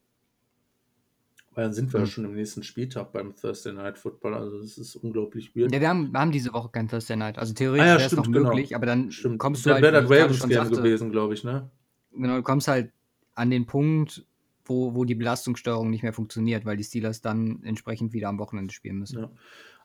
Weil 1.54 1.64
dann 1.64 1.72
sind 1.72 1.92
wir 1.92 2.00
mhm. 2.00 2.04
ja 2.04 2.06
hm. 2.06 2.12
schon 2.12 2.24
im 2.26 2.34
nächsten 2.34 2.62
Spieltag 2.62 3.12
beim 3.12 3.34
Thursday 3.34 3.72
Night 3.72 3.98
Football. 3.98 4.34
Also 4.34 4.60
das 4.60 4.76
ist 4.76 4.94
unglaublich 4.94 5.56
weird. 5.56 5.72
Ja, 5.72 5.80
wir 5.80 5.88
haben, 5.88 6.12
wir 6.12 6.20
haben 6.20 6.30
diese 6.30 6.52
Woche 6.52 6.68
kein 6.68 6.86
Thursday 6.86 7.16
Night. 7.16 7.38
Also 7.38 7.54
theoretisch 7.54 7.82
ah, 7.82 7.88
ja, 7.88 7.96
wäre 7.96 8.06
es 8.06 8.12
noch 8.12 8.24
genau. 8.24 8.50
möglich, 8.50 8.76
aber 8.76 8.84
dann 8.84 9.10
stimmt. 9.10 9.38
kommst 9.38 9.64
du 9.64 9.72
halt. 9.72 9.82
Wäre 9.82 10.02
das 10.02 10.10
Ravens 10.10 10.46
gern 10.46 10.70
gewesen, 10.70 11.10
glaube 11.10 11.32
ich, 11.32 11.42
ne? 11.42 11.70
Genau, 12.12 12.36
du 12.36 12.42
kommst 12.42 12.68
halt 12.68 12.92
an 13.34 13.50
den 13.50 13.64
Punkt, 13.64 14.26
wo, 14.66 14.94
wo 14.94 15.04
die 15.04 15.14
Belastungssteuerung 15.14 15.88
nicht 15.88 16.02
mehr 16.02 16.12
funktioniert, 16.12 16.66
weil 16.66 16.76
die 16.76 16.84
Steelers 16.84 17.22
dann 17.22 17.62
entsprechend 17.62 18.12
wieder 18.12 18.28
am 18.28 18.38
Wochenende 18.38 18.74
spielen 18.74 18.98
müssen. 18.98 19.20
Ja. 19.20 19.30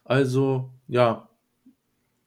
Also, 0.03 0.69
ja, 0.87 1.29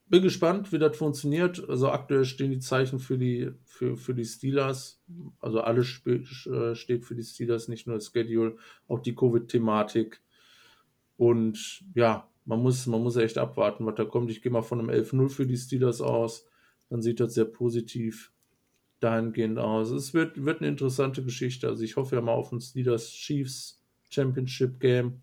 bin 0.08 0.22
gespannt, 0.22 0.72
wie 0.72 0.78
das 0.78 0.96
funktioniert. 0.96 1.68
Also 1.68 1.90
aktuell 1.90 2.24
stehen 2.24 2.50
die 2.50 2.60
Zeichen 2.60 2.98
für 2.98 3.18
die, 3.18 3.50
für, 3.64 3.96
für 3.96 4.14
die 4.14 4.24
Steelers. 4.24 5.02
Also 5.40 5.60
alles 5.60 6.00
äh, 6.06 6.74
steht 6.74 7.04
für 7.04 7.14
die 7.14 7.24
Steelers, 7.24 7.68
nicht 7.68 7.86
nur 7.86 7.96
das 7.96 8.10
Schedule, 8.12 8.56
auch 8.88 9.00
die 9.00 9.14
Covid-Thematik. 9.14 10.20
Und 11.16 11.84
ja, 11.94 12.28
man 12.44 12.62
muss, 12.62 12.86
man 12.86 13.02
muss 13.02 13.16
echt 13.16 13.38
abwarten, 13.38 13.84
was 13.86 13.96
da 13.96 14.04
kommt. 14.04 14.30
Ich 14.30 14.42
gehe 14.42 14.52
mal 14.52 14.62
von 14.62 14.78
einem 14.78 14.90
11-0 14.90 15.28
für 15.28 15.46
die 15.46 15.56
Steelers 15.56 16.00
aus. 16.00 16.46
Dann 16.88 17.02
sieht 17.02 17.18
das 17.18 17.34
sehr 17.34 17.46
positiv 17.46 18.32
dahingehend 19.00 19.58
aus. 19.58 19.90
Es 19.90 20.14
wird, 20.14 20.44
wird 20.44 20.60
eine 20.60 20.68
interessante 20.68 21.24
Geschichte. 21.24 21.68
Also 21.68 21.82
ich 21.82 21.96
hoffe 21.96 22.14
ja 22.14 22.22
mal 22.22 22.32
auf 22.32 22.52
ein 22.52 22.60
Steelers 22.60 23.10
Chiefs 23.10 23.82
Championship 24.08 24.78
Game. 24.78 25.22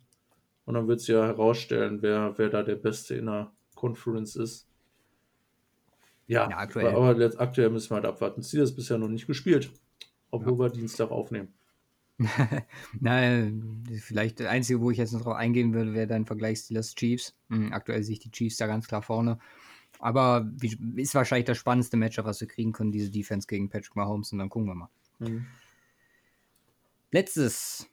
Und 0.66 0.74
dann 0.76 0.88
wird 0.88 1.00
es 1.00 1.08
ja 1.08 1.26
herausstellen, 1.26 2.02
wer, 2.02 2.34
wer 2.38 2.50
da 2.50 2.64
der 2.64 2.76
Beste 2.76 3.16
in 3.16 3.28
der 3.28 3.52
Conference 3.76 4.36
ist. 4.36 4.68
Ja, 6.28 6.50
ja 6.50 6.58
aktuell. 6.58 6.88
aber 6.88 7.20
jetzt, 7.20 7.40
aktuell 7.40 7.70
müssen 7.70 7.92
wir 7.92 7.96
halt 7.96 8.06
abwarten. 8.06 8.42
Sie 8.42 8.58
das 8.58 8.76
bisher 8.76 8.98
noch 8.98 9.10
nicht 9.10 9.28
gespielt, 9.28 9.72
obwohl 10.32 10.54
ja. 10.54 10.60
wir 10.60 10.70
Dienstag 10.70 11.12
aufnehmen. 11.12 11.54
Na, 13.00 13.48
vielleicht 14.00 14.40
das 14.40 14.48
Einzige, 14.48 14.80
wo 14.80 14.92
ich 14.92 14.98
jetzt 14.98 15.14
noch 15.14 15.22
drauf 15.22 15.36
eingehen 15.36 15.74
würde, 15.74 15.94
wäre 15.94 16.08
dein 16.08 16.26
Vergleich 16.26 16.60
Steelers 16.60 16.96
Chiefs. 16.96 17.36
Mhm, 17.50 17.74
aktuell 17.74 18.04
sehe 18.04 18.14
ich 18.14 18.20
die 18.20 18.32
Chiefs 18.32 18.58
da 18.58 18.68
ganz 18.68 18.88
klar 18.88 19.02
vorne. 19.02 19.40
Aber 20.00 20.50
wie, 20.60 20.78
ist 21.02 21.16
wahrscheinlich 21.16 21.46
das 21.46 21.58
spannendste 21.58 21.98
Matchup, 21.98 22.26
was 22.26 22.40
wir 22.42 22.48
kriegen 22.48 22.72
können, 22.72 22.92
diese 22.92 23.10
Defense 23.10 23.48
gegen 23.48 23.70
Patrick 23.70 23.96
Mahomes 23.96 24.32
und 24.32 24.40
dann 24.40 24.50
gucken 24.50 24.68
wir 24.68 24.76
mal. 24.76 24.90
Mhm. 25.20 25.46
Letztes 27.12 27.88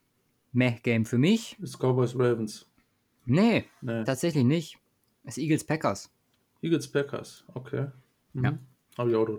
Meh-Game 0.53 1.05
für 1.05 1.19
mich. 1.19 1.59
Ist 1.61 1.79
Cowboys 1.79 2.15
Ravens. 2.15 2.67
Nee, 3.27 3.65
nee, 3.81 4.05
tatsächlich 4.05 4.45
nicht. 4.45 4.79
Es 5.25 5.37
ist 5.37 5.43
Eagles 5.43 5.65
Packers. 5.65 6.11
Eagles 6.63 6.91
Packers, 6.91 7.45
okay. 7.55 7.89
Mhm. 8.33 8.45
Ja. 8.45 8.59
Habe 8.99 9.11
ich 9.11 9.17
auch 9.17 9.25
drin. 9.25 9.39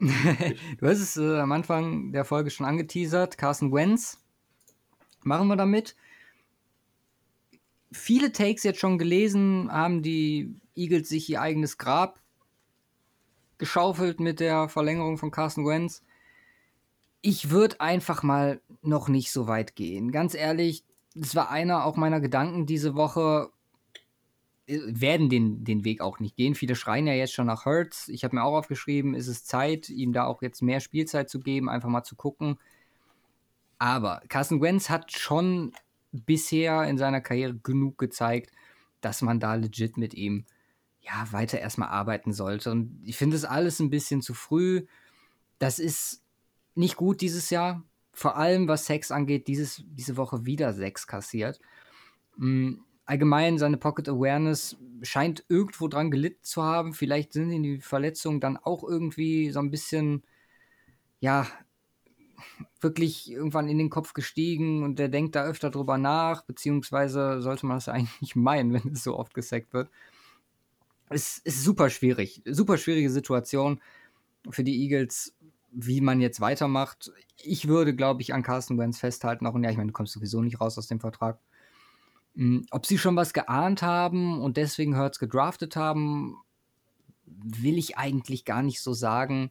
du 0.78 0.86
hast 0.86 1.00
es 1.00 1.16
äh, 1.16 1.38
am 1.38 1.52
Anfang 1.52 2.12
der 2.12 2.24
Folge 2.24 2.50
schon 2.50 2.66
angeteasert. 2.66 3.36
Carson 3.36 3.72
Wentz. 3.72 4.18
Machen 5.22 5.48
wir 5.48 5.56
damit. 5.56 5.96
Viele 7.92 8.32
Takes 8.32 8.62
jetzt 8.62 8.80
schon 8.80 8.98
gelesen, 8.98 9.70
haben 9.70 10.02
die 10.02 10.54
Eagles 10.76 11.08
sich 11.08 11.28
ihr 11.28 11.40
eigenes 11.42 11.76
Grab 11.76 12.20
geschaufelt 13.58 14.20
mit 14.20 14.40
der 14.40 14.68
Verlängerung 14.68 15.18
von 15.18 15.30
Carson 15.30 15.66
Wentz. 15.66 16.02
Ich 17.20 17.50
würde 17.50 17.80
einfach 17.80 18.22
mal 18.22 18.60
noch 18.80 19.08
nicht 19.08 19.30
so 19.30 19.46
weit 19.46 19.76
gehen. 19.76 20.12
Ganz 20.12 20.34
ehrlich, 20.34 20.84
das 21.14 21.34
war 21.34 21.50
einer 21.50 21.84
auch 21.84 21.96
meiner 21.96 22.20
Gedanken 22.20 22.64
diese 22.64 22.94
Woche 22.94 23.50
werden 24.70 25.28
den, 25.28 25.64
den 25.64 25.84
Weg 25.84 26.00
auch 26.00 26.20
nicht 26.20 26.36
gehen. 26.36 26.54
Viele 26.54 26.76
schreien 26.76 27.06
ja 27.06 27.14
jetzt 27.14 27.32
schon 27.32 27.46
nach 27.46 27.64
Hurts. 27.64 28.08
Ich 28.08 28.24
habe 28.24 28.36
mir 28.36 28.44
auch 28.44 28.56
aufgeschrieben, 28.56 29.14
ist 29.14 29.26
es 29.26 29.44
Zeit, 29.44 29.88
ihm 29.88 30.12
da 30.12 30.24
auch 30.24 30.42
jetzt 30.42 30.62
mehr 30.62 30.80
Spielzeit 30.80 31.28
zu 31.28 31.40
geben, 31.40 31.68
einfach 31.68 31.88
mal 31.88 32.04
zu 32.04 32.16
gucken. 32.16 32.58
Aber 33.78 34.22
Carson 34.28 34.60
Wentz 34.60 34.90
hat 34.90 35.12
schon 35.12 35.72
bisher 36.12 36.84
in 36.84 36.98
seiner 36.98 37.20
Karriere 37.20 37.54
genug 37.54 37.98
gezeigt, 37.98 38.52
dass 39.00 39.22
man 39.22 39.40
da 39.40 39.54
legit 39.54 39.96
mit 39.96 40.14
ihm 40.14 40.44
ja 41.00 41.26
weiter 41.32 41.58
erstmal 41.58 41.88
arbeiten 41.88 42.32
sollte. 42.32 42.70
Und 42.70 43.00
ich 43.04 43.16
finde 43.16 43.36
es 43.36 43.44
alles 43.44 43.80
ein 43.80 43.90
bisschen 43.90 44.22
zu 44.22 44.34
früh. 44.34 44.86
Das 45.58 45.78
ist 45.78 46.22
nicht 46.74 46.96
gut 46.96 47.20
dieses 47.20 47.50
Jahr. 47.50 47.82
Vor 48.12 48.36
allem 48.36 48.68
was 48.68 48.86
Sex 48.86 49.10
angeht, 49.10 49.48
dieses, 49.48 49.82
diese 49.86 50.16
Woche 50.16 50.44
wieder 50.44 50.74
Sex 50.74 51.06
kassiert. 51.06 51.60
Hm, 52.36 52.84
allgemein 53.10 53.58
seine 53.58 53.76
Pocket 53.76 54.08
Awareness 54.08 54.76
scheint 55.02 55.44
irgendwo 55.48 55.88
dran 55.88 56.12
gelitten 56.12 56.44
zu 56.44 56.62
haben. 56.62 56.94
Vielleicht 56.94 57.32
sind 57.32 57.50
ihm 57.50 57.64
die 57.64 57.80
Verletzungen 57.80 58.38
dann 58.38 58.56
auch 58.56 58.84
irgendwie 58.84 59.50
so 59.50 59.58
ein 59.58 59.72
bisschen, 59.72 60.22
ja, 61.18 61.48
wirklich 62.80 63.28
irgendwann 63.28 63.68
in 63.68 63.78
den 63.78 63.90
Kopf 63.90 64.14
gestiegen 64.14 64.84
und 64.84 65.00
der 65.00 65.08
denkt 65.08 65.34
da 65.34 65.44
öfter 65.44 65.70
drüber 65.70 65.98
nach, 65.98 66.42
beziehungsweise 66.42 67.42
sollte 67.42 67.66
man 67.66 67.78
das 67.78 67.88
eigentlich 67.88 68.36
meinen, 68.36 68.72
wenn 68.72 68.92
es 68.92 69.02
so 69.02 69.18
oft 69.18 69.34
gesackt 69.34 69.72
wird. 69.72 69.90
Es 71.08 71.38
ist 71.38 71.64
super 71.64 71.90
schwierig, 71.90 72.42
super 72.46 72.78
schwierige 72.78 73.10
Situation 73.10 73.80
für 74.48 74.62
die 74.62 74.84
Eagles, 74.84 75.34
wie 75.72 76.00
man 76.00 76.20
jetzt 76.20 76.40
weitermacht. 76.40 77.10
Ich 77.42 77.66
würde, 77.66 77.92
glaube 77.96 78.22
ich, 78.22 78.32
an 78.32 78.44
Carsten 78.44 78.78
Wentz 78.78 79.00
festhalten, 79.00 79.46
auch 79.48 79.54
und 79.54 79.64
ja, 79.64 79.70
ich 79.70 79.76
meine, 79.76 79.88
du 79.88 79.94
kommst 79.94 80.12
sowieso 80.12 80.40
nicht 80.40 80.60
raus 80.60 80.78
aus 80.78 80.86
dem 80.86 81.00
Vertrag. 81.00 81.40
Hm, 82.34 82.66
ob 82.70 82.86
sie 82.86 82.98
schon 82.98 83.16
was 83.16 83.32
geahnt 83.32 83.82
haben 83.82 84.40
und 84.40 84.56
deswegen 84.56 84.96
Hurts 84.96 85.18
gedraftet 85.18 85.76
haben, 85.76 86.36
will 87.26 87.78
ich 87.78 87.96
eigentlich 87.96 88.44
gar 88.44 88.62
nicht 88.62 88.80
so 88.80 88.92
sagen. 88.92 89.50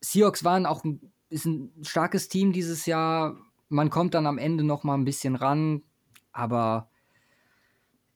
Seahawks 0.00 0.44
waren 0.44 0.66
auch 0.66 0.84
ein, 0.84 1.00
ist 1.28 1.46
ein 1.46 1.72
starkes 1.82 2.28
Team 2.28 2.52
dieses 2.52 2.86
Jahr. 2.86 3.36
Man 3.68 3.90
kommt 3.90 4.14
dann 4.14 4.26
am 4.26 4.38
Ende 4.38 4.64
noch 4.64 4.84
mal 4.84 4.94
ein 4.94 5.04
bisschen 5.04 5.34
ran, 5.34 5.82
aber 6.32 6.88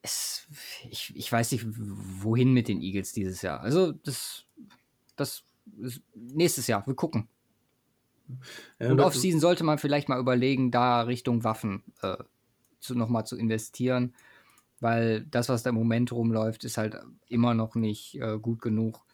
es, 0.03 0.47
ich, 0.89 1.15
ich 1.15 1.31
weiß 1.31 1.53
nicht, 1.53 1.67
wohin 1.69 2.53
mit 2.53 2.69
den 2.69 2.81
Eagles 2.81 3.13
dieses 3.13 3.43
Jahr. 3.43 3.61
Also 3.61 3.93
das, 3.93 4.45
das 5.17 5.45
nächstes 6.15 6.67
Jahr, 6.67 6.87
wir 6.87 6.95
gucken. 6.95 7.29
Ja, 8.79 8.91
und 8.91 9.01
Offseason 9.01 9.41
sollte 9.41 9.65
man 9.65 9.79
vielleicht 9.79 10.09
mal 10.09 10.21
überlegen, 10.21 10.71
da 10.71 11.03
Richtung 11.03 11.43
Waffen 11.45 11.83
äh, 12.03 12.17
zu, 12.81 12.95
nochmal 12.95 13.27
zu 13.27 13.37
investieren, 13.37 14.15
weil 14.81 15.25
das, 15.27 15.49
was 15.49 15.63
da 15.63 15.71
im 15.71 15.77
Moment 15.77 16.13
rumläuft, 16.13 16.65
ist 16.65 16.79
halt 16.79 16.99
immer 17.29 17.55
noch 17.55 17.75
nicht 17.75 18.17
äh, 18.21 18.39
gut 18.39 18.63
genug, 18.63 19.05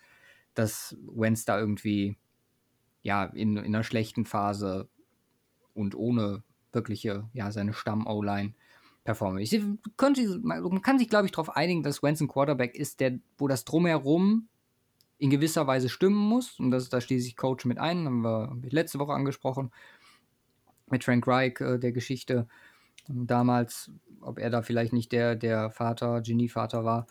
dass 0.55 0.97
Wenz 1.07 1.45
da 1.45 1.59
irgendwie 1.59 2.17
ja 3.03 3.25
in, 3.25 3.57
in 3.57 3.75
einer 3.75 3.85
schlechten 3.85 4.25
Phase 4.25 4.89
und 5.75 5.95
ohne 5.95 6.43
wirkliche, 6.73 7.29
ja, 7.33 7.51
seine 7.51 7.73
Stamm-O-Line 7.73 8.55
performen. 9.05 9.41
Ich 9.41 9.59
könnte, 9.97 10.41
man 10.43 10.83
kann 10.83 10.99
sich, 10.99 11.09
glaube 11.09 11.27
ich, 11.27 11.33
darauf 11.33 11.57
einigen, 11.57 11.83
dass 11.83 12.03
Wenz 12.03 12.21
ein 12.21 12.29
Quarterback 12.29 12.75
ist, 12.75 13.01
der, 13.01 13.19
wo 13.39 13.49
das 13.49 13.65
drumherum 13.65 14.49
in 15.19 15.31
gewisser 15.31 15.67
Weise 15.67 15.89
stimmen 15.89 16.17
muss. 16.17 16.59
Und 16.59 16.71
das, 16.71 16.89
da 16.89 17.01
schließe 17.01 17.29
ich 17.29 17.37
Coach 17.37 17.65
mit 17.65 17.79
ein, 17.79 18.05
haben 18.05 18.23
wir, 18.23 18.57
letzte 18.71 18.99
Woche 18.99 19.13
angesprochen, 19.13 19.71
mit 20.89 21.05
Frank 21.05 21.27
Reich 21.27 21.61
äh, 21.61 21.79
der 21.79 21.93
Geschichte 21.93 22.47
damals, 23.09 23.91
ob 24.21 24.39
er 24.39 24.51
da 24.51 24.63
vielleicht 24.63 24.93
nicht 24.93 25.13
der, 25.13 25.37
der 25.37 25.71
Vater, 25.71 26.21
Genievater 26.21 26.85
war, 26.85 27.07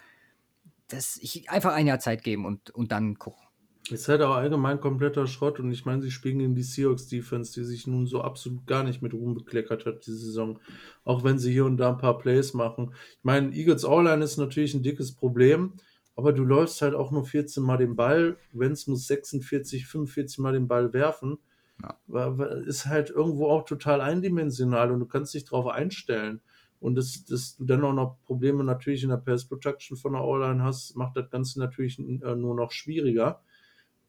dass 0.88 1.18
ich 1.22 1.50
einfach 1.50 1.74
ein 1.74 1.88
Jahr 1.88 2.00
Zeit 2.00 2.24
geben 2.24 2.46
und, 2.46 2.70
und 2.72 2.92
dann 2.92 3.18
gucken. 3.18 3.46
Ist 3.92 4.08
halt 4.08 4.24
auch 4.24 4.34
allgemein 4.34 4.80
kompletter 4.80 5.28
Schrott 5.28 5.60
und 5.60 5.72
ich 5.72 5.86
meine, 5.86 6.02
sie 6.02 6.10
spielen 6.10 6.40
gegen 6.40 6.56
die 6.56 6.64
Seahawks 6.64 7.08
Defense, 7.08 7.54
die 7.54 7.64
sich 7.64 7.86
nun 7.86 8.08
so 8.08 8.22
absolut 8.22 8.66
gar 8.66 8.84
nicht 8.84 9.04
mit 9.04 9.14
Ruhm 9.14 9.36
bekleckert 9.36 9.86
hat 9.86 10.08
diese 10.08 10.18
Saison. 10.18 10.60
Auch 11.04 11.24
wenn 11.24 11.38
sie 11.38 11.52
hier 11.52 11.66
und 11.66 11.78
da 11.78 11.92
ein 11.92 12.00
paar 12.00 12.18
Plays 12.18 12.56
machen. 12.56 12.96
Ich 13.12 13.24
meine, 13.24 13.54
Eagles 13.54 13.86
O-Line 13.86 14.24
ist 14.24 14.38
natürlich 14.38 14.74
ein 14.74 14.82
dickes 14.82 15.14
Problem, 15.14 15.74
aber 16.16 16.34
du 16.34 16.44
läufst 16.44 16.82
halt 16.82 16.96
auch 16.96 17.12
nur 17.12 17.26
14 17.26 17.62
Mal 17.62 17.78
den 17.78 17.96
Ball. 17.96 18.38
Wenz 18.54 18.88
muss 18.88 19.06
46, 19.06 19.86
45 19.86 20.40
Mal 20.40 20.54
den 20.54 20.68
Ball 20.68 20.92
werfen. 20.92 21.38
Ja. 21.82 22.28
Ist 22.66 22.86
halt 22.86 23.10
irgendwo 23.10 23.50
auch 23.50 23.66
total 23.66 24.02
eindimensional 24.02 24.92
und 24.92 25.00
du 25.00 25.06
kannst 25.06 25.34
dich 25.34 25.46
darauf 25.46 25.68
einstellen. 25.68 26.42
Und 26.80 26.96
dass, 26.96 27.26
dass 27.26 27.58
du 27.58 27.66
dann 27.66 27.84
auch 27.84 27.94
noch 27.94 28.18
Probleme 28.26 28.64
natürlich 28.64 29.04
in 29.04 29.10
der 29.10 29.18
Pass 29.18 29.46
Protection 29.46 29.98
von 29.98 30.14
der 30.14 30.24
O-Line 30.24 30.64
hast, 30.64 30.96
macht 30.96 31.18
das 31.18 31.30
Ganze 31.30 31.60
natürlich 31.60 31.98
äh, 32.00 32.36
nur 32.36 32.56
noch 32.56 32.72
schwieriger. 32.72 33.42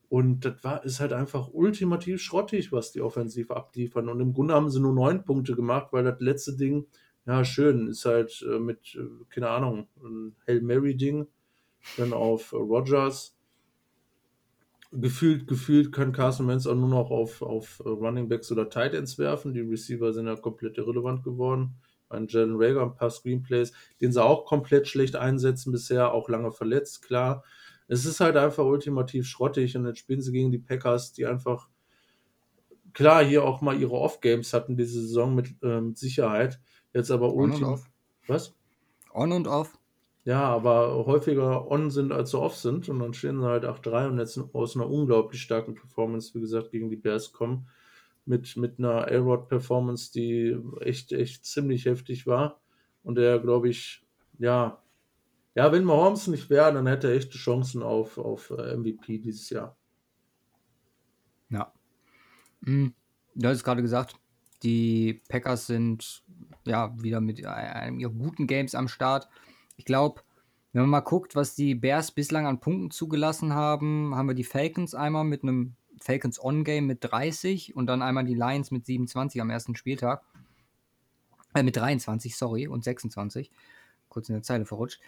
Und 0.09 0.45
das 0.45 0.63
war, 0.63 0.85
ist 0.85 1.01
halt 1.01 1.13
einfach 1.13 1.49
ultimativ 1.53 2.21
schrottig, 2.21 2.73
was 2.73 2.93
die 2.93 3.01
offensiv 3.01 3.51
abliefern. 3.51 4.09
Und 4.09 4.21
im 4.21 4.33
Grunde 4.33 4.55
haben 4.55 4.71
sie 4.71 4.81
nur 4.81 4.95
neun 4.95 5.25
Punkte 5.25 5.57
gemacht, 5.57 5.89
weil 5.93 6.05
das 6.05 6.21
letzte 6.21 6.57
Ding, 6.57 6.87
ja, 7.25 7.45
schön, 7.45 7.89
ist 7.89 8.05
halt 8.05 8.45
äh, 8.49 8.59
mit, 8.59 8.95
äh, 8.95 9.25
keine 9.31 9.49
Ahnung, 9.49 9.89
ein 10.03 10.37
Hail 10.47 10.61
Mary-Ding, 10.61 11.27
dann 11.97 12.13
auf 12.13 12.53
Rogers. 12.53 13.36
Gefühlt, 14.99 15.47
gefühlt 15.47 15.93
kann 15.93 16.13
Carson 16.13 16.49
Wentz 16.49 16.67
auch 16.67 16.75
nur 16.75 16.89
noch 16.89 17.11
auf, 17.11 17.43
auf 17.43 17.81
äh, 17.85 17.89
Running 17.89 18.29
Backs 18.29 18.51
oder 18.51 18.69
Tight 18.71 18.95
Ends 18.95 19.19
werfen. 19.19 19.53
Die 19.53 19.61
Receiver 19.61 20.13
sind 20.13 20.27
ja 20.27 20.37
komplett 20.37 20.79
irrelevant 20.79 21.23
geworden. 21.23 21.75
Ein 22.09 22.29
Jalen 22.29 22.57
Rager, 22.57 22.83
ein 22.83 22.95
paar 22.95 23.11
Screenplays, 23.11 23.73
den 24.01 24.13
sie 24.13 24.23
auch 24.23 24.45
komplett 24.45 24.87
schlecht 24.87 25.17
einsetzen 25.17 25.73
bisher, 25.73 26.13
auch 26.13 26.29
lange 26.29 26.53
verletzt, 26.53 27.03
klar. 27.03 27.43
Es 27.89 28.05
ist 28.05 28.21
halt 28.21 28.37
einfach 28.37 28.65
ultimativ 28.65 29.27
schrottig 29.27 29.77
und 29.77 29.85
dann 29.85 29.97
spielen 29.97 30.21
sie 30.21 30.33
gegen 30.33 30.51
die 30.51 30.59
Packers, 30.59 31.13
die 31.13 31.27
einfach 31.27 31.69
klar 32.93 33.25
hier 33.25 33.45
auch 33.45 33.61
mal 33.61 33.79
ihre 33.79 33.93
Off-Games 33.93 34.53
hatten 34.53 34.77
diese 34.77 35.01
Saison 35.03 35.35
mit 35.35 35.55
ähm, 35.63 35.95
Sicherheit. 35.95 36.61
Jetzt 36.95 37.11
aber 37.11 37.35
ultimativ. 37.35 37.91
Was? 38.27 38.55
On 39.13 39.33
und 39.33 39.47
off. 39.47 39.79
Ja, 40.27 40.43
aber 40.43 41.07
häufiger 41.07 41.71
on 41.71 41.93
sind 41.93 42.11
als 42.11 42.33
so 42.33 42.43
off 42.43 42.57
sind 42.57 42.89
und 42.89 42.99
dann 42.99 43.15
stehen 43.15 43.39
sie 43.39 43.47
halt 43.47 43.65
8-3 43.65 44.09
und 44.09 44.19
jetzt 44.19 44.37
aus 44.55 44.75
einer 44.75 44.91
unglaublich 44.91 45.41
starken 45.41 45.77
Performance, 45.77 46.35
wie 46.35 46.41
gesagt, 46.41 46.73
gegen 46.73 46.91
die 46.91 46.97
Bears 46.97 47.33
kommen. 47.33 47.69
Mit, 48.25 48.57
mit 48.57 48.81
einer 48.81 49.07
A-Rod-Performance, 49.07 50.11
die 50.13 50.59
echt, 50.81 51.13
echt 51.13 51.45
ziemlich 51.45 51.85
heftig 51.85 52.27
war. 52.27 52.61
Und 53.05 53.15
der, 53.15 53.39
glaube 53.39 53.69
ich, 53.69 54.05
ja, 54.41 54.83
ja, 55.55 55.71
wenn 55.71 55.85
Mahomes 55.85 56.27
nicht 56.27 56.51
wäre, 56.51 56.73
dann 56.73 56.89
hätte 56.89 57.07
er 57.07 57.15
echte 57.15 57.39
Chancen 57.39 57.85
auf, 57.85 58.19
auf 58.19 58.51
äh, 58.51 58.77
MVP 58.77 59.19
dieses 59.19 59.49
Jahr. 59.49 59.77
Ja. 61.51 61.73
Hm, 62.65 62.93
du 63.37 63.49
hast 63.49 63.63
gerade 63.63 63.81
gesagt, 63.81 64.17
die 64.65 65.23
Packers 65.29 65.69
sind 65.69 66.25
ja 66.67 67.01
wieder 67.01 67.21
mit 67.21 67.47
einem 67.47 68.01
ihrer 68.01 68.11
guten 68.11 68.49
Games 68.49 68.75
am 68.75 68.89
Start. 68.89 69.29
Ich 69.77 69.85
glaube, 69.85 70.23
wenn 70.73 70.83
man 70.83 70.91
mal 70.91 71.01
guckt, 71.01 71.35
was 71.35 71.55
die 71.55 71.75
Bears 71.75 72.11
bislang 72.11 72.47
an 72.47 72.61
Punkten 72.61 72.91
zugelassen 72.91 73.55
haben, 73.55 74.15
haben 74.15 74.29
wir 74.29 74.35
die 74.35 74.45
Falcons 74.45 74.95
einmal 74.95 75.25
mit 75.25 75.43
einem 75.43 75.77
Falcons 76.01 76.43
On-Game 76.43 76.87
mit 76.87 76.99
30 77.03 77.75
und 77.75 77.87
dann 77.87 78.03
einmal 78.03 78.25
die 78.25 78.35
Lions 78.35 78.71
mit 78.71 78.85
27 78.85 79.41
am 79.41 79.51
ersten 79.51 79.77
Spieltag. 79.77 80.23
Äh, 81.55 81.63
mit 81.63 81.77
23, 81.77 82.37
sorry, 82.37 82.69
und 82.69 82.85
26. 82.85 83.51
Kurz 84.09 84.29
in 84.29 84.35
der 84.35 84.43
Zeile 84.43 84.67
verrutscht. 84.67 85.01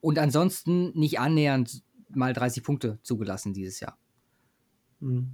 Und 0.00 0.18
ansonsten 0.18 0.96
nicht 0.98 1.18
annähernd 1.18 1.82
mal 2.10 2.32
30 2.32 2.62
Punkte 2.62 2.98
zugelassen 3.02 3.54
dieses 3.54 3.80
Jahr. 3.80 3.98
Mhm. 5.00 5.32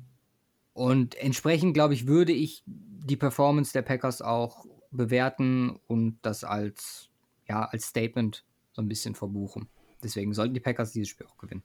Und 0.72 1.14
entsprechend, 1.16 1.74
glaube 1.74 1.94
ich, 1.94 2.06
würde 2.06 2.32
ich 2.32 2.62
die 2.66 3.16
Performance 3.16 3.72
der 3.72 3.82
Packers 3.82 4.22
auch 4.22 4.64
bewerten 4.90 5.78
und 5.86 6.18
das 6.22 6.42
als, 6.42 7.10
ja, 7.48 7.64
als 7.64 7.86
Statement 7.86 8.44
so 8.72 8.82
ein 8.82 8.88
bisschen 8.88 9.14
verbuchen. 9.14 9.68
Deswegen 10.02 10.34
sollten 10.34 10.54
die 10.54 10.60
Packers 10.60 10.92
dieses 10.92 11.08
Spiel 11.08 11.26
auch 11.26 11.38
gewinnen. 11.38 11.62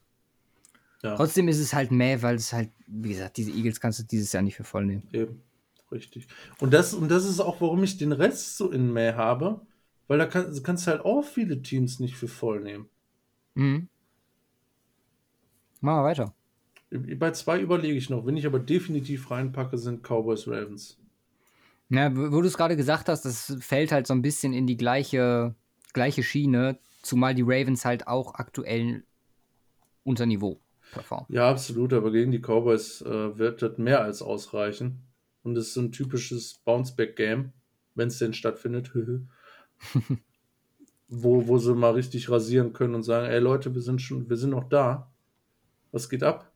Ja. 1.02 1.16
Trotzdem 1.16 1.48
ist 1.48 1.58
es 1.58 1.72
halt 1.72 1.90
mehr, 1.90 2.22
weil 2.22 2.36
es 2.36 2.52
halt, 2.52 2.70
wie 2.86 3.10
gesagt, 3.10 3.36
diese 3.36 3.50
Eagles 3.50 3.80
kannst 3.80 3.98
du 3.98 4.02
dieses 4.02 4.32
Jahr 4.32 4.42
nicht 4.42 4.56
für 4.56 4.64
voll 4.64 4.84
nehmen. 4.84 5.08
Eben, 5.12 5.42
richtig. 5.90 6.26
Und 6.58 6.72
das, 6.74 6.92
und 6.92 7.10
das 7.10 7.24
ist 7.24 7.40
auch, 7.40 7.60
warum 7.60 7.82
ich 7.82 7.96
den 7.96 8.12
Rest 8.12 8.56
so 8.56 8.70
in 8.70 8.92
mehr 8.92 9.16
habe, 9.16 9.62
weil 10.08 10.18
da 10.18 10.26
kann, 10.26 10.62
kannst 10.62 10.86
du 10.86 10.90
halt 10.90 11.04
auch 11.04 11.22
viele 11.22 11.62
Teams 11.62 12.00
nicht 12.00 12.16
für 12.16 12.28
voll 12.28 12.60
nehmen. 12.60 12.88
Mhm. 13.54 13.88
Machen 15.80 16.00
wir 16.00 16.04
weiter. 16.04 16.34
Bei 16.90 17.30
zwei 17.30 17.60
überlege 17.60 17.96
ich 17.96 18.10
noch. 18.10 18.26
Wenn 18.26 18.36
ich 18.36 18.46
aber 18.46 18.58
definitiv 18.58 19.30
reinpacke, 19.30 19.78
sind 19.78 20.02
Cowboys 20.02 20.48
Ravens. 20.48 20.98
Ja, 21.88 22.14
wo 22.14 22.40
du 22.40 22.46
es 22.46 22.56
gerade 22.56 22.76
gesagt 22.76 23.08
hast, 23.08 23.24
das 23.24 23.56
fällt 23.60 23.92
halt 23.92 24.06
so 24.06 24.14
ein 24.14 24.22
bisschen 24.22 24.52
in 24.52 24.66
die 24.66 24.76
gleiche, 24.76 25.54
gleiche 25.92 26.22
Schiene, 26.22 26.78
zumal 27.02 27.34
die 27.34 27.42
Ravens 27.42 27.84
halt 27.84 28.06
auch 28.06 28.34
aktuell 28.34 29.04
unter 30.04 30.26
Niveau 30.26 30.60
performen. 30.92 31.26
Ja, 31.28 31.50
absolut, 31.50 31.92
aber 31.92 32.10
gegen 32.10 32.32
die 32.32 32.40
Cowboys 32.40 33.02
äh, 33.02 33.38
wird 33.38 33.62
das 33.62 33.78
mehr 33.78 34.02
als 34.02 34.22
ausreichen. 34.22 35.02
Und 35.42 35.56
es 35.56 35.68
ist 35.68 35.76
ein 35.76 35.92
typisches 35.92 36.60
Bounceback-Game, 36.64 37.52
wenn 37.94 38.08
es 38.08 38.18
denn 38.18 38.34
stattfindet. 38.34 38.90
wo, 41.08 41.46
wo 41.48 41.58
sie 41.58 41.74
mal 41.74 41.92
richtig 41.92 42.30
rasieren 42.30 42.72
können 42.72 42.94
und 42.94 43.02
sagen, 43.02 43.26
ey 43.26 43.40
Leute, 43.40 43.74
wir 43.74 43.82
sind 43.82 44.00
schon, 44.00 44.28
wir 44.30 44.36
sind 44.36 44.50
noch 44.50 44.68
da. 44.68 45.10
Was 45.92 46.08
geht 46.08 46.22
ab? 46.22 46.52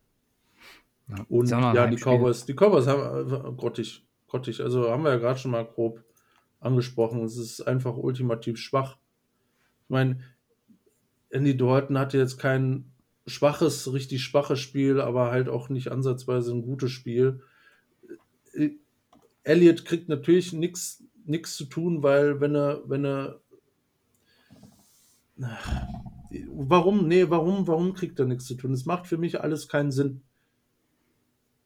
Ja, 1.08 1.26
und 1.28 1.50
ja, 1.50 1.86
die 1.86 1.96
Cowboys, 1.96 2.46
die 2.46 2.54
Cowboys 2.54 2.86
haben 2.86 3.30
äh, 3.30 3.52
grottig, 3.56 4.06
grottig, 4.28 4.60
also 4.60 4.90
haben 4.90 5.02
wir 5.02 5.10
ja 5.10 5.18
gerade 5.18 5.38
schon 5.38 5.50
mal 5.50 5.64
grob 5.64 6.02
angesprochen. 6.60 7.24
Es 7.24 7.36
ist 7.36 7.60
einfach 7.62 7.96
ultimativ 7.96 8.58
schwach. 8.58 8.96
Ich 9.84 9.90
meine, 9.90 10.20
Andy 11.30 11.56
Dalton 11.56 11.98
hatte 11.98 12.18
jetzt 12.18 12.38
kein 12.38 12.92
schwaches, 13.26 13.92
richtig 13.92 14.22
schwaches 14.22 14.60
Spiel, 14.60 15.00
aber 15.00 15.30
halt 15.30 15.48
auch 15.48 15.68
nicht 15.68 15.90
ansatzweise 15.90 16.52
ein 16.52 16.62
gutes 16.62 16.90
Spiel. 16.90 17.40
Äh, 18.52 18.70
Elliot 19.42 19.84
kriegt 19.84 20.08
natürlich 20.08 20.52
nichts 20.52 21.02
zu 21.56 21.66
tun, 21.66 22.02
weil 22.02 22.40
wenn 22.40 22.54
er, 22.54 22.82
wenn 22.88 23.04
er 23.04 23.40
Warum? 25.36 27.08
Nee, 27.08 27.28
warum, 27.28 27.66
warum 27.66 27.94
kriegt 27.94 28.18
er 28.18 28.26
nichts 28.26 28.46
zu 28.46 28.54
tun? 28.54 28.72
Es 28.72 28.86
macht 28.86 29.06
für 29.06 29.18
mich 29.18 29.40
alles 29.40 29.68
keinen 29.68 29.92
Sinn. 29.92 30.22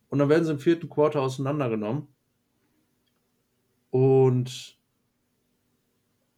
Und 0.09 0.19
dann 0.19 0.29
werden 0.29 0.45
sie 0.45 0.53
im 0.53 0.59
vierten 0.59 0.89
Quarter 0.89 1.21
auseinandergenommen. 1.21 2.09
Und 3.91 4.78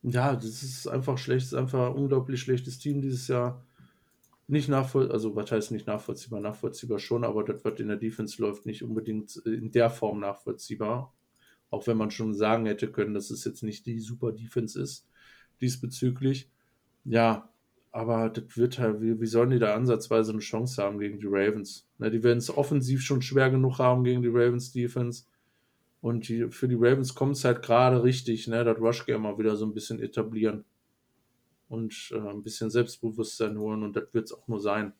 ja, 0.02 0.34
das 0.34 0.62
ist 0.62 0.86
einfach 0.86 1.18
schlecht, 1.18 1.46
das 1.46 1.52
ist 1.52 1.58
einfach 1.58 1.88
ein 1.88 1.94
unglaublich 1.94 2.40
schlechtes 2.40 2.78
Team 2.78 3.02
dieses 3.02 3.28
Jahr. 3.28 3.64
Nicht 4.46 4.68
nachvollziehbar, 4.68 5.14
also 5.14 5.36
was 5.36 5.52
heißt 5.52 5.70
nicht 5.70 5.86
nachvollziehbar? 5.86 6.40
Nachvollziehbar 6.40 6.98
schon, 6.98 7.24
aber 7.24 7.44
das, 7.44 7.64
was 7.64 7.78
in 7.78 7.88
der 7.88 7.96
Defense 7.96 8.40
läuft, 8.42 8.66
nicht 8.66 8.82
unbedingt 8.82 9.36
in 9.46 9.70
der 9.70 9.90
Form 9.90 10.20
nachvollziehbar. 10.20 11.14
Auch 11.70 11.86
wenn 11.86 11.96
man 11.96 12.10
schon 12.10 12.34
sagen 12.34 12.66
hätte 12.66 12.90
können, 12.90 13.14
dass 13.14 13.30
es 13.30 13.44
jetzt 13.44 13.62
nicht 13.62 13.86
die 13.86 14.00
super 14.00 14.32
Defense 14.32 14.80
ist, 14.80 15.06
diesbezüglich. 15.60 16.50
Ja, 17.04 17.50
aber 17.92 18.28
das 18.28 18.56
wird 18.56 18.78
halt, 18.78 19.00
wie, 19.00 19.20
wie 19.20 19.26
sollen 19.26 19.50
die 19.50 19.58
da 19.58 19.74
ansatzweise 19.74 20.32
eine 20.32 20.40
Chance 20.40 20.82
haben 20.82 20.98
gegen 20.98 21.20
die 21.20 21.28
Ravens? 21.28 21.88
Ne, 21.98 22.10
die 22.10 22.22
werden 22.22 22.38
es 22.38 22.56
offensiv 22.56 23.02
schon 23.02 23.22
schwer 23.22 23.50
genug 23.50 23.78
haben 23.78 24.04
gegen 24.04 24.22
die 24.22 24.28
Ravens 24.28 24.72
Defense. 24.72 25.24
Und 26.00 26.28
die, 26.28 26.48
für 26.50 26.66
die 26.66 26.76
Ravens 26.76 27.14
kommt 27.14 27.36
es 27.36 27.44
halt 27.44 27.62
gerade 27.62 28.02
richtig, 28.02 28.48
ne, 28.48 28.64
das 28.64 28.78
Rush 28.78 29.04
Game 29.04 29.22
mal 29.22 29.38
wieder 29.38 29.56
so 29.56 29.66
ein 29.66 29.74
bisschen 29.74 30.00
etablieren. 30.00 30.64
Und 31.68 32.12
äh, 32.14 32.18
ein 32.18 32.42
bisschen 32.42 32.70
Selbstbewusstsein 32.70 33.58
holen 33.58 33.82
und 33.82 33.94
das 33.94 34.12
wird 34.12 34.24
es 34.24 34.32
auch 34.32 34.48
nur 34.48 34.60
sein. 34.60 34.92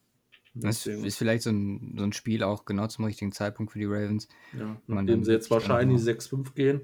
Das 0.53 0.85
ist 0.85 1.17
vielleicht 1.17 1.43
so 1.43 1.49
ein, 1.49 1.95
so 1.97 2.03
ein 2.03 2.13
Spiel 2.13 2.43
auch 2.43 2.65
genau 2.65 2.87
zum 2.87 3.05
richtigen 3.05 3.31
Zeitpunkt 3.31 3.71
für 3.71 3.79
die 3.79 3.85
Ravens. 3.85 4.27
Ja, 4.57 4.81
nachdem 4.87 5.23
sie 5.23 5.31
jetzt 5.31 5.49
wahrscheinlich 5.49 6.01
6-5 6.01 6.53
gehen. 6.53 6.81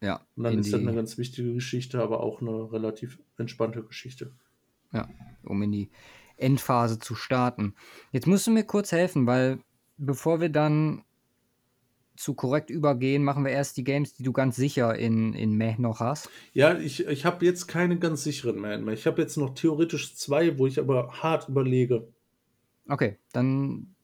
Ja. 0.00 0.24
Und 0.36 0.44
dann 0.44 0.58
ist 0.58 0.72
das 0.72 0.80
eine 0.80 0.94
ganz 0.94 1.18
wichtige 1.18 1.52
Geschichte, 1.52 2.00
aber 2.00 2.20
auch 2.20 2.40
eine 2.40 2.70
relativ 2.72 3.18
entspannte 3.38 3.82
Geschichte. 3.82 4.30
Ja, 4.92 5.08
um 5.42 5.62
in 5.62 5.72
die 5.72 5.90
Endphase 6.36 6.98
zu 6.98 7.14
starten. 7.14 7.74
Jetzt 8.12 8.26
musst 8.26 8.46
du 8.46 8.50
mir 8.50 8.64
kurz 8.64 8.92
helfen, 8.92 9.26
weil 9.26 9.58
bevor 9.96 10.40
wir 10.40 10.48
dann 10.48 11.02
zu 12.16 12.34
korrekt 12.34 12.70
übergehen, 12.70 13.22
machen 13.22 13.44
wir 13.44 13.52
erst 13.52 13.76
die 13.76 13.84
Games, 13.84 14.14
die 14.14 14.22
du 14.22 14.32
ganz 14.32 14.56
sicher 14.56 14.94
in, 14.96 15.34
in 15.34 15.52
Meh 15.52 15.76
noch 15.78 16.00
hast. 16.00 16.30
Ja, 16.52 16.76
ich, 16.76 17.06
ich 17.06 17.24
habe 17.24 17.44
jetzt 17.44 17.66
keine 17.66 17.98
ganz 17.98 18.24
sicheren 18.24 18.60
mehr. 18.60 18.86
Ich 18.88 19.06
habe 19.06 19.20
jetzt 19.22 19.36
noch 19.36 19.54
theoretisch 19.54 20.16
zwei, 20.16 20.58
wo 20.58 20.66
ich 20.66 20.78
aber 20.78 21.22
hart 21.22 21.48
überlege. 21.48 22.08
Okay, 22.88 23.18
dann 23.32 23.94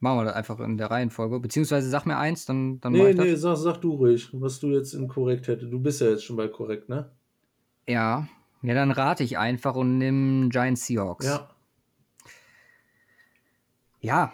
machen 0.00 0.18
wir 0.18 0.24
das 0.24 0.34
einfach 0.34 0.60
in 0.60 0.76
der 0.76 0.90
Reihenfolge. 0.90 1.40
Beziehungsweise 1.40 1.88
sag 1.88 2.06
mir 2.06 2.16
eins, 2.16 2.46
dann, 2.46 2.80
dann 2.80 2.92
Nee, 2.92 3.14
nee, 3.14 3.34
sag, 3.34 3.56
sag 3.56 3.78
du 3.80 3.92
ruhig, 3.92 4.28
was 4.32 4.60
du 4.60 4.68
jetzt 4.72 4.94
in 4.94 5.08
korrekt 5.08 5.48
hättest. 5.48 5.72
Du 5.72 5.80
bist 5.80 6.00
ja 6.00 6.08
jetzt 6.08 6.24
schon 6.24 6.36
bei 6.36 6.48
korrekt, 6.48 6.88
ne? 6.88 7.10
Ja, 7.86 8.28
ja, 8.62 8.74
dann 8.74 8.90
rate 8.90 9.24
ich 9.24 9.38
einfach 9.38 9.74
und 9.74 9.98
nimm 9.98 10.50
Giants 10.50 10.86
Seahawks. 10.86 11.26
Ja. 11.26 11.50
Ja, 14.02 14.32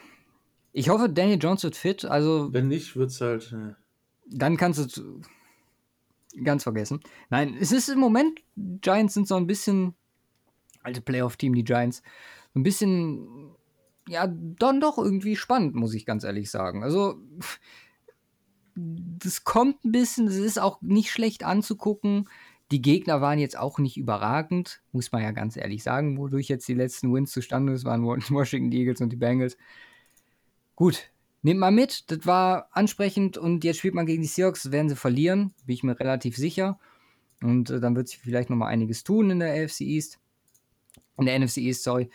Ich 0.77 0.90
hoffe, 0.90 1.09
Daniel 1.09 1.39
Jones 1.40 1.65
wird 1.65 1.74
fit. 1.74 2.05
Also 2.05 2.53
Wenn 2.53 2.69
nicht, 2.69 2.97
wird 2.97 3.11
es 3.11 3.23
halt. 3.23 3.51
Äh, 3.51 3.73
dann 4.27 4.59
kannst 4.59 4.98
du 4.98 5.23
ganz 6.44 6.65
vergessen. 6.65 7.01
Nein, 7.31 7.57
es 7.59 7.73
ist 7.73 7.89
im 7.89 7.98
Moment, 7.98 8.40
Giants 8.57 9.15
sind 9.15 9.27
so 9.27 9.36
ein 9.36 9.47
bisschen, 9.47 9.94
alte 10.82 11.01
Playoff-Team, 11.01 11.55
die 11.55 11.65
Giants, 11.65 12.03
so 12.53 12.61
ein 12.61 12.62
bisschen, 12.62 13.55
ja, 14.07 14.27
dann 14.27 14.82
doch 14.82 14.98
irgendwie 14.98 15.35
spannend, 15.35 15.74
muss 15.77 15.94
ich 15.94 16.05
ganz 16.05 16.24
ehrlich 16.24 16.51
sagen. 16.51 16.85
Also, 16.85 17.23
das 18.74 19.44
kommt 19.44 19.82
ein 19.82 19.93
bisschen, 19.93 20.27
es 20.27 20.36
ist 20.36 20.59
auch 20.59 20.82
nicht 20.82 21.11
schlecht 21.11 21.43
anzugucken. 21.43 22.28
Die 22.70 22.82
Gegner 22.82 23.23
waren 23.23 23.39
jetzt 23.39 23.59
auch 23.59 23.78
nicht 23.78 23.97
überragend, 23.97 24.82
muss 24.93 25.11
man 25.11 25.23
ja 25.23 25.31
ganz 25.31 25.57
ehrlich 25.57 25.82
sagen, 25.82 26.19
wodurch 26.19 26.48
jetzt 26.48 26.69
die 26.69 26.74
letzten 26.74 27.15
Wins 27.15 27.32
zustande 27.32 27.73
ist, 27.73 27.86
waren 27.86 28.05
Washington 28.05 28.73
Eagles 28.73 29.01
und 29.01 29.09
die 29.09 29.16
Bengals. 29.16 29.57
Gut, 30.77 31.11
nehmt 31.43 31.59
mal 31.59 31.73
mit, 31.73 32.11
das 32.11 32.27
war 32.27 32.69
ansprechend 32.73 33.39
und 33.39 33.65
jetzt 33.65 33.78
spielt 33.78 33.94
man 33.94 34.05
gegen 34.05 34.20
die 34.20 34.28
Seahawks, 34.28 34.70
werden 34.70 34.90
sie 34.90 34.97
verlieren, 34.97 35.55
bin 35.65 35.74
ich 35.74 35.82
mir 35.82 35.98
relativ 35.98 36.36
sicher. 36.36 36.78
Und 37.43 37.70
äh, 37.70 37.81
dann 37.81 37.97
wird 37.97 38.09
sich 38.09 38.19
vielleicht 38.19 38.51
noch 38.51 38.57
mal 38.57 38.69
einiges 38.69 39.03
tun 39.03 39.31
in 39.31 39.40
der 39.40 39.65
AFC 39.65 39.81
East. 39.82 40.19
In 41.19 41.27
der 41.27 41.39
NFC 41.39 41.59
East, 41.59 41.82
sorry. 41.82 42.11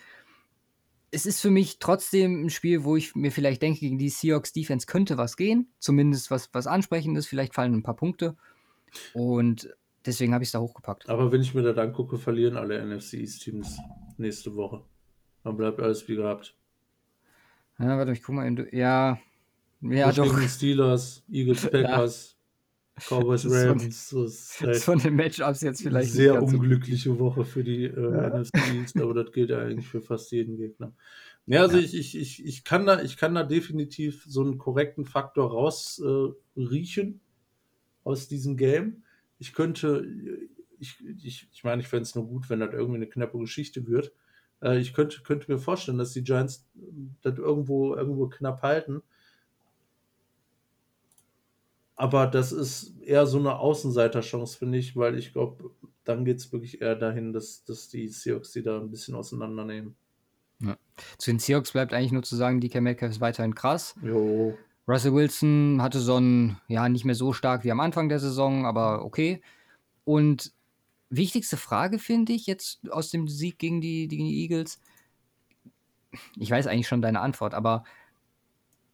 Es 1.10 1.26
ist 1.26 1.40
für 1.40 1.50
mich 1.50 1.78
trotzdem 1.78 2.44
ein 2.44 2.50
Spiel, 2.50 2.84
wo 2.84 2.96
ich 2.96 3.14
mir 3.14 3.32
vielleicht 3.32 3.62
denke, 3.62 3.80
gegen 3.80 3.98
die 3.98 4.08
Seahawks 4.08 4.52
Defense 4.52 4.86
könnte 4.86 5.18
was 5.18 5.36
gehen. 5.36 5.68
Zumindest 5.78 6.30
was, 6.30 6.48
was 6.52 6.66
ist. 6.66 7.26
Vielleicht 7.26 7.54
fallen 7.54 7.74
ein 7.74 7.82
paar 7.82 7.96
Punkte. 7.96 8.36
Und 9.12 9.68
deswegen 10.06 10.32
habe 10.32 10.44
ich 10.44 10.48
es 10.48 10.52
da 10.52 10.60
hochgepackt. 10.60 11.08
Aber 11.08 11.30
wenn 11.30 11.42
ich 11.42 11.52
mir 11.54 11.62
das 11.62 11.76
angucke, 11.76 12.16
verlieren 12.16 12.56
alle 12.56 12.84
NFC 12.84 13.14
East 13.14 13.42
Teams 13.42 13.78
nächste 14.16 14.54
Woche. 14.54 14.84
Dann 15.44 15.56
bleibt 15.56 15.80
alles 15.80 16.08
wie 16.08 16.16
gehabt. 16.16 16.56
Ja, 17.78 17.98
warte, 17.98 18.12
ich 18.12 18.22
guck 18.22 18.34
mal. 18.34 18.46
In, 18.46 18.68
ja, 18.72 19.18
ja, 19.82 20.12
doch. 20.12 20.38
Steelers, 20.48 21.24
Eagles, 21.30 21.62
Packers, 21.70 22.36
ja. 22.98 23.18
Cowboys, 23.18 23.46
Rams. 23.50 24.08
So, 24.08 24.24
das 24.24 24.60
ist 24.60 24.84
von 24.84 24.98
den 24.98 25.16
Matchups 25.16 25.62
jetzt 25.62 25.82
vielleicht. 25.82 26.12
Sehr 26.12 26.40
unglückliche 26.42 27.10
so. 27.10 27.18
Woche 27.18 27.44
für 27.44 27.64
die 27.64 27.84
äh. 27.84 28.40
NFC 28.40 28.56
East, 28.74 29.00
aber 29.00 29.14
das 29.14 29.32
gilt 29.32 29.50
ja 29.50 29.58
eigentlich 29.58 29.88
für 29.88 30.00
fast 30.00 30.30
jeden 30.32 30.56
Gegner. 30.56 30.92
Ja, 31.46 31.62
also 31.62 31.76
ja. 31.76 31.82
Ich, 31.82 31.94
ich, 31.94 32.16
ich, 32.16 32.44
ich, 32.44 32.64
kann 32.64 32.86
da, 32.86 33.02
ich 33.02 33.16
kann 33.16 33.34
da 33.34 33.42
definitiv 33.42 34.24
so 34.28 34.42
einen 34.42 34.58
korrekten 34.58 35.04
Faktor 35.04 35.50
rausriechen 35.50 37.14
äh, 37.14 37.18
aus 38.04 38.28
diesem 38.28 38.56
Game. 38.56 39.02
Ich 39.40 39.52
könnte, 39.52 40.06
ich, 40.78 41.02
ich, 41.24 41.48
ich 41.52 41.64
meine, 41.64 41.82
ich 41.82 41.88
fände 41.88 42.04
es 42.04 42.14
nur 42.14 42.28
gut, 42.28 42.48
wenn 42.48 42.60
das 42.60 42.72
irgendwie 42.72 42.96
eine 42.96 43.08
knappe 43.08 43.38
Geschichte 43.38 43.88
wird. 43.88 44.12
Äh, 44.62 44.78
ich 44.78 44.94
könnte, 44.94 45.20
könnte 45.22 45.50
mir 45.50 45.58
vorstellen, 45.58 45.98
dass 45.98 46.12
die 46.12 46.24
Giants 46.24 46.66
das 47.22 47.36
irgendwo, 47.36 47.94
irgendwo 47.94 48.28
knapp 48.28 48.62
halten. 48.62 49.02
Aber 51.96 52.26
das 52.26 52.52
ist 52.52 52.98
eher 53.00 53.26
so 53.26 53.38
eine 53.38 53.58
Außenseiterchance, 53.58 54.58
finde 54.58 54.78
ich, 54.78 54.96
weil 54.96 55.18
ich 55.18 55.32
glaube, 55.32 55.70
dann 56.04 56.24
geht 56.24 56.38
es 56.38 56.52
wirklich 56.52 56.80
eher 56.80 56.96
dahin, 56.96 57.32
dass, 57.32 57.64
dass 57.64 57.88
die 57.88 58.08
Seahawks 58.08 58.52
die 58.52 58.62
da 58.62 58.80
ein 58.80 58.90
bisschen 58.90 59.14
auseinandernehmen. 59.14 59.94
Ja. 60.60 60.76
Zu 61.18 61.30
den 61.30 61.38
Seahawks 61.38 61.72
bleibt 61.72 61.92
eigentlich 61.92 62.12
nur 62.12 62.22
zu 62.22 62.36
sagen, 62.36 62.60
DK 62.60 62.80
Metcalf 62.80 63.12
ist 63.12 63.20
weiterhin 63.20 63.54
krass. 63.54 63.94
Jo. 64.02 64.56
Russell 64.88 65.14
Wilson 65.14 65.80
hatte 65.80 66.00
so 66.00 66.18
ein, 66.18 66.56
ja, 66.66 66.88
nicht 66.88 67.04
mehr 67.04 67.14
so 67.14 67.32
stark 67.32 67.62
wie 67.62 67.70
am 67.70 67.80
Anfang 67.80 68.08
der 68.08 68.18
Saison, 68.18 68.66
aber 68.66 69.04
okay. 69.04 69.40
Und 70.04 70.52
wichtigste 71.12 71.56
Frage 71.56 71.98
finde 71.98 72.32
ich 72.32 72.46
jetzt 72.46 72.90
aus 72.90 73.10
dem 73.10 73.28
Sieg 73.28 73.58
gegen 73.58 73.80
die, 73.80 74.08
gegen 74.08 74.24
die 74.24 74.42
Eagles. 74.42 74.80
Ich 76.36 76.50
weiß 76.50 76.66
eigentlich 76.66 76.88
schon 76.88 77.02
deine 77.02 77.20
Antwort, 77.20 77.54
aber 77.54 77.84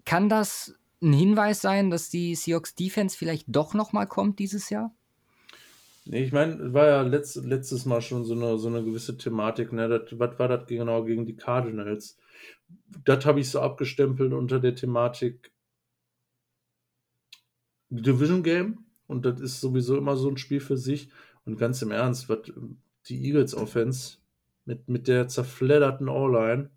kann 0.05 0.29
das 0.29 0.75
ein 1.01 1.13
Hinweis 1.13 1.61
sein, 1.61 1.91
dass 1.91 2.11
die 2.11 2.35
Seahawks 2.35 2.75
Defense 2.75 3.17
vielleicht 3.17 3.47
doch 3.49 3.75
noch 3.75 3.93
mal 3.93 4.07
kommt 4.07 4.39
dieses 4.39 4.71
Jahr? 4.71 4.93
Nee, 6.07 6.25
ich 6.25 6.33
meine, 6.33 6.73
war 6.73 6.87
ja 6.87 7.03
letzt, 7.03 7.37
letztes 7.37 7.85
Mal 7.85 8.01
schon 8.01 8.25
so 8.25 8.35
eine, 8.35 8.59
so 8.59 8.69
eine 8.69 8.83
gewisse 8.83 9.17
Thematik. 9.19 9.73
Ne? 9.73 9.89
Das, 9.89 10.19
was 10.19 10.39
war 10.39 10.49
das 10.49 10.67
genau 10.67 11.05
gegen 11.05 11.27
die 11.27 11.37
Cardinals? 11.37 12.17
Das 13.05 13.27
habe 13.27 13.41
ich 13.41 13.51
so 13.51 13.61
abgestempelt 13.61 14.33
unter 14.33 14.59
der 14.59 14.75
Thematik 14.75 15.53
Division 17.91 18.43
Game. 18.43 18.87
Und 19.07 19.25
das 19.25 19.41
ist 19.41 19.61
sowieso 19.61 19.97
immer 19.99 20.17
so 20.17 20.29
ein 20.31 20.39
Spiel 20.39 20.61
für 20.61 20.79
sich. 20.79 21.11
Und 21.49 21.57
ganz 21.57 21.81
im 21.81 21.93
Ernst, 21.93 22.29
was 22.29 22.41
die 23.09 23.25
Eagles 23.25 23.55
Offense 23.55 24.19
mit, 24.67 24.87
mit 24.87 25.09
der 25.09 25.29
zerfledderten 25.29 26.11
O-Line. 26.11 26.69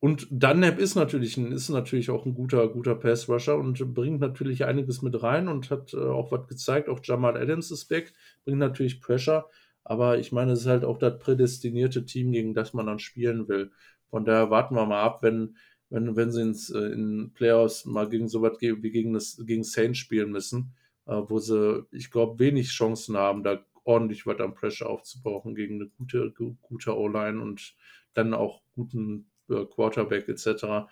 Und 0.00 0.28
Dunlap 0.30 0.78
ist 0.78 0.96
natürlich, 0.96 1.38
ist 1.38 1.70
natürlich 1.70 2.10
auch 2.10 2.26
ein 2.26 2.34
guter, 2.34 2.68
guter 2.68 2.94
Pass-Rusher 2.94 3.56
und 3.56 3.94
bringt 3.94 4.20
natürlich 4.20 4.66
einiges 4.66 5.00
mit 5.00 5.22
rein 5.22 5.48
und 5.48 5.70
hat 5.70 5.94
äh, 5.94 5.96
auch 5.96 6.30
was 6.30 6.46
gezeigt. 6.46 6.90
Auch 6.90 7.00
Jamal 7.02 7.38
Adams 7.38 7.70
ist 7.70 7.88
weg, 7.88 8.12
bringt 8.44 8.58
natürlich 8.58 9.00
Pressure. 9.00 9.48
Aber 9.82 10.18
ich 10.18 10.30
meine, 10.30 10.52
es 10.52 10.60
ist 10.60 10.66
halt 10.66 10.84
auch 10.84 10.98
das 10.98 11.18
prädestinierte 11.18 12.04
Team, 12.04 12.32
gegen 12.32 12.52
das 12.52 12.74
man 12.74 12.84
dann 12.84 12.98
spielen 12.98 13.48
will. 13.48 13.70
Von 14.10 14.26
daher 14.26 14.50
warten 14.50 14.74
wir 14.74 14.84
mal 14.84 15.02
ab, 15.02 15.22
wenn, 15.22 15.56
wenn, 15.88 16.16
wenn 16.16 16.32
sie 16.32 16.42
ins, 16.42 16.68
äh, 16.68 16.78
in 16.92 17.32
Playoffs 17.32 17.86
mal 17.86 18.10
gegen 18.10 18.28
so 18.28 18.42
was 18.42 18.60
wie 18.60 18.90
gegen, 18.90 19.14
das, 19.14 19.42
gegen 19.46 19.64
Saints 19.64 19.98
spielen 19.98 20.32
müssen 20.32 20.74
wo 21.14 21.38
sie, 21.38 21.84
ich 21.90 22.10
glaube, 22.10 22.38
wenig 22.38 22.68
Chancen 22.68 23.16
haben, 23.16 23.42
da 23.42 23.64
ordentlich 23.84 24.26
was 24.26 24.38
am 24.40 24.54
Pressure 24.54 24.88
aufzubauen 24.88 25.54
gegen 25.54 25.76
eine 25.76 25.88
gute, 25.88 26.32
gute 26.62 26.96
O-Line 26.96 27.40
und 27.40 27.74
dann 28.14 28.34
auch 28.34 28.62
guten 28.74 29.26
äh, 29.48 29.64
Quarterback 29.64 30.28
etc. 30.28 30.88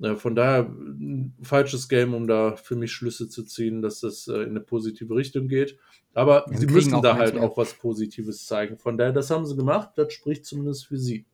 Äh, 0.00 0.14
von 0.16 0.34
daher 0.34 0.68
ein 0.68 1.34
falsches 1.42 1.88
Game, 1.88 2.14
um 2.14 2.26
da 2.26 2.56
für 2.56 2.76
mich 2.76 2.92
Schlüsse 2.92 3.28
zu 3.28 3.44
ziehen, 3.44 3.82
dass 3.82 4.00
das 4.00 4.28
äh, 4.28 4.42
in 4.42 4.50
eine 4.50 4.60
positive 4.60 5.14
Richtung 5.14 5.48
geht. 5.48 5.78
Aber 6.14 6.46
ja, 6.50 6.56
sie 6.56 6.66
müssen 6.66 7.02
da 7.02 7.16
halt 7.16 7.36
auch 7.36 7.56
was 7.56 7.74
Positives 7.74 8.46
zeigen. 8.46 8.78
Von 8.78 8.96
daher, 8.96 9.12
das 9.12 9.30
haben 9.30 9.46
sie 9.46 9.56
gemacht, 9.56 9.90
das 9.96 10.12
spricht 10.12 10.46
zumindest 10.46 10.86
für 10.86 10.98
sie. 10.98 11.26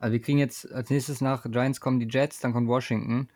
Also 0.00 0.12
wir 0.12 0.20
kriegen 0.20 0.38
jetzt 0.38 0.70
als 0.72 0.90
nächstes 0.90 1.20
nach 1.20 1.44
Giants 1.50 1.80
kommen 1.80 2.00
die 2.00 2.08
Jets, 2.08 2.40
dann 2.40 2.52
kommt 2.52 2.68
Washington. 2.68 3.28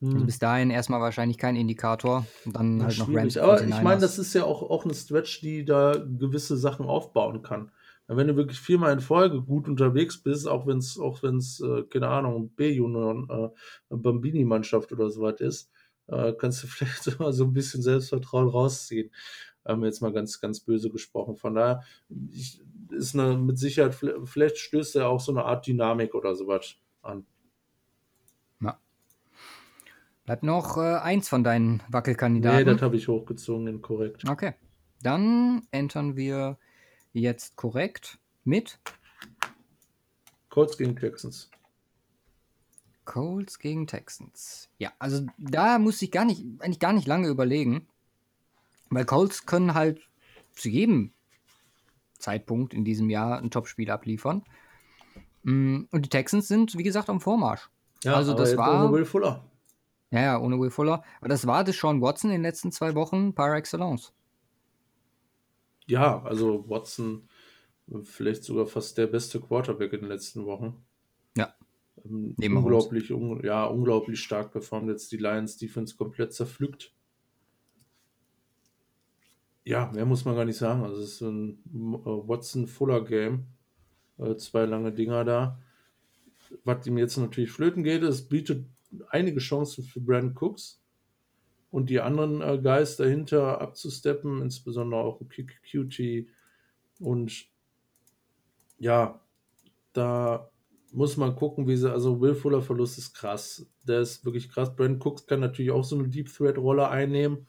Also 0.00 0.18
hm. 0.18 0.26
bis 0.26 0.38
dahin 0.38 0.70
erstmal 0.70 1.00
wahrscheinlich 1.00 1.38
kein 1.38 1.56
Indikator. 1.56 2.26
Und 2.44 2.54
dann 2.54 2.78
ja, 2.78 2.86
halt 2.86 2.98
noch 2.98 3.08
Rams. 3.12 3.36
Aber 3.36 3.62
ich 3.62 3.82
meine, 3.82 4.00
das 4.00 4.18
ist 4.18 4.34
ja 4.34 4.44
auch, 4.44 4.62
auch 4.62 4.84
eine 4.84 4.94
Stretch, 4.94 5.40
die 5.40 5.64
da 5.64 5.92
gewisse 5.96 6.56
Sachen 6.56 6.86
aufbauen 6.86 7.42
kann. 7.42 7.72
Wenn 8.06 8.28
du 8.28 8.36
wirklich 8.36 8.58
viermal 8.58 8.92
in 8.92 9.00
Folge 9.00 9.42
gut 9.42 9.68
unterwegs 9.68 10.22
bist, 10.22 10.48
auch 10.48 10.66
wenn 10.66 10.78
es, 10.78 10.98
auch 10.98 11.22
wenn 11.22 11.36
es, 11.36 11.60
äh, 11.60 11.82
keine 11.82 12.08
Ahnung, 12.08 12.50
B-Junior, 12.56 13.52
äh, 13.90 13.94
Bambini-Mannschaft 13.94 14.92
oder 14.92 15.10
so 15.10 15.20
was 15.20 15.40
ist, 15.40 15.70
äh, 16.06 16.32
kannst 16.32 16.62
du 16.62 16.66
vielleicht 16.68 17.06
immer 17.08 17.32
so 17.32 17.44
ein 17.44 17.52
bisschen 17.52 17.82
Selbstvertrauen 17.82 18.48
rausziehen. 18.48 19.10
Ähm, 19.66 19.84
jetzt 19.84 20.00
mal 20.00 20.12
ganz, 20.12 20.40
ganz 20.40 20.60
böse 20.60 20.90
gesprochen. 20.90 21.36
Von 21.36 21.54
daher 21.54 21.82
ist 22.90 23.14
eine, 23.14 23.36
mit 23.36 23.58
Sicherheit, 23.58 23.94
vielleicht 24.24 24.56
stößt 24.56 24.96
er 24.96 25.08
auch 25.08 25.20
so 25.20 25.32
eine 25.32 25.44
Art 25.44 25.66
Dynamik 25.66 26.14
oder 26.14 26.34
sowas 26.34 26.76
an. 27.02 27.26
Bleibt 30.28 30.42
noch 30.42 30.76
äh, 30.76 30.96
eins 30.96 31.26
von 31.26 31.42
deinen 31.42 31.82
Wackelkandidaten. 31.88 32.58
Nee, 32.58 32.64
das 32.70 32.82
habe 32.82 32.96
ich 32.96 33.08
hochgezogen, 33.08 33.80
korrekt. 33.80 34.28
Okay. 34.28 34.52
Dann 35.00 35.66
entern 35.70 36.16
wir 36.16 36.58
jetzt 37.14 37.56
korrekt 37.56 38.18
mit 38.44 38.78
Colts 40.50 40.76
gegen 40.76 40.96
Texans. 40.96 41.50
Colts 43.06 43.58
gegen 43.58 43.86
Texans. 43.86 44.68
Ja, 44.76 44.92
also 44.98 45.24
da 45.38 45.78
muss 45.78 46.02
ich 46.02 46.10
gar 46.10 46.26
nicht, 46.26 46.44
eigentlich 46.58 46.78
gar 46.78 46.92
nicht 46.92 47.06
lange 47.06 47.28
überlegen. 47.28 47.88
Weil 48.90 49.06
Colts 49.06 49.46
können 49.46 49.72
halt 49.72 49.98
zu 50.52 50.68
jedem 50.68 51.10
Zeitpunkt 52.18 52.74
in 52.74 52.84
diesem 52.84 53.08
Jahr 53.08 53.38
ein 53.38 53.50
Topspiel 53.50 53.90
abliefern. 53.90 54.42
Mm, 55.44 55.84
und 55.90 56.04
die 56.04 56.10
Texans 56.10 56.48
sind, 56.48 56.76
wie 56.76 56.82
gesagt, 56.82 57.08
am 57.08 57.22
Vormarsch. 57.22 57.70
Ja, 58.04 58.12
also 58.12 58.34
das 58.34 58.58
war. 58.58 58.92
Will 58.92 59.06
Fuller. 59.06 59.42
Ja, 60.10 60.20
ja, 60.20 60.40
ohne 60.40 60.58
Will 60.58 60.70
Fuller. 60.70 61.02
Aber 61.20 61.28
das 61.28 61.46
war 61.46 61.64
Deshaun 61.64 62.00
Watson 62.00 62.30
in 62.30 62.36
den 62.36 62.42
letzten 62.42 62.72
zwei 62.72 62.94
Wochen 62.94 63.34
par 63.34 63.54
excellence. 63.54 64.12
Ja, 65.86 66.22
also 66.22 66.68
Watson 66.68 67.28
vielleicht 68.02 68.44
sogar 68.44 68.66
fast 68.66 68.98
der 68.98 69.06
beste 69.06 69.40
Quarterback 69.40 69.92
in 69.92 70.00
den 70.00 70.08
letzten 70.08 70.44
Wochen. 70.44 70.84
Ja. 71.36 71.54
Ähm, 72.04 72.34
unglaublich, 72.38 73.12
un 73.12 73.42
ja, 73.44 73.64
unglaublich 73.64 74.20
stark 74.20 74.52
performt 74.52 74.88
jetzt 74.88 75.10
die 75.12 75.16
Lions 75.16 75.56
Defense 75.56 75.96
komplett 75.96 76.32
zerpflückt. 76.32 76.92
Ja, 79.64 79.90
mehr 79.92 80.06
muss 80.06 80.24
man 80.24 80.34
gar 80.34 80.44
nicht 80.44 80.56
sagen. 80.56 80.82
Also 80.82 81.02
es 81.02 81.14
ist 81.14 81.20
ein 81.20 81.58
äh, 81.66 82.28
Watson-Fuller-Game. 82.28 83.44
Äh, 84.18 84.36
zwei 84.36 84.64
lange 84.64 84.92
Dinger 84.92 85.24
da. 85.24 85.60
Was 86.64 86.86
ihm 86.86 86.96
jetzt 86.96 87.16
natürlich 87.18 87.50
flöten 87.50 87.82
geht, 87.82 88.02
es 88.02 88.26
bietet 88.26 88.66
einige 89.10 89.40
Chancen 89.40 89.84
für 89.84 90.00
Brandon 90.00 90.34
Cooks 90.34 90.82
und 91.70 91.90
die 91.90 92.00
anderen 92.00 92.40
äh, 92.40 92.58
Guys 92.58 92.96
dahinter 92.96 93.60
abzusteppen, 93.60 94.42
insbesondere 94.42 95.00
auch 95.00 95.20
QT. 95.28 96.26
Und 97.00 97.46
ja, 98.78 99.20
da 99.92 100.50
muss 100.92 101.16
man 101.16 101.36
gucken, 101.36 101.66
wie 101.66 101.76
sie, 101.76 101.92
also 101.92 102.20
Will 102.20 102.34
Fuller 102.34 102.62
Verlust 102.62 102.98
ist 102.98 103.14
krass. 103.14 103.66
Der 103.82 104.00
ist 104.00 104.24
wirklich 104.24 104.48
krass. 104.48 104.74
Brandon 104.74 105.00
Cooks 105.00 105.26
kann 105.26 105.40
natürlich 105.40 105.70
auch 105.70 105.84
so 105.84 105.98
eine 105.98 106.08
Deep 106.08 106.32
Threat 106.32 106.56
Rolle 106.56 106.88
einnehmen, 106.88 107.46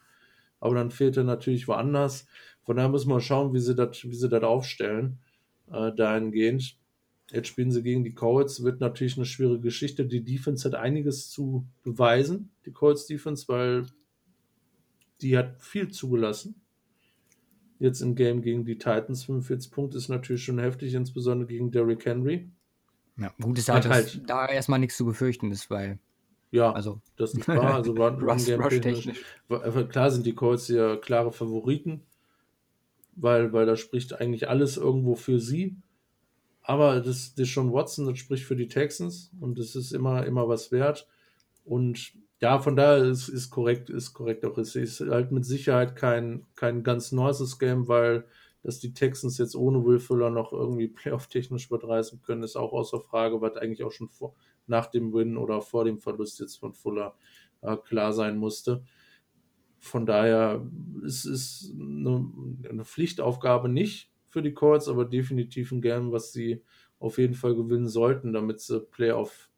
aber 0.60 0.76
dann 0.76 0.92
fehlt 0.92 1.18
er 1.18 1.24
natürlich 1.24 1.68
woanders. 1.68 2.28
Von 2.64 2.76
daher 2.76 2.90
muss 2.90 3.06
man 3.06 3.22
schauen, 3.22 3.54
wie 3.54 3.60
sie 3.60 3.76
das, 3.76 4.04
wie 4.04 4.16
sie 4.16 4.30
das 4.30 4.44
aufstellen, 4.44 5.20
äh, 5.72 5.94
dahingehend. 5.96 6.79
Jetzt 7.32 7.48
spielen 7.48 7.72
sie 7.72 7.84
gegen 7.84 8.04
die 8.04 8.14
Colts, 8.14 8.64
wird 8.64 8.80
natürlich 8.80 9.18
eine 9.18 9.26
schwierige 9.26 9.62
Geschichte. 9.62 10.06
Die 10.06 10.24
Defense 10.24 10.68
hat 10.68 10.76
einiges 10.76 11.30
zu 11.30 11.68
beweisen, 11.84 12.52
die 12.66 12.72
Colts 12.72 13.06
Defense, 13.06 13.48
weil 13.48 13.86
die 15.22 15.38
hat 15.38 15.62
viel 15.62 15.90
zugelassen. 15.90 16.62
Jetzt 17.78 18.02
im 18.02 18.16
Game 18.16 18.42
gegen 18.42 18.66
die 18.66 18.78
Titans 18.78 19.24
45 19.26 19.72
Punkte 19.72 19.98
ist 19.98 20.10
natürlich 20.10 20.44
schon 20.44 20.60
heftig, 20.60 20.94
insbesondere 20.94 21.48
gegen 21.48 21.72
Derrick 21.72 22.06
Henry. 22.06 22.50
Ja, 23.18 23.34
gut 23.42 23.58
ist 23.58 23.70
halt, 23.70 23.88
halt 23.88 24.22
da 24.28 24.48
erstmal 24.48 24.80
nichts 24.80 24.98
zu 24.98 25.06
befürchten 25.06 25.52
ist, 25.52 25.70
weil. 25.70 26.00
Ja, 26.52 26.72
also, 26.72 27.02
das 27.16 27.34
ist 27.34 27.44
klar. 27.46 27.76
Also 27.76 27.94
Game 27.94 28.22
Rush 28.62 28.80
technisch. 28.80 29.24
Klar 29.48 30.12
sind 30.12 30.26
die 30.26 30.34
Colts 30.34 30.68
ja 30.68 30.98
klare 30.98 31.32
Favoriten, 31.32 32.02
weil, 33.16 33.54
weil 33.54 33.66
da 33.66 33.76
spricht 33.76 34.20
eigentlich 34.20 34.50
alles 34.50 34.78
irgendwo 34.78 35.16
für 35.16 35.40
sie. 35.40 35.78
Aber 36.70 37.02
das, 37.02 37.34
das 37.34 37.48
schon 37.48 37.74
Watson, 37.74 38.06
das 38.06 38.20
spricht 38.20 38.44
für 38.44 38.56
die 38.56 38.68
Texans 38.68 39.32
und 39.40 39.58
das 39.58 39.76
ist 39.76 39.92
immer, 39.92 40.28
immer 40.28 40.48
was 40.48 40.72
wert. 40.72 41.08
Und 41.66 42.14
ja, 42.42 42.60
von 42.60 42.76
daher 42.76 43.06
ist, 43.06 43.28
ist 43.28 43.50
korrekt, 43.50 43.90
ist 43.90 44.14
korrekt 44.14 44.46
auch. 44.46 44.56
Es 44.60 44.76
ist 44.76 45.00
halt 45.00 45.32
mit 45.32 45.46
Sicherheit 45.46 45.96
kein, 45.96 46.46
kein 46.54 46.84
ganz 46.84 47.12
neues 47.12 47.58
Game, 47.58 47.88
weil 47.88 48.24
dass 48.62 48.78
die 48.78 48.94
Texans 48.94 49.40
jetzt 49.40 49.56
ohne 49.56 49.84
Will 49.84 49.98
Fuller 49.98 50.30
noch 50.30 50.54
irgendwie 50.54 50.88
playoff-technisch 50.96 51.72
überreißen 51.72 52.22
können, 52.22 52.44
ist 52.44 52.56
auch 52.56 52.72
außer 52.72 53.00
Frage, 53.00 53.42
was 53.42 53.58
eigentlich 53.58 53.84
auch 53.84 53.92
schon 53.92 54.10
vor, 54.10 54.36
nach 54.68 54.86
dem 54.86 55.12
Win 55.12 55.38
oder 55.38 55.62
vor 55.62 55.86
dem 55.86 55.98
Verlust 55.98 56.40
jetzt 56.40 56.58
von 56.60 56.76
Fuller 56.76 57.16
äh, 57.62 57.78
klar 57.78 58.14
sein 58.14 58.38
musste. 58.38 58.84
Von 59.80 60.06
daher 60.06 60.64
ist 61.04 61.26
es 61.26 61.74
eine, 61.74 62.30
eine 62.70 62.86
Pflichtaufgabe 62.86 63.70
nicht, 63.70 64.12
für 64.30 64.42
die 64.42 64.54
Colts, 64.54 64.88
aber 64.88 65.06
definitiv 65.06 65.72
ein 65.72 65.82
Game, 65.82 66.12
was 66.12 66.32
sie 66.32 66.62
auf 67.00 67.18
jeden 67.18 67.34
Fall 67.34 67.56
gewinnen 67.56 67.88
sollten, 67.88 68.34
damit 68.34 68.60
sie 68.60 68.80
Playoff 68.80 69.50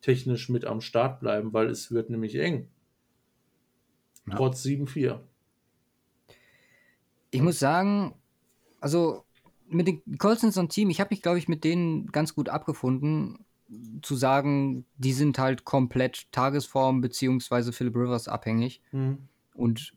technisch 0.00 0.48
mit 0.48 0.64
am 0.64 0.80
Start 0.80 1.20
bleiben, 1.20 1.52
weil 1.52 1.68
es 1.68 1.90
wird 1.92 2.10
nämlich 2.10 2.36
eng. 2.36 2.68
Ja. 4.26 4.36
Trotz 4.36 4.64
7-4. 4.64 5.20
Ich 7.30 7.42
muss 7.42 7.58
sagen, 7.58 8.14
also 8.80 9.24
mit 9.68 9.86
den 9.86 10.18
Colts 10.18 10.40
sind 10.40 10.54
so 10.54 10.60
ein 10.60 10.68
Team, 10.68 10.88
ich 10.88 11.00
habe 11.00 11.10
mich, 11.10 11.20
glaube 11.20 11.38
ich, 11.38 11.48
mit 11.48 11.64
denen 11.64 12.06
ganz 12.06 12.34
gut 12.34 12.48
abgefunden, 12.48 13.44
zu 14.00 14.16
sagen, 14.16 14.86
die 14.96 15.12
sind 15.12 15.38
halt 15.38 15.66
komplett 15.66 16.32
Tagesform 16.32 17.02
beziehungsweise 17.02 17.72
Philip 17.72 17.96
Rivers 17.96 18.26
abhängig. 18.26 18.80
Mhm. 18.92 19.28
Und 19.54 19.94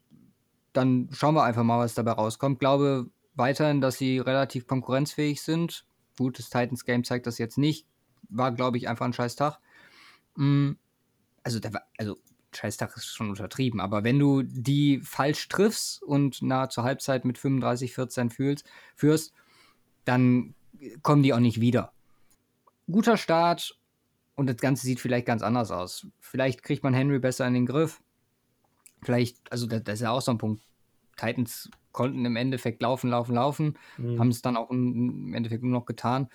dann 0.74 1.08
schauen 1.12 1.36
wir 1.36 1.44
einfach 1.44 1.64
mal, 1.64 1.80
was 1.80 1.94
dabei 1.94 2.12
rauskommt. 2.12 2.56
Ich 2.56 2.60
glaube, 2.60 3.10
weiterhin, 3.36 3.82
dass 3.82 3.98
sie 3.98 4.20
relativ 4.20 4.68
konkurrenzfähig 4.68 5.42
sind. 5.42 5.86
Gut, 6.18 6.40
das 6.40 6.50
Titans-Game 6.50 7.04
zeigt 7.04 7.28
das 7.28 7.38
jetzt 7.38 7.58
nicht. 7.58 7.88
War, 8.30 8.52
glaube 8.52 8.78
ich, 8.78 8.88
einfach 8.88 9.06
ein 9.06 9.14
scheiß 9.14 9.36
Tag. 9.36 9.60
Mm, 10.36 10.74
also, 11.44 11.60
war, 11.64 11.84
also 11.98 12.18
Scheißtag 12.54 12.96
ist 12.98 13.06
schon 13.06 13.30
untertrieben, 13.30 13.80
aber 13.80 14.04
wenn 14.04 14.20
du 14.20 14.44
die 14.44 15.00
falsch 15.04 15.48
triffst 15.48 16.04
und 16.04 16.42
nahe 16.42 16.70
zur 16.70 16.84
Halbzeit 16.84 17.26
mit 17.26 17.38
35, 17.38 17.94
14 17.94 18.30
fühlst, 18.30 18.66
führst, 18.96 19.34
dann 20.06 20.54
kommen 21.02 21.24
die 21.24 21.34
auch 21.34 21.40
nicht 21.40 21.62
wieder. 21.62 21.94
Guter 22.90 23.18
Start 23.18 23.80
und 24.36 24.48
das 24.48 24.58
Ganze 24.58 24.86
sieht 24.86 25.00
vielleicht 25.00 25.26
ganz 25.26 25.44
anders 25.44 25.72
aus. 25.72 26.08
Vielleicht 26.20 26.64
kriegt 26.64 26.84
man 26.84 26.94
Henry 26.94 27.20
besser 27.20 27.48
in 27.48 27.54
den 27.54 27.66
Griff. 27.66 28.02
Vielleicht, 29.02 29.52
also 29.52 29.66
das 29.66 29.82
ist 29.88 30.02
ja 30.02 30.12
auch 30.12 30.22
so 30.22 30.32
ein 30.32 30.38
Punkt. 30.38 30.64
Titans 31.18 31.70
konnten 31.92 32.26
im 32.26 32.36
Endeffekt 32.36 32.82
laufen, 32.82 33.10
laufen, 33.10 33.36
laufen, 33.36 33.78
mhm. 33.98 34.20
haben 34.20 34.30
es 34.30 34.42
dann 34.42 34.58
auch 34.58 34.70
im 34.70 35.34
Endeffekt 35.34 35.64
nur 35.64 35.72
noch 35.72 35.86
getan. 35.86 36.30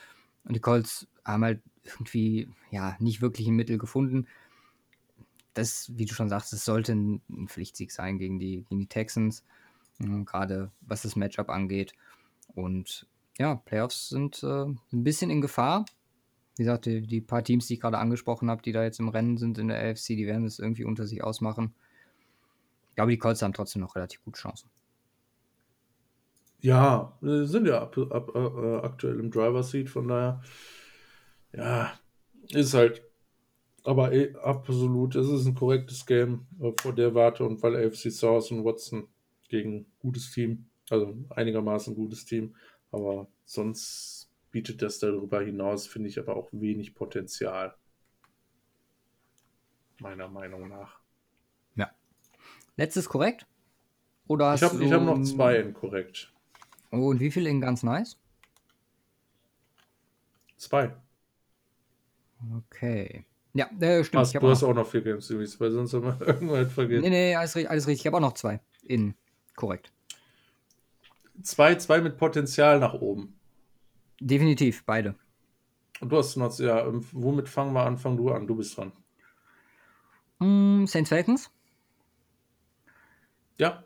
Und 0.44 0.54
die 0.54 0.60
Colts 0.60 1.08
haben 1.24 1.44
halt 1.44 1.62
irgendwie, 1.84 2.48
ja, 2.70 2.96
nicht 3.00 3.20
wirklich 3.20 3.46
ein 3.48 3.56
Mittel 3.56 3.78
gefunden. 3.78 4.26
Das, 5.54 5.90
wie 5.96 6.04
du 6.04 6.14
schon 6.14 6.28
sagst, 6.28 6.52
es 6.52 6.64
sollte 6.64 6.92
ein, 6.92 7.22
Pflichtsieg 7.46 7.90
sein 7.90 8.18
gegen 8.18 8.38
die, 8.38 8.64
gegen 8.68 8.80
die 8.80 8.88
Texans, 8.88 9.44
mhm, 9.98 10.24
gerade 10.24 10.70
was 10.80 11.02
das 11.02 11.16
Matchup 11.16 11.48
angeht. 11.48 11.94
Und 12.54 13.06
ja, 13.38 13.56
Playoffs 13.56 14.08
sind 14.08 14.42
äh, 14.42 14.64
ein 14.64 15.04
bisschen 15.04 15.30
in 15.30 15.40
Gefahr. 15.40 15.84
Wie 16.56 16.62
gesagt, 16.62 16.86
die, 16.86 17.02
die 17.02 17.20
paar 17.20 17.44
Teams, 17.44 17.66
die 17.66 17.74
ich 17.74 17.80
gerade 17.80 17.98
angesprochen 17.98 18.50
habe, 18.50 18.62
die 18.62 18.72
da 18.72 18.82
jetzt 18.82 19.00
im 19.00 19.08
Rennen 19.08 19.36
sind 19.36 19.58
in 19.58 19.68
der 19.68 19.78
AFC, 19.78 20.08
die 20.08 20.26
werden 20.26 20.44
es 20.44 20.58
irgendwie 20.58 20.84
unter 20.84 21.06
sich 21.06 21.22
ausmachen. 21.22 21.74
Ich 22.90 22.96
glaube, 22.96 23.10
die 23.10 23.18
Colts 23.18 23.42
haben 23.42 23.52
trotzdem 23.52 23.82
noch 23.82 23.94
relativ 23.94 24.24
gute 24.24 24.40
Chancen. 24.40 24.70
Ja, 26.66 27.16
sind 27.20 27.68
ja 27.68 27.80
ab, 27.80 27.96
ab, 27.96 28.34
äh, 28.34 28.76
aktuell 28.78 29.20
im 29.20 29.30
Driver 29.30 29.62
Seat, 29.62 29.88
von 29.88 30.08
daher, 30.08 30.42
ja, 31.52 31.96
ist 32.48 32.74
halt, 32.74 33.04
aber 33.84 34.12
eh, 34.12 34.34
absolut, 34.34 35.14
es 35.14 35.28
ist 35.28 35.46
ein 35.46 35.54
korrektes 35.54 36.06
Game 36.06 36.48
äh, 36.60 36.72
vor 36.82 36.92
der 36.92 37.14
Warte 37.14 37.44
und 37.44 37.62
weil 37.62 37.76
AFC 37.76 38.10
South 38.10 38.50
und 38.50 38.64
Watson 38.64 39.06
gegen 39.48 39.86
gutes 40.00 40.32
Team, 40.32 40.68
also 40.90 41.16
einigermaßen 41.30 41.94
gutes 41.94 42.24
Team, 42.24 42.56
aber 42.90 43.28
sonst 43.44 44.28
bietet 44.50 44.82
das 44.82 44.98
darüber 44.98 45.42
hinaus, 45.42 45.86
finde 45.86 46.08
ich, 46.08 46.18
aber 46.18 46.34
auch 46.34 46.48
wenig 46.50 46.96
Potenzial. 46.96 47.76
Meiner 50.00 50.26
Meinung 50.26 50.66
nach. 50.68 50.98
Ja. 51.76 51.92
Letztes 52.76 53.08
korrekt? 53.08 53.46
Oder 54.26 54.52
ich 54.54 54.64
habe 54.64 54.90
hab 54.90 55.02
noch 55.02 55.22
zwei 55.22 55.60
inkorrekt. 55.60 56.32
Oh, 56.96 57.10
und 57.10 57.20
wie 57.20 57.30
viel 57.30 57.46
in 57.46 57.60
ganz 57.60 57.82
nice? 57.82 58.16
Zwei. 60.56 60.94
Okay. 62.56 63.24
Ja, 63.54 63.70
äh, 63.80 64.04
stimmt. 64.04 64.20
Hast, 64.20 64.34
du 64.34 64.48
hast 64.48 64.62
auch 64.62 64.74
noch 64.74 64.86
vier 64.86 65.02
Game 65.02 65.20
Series, 65.20 65.58
weil 65.60 65.70
sonst 65.70 65.94
haben 65.94 66.04
wir 66.04 66.20
irgendwann 66.26 66.68
vergessen. 66.68 67.02
Nee, 67.02 67.10
nee, 67.10 67.34
alles, 67.34 67.56
alles 67.56 67.86
richtig. 67.86 68.02
Ich 68.02 68.06
habe 68.06 68.16
auch 68.16 68.20
noch 68.20 68.34
zwei 68.34 68.60
in. 68.82 69.14
Korrekt. 69.54 69.92
Zwei, 71.42 71.74
zwei 71.76 72.00
mit 72.00 72.18
Potenzial 72.18 72.78
nach 72.78 72.94
oben. 72.94 73.38
Definitiv, 74.20 74.84
beide. 74.84 75.14
Und 76.00 76.10
du 76.10 76.18
hast 76.18 76.36
noch, 76.36 76.58
ja, 76.58 76.86
ähm, 76.86 77.06
womit 77.12 77.48
fangen 77.48 77.72
wir 77.72 77.84
an? 77.84 77.96
Fang 77.96 78.16
du 78.16 78.30
an, 78.30 78.46
du 78.46 78.56
bist 78.56 78.76
dran. 78.76 78.92
Mm, 80.38 80.84
Saints 80.86 81.08
Falcons? 81.08 81.50
Ja, 83.58 83.84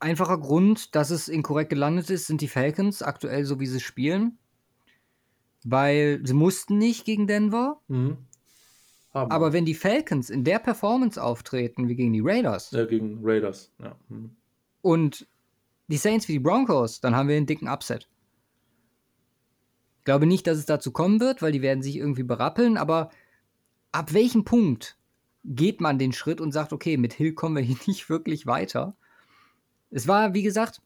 Einfacher 0.00 0.38
Grund, 0.38 0.94
dass 0.94 1.10
es 1.10 1.28
inkorrekt 1.28 1.70
gelandet 1.70 2.10
ist, 2.10 2.26
sind 2.26 2.40
die 2.40 2.48
Falcons 2.48 3.02
aktuell 3.02 3.44
so, 3.44 3.60
wie 3.60 3.66
sie 3.66 3.80
spielen. 3.80 4.38
Weil 5.62 6.20
sie 6.24 6.34
mussten 6.34 6.78
nicht 6.78 7.04
gegen 7.04 7.26
Denver. 7.26 7.80
Mhm. 7.88 8.16
Aber 9.12 9.52
wenn 9.52 9.64
die 9.64 9.74
Falcons 9.74 10.30
in 10.30 10.44
der 10.44 10.58
Performance 10.58 11.22
auftreten 11.22 11.88
wie 11.88 11.96
gegen 11.96 12.12
die 12.12 12.22
Raiders. 12.22 12.70
Ja, 12.70 12.86
gegen 12.86 13.20
Raiders, 13.22 13.72
ja. 13.78 13.96
Mhm. 14.08 14.30
Und 14.82 15.26
die 15.88 15.96
Saints 15.96 16.28
wie 16.28 16.34
die 16.34 16.38
Broncos, 16.38 17.00
dann 17.00 17.16
haben 17.16 17.28
wir 17.28 17.36
einen 17.36 17.46
dicken 17.46 17.68
Upset. 17.68 18.08
Ich 19.98 20.04
glaube 20.04 20.26
nicht, 20.26 20.46
dass 20.46 20.56
es 20.56 20.66
dazu 20.66 20.92
kommen 20.92 21.20
wird, 21.20 21.42
weil 21.42 21.52
die 21.52 21.62
werden 21.62 21.82
sich 21.82 21.96
irgendwie 21.96 22.22
berappeln, 22.22 22.76
aber 22.76 23.10
ab 23.92 24.14
welchem 24.14 24.44
Punkt 24.44 24.96
geht 25.44 25.80
man 25.80 25.98
den 25.98 26.12
Schritt 26.12 26.40
und 26.40 26.52
sagt, 26.52 26.72
okay, 26.72 26.96
mit 26.96 27.12
Hill 27.12 27.34
kommen 27.34 27.56
wir 27.56 27.62
hier 27.62 27.76
nicht 27.86 28.08
wirklich 28.08 28.46
weiter? 28.46 28.96
Es 29.90 30.06
war, 30.06 30.34
wie 30.34 30.42
gesagt, 30.42 30.80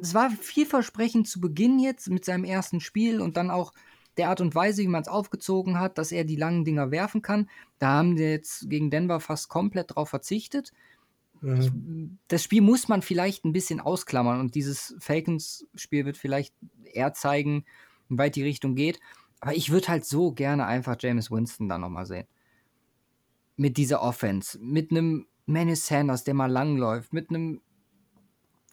es 0.00 0.14
war 0.14 0.30
vielversprechend 0.30 1.28
zu 1.28 1.40
Beginn 1.40 1.78
jetzt 1.78 2.10
mit 2.10 2.24
seinem 2.24 2.44
ersten 2.44 2.80
Spiel 2.80 3.20
und 3.20 3.36
dann 3.36 3.50
auch 3.50 3.72
der 4.16 4.28
Art 4.28 4.40
und 4.40 4.54
Weise, 4.54 4.82
wie 4.82 4.88
man 4.88 5.02
es 5.02 5.08
aufgezogen 5.08 5.78
hat, 5.78 5.96
dass 5.96 6.12
er 6.12 6.24
die 6.24 6.36
langen 6.36 6.64
Dinger 6.64 6.90
werfen 6.90 7.22
kann. 7.22 7.48
Da 7.78 7.88
haben 7.88 8.16
wir 8.18 8.30
jetzt 8.30 8.68
gegen 8.68 8.90
Denver 8.90 9.20
fast 9.20 9.48
komplett 9.48 9.94
drauf 9.94 10.10
verzichtet. 10.10 10.72
Mhm. 11.40 12.18
Das 12.28 12.42
Spiel 12.42 12.62
muss 12.62 12.88
man 12.88 13.02
vielleicht 13.02 13.44
ein 13.44 13.52
bisschen 13.52 13.80
ausklammern 13.80 14.40
und 14.40 14.54
dieses 14.54 14.94
Falcons-Spiel 14.98 16.04
wird 16.04 16.16
vielleicht 16.16 16.54
eher 16.84 17.14
zeigen, 17.14 17.64
wie 18.08 18.18
weit 18.18 18.36
die 18.36 18.42
Richtung 18.42 18.74
geht. 18.74 19.00
Aber 19.40 19.54
ich 19.54 19.70
würde 19.70 19.88
halt 19.88 20.04
so 20.04 20.32
gerne 20.32 20.66
einfach 20.66 20.96
James 20.98 21.30
Winston 21.30 21.68
da 21.68 21.78
nochmal 21.78 22.06
sehen. 22.06 22.26
Mit 23.56 23.76
dieser 23.76 24.02
Offense, 24.02 24.58
mit 24.60 24.90
einem 24.90 25.26
Manny 25.46 25.74
Sanders, 25.74 26.24
der 26.24 26.34
mal 26.34 26.50
langläuft, 26.50 27.12
mit 27.12 27.30
einem 27.30 27.60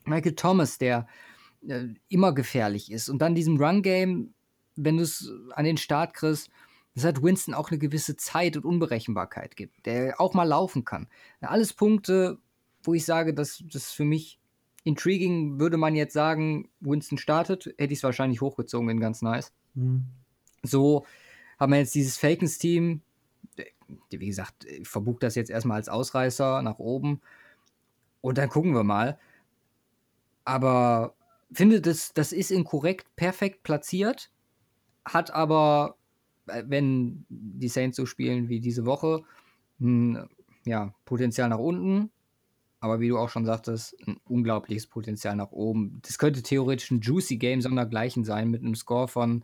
Michael 0.06 0.36
Thomas, 0.36 0.78
der 0.78 1.08
äh, 1.68 1.88
immer 2.08 2.34
gefährlich 2.34 2.92
ist. 2.92 3.10
Und 3.10 3.20
dann 3.20 3.36
diesem 3.36 3.58
Run-Game, 3.58 4.34
wenn 4.76 4.98
du 4.98 5.04
es 5.04 5.32
an 5.54 5.66
den 5.66 5.78
Start 5.78 6.14
kriegst, 6.14 6.50
das 6.96 7.04
hat 7.04 7.22
Winston 7.22 7.54
auch 7.54 7.70
eine 7.70 7.80
gewisse 7.80 8.18
Zeit 8.18 8.58
und 8.58 8.66
Unberechenbarkeit 8.66 9.56
gibt, 9.56 9.86
der 9.86 10.20
auch 10.20 10.34
mal 10.34 10.44
laufen 10.44 10.86
kann. 10.86 11.08
Alles 11.40 11.74
Punkte, 11.74 12.40
wo 12.84 12.94
ich 12.94 13.06
sage, 13.06 13.34
dass 13.34 13.64
das 13.72 13.92
für 13.92 14.06
mich 14.06 14.40
intriguing, 14.84 15.60
würde 15.60 15.78
man 15.78 15.96
jetzt 15.96 16.14
sagen, 16.14 16.70
Winston 16.80 17.18
startet, 17.18 17.66
hätte 17.78 17.94
ich 17.94 18.00
es 18.00 18.04
wahrscheinlich 18.04 18.42
hochgezogen 18.42 18.90
in 18.90 19.00
ganz 19.00 19.22
nice. 19.22 19.54
Mhm. 19.76 20.06
So 20.64 21.06
haben 21.60 21.74
wir 21.74 21.80
jetzt 21.80 21.96
dieses 21.96 22.18
Falcons-Team, 22.18 23.02
wie 24.10 24.28
gesagt, 24.28 24.66
ich 24.66 24.88
verbuche 24.88 25.20
das 25.20 25.36
jetzt 25.36 25.50
erstmal 25.50 25.78
als 25.78 25.90
Ausreißer 25.90 26.62
nach 26.62 26.80
oben 26.80 27.22
und 28.22 28.38
dann 28.38 28.50
gucken 28.50 28.74
wir 28.74 28.84
mal. 28.84 29.20
Aber 30.46 31.16
finde, 31.52 31.82
das, 31.82 32.14
das 32.14 32.32
ist 32.32 32.52
inkorrekt 32.52 33.16
perfekt 33.16 33.64
platziert, 33.64 34.32
hat 35.06 35.32
aber, 35.32 35.98
äh, 36.48 36.64
wenn 36.68 37.26
die 37.30 37.70
Saints 37.70 37.98
so 37.98 38.06
spielen 38.06 38.50
wie 38.50 38.60
diese 38.60 38.86
Woche, 38.86 39.24
ein 39.80 40.28
ja, 40.66 40.94
Potenzial 41.06 41.50
nach 41.50 41.60
unten. 41.60 42.12
Aber 42.82 43.02
wie 43.02 43.10
du 43.10 43.18
auch 43.18 43.30
schon 43.30 43.46
sagtest, 43.46 43.96
ein 44.08 44.18
unglaubliches 44.24 44.88
Potenzial 44.88 45.36
nach 45.36 45.52
oben. 45.52 46.00
Das 46.04 46.18
könnte 46.18 46.42
theoretisch 46.42 46.92
ein 46.92 47.02
Juicy 47.02 47.38
Game 47.38 47.62
sondergleichen 47.62 48.24
sein 48.24 48.50
mit 48.50 48.62
einem 48.62 48.76
Score 48.76 49.10
von 49.10 49.44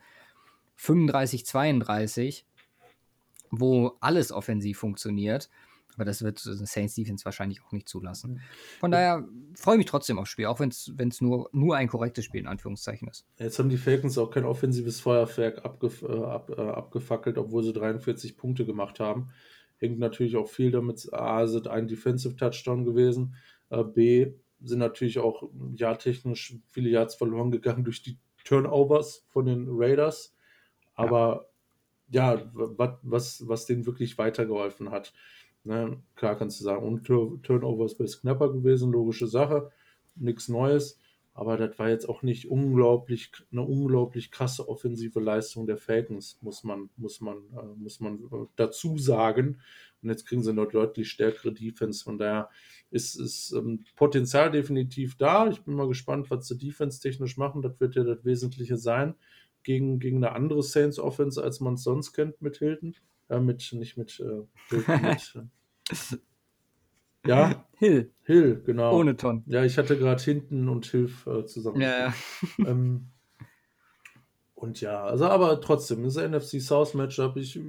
35, 0.78 1.46
32, 1.46 2.46
wo 3.52 3.98
alles 4.00 4.32
offensiv 4.32 4.78
funktioniert. 4.78 5.50
Aber 5.96 6.06
das 6.06 6.24
wird 6.24 6.40
Saints 6.40 6.96
Defense 6.96 7.26
wahrscheinlich 7.26 7.64
auch 7.64 7.72
nicht 7.72 7.90
zulassen. 7.90 8.34
Mhm. 8.34 8.40
Von 8.80 8.92
daher 8.92 9.28
freue 9.56 9.76
ich 9.76 9.80
mich 9.80 9.86
trotzdem 9.88 10.20
aufs 10.20 10.30
Spiel, 10.30 10.46
auch 10.46 10.60
wenn 10.60 10.70
es 10.70 11.22
nur, 11.22 11.50
nur 11.52 11.76
ein 11.76 11.88
korrektes 11.88 12.26
Spiel 12.26 12.42
in 12.42 12.48
Anführungszeichen 12.48 13.08
ist. 13.08 13.26
Jetzt 13.38 13.60
haben 13.60 13.70
die 13.70 13.78
Falcons 13.78 14.18
auch 14.18 14.30
kein 14.30 14.46
offensives 14.46 15.00
Feuerwerk 15.00 15.66
abgef 15.66 16.02
äh, 16.04 16.08
ab, 16.08 16.52
äh, 16.56 16.62
abgefackelt, 16.62 17.38
obwohl 17.38 17.64
sie 17.64 17.74
43 17.74 18.38
Punkte 18.38 18.66
gemacht 18.66 19.00
haben. 19.00 19.30
Hängt 19.78 20.00
natürlich 20.00 20.36
auch 20.38 20.48
viel 20.48 20.72
damit, 20.72 21.12
A, 21.14 21.48
sind 21.48 21.68
ein 21.68 21.88
Defensive 21.88 22.36
Touchdown 22.36 22.86
gewesen, 22.86 23.36
äh, 23.70 23.84
B, 23.84 24.34
sind 24.62 24.80
natürlich 24.80 25.20
auch 25.20 25.50
jahrtechnisch 25.76 26.58
viele 26.70 26.90
Yards 26.90 27.16
verloren 27.16 27.52
gegangen 27.52 27.84
durch 27.84 28.02
die 28.02 28.18
Turnovers 28.44 29.26
von 29.30 29.46
den 29.46 29.68
Raiders. 29.70 30.36
Aber 30.94 31.50
ja, 32.10 32.36
ja 32.36 32.52
was, 32.54 33.48
was 33.48 33.66
denen 33.66 33.86
wirklich 33.86 34.18
weitergeholfen 34.18 34.92
hat. 34.92 35.14
Ne? 35.66 35.98
Klar 36.16 36.38
kannst 36.38 36.60
du 36.60 36.64
sagen, 36.64 36.86
und 36.86 37.06
Turnovers 37.06 37.94
ist 37.94 38.22
knapper 38.22 38.54
gewesen, 38.54 38.92
logische 38.92 39.28
Sache, 39.28 39.72
nichts 40.16 40.48
Neues. 40.48 41.00
Aber 41.34 41.58
das 41.58 41.78
war 41.78 41.90
jetzt 41.90 42.08
auch 42.08 42.22
nicht 42.22 42.50
unglaublich, 42.50 43.30
eine 43.52 43.62
unglaublich 43.62 44.32
krasse 44.32 44.70
offensive 44.70 45.20
Leistung 45.20 45.68
der 45.68 45.76
Falcons, 45.76 46.38
muss 46.42 46.64
man, 46.64 46.90
muss 46.96 47.20
man, 47.20 47.40
äh, 47.54 47.76
muss 47.76 48.00
man 48.00 48.20
äh, 48.20 48.46
dazu 48.56 48.98
sagen. 48.98 49.60
Und 50.02 50.10
jetzt 50.10 50.26
kriegen 50.28 50.44
sie 50.44 50.54
noch 50.54 50.72
deutlich 50.72 51.10
stärkere 51.10 51.52
Defense. 51.52 52.06
Von 52.06 52.18
daher 52.18 52.50
ist, 52.90 53.20
ist 53.20 53.52
ähm, 53.52 53.84
Potenzial 53.98 54.50
definitiv 54.50 55.18
da. 55.18 55.48
Ich 55.50 55.62
bin 55.62 55.76
mal 55.76 55.90
gespannt, 55.90 56.32
was 56.32 56.48
sie 56.48 56.58
defense-technisch 56.58 57.36
machen. 57.36 57.62
Das 57.62 57.82
wird 57.82 57.96
ja 57.96 58.06
das 58.06 58.24
Wesentliche 58.24 58.78
sein. 58.78 59.16
Gegen, 59.64 60.00
gegen 60.00 60.18
eine 60.18 60.32
andere 60.34 60.64
Saints 60.64 61.00
Offense, 61.00 61.44
als 61.44 61.60
man 61.60 61.74
es 61.74 61.84
sonst 61.84 62.14
kennt 62.14 62.42
mit 62.42 62.58
Hilton. 62.58 62.96
Äh, 63.28 63.42
mit, 63.42 63.74
nicht 63.74 63.98
mit, 63.98 64.22
äh, 64.22 64.44
Hilton, 64.70 65.02
mit 65.02 65.34
äh, 65.36 65.48
ja. 67.26 67.66
Hill. 67.78 68.12
Hill, 68.24 68.62
genau. 68.66 68.98
Ohne 68.98 69.18
Ton. 69.18 69.44
Ja, 69.48 69.64
ich 69.64 69.78
hatte 69.78 69.98
gerade 69.98 70.22
hinten 70.22 70.70
und 70.70 70.86
Hilf 70.86 71.28
äh, 71.28 71.46
zusammen. 71.46 71.82
Ja, 71.82 72.08
ja. 72.08 72.14
ähm, 72.66 73.08
und 74.56 74.82
ja, 74.82 75.04
also 75.04 75.26
aber 75.26 75.60
trotzdem, 75.62 76.04
das 76.04 76.16
NFC 76.16 76.62
South 76.62 76.94
Matchup, 76.94 77.36
ich, 77.38 77.60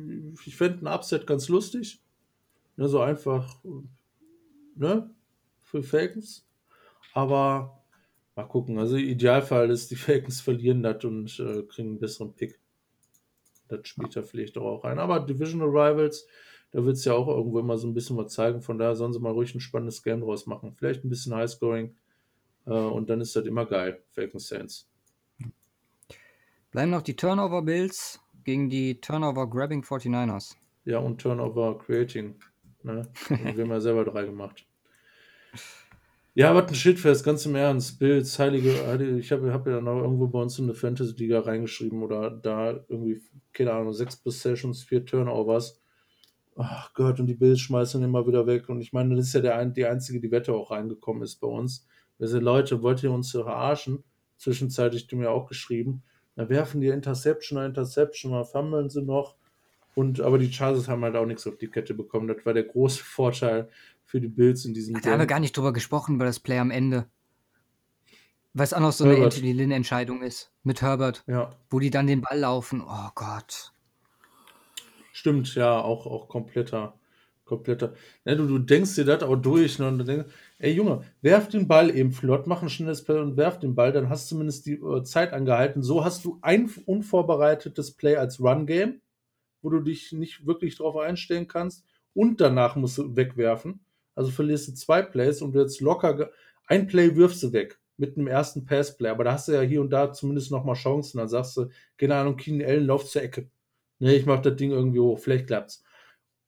ich 0.47 0.57
fände 0.57 0.85
ein 0.85 0.95
Upset 0.95 1.27
ganz 1.27 1.49
lustig. 1.49 2.01
Ne, 2.77 2.89
so 2.89 3.01
einfach, 3.01 3.59
ne, 4.77 5.11
für 5.63 5.83
Falcons. 5.83 6.47
Aber 7.13 7.83
mal 8.37 8.45
gucken. 8.45 8.79
Also 8.79 8.97
Idealfall 8.97 9.71
ist, 9.71 9.91
die 9.91 9.97
Falcons 9.97 10.41
verlieren 10.41 10.83
das 10.83 11.05
und 11.05 11.39
äh, 11.41 11.63
kriegen 11.63 11.91
einen 11.91 11.99
besseren 11.99 12.35
Pick. 12.35 12.61
Das 13.69 13.89
spielt 13.89 14.15
ja 14.15 14.23
vielleicht 14.23 14.57
auch 14.59 14.85
rein. 14.85 14.99
Aber 14.99 15.21
Divisional 15.21 15.69
Rivals, 15.69 16.27
da 16.77 16.85
wird 16.85 16.99
es 16.99 17.07
ja 17.07 17.15
auch 17.15 17.27
irgendwo 17.27 17.59
immer 17.59 17.79
so 17.79 17.87
ein 17.87 17.95
bisschen 17.95 18.19
was 18.19 18.35
zeigen. 18.35 18.61
Von 18.61 18.77
daher 18.77 18.95
sollen 18.97 19.15
sie 19.15 19.19
mal 19.19 19.33
ruhig 19.33 19.55
ein 19.55 19.61
spannendes 19.61 20.03
Game 20.03 20.21
draus 20.21 20.47
machen. 20.47 20.75
Vielleicht 20.77 21.03
ein 21.05 21.09
bisschen 21.09 21.35
Highscoring. 21.35 21.97
Äh, 22.67 22.71
und 22.71 23.09
dann 23.09 23.23
ist 23.23 23.35
das 23.35 23.47
immer 23.47 23.65
geil, 23.65 24.03
Falcon 24.11 24.41
Saints. 24.41 24.87
Bleiben 26.71 26.91
noch 26.91 27.01
die 27.01 27.17
Turnover 27.17 27.63
Bills 27.63 28.21
gegen 28.45 28.69
die 28.69 29.01
Turnover 29.01 29.49
Grabbing 29.49 29.85
49ers. 29.85 30.55
Ja, 30.85 30.99
und 30.99 31.19
Turnover 31.19 31.79
Creating. 31.79 32.35
Ne? 32.83 33.09
wir 33.29 33.65
haben 33.65 33.71
ja 33.71 33.81
selber 33.81 34.05
drei 34.05 34.27
gemacht. 34.27 34.67
Ja, 36.35 36.55
was 36.55 36.69
ein 36.69 36.75
Shitfest, 36.75 37.25
ganz 37.25 37.47
im 37.47 37.55
Ernst. 37.55 37.99
Bills, 37.99 38.39
heilige, 38.39 38.87
heilige 38.87 39.19
ich 39.19 39.33
habe 39.33 39.51
hab 39.51 39.67
ja 39.67 39.81
noch 39.81 40.03
irgendwo 40.03 40.27
bei 40.27 40.41
uns 40.41 40.59
in 40.59 40.67
eine 40.67 40.75
Fantasy-Liga 40.75 41.41
reingeschrieben 41.41 42.03
oder 42.03 42.31
da 42.31 42.85
irgendwie, 42.89 43.23
keine 43.55 43.73
Ahnung, 43.73 43.95
sechs 43.95 44.15
Possessions, 44.15 44.83
vier 44.83 45.07
Turnovers. 45.07 45.81
Ach 46.57 46.93
Gott, 46.95 47.21
und 47.21 47.27
die 47.27 47.35
Bills 47.35 47.61
schmeißen 47.61 48.03
immer 48.03 48.27
wieder 48.27 48.47
weg. 48.47 48.69
Und 48.69 48.81
ich 48.81 48.93
meine, 48.93 49.15
das 49.15 49.27
ist 49.27 49.35
ja 49.35 49.41
der, 49.41 49.65
die 49.67 49.85
einzige, 49.85 50.21
die 50.21 50.31
Wette 50.31 50.55
auch 50.55 50.71
reingekommen 50.71 51.23
ist 51.23 51.37
bei 51.37 51.47
uns. 51.47 51.87
Also 52.19 52.41
Leute, 52.41 52.83
wollt 52.83 53.03
ihr 53.03 53.13
uns 53.13 53.31
verarschen? 53.31 54.03
Zwischenzeitlich 54.39 55.07
du 55.07 55.17
mir 55.17 55.31
auch 55.31 55.47
geschrieben. 55.47 56.03
Da 56.35 56.49
werfen 56.49 56.81
die 56.81 56.89
Interception, 56.89 57.63
Interception, 57.63 58.33
mal 58.33 58.45
fummeln 58.45 58.89
sie 58.89 59.03
noch. 59.03 59.37
Und, 59.95 60.21
aber 60.21 60.39
die 60.39 60.53
Chargers 60.53 60.89
haben 60.89 61.03
halt 61.03 61.17
auch 61.17 61.27
nichts 61.27 61.47
auf 61.47 61.57
die 61.57 61.69
Kette 61.69 61.95
bekommen. 61.95 62.29
Das 62.29 62.45
war 62.45 62.55
der 62.55 62.65
große 62.65 63.03
Vorteil 63.05 63.69
für 64.05 64.21
die 64.21 64.29
Bills 64.29 64.65
in 64.65 64.73
diesem 64.73 65.01
Da 65.01 65.11
haben 65.11 65.19
wir 65.19 65.27
gar 65.27 65.41
nicht 65.41 65.57
drüber 65.57 65.73
gesprochen, 65.73 66.17
über 66.17 66.25
das 66.25 66.41
Play 66.41 66.59
am 66.59 66.71
Ende. 66.71 67.07
Was 68.55 68.73
auch 68.73 68.81
noch 68.81 68.93
so 68.93 69.05
Herbert. 69.05 69.19
eine 69.19 69.27
Anthony 69.27 69.53
Lynn-Entscheidung 69.53 70.23
ist 70.23 70.51
mit 70.63 70.81
Herbert. 70.81 71.25
Ja. 71.27 71.55
Wo 71.69 71.79
die 71.79 71.91
dann 71.91 72.07
den 72.07 72.23
Ball 72.23 72.39
laufen. 72.39 72.83
Oh 72.83 73.11
Gott. 73.15 73.75
Stimmt, 75.19 75.55
ja, 75.55 75.81
auch, 75.81 76.05
auch 76.07 76.29
kompletter, 76.29 77.01
kompletter. 77.47 77.95
Ja, 78.27 78.35
du, 78.35 78.47
du 78.47 78.59
denkst 78.59 78.97
dir 78.97 79.07
das 79.07 79.23
auch 79.23 79.37
durch 79.37 79.79
ne, 79.79 79.89
und 79.89 79.97
du 79.97 80.05
denkst, 80.05 80.27
ey 80.59 80.73
Junge, 80.75 81.05
werf 81.23 81.49
den 81.49 81.67
Ball 81.67 81.89
eben 81.97 82.13
flott, 82.13 82.47
mach 82.47 82.61
ein 82.63 82.69
schnelles 82.69 83.03
Play 83.03 83.19
und 83.21 83.39
werf 83.39 83.59
den 83.59 83.75
Ball, 83.75 83.93
dann 83.93 84.11
hast 84.11 84.27
du 84.31 84.35
zumindest 84.35 84.67
die 84.67 84.75
äh, 84.75 85.03
Zeit 85.05 85.33
angehalten. 85.33 85.83
So 85.83 86.05
hast 86.05 86.27
du 86.27 86.39
ein 86.43 86.71
unvorbereitetes 86.85 87.93
Play 87.93 88.17
als 88.17 88.41
Run-Game, 88.41 89.01
wo 89.63 89.71
du 89.71 89.81
dich 89.81 90.13
nicht 90.13 90.47
wirklich 90.47 90.77
drauf 90.77 90.99
einstellen 90.99 91.49
kannst 91.49 91.87
und 92.13 92.43
danach 92.43 92.77
musst 92.77 92.99
du 92.99 93.17
wegwerfen. 93.17 93.81
Also 94.15 94.31
verlierst 94.31 94.69
du 94.69 94.75
zwei 94.75 95.01
Plays 95.01 95.41
und 95.41 95.55
du 95.55 95.61
jetzt 95.61 95.81
locker 95.81 96.31
ein 96.67 96.87
Play 96.89 97.17
wirfst 97.17 97.43
du 97.43 97.55
weg 97.55 97.79
mit 97.97 98.19
einem 98.19 98.27
ersten 98.27 98.67
Pass-Play, 98.67 99.09
aber 99.09 99.25
da 99.25 99.33
hast 99.33 99.49
du 99.49 99.53
ja 99.53 99.63
hier 99.63 99.81
und 99.81 99.89
da 99.91 100.13
zumindest 100.13 100.51
nochmal 100.51 100.75
Chancen. 100.77 101.17
Dann 101.19 101.29
sagst 101.29 101.57
du, 101.57 101.71
keine 101.97 102.17
Ahnung, 102.17 102.37
Keenan 102.37 102.69
Allen, 102.69 102.87
lauf 102.87 103.07
zur 103.07 103.23
Ecke 103.23 103.49
nee, 103.99 104.15
ich 104.17 104.27
mach 104.27 104.41
das 104.41 104.57
Ding 104.57 104.71
irgendwie 104.71 105.01
hoch, 105.01 105.19
vielleicht 105.19 105.47
klappt's. 105.47 105.83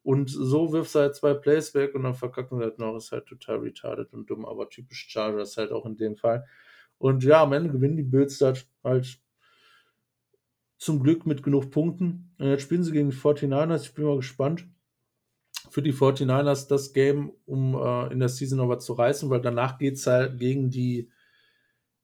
Und 0.02 0.30
so 0.30 0.72
wirfst 0.72 0.94
du 0.94 1.00
halt 1.00 1.14
zwei 1.16 1.34
Plays 1.34 1.74
weg 1.74 1.94
und 1.94 2.04
dann 2.04 2.14
verkacken 2.14 2.58
sie 2.58 2.64
halt 2.64 2.78
noch, 2.78 2.96
ist 2.96 3.12
halt 3.12 3.26
total 3.26 3.58
retarded 3.58 4.12
und 4.14 4.30
dumm, 4.30 4.46
aber 4.46 4.70
typisch 4.70 5.06
Chargers 5.10 5.56
halt 5.56 5.70
auch 5.70 5.84
in 5.84 5.96
dem 5.96 6.16
Fall. 6.16 6.46
Und 6.98 7.24
ja, 7.24 7.42
am 7.42 7.52
Ende 7.52 7.70
gewinnen 7.70 7.96
die 7.96 8.04
Bills 8.04 8.40
halt 8.40 9.20
zum 10.78 11.02
Glück 11.02 11.26
mit 11.26 11.42
genug 11.42 11.70
Punkten. 11.70 12.34
Und 12.38 12.46
jetzt 12.46 12.62
spielen 12.62 12.82
sie 12.82 12.92
gegen 12.92 13.10
die 13.10 13.16
49ers, 13.16 13.82
ich 13.82 13.94
bin 13.94 14.04
mal 14.04 14.16
gespannt. 14.16 14.66
Für 15.70 15.82
die 15.82 15.92
49ers 15.92 16.68
das 16.68 16.92
Game, 16.92 17.32
um 17.44 17.74
äh, 17.74 18.12
in 18.12 18.20
der 18.20 18.30
Season 18.30 18.58
noch 18.58 18.68
was 18.68 18.84
zu 18.84 18.94
reißen, 18.94 19.28
weil 19.28 19.42
danach 19.42 19.76
geht 19.76 19.94
es 19.94 20.06
halt 20.06 20.38
gegen 20.38 20.70
die, 20.70 21.10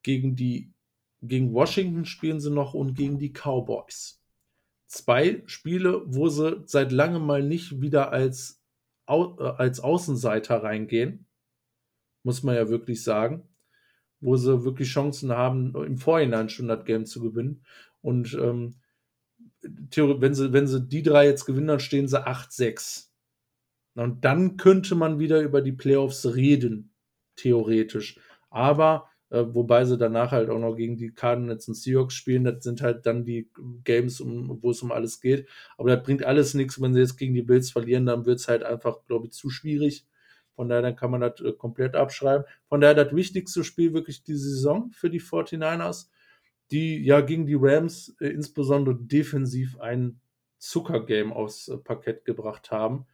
gegen 0.03 0.37
die, 0.37 0.75
gegen 1.23 1.55
Washington 1.55 2.05
spielen 2.05 2.41
sie 2.41 2.51
noch 2.51 2.75
und 2.75 2.95
gegen 2.95 3.19
die 3.19 3.33
Cowboys 3.33 4.24
zwei 4.95 5.43
Spiele, 5.47 6.03
wo 6.07 6.29
sie 6.29 6.63
seit 6.67 6.93
langem 6.93 7.27
mal 7.27 7.43
nicht 7.43 7.81
wieder 7.81 8.13
als, 8.13 8.63
Au 9.07 9.37
äh, 9.39 9.43
als 9.43 9.81
Außenseiter 9.81 10.63
reingehen. 10.63 11.27
Muss 12.23 12.43
man 12.43 12.55
ja 12.55 12.69
wirklich 12.69 13.03
sagen. 13.03 13.49
Wo 14.21 14.37
sie 14.37 14.65
wirklich 14.65 14.89
Chancen 14.89 15.33
haben, 15.33 15.75
im 15.85 15.99
Vorhinein 15.99 16.49
schon 16.49 16.69
das 16.69 16.85
Game 16.85 17.05
zu 17.05 17.21
gewinnen. 17.21 17.65
Und 18.01 18.35
ähm, 18.35 18.77
wenn 19.61 20.35
sie, 20.35 20.53
wenn 20.53 20.67
sie 20.67 20.81
die 20.81 21.03
drei 21.03 21.27
jetzt 21.27 21.45
gewinnen, 21.45 21.67
dann 21.67 21.81
stehen 21.81 22.09
sie 22.09 22.27
8-6. 22.27 23.09
Und 23.97 24.25
dann 24.25 24.57
könnte 24.57 24.95
man 24.95 25.19
wieder 25.19 25.41
über 25.43 25.61
die 25.61 25.73
Playoffs 25.73 26.25
reden, 26.35 26.95
theoretisch. 27.37 28.19
Aber 28.51 29.11
wobei 29.35 29.85
sie 29.85 29.99
danach 29.99 30.31
halt 30.33 30.51
auch 30.51 30.59
noch 30.59 30.77
gegen 30.77 30.97
die 30.97 31.11
Cardinals 31.11 31.67
und 31.69 31.75
Seahawks 31.75 32.15
spielen. 32.15 32.45
Das 32.45 32.63
sind 32.63 32.83
halt 32.83 33.07
dann 33.07 33.25
die 33.25 33.49
Games, 33.85 34.21
um, 34.21 34.63
wo 34.63 34.71
es 34.71 34.83
um 34.83 34.93
alles 34.93 35.21
geht. 35.21 35.49
Aber 35.77 35.95
das 35.95 36.05
bringt 36.05 36.25
alles 36.25 36.55
nichts. 36.55 36.81
Wenn 36.81 36.95
sie 36.95 37.01
jetzt 37.01 37.17
gegen 37.17 37.35
die 37.35 37.43
Bills 37.43 37.71
verlieren, 37.71 38.07
dann 38.07 38.27
wird 38.27 38.41
es 38.41 38.49
halt 38.49 38.63
einfach, 38.63 39.05
glaube 39.07 39.27
ich, 39.27 39.33
zu 39.33 39.51
schwierig. 39.51 40.07
Von 40.55 40.69
daher 40.69 40.83
dann 40.83 40.97
kann 40.97 41.11
man 41.11 41.21
das 41.21 41.41
äh, 41.41 41.53
komplett 41.53 41.97
abschreiben. 41.97 42.45
Von 42.69 42.81
daher 42.81 42.95
das 42.95 43.15
wichtigste 43.15 43.65
Spiel 43.65 43.93
wirklich 43.93 44.23
die 44.23 44.37
Saison 44.37 44.91
für 44.93 45.11
die 45.11 45.21
49ers, 45.21 46.09
die 46.71 47.03
ja 47.03 47.21
gegen 47.21 47.47
die 47.47 47.57
Rams 47.59 48.15
äh, 48.21 48.29
insbesondere 48.29 48.97
defensiv 48.97 49.81
ein 49.81 50.21
Zuckergame 50.59 51.35
aufs 51.35 51.69
äh, 51.69 51.77
Parkett 51.77 52.25
gebracht 52.25 52.71
haben, 52.71 53.07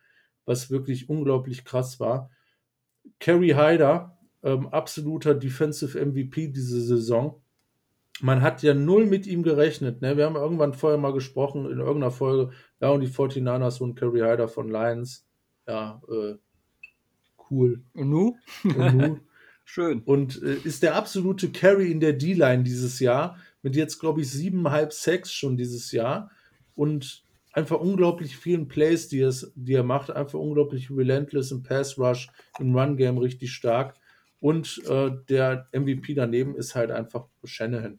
was 0.45 0.71
wirklich 0.71 1.09
unglaublich 1.09 1.65
krass 1.65 1.99
war. 1.99 2.31
Kerry 3.19 3.51
Hyder, 3.51 4.19
ähm, 4.43 4.69
absoluter 4.69 5.35
Defensive 5.35 5.99
MVP 5.99 6.49
diese 6.49 6.81
Saison. 6.81 7.43
man 8.23 8.43
hat 8.43 8.63
ja 8.63 8.75
null 8.75 9.07
mit 9.07 9.27
ihm 9.27 9.43
gerechnet. 9.43 10.03
Ne? 10.03 10.17
Wir 10.17 10.27
haben 10.27 10.37
irgendwann 10.37 10.75
vorher 10.75 10.99
mal 10.99 11.13
gesprochen 11.13 11.65
in 11.67 11.79
irgendeiner 11.79 12.11
Folge, 12.11 12.53
ja, 12.81 12.91
und 12.91 13.01
die 13.01 13.09
49ers 13.09 13.81
und 13.81 13.95
Curry 13.95 14.21
Hyder 14.21 14.49
von 14.49 14.69
Lions. 14.71 15.27
Ja, 15.67 16.03
äh, 16.09 16.37
cool. 17.51 17.83
Und 17.95 18.11
nu? 18.11 18.37
Und 18.65 18.97
nu. 18.97 19.19
Schön. 19.65 20.03
Und 20.05 20.43
äh, 20.43 20.57
ist 20.65 20.83
der 20.83 20.97
absolute 20.97 21.51
Carry 21.51 21.93
in 21.93 22.01
der 22.01 22.13
D-Line 22.13 22.65
dieses 22.65 22.99
Jahr. 22.99 23.37
Mit 23.63 23.77
jetzt, 23.77 24.01
glaube 24.01 24.21
ich, 24.21 24.31
siebeneinhalb 24.31 24.93
Sacks 24.93 25.33
schon 25.33 25.57
dieses 25.57 25.93
Jahr. 25.93 26.31
Und 26.75 27.23
einfach 27.53 27.79
unglaublich 27.79 28.37
vielen 28.37 28.67
Plays, 28.67 29.07
die, 29.07 29.21
es, 29.21 29.53
die 29.55 29.75
er 29.75 29.85
macht. 29.85 30.11
Einfach 30.11 30.41
unglaublich 30.41 30.91
relentless 30.91 31.53
im 31.53 31.63
Pass 31.63 31.99
Rush, 31.99 32.31
im 32.59 32.75
Run 32.75 32.97
Game 32.97 33.19
richtig 33.19 33.53
stark. 33.53 33.95
Und 34.41 34.83
äh, 34.89 35.11
der 35.29 35.69
MVP 35.73 36.15
daneben 36.15 36.55
ist 36.57 36.75
halt 36.75 36.91
einfach 36.91 37.27
Shanahan. 37.45 37.99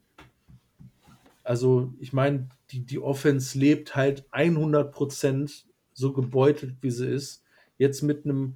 Also, 1.43 1.93
ich 1.99 2.13
meine, 2.13 2.49
die, 2.71 2.85
die 2.85 2.99
Offense 2.99 3.57
lebt 3.57 3.95
halt 3.95 4.27
100% 4.31 5.65
so 5.93 6.13
gebeutelt, 6.13 6.75
wie 6.81 6.91
sie 6.91 7.07
ist. 7.07 7.43
Jetzt 7.77 8.01
mit 8.01 8.25
einem, 8.25 8.55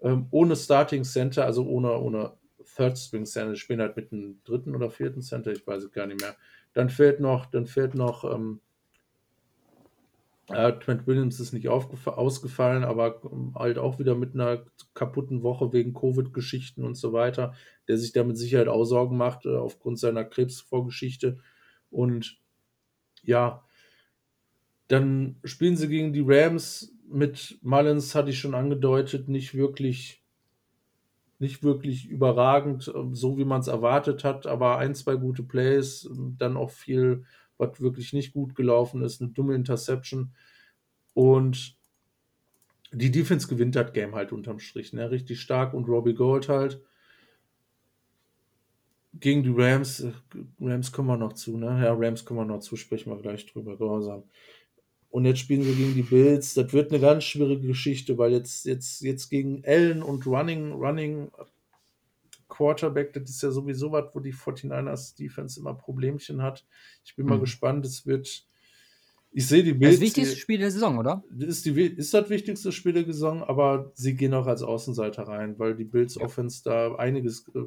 ähm, 0.00 0.26
ohne 0.30 0.56
Starting 0.56 1.04
Center, 1.04 1.44
also 1.44 1.66
ohne, 1.66 1.98
ohne 1.98 2.34
Third 2.76 2.98
String 2.98 3.24
Center, 3.26 3.56
spielen 3.56 3.80
halt 3.80 3.96
mit 3.96 4.12
einem 4.12 4.40
dritten 4.44 4.74
oder 4.74 4.90
vierten 4.90 5.22
Center, 5.22 5.52
ich 5.52 5.66
weiß 5.66 5.84
es 5.84 5.92
gar 5.92 6.06
nicht 6.06 6.20
mehr. 6.20 6.36
Dann 6.72 6.90
fehlt 6.90 7.20
noch, 7.20 7.46
dann 7.46 7.66
fehlt 7.66 7.94
noch, 7.94 8.24
ähm, 8.24 8.60
äh, 10.48 10.72
Trent 10.78 11.06
Williams 11.06 11.40
ist 11.40 11.52
nicht 11.52 11.68
ausgefallen, 11.68 12.84
aber 12.84 13.20
ähm, 13.24 13.54
halt 13.56 13.78
auch 13.78 13.98
wieder 13.98 14.14
mit 14.14 14.34
einer 14.34 14.64
kaputten 14.94 15.42
Woche 15.42 15.72
wegen 15.72 15.92
Covid-Geschichten 15.92 16.84
und 16.84 16.94
so 16.96 17.12
weiter, 17.12 17.54
der 17.88 17.98
sich 17.98 18.12
da 18.12 18.22
mit 18.22 18.38
Sicherheit 18.38 18.68
auch 18.68 18.84
Sorgen 18.84 19.16
macht 19.16 19.44
äh, 19.46 19.56
aufgrund 19.56 19.98
seiner 19.98 20.24
Krebsvorgeschichte. 20.24 21.38
Und 21.90 22.38
ja, 23.22 23.64
dann 24.88 25.36
spielen 25.44 25.76
sie 25.76 25.88
gegen 25.88 26.12
die 26.12 26.24
Rams 26.24 26.92
mit 27.08 27.58
Mullins, 27.62 28.14
hatte 28.14 28.30
ich 28.30 28.38
schon 28.38 28.54
angedeutet, 28.54 29.28
nicht 29.28 29.54
wirklich, 29.54 30.22
nicht 31.40 31.64
wirklich 31.64 32.06
überragend, 32.06 32.92
ähm, 32.94 33.14
so 33.16 33.36
wie 33.36 33.44
man 33.44 33.60
es 33.60 33.68
erwartet 33.68 34.22
hat, 34.22 34.46
aber 34.46 34.78
ein, 34.78 34.94
zwei 34.94 35.16
gute 35.16 35.42
Plays, 35.42 36.08
ähm, 36.08 36.36
dann 36.38 36.56
auch 36.56 36.70
viel, 36.70 37.24
was 37.58 37.80
wirklich 37.80 38.12
nicht 38.12 38.32
gut 38.32 38.54
gelaufen 38.54 39.02
ist, 39.02 39.20
eine 39.20 39.30
dumme 39.30 39.54
Interception. 39.54 40.34
Und 41.14 41.76
die 42.92 43.10
Defense 43.10 43.48
gewinnt 43.48 43.74
das 43.76 43.92
Game 43.92 44.14
halt 44.14 44.32
unterm 44.32 44.58
Strich, 44.58 44.92
ne? 44.92 45.10
Richtig 45.10 45.40
stark 45.40 45.74
und 45.74 45.88
Robbie 45.88 46.14
Gold 46.14 46.48
halt 46.48 46.80
gegen 49.20 49.42
die 49.42 49.52
Rams, 49.54 50.00
äh, 50.00 50.12
Rams 50.60 50.92
kommen 50.92 51.08
wir 51.08 51.16
noch 51.16 51.32
zu, 51.34 51.56
ne? 51.56 51.82
Ja, 51.84 51.94
Rams 51.94 52.24
kommen 52.24 52.40
wir 52.40 52.44
noch 52.44 52.60
zu, 52.60 52.76
sprechen 52.76 53.10
wir 53.10 53.20
gleich 53.20 53.46
drüber, 53.46 53.76
gehorsam. 53.76 54.24
Und 55.10 55.24
jetzt 55.24 55.40
spielen 55.40 55.64
wir 55.64 55.74
gegen 55.74 55.94
die 55.94 56.02
Bills. 56.02 56.54
Das 56.54 56.72
wird 56.72 56.90
eine 56.92 57.00
ganz 57.00 57.24
schwierige 57.24 57.68
Geschichte, 57.68 58.18
weil 58.18 58.32
jetzt, 58.32 58.66
jetzt, 58.66 59.00
jetzt 59.00 59.30
gegen 59.30 59.62
Allen 59.64 60.02
und 60.02 60.26
Running, 60.26 60.72
Running 60.72 61.30
Quarterback, 62.48 63.12
das 63.12 63.30
ist 63.30 63.42
ja 63.42 63.50
sowieso 63.50 63.92
was, 63.92 64.14
wo 64.14 64.20
die 64.20 64.32
49ers 64.32 65.16
Defense 65.16 65.58
immer 65.58 65.74
Problemchen 65.74 66.42
hat. 66.42 66.64
Ich 67.04 67.16
bin 67.16 67.26
mhm. 67.26 67.32
mal 67.32 67.40
gespannt. 67.40 67.84
Es 67.84 68.06
wird, 68.06 68.46
ich 69.32 69.46
sehe 69.46 69.62
die 69.62 69.74
Bills. 69.74 69.96
Das 69.96 70.00
wichtigste 70.00 70.36
Spiel 70.36 70.58
der 70.58 70.70
Saison, 70.70 70.98
oder? 70.98 71.24
Ist, 71.38 71.66
die, 71.66 71.80
ist 71.80 72.14
das 72.14 72.30
wichtigste 72.30 72.72
Spiel 72.72 72.92
der 72.92 73.04
Saison, 73.04 73.42
aber 73.42 73.90
sie 73.94 74.14
gehen 74.14 74.34
auch 74.34 74.46
als 74.46 74.62
Außenseiter 74.62 75.24
rein, 75.24 75.58
weil 75.58 75.74
die 75.74 75.84
Bills 75.84 76.18
Offense 76.18 76.62
da 76.64 76.94
einiges 76.94 77.46
äh, 77.54 77.64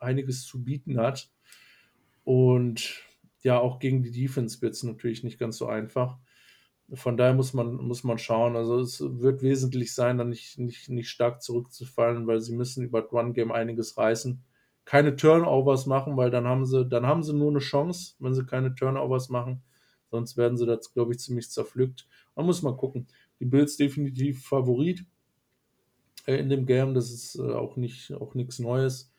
einiges 0.00 0.44
zu 0.44 0.64
bieten 0.64 0.98
hat. 0.98 1.30
Und 2.24 3.02
ja, 3.42 3.58
auch 3.58 3.78
gegen 3.78 4.02
die 4.02 4.10
Defense 4.10 4.60
wird 4.62 4.74
es 4.74 4.82
natürlich 4.82 5.24
nicht 5.24 5.38
ganz 5.38 5.56
so 5.58 5.66
einfach. 5.66 6.18
Von 6.94 7.16
daher 7.16 7.34
muss 7.34 7.52
man, 7.52 7.76
muss 7.76 8.04
man 8.04 8.18
schauen. 8.18 8.56
Also 8.56 8.80
es 8.80 9.00
wird 9.00 9.42
wesentlich 9.42 9.94
sein, 9.94 10.18
dann 10.18 10.30
nicht, 10.30 10.58
nicht, 10.58 10.88
nicht 10.88 11.08
stark 11.08 11.42
zurückzufallen, 11.42 12.26
weil 12.26 12.40
sie 12.40 12.54
müssen 12.54 12.84
über 12.84 13.02
das 13.02 13.12
Run-Game 13.12 13.52
einiges 13.52 13.96
reißen. 13.96 14.42
Keine 14.84 15.14
Turnovers 15.14 15.86
machen, 15.86 16.16
weil 16.16 16.30
dann 16.30 16.46
haben 16.46 16.66
sie, 16.66 16.84
dann 16.84 17.06
haben 17.06 17.22
sie 17.22 17.32
nur 17.32 17.50
eine 17.50 17.60
Chance, 17.60 18.14
wenn 18.18 18.34
sie 18.34 18.44
keine 18.44 18.74
Turnovers 18.74 19.28
machen. 19.28 19.62
Sonst 20.10 20.36
werden 20.36 20.56
sie 20.56 20.66
das, 20.66 20.92
glaube 20.92 21.12
ich, 21.12 21.20
ziemlich 21.20 21.50
zerpflückt. 21.50 22.08
Man 22.34 22.46
muss 22.46 22.62
mal 22.62 22.76
gucken. 22.76 23.06
Die 23.38 23.44
Bills 23.44 23.76
definitiv 23.76 24.44
Favorit 24.44 25.04
äh, 26.26 26.36
in 26.36 26.48
dem 26.48 26.66
Game. 26.66 26.94
Das 26.94 27.10
ist 27.12 27.36
äh, 27.36 27.52
auch 27.52 27.76
nicht 27.76 28.12
auch 28.14 28.34
nichts 28.34 28.58
Neues 28.58 29.12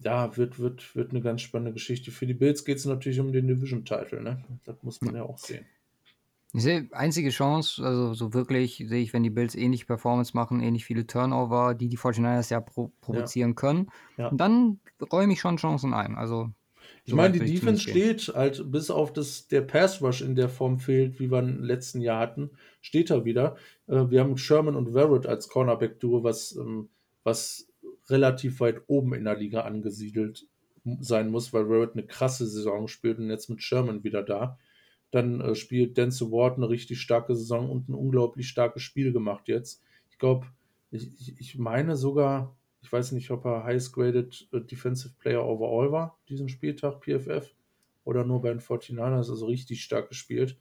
ja, 0.00 0.36
wird, 0.36 0.58
wird, 0.58 0.94
wird 0.94 1.10
eine 1.10 1.20
ganz 1.20 1.42
spannende 1.42 1.72
Geschichte. 1.72 2.10
Für 2.10 2.26
die 2.26 2.34
Bills 2.34 2.64
geht 2.64 2.78
es 2.78 2.84
natürlich 2.84 3.20
um 3.20 3.32
den 3.32 3.48
Division-Title, 3.48 4.22
ne? 4.22 4.44
Das 4.64 4.76
muss 4.82 5.00
man 5.00 5.14
ja 5.14 5.24
auch 5.24 5.38
sehen. 5.38 5.66
Ich 6.54 6.62
sehe, 6.62 6.88
einzige 6.92 7.28
Chance, 7.28 7.84
also 7.84 8.14
so 8.14 8.32
wirklich 8.32 8.82
sehe 8.88 9.02
ich, 9.02 9.12
wenn 9.12 9.22
die 9.22 9.30
Bills 9.30 9.54
ähnlich 9.54 9.86
Performance 9.86 10.32
machen, 10.34 10.60
ähnlich 10.60 10.86
viele 10.86 11.06
Turnover, 11.06 11.74
die 11.74 11.88
die 11.88 11.98
49ers 11.98 12.50
ja 12.50 12.60
pro 12.60 12.90
provozieren 13.02 13.50
ja. 13.50 13.54
können, 13.54 13.88
ja. 14.16 14.30
dann 14.32 14.80
räume 15.12 15.34
ich 15.34 15.40
schon 15.40 15.58
Chancen 15.58 15.92
ein. 15.92 16.16
Also 16.16 16.50
ich 17.04 17.14
meine, 17.14 17.38
die 17.38 17.52
Defense 17.52 17.82
steht 17.82 18.32
halt, 18.34 18.70
bis 18.70 18.90
auf 18.90 19.12
das 19.12 19.48
der 19.48 19.62
Pass 19.62 20.02
Rush 20.02 20.22
in 20.22 20.34
der 20.34 20.48
Form 20.48 20.78
fehlt, 20.78 21.20
wie 21.20 21.30
wir 21.30 21.38
im 21.38 21.62
letzten 21.62 22.00
Jahr 22.00 22.20
hatten, 22.20 22.50
steht 22.80 23.10
er 23.10 23.24
wieder. 23.24 23.56
Äh, 23.86 24.10
wir 24.10 24.20
haben 24.20 24.36
Sherman 24.36 24.76
und 24.76 24.92
Verrett 24.92 25.26
als 25.26 25.48
Cornerback-Duo, 25.48 26.22
was, 26.22 26.56
ähm, 26.56 26.88
was 27.24 27.68
relativ 28.08 28.60
weit 28.60 28.82
oben 28.86 29.14
in 29.14 29.24
der 29.24 29.36
Liga 29.36 29.62
angesiedelt 29.62 30.46
sein 31.00 31.30
muss, 31.30 31.52
weil 31.52 31.64
Barrett 31.64 31.92
eine 31.92 32.06
krasse 32.06 32.46
Saison 32.46 32.88
spielt 32.88 33.18
und 33.18 33.30
jetzt 33.30 33.50
mit 33.50 33.62
Sherman 33.62 34.04
wieder 34.04 34.22
da. 34.22 34.58
Dann 35.10 35.40
äh, 35.40 35.54
spielt 35.54 35.96
Dance 35.96 36.30
Ward 36.30 36.56
eine 36.56 36.68
richtig 36.68 37.00
starke 37.00 37.34
Saison 37.34 37.70
und 37.70 37.88
ein 37.88 37.94
unglaublich 37.94 38.48
starkes 38.48 38.82
Spiel 38.82 39.12
gemacht 39.12 39.48
jetzt. 39.48 39.82
Ich 40.10 40.18
glaube, 40.18 40.46
ich, 40.90 41.38
ich, 41.38 41.58
meine 41.58 41.96
sogar, 41.96 42.56
ich 42.82 42.92
weiß 42.92 43.12
nicht, 43.12 43.30
ob 43.30 43.44
er 43.44 43.64
Highest 43.64 43.92
Graded 43.92 44.48
äh, 44.52 44.60
Defensive 44.60 45.14
Player 45.18 45.44
Overall 45.44 45.92
war, 45.92 46.18
diesen 46.28 46.48
Spieltag, 46.48 47.04
PFF, 47.04 47.54
oder 48.04 48.24
nur 48.24 48.40
bei 48.40 48.48
den 48.48 48.60
49ers, 48.60 49.30
also 49.30 49.46
richtig 49.46 49.82
stark 49.82 50.08
gespielt. 50.08 50.58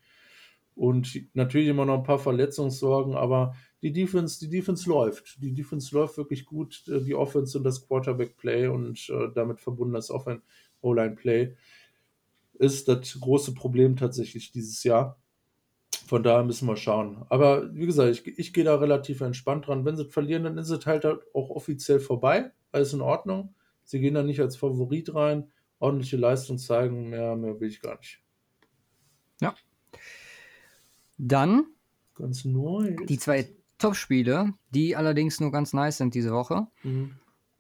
Und 0.75 1.19
natürlich 1.33 1.69
immer 1.69 1.85
noch 1.85 1.97
ein 1.97 2.03
paar 2.03 2.19
Verletzungssorgen, 2.19 3.15
aber 3.15 3.55
die 3.81 3.91
Defense, 3.91 4.39
die 4.39 4.49
Defense 4.49 4.87
läuft. 4.87 5.41
Die 5.41 5.53
Defense 5.53 5.95
läuft 5.95 6.17
wirklich 6.17 6.45
gut. 6.45 6.83
Äh, 6.87 7.01
die 7.01 7.15
Offense 7.15 7.57
und 7.57 7.63
das 7.63 7.87
Quarterback-Play 7.87 8.67
und 8.67 9.09
äh, 9.09 9.29
damit 9.33 9.59
verbunden 9.59 9.93
das 9.93 10.11
O-Line-Play 10.11 11.55
ist 12.59 12.87
das 12.87 13.19
große 13.19 13.53
Problem 13.53 13.95
tatsächlich 13.95 14.51
dieses 14.51 14.83
Jahr. 14.83 15.19
Von 16.07 16.23
daher 16.23 16.43
müssen 16.43 16.67
wir 16.67 16.77
schauen. 16.77 17.25
Aber 17.29 17.73
wie 17.73 17.85
gesagt, 17.85 18.11
ich, 18.11 18.39
ich 18.39 18.53
gehe 18.53 18.63
da 18.63 18.75
relativ 18.75 19.21
entspannt 19.21 19.67
dran. 19.67 19.85
Wenn 19.85 19.97
sie 19.97 20.05
verlieren, 20.05 20.43
dann 20.43 20.57
ist 20.57 20.69
es 20.69 20.85
halt 20.85 21.05
auch 21.05 21.49
offiziell 21.49 21.99
vorbei. 21.99 22.51
Alles 22.71 22.93
in 22.93 23.01
Ordnung. 23.01 23.55
Sie 23.83 23.99
gehen 23.99 24.13
da 24.13 24.23
nicht 24.23 24.39
als 24.39 24.55
Favorit 24.55 25.13
rein. 25.13 25.51
Ordentliche 25.79 26.17
Leistung 26.17 26.57
zeigen, 26.57 27.09
mehr, 27.09 27.35
mehr 27.35 27.59
will 27.59 27.69
ich 27.69 27.81
gar 27.81 27.97
nicht. 27.97 28.23
Ja. 29.41 29.53
Dann 31.17 31.67
ganz 32.15 32.45
neu. 32.45 32.95
Die 33.07 33.19
zwei 33.19 33.53
Top-Spiele, 33.77 34.53
die 34.71 34.95
allerdings 34.95 35.39
nur 35.39 35.51
ganz 35.51 35.73
nice 35.73 35.97
sind 35.97 36.15
diese 36.15 36.31
Woche. 36.31 36.67
Mhm. 36.83 37.15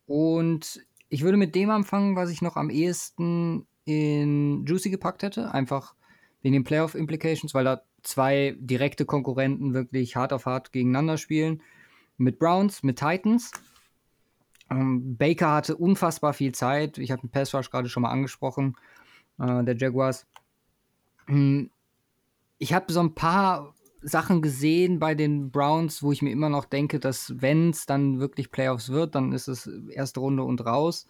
Und 0.05 0.81
ich 1.09 1.23
würde 1.23 1.37
mit 1.37 1.53
dem 1.55 1.69
anfangen, 1.69 2.15
was 2.15 2.29
ich 2.29 2.41
noch 2.41 2.55
am 2.55 2.69
ehesten 2.69 3.67
in 3.87 4.65
Juicy 4.65 4.89
gepackt 4.89 5.23
hätte. 5.23 5.53
Einfach 5.53 5.95
wegen 6.41 6.53
den 6.53 6.65
Playoff-Implications, 6.65 7.53
weil 7.53 7.63
da 7.63 7.81
zwei 8.03 8.55
direkte 8.59 9.05
Konkurrenten 9.05 9.73
wirklich 9.73 10.15
hart 10.15 10.33
auf 10.33 10.45
hart 10.45 10.73
gegeneinander 10.73 11.17
spielen. 11.17 11.63
Mit 12.17 12.37
Browns, 12.37 12.83
mit 12.83 12.99
Titans. 12.99 13.51
Ähm, 14.69 15.15
Baker 15.15 15.53
hatte 15.53 15.77
unfassbar 15.77 16.33
viel 16.33 16.51
Zeit. 16.51 16.97
Ich 16.97 17.11
habe 17.11 17.21
den 17.21 17.29
Pass 17.29 17.51
gerade 17.51 17.87
schon 17.87 18.03
mal 18.03 18.11
angesprochen, 18.11 18.75
äh, 19.39 19.63
der 19.63 19.77
Jaguars. 19.77 20.27
Hm, 21.27 21.71
ich 22.57 22.73
habe 22.73 22.91
so 22.91 22.99
ein 22.99 23.15
paar 23.15 23.73
Sachen 24.01 24.41
gesehen 24.41 24.99
bei 24.99 25.15
den 25.15 25.49
Browns, 25.49 26.03
wo 26.03 26.11
ich 26.11 26.21
mir 26.21 26.31
immer 26.31 26.49
noch 26.49 26.65
denke, 26.65 26.99
dass 26.99 27.41
wenn 27.41 27.69
es 27.69 27.85
dann 27.85 28.19
wirklich 28.19 28.51
Playoffs 28.51 28.89
wird, 28.89 29.15
dann 29.15 29.31
ist 29.31 29.47
es 29.47 29.67
erste 29.89 30.19
Runde 30.19 30.43
und 30.43 30.65
raus. 30.65 31.07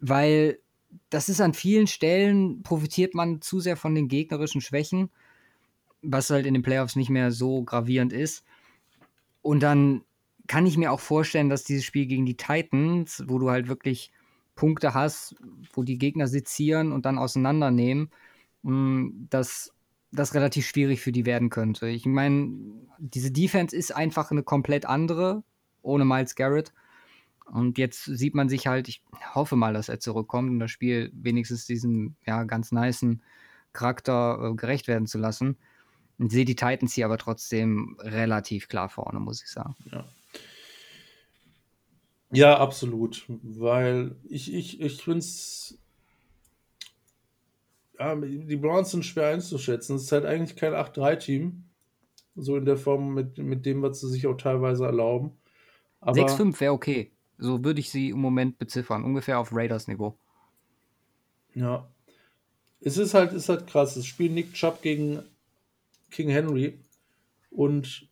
Weil 0.00 0.58
das 1.10 1.28
ist 1.28 1.40
an 1.40 1.54
vielen 1.54 1.86
Stellen, 1.86 2.62
profitiert 2.62 3.14
man 3.14 3.40
zu 3.40 3.60
sehr 3.60 3.76
von 3.76 3.94
den 3.94 4.08
gegnerischen 4.08 4.60
Schwächen, 4.60 5.10
was 6.02 6.30
halt 6.30 6.46
in 6.46 6.54
den 6.54 6.62
Playoffs 6.62 6.96
nicht 6.96 7.10
mehr 7.10 7.30
so 7.30 7.62
gravierend 7.62 8.12
ist. 8.12 8.44
Und 9.42 9.62
dann 9.62 10.02
kann 10.46 10.66
ich 10.66 10.76
mir 10.76 10.92
auch 10.92 11.00
vorstellen, 11.00 11.48
dass 11.48 11.64
dieses 11.64 11.84
Spiel 11.84 12.06
gegen 12.06 12.26
die 12.26 12.36
Titans, 12.36 13.24
wo 13.26 13.38
du 13.38 13.50
halt 13.50 13.68
wirklich 13.68 14.12
Punkte 14.54 14.94
hast, 14.94 15.36
wo 15.72 15.82
die 15.82 15.98
Gegner 15.98 16.26
sezieren 16.26 16.92
und 16.92 17.06
dann 17.06 17.18
auseinandernehmen, 17.18 18.10
mm, 18.62 19.26
dass 19.30 19.72
das 20.10 20.34
relativ 20.34 20.66
schwierig 20.66 21.00
für 21.00 21.12
die 21.12 21.26
werden 21.26 21.50
könnte. 21.50 21.88
Ich 21.88 22.06
meine, 22.06 22.50
diese 22.98 23.30
Defense 23.30 23.76
ist 23.76 23.94
einfach 23.94 24.30
eine 24.30 24.42
komplett 24.42 24.86
andere, 24.86 25.44
ohne 25.82 26.04
Miles 26.04 26.34
Garrett. 26.34 26.72
Und 27.52 27.78
jetzt 27.78 28.04
sieht 28.04 28.34
man 28.34 28.48
sich 28.48 28.66
halt, 28.66 28.88
ich 28.88 29.02
hoffe 29.34 29.56
mal, 29.56 29.72
dass 29.72 29.88
er 29.88 30.00
zurückkommt 30.00 30.50
und 30.50 30.58
das 30.58 30.70
Spiel 30.70 31.10
wenigstens 31.14 31.66
diesem 31.66 32.16
ja, 32.26 32.44
ganz 32.44 32.72
nicen 32.72 33.22
Charakter 33.72 34.50
äh, 34.50 34.54
gerecht 34.54 34.88
werden 34.88 35.06
zu 35.06 35.18
lassen. 35.18 35.56
Und 36.18 36.32
sehe 36.32 36.44
die 36.44 36.56
Titans 36.56 36.94
hier 36.94 37.04
aber 37.04 37.16
trotzdem 37.16 37.96
relativ 38.00 38.68
klar 38.68 38.88
vorne, 38.88 39.20
muss 39.20 39.42
ich 39.42 39.48
sagen. 39.48 39.76
Ja. 39.90 40.04
Ja, 42.30 42.58
absolut. 42.58 43.24
Weil 43.28 44.16
ich, 44.28 44.52
ich, 44.52 44.80
ich 44.80 45.02
finde 45.02 45.20
es. 45.20 45.78
Ja, 47.98 48.14
die 48.14 48.56
Browns 48.56 48.90
sind 48.90 49.04
schwer 49.04 49.28
einzuschätzen. 49.28 49.96
Es 49.96 50.04
ist 50.04 50.12
halt 50.12 50.24
eigentlich 50.24 50.56
kein 50.56 50.72
8-3-Team. 50.72 51.64
So 52.36 52.56
in 52.56 52.64
der 52.64 52.76
Form 52.76 53.14
mit, 53.14 53.38
mit 53.38 53.66
dem, 53.66 53.82
was 53.82 54.00
sie 54.00 54.08
sich 54.08 54.26
auch 54.26 54.36
teilweise 54.36 54.84
erlauben. 54.84 55.32
6-5 56.02 56.60
wäre 56.60 56.72
okay. 56.72 57.10
So 57.38 57.64
würde 57.64 57.80
ich 57.80 57.90
sie 57.90 58.10
im 58.10 58.20
Moment 58.20 58.58
beziffern. 58.58 59.04
Ungefähr 59.04 59.38
auf 59.38 59.52
Raiders-Niveau. 59.52 60.18
Ja. 61.54 61.88
Es 62.80 62.98
ist 62.98 63.14
halt, 63.14 63.32
ist 63.32 63.48
halt 63.48 63.66
krass. 63.66 63.96
Es 63.96 64.06
spielt 64.06 64.32
Nick 64.32 64.52
Chubb 64.52 64.82
gegen 64.82 65.22
King 66.10 66.28
Henry. 66.28 66.78
Und 67.50 68.08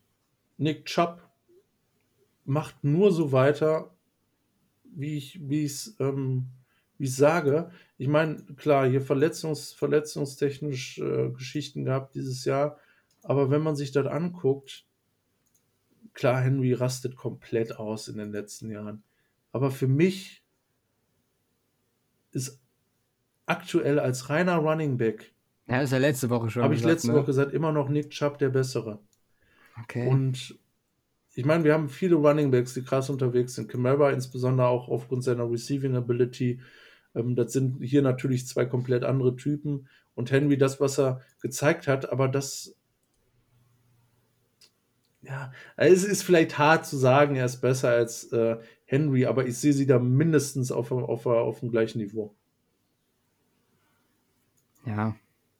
Nick 0.57 0.85
Chubb 0.85 1.21
macht 2.45 2.83
nur 2.83 3.11
so 3.11 3.31
weiter, 3.31 3.91
wie 4.83 5.17
ich 5.17 5.39
es 5.51 5.95
ähm, 5.99 6.47
sage. 6.99 7.71
Ich 7.97 8.07
meine, 8.07 8.37
klar, 8.55 8.87
hier 8.87 9.01
Verletzungs, 9.01 9.73
verletzungstechnisch 9.73 10.99
äh, 10.99 11.29
Geschichten 11.31 11.85
gehabt 11.85 12.15
dieses 12.15 12.45
Jahr, 12.45 12.77
aber 13.23 13.49
wenn 13.51 13.61
man 13.61 13.75
sich 13.75 13.91
das 13.91 14.07
anguckt, 14.07 14.85
klar, 16.13 16.41
Henry 16.41 16.73
rastet 16.73 17.15
komplett 17.15 17.77
aus 17.77 18.07
in 18.07 18.17
den 18.17 18.31
letzten 18.31 18.71
Jahren. 18.71 19.03
Aber 19.51 19.71
für 19.71 19.87
mich 19.87 20.43
ist 22.31 22.59
aktuell 23.45 23.99
als 23.99 24.29
reiner 24.29 24.57
Running 24.57 24.97
Back. 24.97 25.33
Ja, 25.67 25.81
ist 25.81 25.91
ja 25.91 25.97
letzte 25.97 26.29
Woche 26.29 26.49
schon. 26.49 26.63
Habe 26.63 26.75
ich 26.75 26.83
letzte 26.83 27.09
ne? 27.09 27.15
Woche 27.15 27.25
gesagt, 27.25 27.53
immer 27.53 27.71
noch 27.71 27.89
Nick 27.89 28.09
Chubb 28.11 28.37
der 28.37 28.49
bessere. 28.49 28.99
Okay. 29.83 30.07
Und 30.07 30.57
ich 31.33 31.45
meine, 31.45 31.63
wir 31.63 31.73
haben 31.73 31.89
viele 31.89 32.15
Running 32.15 32.51
Backs, 32.51 32.73
die 32.73 32.83
krass 32.83 33.09
unterwegs 33.09 33.55
sind. 33.55 33.69
Camara 33.69 34.11
insbesondere 34.11 34.67
auch 34.67 34.89
aufgrund 34.89 35.23
seiner 35.23 35.49
Receiving 35.49 35.95
Ability. 35.95 36.61
Ähm, 37.13 37.35
das 37.35 37.53
sind 37.53 37.83
hier 37.83 38.01
natürlich 38.01 38.47
zwei 38.47 38.65
komplett 38.65 39.03
andere 39.03 39.35
Typen. 39.35 39.87
Und 40.15 40.31
Henry, 40.31 40.57
das, 40.57 40.81
was 40.81 40.97
er 40.97 41.21
gezeigt 41.41 41.87
hat, 41.87 42.11
aber 42.11 42.27
das. 42.27 42.75
Ja, 45.21 45.51
es 45.75 46.03
ist 46.03 46.23
vielleicht 46.23 46.57
hart 46.57 46.85
zu 46.85 46.97
sagen, 46.97 47.35
er 47.35 47.45
ist 47.45 47.61
besser 47.61 47.89
als 47.89 48.31
äh, 48.31 48.57
Henry, 48.87 49.25
aber 49.25 49.45
ich 49.45 49.57
sehe 49.57 49.73
sie 49.73 49.85
da 49.85 49.99
mindestens 49.99 50.71
auf, 50.71 50.91
auf, 50.91 51.25
auf 51.25 51.59
dem 51.59 51.69
gleichen 51.69 51.99
Niveau. 51.99 52.33
Ja. 54.85 55.15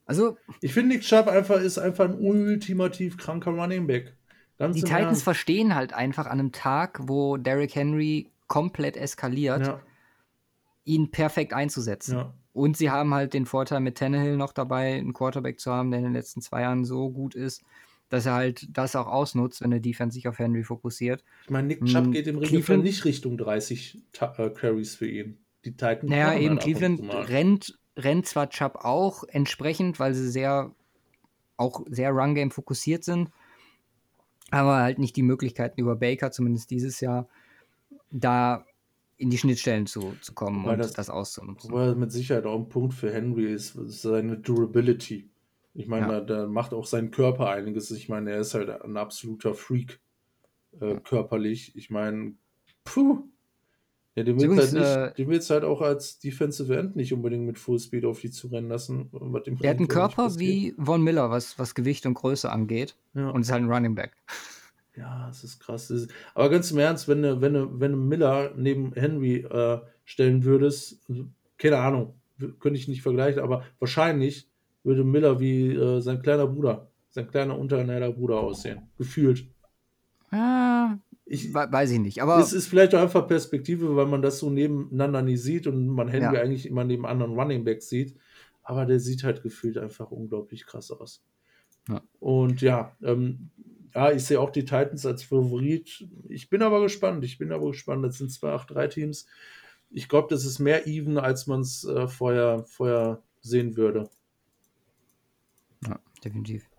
Also. 0.05 0.37
Ich 0.61 0.73
finde, 0.73 0.95
Nick 0.95 1.03
Chubb 1.03 1.27
einfach 1.27 1.59
ist 1.59 1.77
einfach 1.77 2.05
ein 2.05 2.17
ultimativ 2.17 3.17
kranker 3.17 3.51
Running 3.51 3.85
Back. 3.85 4.15
Ganz 4.57 4.75
die 4.75 4.81
Titans 4.81 5.03
Ernst. 5.03 5.23
verstehen 5.23 5.75
halt 5.75 5.93
einfach 5.93 6.25
an 6.25 6.39
einem 6.39 6.51
Tag, 6.53 7.01
wo 7.03 7.35
Derrick 7.37 7.75
Henry 7.75 8.31
komplett 8.47 8.95
eskaliert, 8.95 9.67
ja. 9.67 9.81
ihn 10.85 11.11
perfekt 11.11 11.53
einzusetzen. 11.53 12.15
Ja. 12.15 12.33
Und 12.53 12.77
sie 12.77 12.89
haben 12.89 13.13
halt 13.13 13.33
den 13.33 13.45
Vorteil 13.45 13.81
mit 13.81 13.97
Tannehill 13.97 14.37
noch 14.37 14.53
dabei, 14.53 14.95
einen 14.95 15.13
Quarterback 15.13 15.59
zu 15.59 15.71
haben, 15.71 15.91
der 15.91 15.99
in 15.99 16.05
den 16.05 16.13
letzten 16.13 16.41
zwei 16.41 16.61
Jahren 16.61 16.85
so 16.85 17.11
gut 17.11 17.35
ist, 17.35 17.61
dass 18.09 18.25
er 18.25 18.33
halt 18.33 18.67
das 18.69 18.95
auch 18.95 19.07
ausnutzt, 19.07 19.61
wenn 19.61 19.71
der 19.71 19.79
Defense 19.79 20.15
sich 20.15 20.27
auf 20.27 20.39
Henry 20.39 20.63
fokussiert. 20.63 21.23
Ich 21.43 21.49
meine, 21.49 21.67
Nick 21.67 21.85
Chubb 21.85 22.05
hm, 22.05 22.11
geht 22.11 22.27
im 22.27 22.37
Regelfall 22.37 22.77
nicht 22.79 23.05
Richtung 23.05 23.37
30 23.37 23.99
äh, 24.19 24.49
Carries 24.49 24.95
für 24.95 25.07
ihn. 25.07 25.37
Die 25.65 25.71
Titans. 25.71 26.09
Naja, 26.09 26.37
eben 26.37 26.55
halt 26.55 26.61
Cleveland 26.61 27.01
rennt, 27.29 27.79
rennt 27.97 28.25
zwar 28.25 28.49
Chubb 28.49 28.77
auch 28.83 29.23
entsprechend, 29.25 29.99
weil 29.99 30.13
sie 30.13 30.29
sehr 30.29 30.71
auch 31.57 31.81
sehr 31.89 32.11
Run-Game 32.11 32.51
fokussiert 32.51 33.03
sind 33.03 33.31
aber 34.49 34.77
halt 34.77 34.99
nicht 34.99 35.15
die 35.15 35.23
Möglichkeiten 35.23 35.79
über 35.79 35.95
Baker, 35.95 36.31
zumindest 36.31 36.71
dieses 36.71 36.99
Jahr, 36.99 37.27
da 38.11 38.65
in 39.17 39.29
die 39.29 39.37
Schnittstellen 39.37 39.87
zu, 39.87 40.13
zu 40.21 40.33
kommen 40.33 40.63
weil 40.65 40.73
und 40.73 40.79
das, 40.79 40.93
das 40.93 41.09
auszunutzen. 41.09 41.71
Weil 41.71 41.95
mit 41.95 42.11
Sicherheit 42.11 42.45
auch 42.45 42.57
ein 42.57 42.69
Punkt 42.69 42.93
für 42.93 43.11
Henry 43.11 43.51
ist 43.51 43.73
seine 43.73 44.37
Durability. 44.37 45.29
Ich 45.77 45.87
meine, 45.87 46.07
ja. 46.07 46.21
da, 46.21 46.41
da, 46.41 46.47
macht 46.47 46.73
auch 46.73 46.87
sein 46.87 47.11
Körper 47.11 47.49
einiges. 47.49 47.91
Ich 47.91 48.09
meine, 48.09 48.31
er 48.31 48.39
ist 48.39 48.55
halt 48.55 48.69
ein 48.69 48.97
absoluter 48.97 49.53
Freak 49.53 49.99
äh, 50.79 50.95
körperlich. 50.95 51.75
Ich 51.75 51.91
meine, 51.91 52.33
puh, 52.83 53.23
ja, 54.15 54.23
den 54.23 54.41
willst, 54.41 54.73
halt 54.73 55.15
nicht, 55.15 55.19
äh, 55.19 55.29
willst 55.29 55.51
halt 55.51 55.63
auch 55.63 55.81
als 55.81 56.17
Defensive 56.17 56.75
End 56.75 56.95
nicht 56.95 57.13
unbedingt 57.13 57.45
mit 57.45 57.59
Fullspeed 57.59 58.05
auf 58.05 58.19
die 58.19 58.31
zu 58.31 58.47
rennen 58.47 58.69
lassen. 58.69 59.11
er 59.61 59.69
hat 59.69 59.77
einen 59.77 59.87
Körper 59.87 60.39
wie 60.39 60.73
Von 60.79 61.03
Miller, 61.03 61.29
was, 61.29 61.59
was 61.59 61.75
Gewicht 61.75 62.07
und 62.07 62.15
Größe 62.15 62.51
angeht. 62.51 62.95
Ja. 63.13 63.29
Und 63.29 63.41
ist 63.41 63.51
halt 63.51 63.61
ein 63.61 63.71
Running 63.71 63.93
Back. 63.93 64.13
Ja, 64.95 65.27
das 65.27 65.43
ist 65.43 65.59
krass. 65.59 65.89
Das 65.89 66.01
ist, 66.01 66.11
aber 66.33 66.49
ganz 66.49 66.71
im 66.71 66.79
Ernst, 66.79 67.07
wenn 67.07 67.21
du, 67.21 67.39
wenn 67.39 67.53
du, 67.53 67.79
wenn 67.79 67.91
du 67.91 67.97
Miller 67.99 68.51
neben 68.55 68.93
Henry 68.93 69.41
äh, 69.41 69.81
stellen 70.05 70.43
würdest, 70.43 71.05
keine 71.59 71.77
Ahnung, 71.77 72.15
könnte 72.59 72.79
ich 72.79 72.87
nicht 72.87 73.03
vergleichen, 73.03 73.43
aber 73.43 73.63
wahrscheinlich 73.77 74.49
würde 74.87 75.03
Miller 75.03 75.39
wie 75.39 75.73
äh, 75.73 75.99
sein 75.99 76.21
kleiner 76.21 76.47
Bruder, 76.47 76.89
sein 77.11 77.27
kleiner 77.27 77.59
unterernährter 77.59 78.11
Bruder 78.11 78.39
aussehen. 78.39 78.89
Gefühlt. 78.97 79.45
Ah, 80.31 80.97
ich, 81.25 81.53
weiß 81.53 81.91
ich 81.91 81.99
nicht. 81.99 82.21
Aber 82.21 82.39
es 82.39 82.53
ist 82.53 82.67
vielleicht 82.67 82.95
auch 82.95 83.01
einfach 83.01 83.27
Perspektive, 83.27 83.95
weil 83.97 84.05
man 84.05 84.21
das 84.21 84.39
so 84.39 84.49
nebeneinander 84.49 85.21
nie 85.21 85.35
sieht 85.35 85.67
und 85.67 85.87
man 85.87 86.07
Henry 86.07 86.35
ja. 86.35 86.41
eigentlich 86.41 86.65
immer 86.65 86.85
neben 86.85 87.05
anderen 87.05 87.37
Running 87.37 87.65
Backs 87.65 87.89
sieht. 87.89 88.15
Aber 88.63 88.85
der 88.85 88.99
sieht 88.99 89.23
halt 89.23 89.43
gefühlt 89.43 89.77
einfach 89.77 90.09
unglaublich 90.09 90.65
krass 90.65 90.89
aus. 90.89 91.23
Ja. 91.89 92.01
Und 92.19 92.61
ja, 92.61 92.95
ähm, 93.03 93.49
ja, 93.93 94.11
ich 94.11 94.23
sehe 94.23 94.39
auch 94.39 94.51
die 94.51 94.65
Titans 94.65 95.05
als 95.05 95.23
Favorit. 95.23 96.07
Ich 96.29 96.49
bin 96.49 96.61
aber 96.61 96.81
gespannt. 96.81 97.25
Ich 97.25 97.37
bin 97.37 97.51
aber 97.51 97.67
gespannt. 97.67 98.05
Das 98.05 98.17
sind 98.17 98.31
zwei 98.31 98.53
8-3-Teams. 98.55 99.25
Ich 99.89 100.07
glaube, 100.07 100.27
das 100.29 100.45
ist 100.45 100.59
mehr 100.59 100.87
even, 100.87 101.17
als 101.17 101.47
man 101.47 101.61
es 101.61 101.83
äh, 101.83 102.07
vorher, 102.07 102.63
vorher 102.63 103.21
sehen 103.41 103.75
würde. 103.75 104.09
Definitiv. 106.23 106.69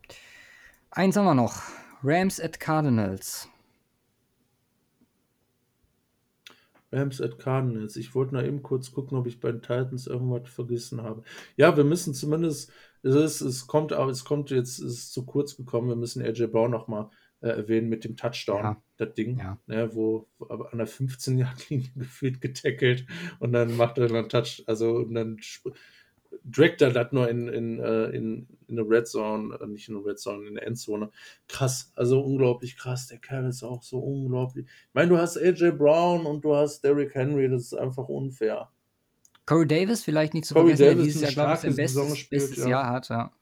Eins 0.91 1.17
haben 1.17 1.25
wir 1.25 1.35
noch. 1.35 1.63
Rams 2.03 2.41
at 2.41 2.61
Cardinals. 2.61 3.49
Rams 6.91 7.21
at 7.21 7.39
Cardinals. 7.39 7.97
Ich 7.97 8.15
wollte 8.15 8.35
noch 8.35 8.43
eben 8.43 8.63
kurz 8.63 8.93
gucken, 8.93 9.19
ob 9.19 9.27
ich 9.27 9.41
bei 9.41 9.53
den 9.53 9.63
Titans 9.63 10.07
irgendwas 10.07 10.49
vergessen 10.49 11.03
habe. 11.03 11.23
Ja, 11.57 11.77
wir 11.77 11.85
müssen 11.85 12.15
zumindest, 12.15 12.73
es, 13.03 13.15
ist, 13.15 13.41
es 13.43 13.67
kommt, 13.67 13.93
aber 13.93 14.11
es 14.11 14.25
kommt 14.25 14.51
jetzt, 14.51 14.79
es 14.79 14.93
ist 14.95 15.13
zu 15.13 15.27
kurz 15.27 15.57
gekommen, 15.57 15.89
wir 15.89 15.97
müssen 15.97 16.23
AJ 16.23 16.47
Brown 16.47 16.71
nochmal 16.71 17.11
äh, 17.41 17.49
erwähnen 17.49 17.89
mit 17.89 18.05
dem 18.05 18.17
Touchdown, 18.17 18.63
ja. 18.65 18.83
das 18.97 19.15
Ding, 19.15 19.39
ja. 19.39 19.59
ne, 19.67 19.95
wo, 19.95 20.29
wo 20.39 20.47
an 20.47 20.79
der 20.79 20.89
15-Yard-Linie 20.89 21.91
gefühlt 21.97 22.41
getackelt 22.41 23.07
und 23.39 23.53
dann 23.53 23.77
macht 23.77 23.99
er 23.99 24.07
einen 24.07 24.29
Touch, 24.29 24.65
also 24.67 24.97
und 24.97 25.15
dann 25.15 25.39
Dragt 26.51 26.83
er 26.83 26.91
das 26.93 27.13
nur 27.13 27.29
in, 27.29 27.49
in, 27.49 27.79
äh, 27.79 28.07
in, 28.07 28.47
in 28.69 28.77
der 28.77 28.89
Red 28.89 29.07
Zone, 29.07 29.59
äh, 29.61 29.67
nicht 29.67 29.89
in 29.89 29.95
der 29.95 30.05
Red 30.05 30.19
Zone, 30.19 30.47
in 30.47 30.55
der 30.55 30.67
Endzone. 30.67 31.11
Krass, 31.49 31.93
also 31.95 32.21
unglaublich 32.21 32.77
krass. 32.77 33.07
Der 33.09 33.19
Kerl 33.19 33.49
ist 33.49 33.63
auch 33.63 33.83
so 33.83 33.99
unglaublich. 33.99 34.67
Ich 34.67 34.95
meine, 34.95 35.09
du 35.09 35.19
hast 35.19 35.37
AJ 35.37 35.73
Brown 35.73 36.27
und 36.27 36.45
du 36.45 36.55
hast 36.55 36.83
Derrick 36.83 37.15
Henry, 37.15 37.49
das 37.49 37.63
ist 37.63 37.75
einfach 37.75 38.09
unfair. 38.09 38.71
Corey 39.47 39.67
Davis 39.67 40.05
vielleicht 40.05 40.35
nicht 40.35 40.47
zu 40.47 40.55
Corey 40.55 40.77
vergessen, 40.77 40.99
Davis 40.99 40.99
der 40.99 41.05
dieses 41.05 41.23
Jahr, 41.23 41.47
glaube 41.47 41.55
ich, 41.55 41.61
sein 41.61 41.77
bestes, 41.77 42.19
spielt, 42.19 42.43
bestes 42.43 42.65
ja. 42.65 42.71
Jahr 42.71 42.91
hat, 42.91 43.09
ja. 43.09 43.33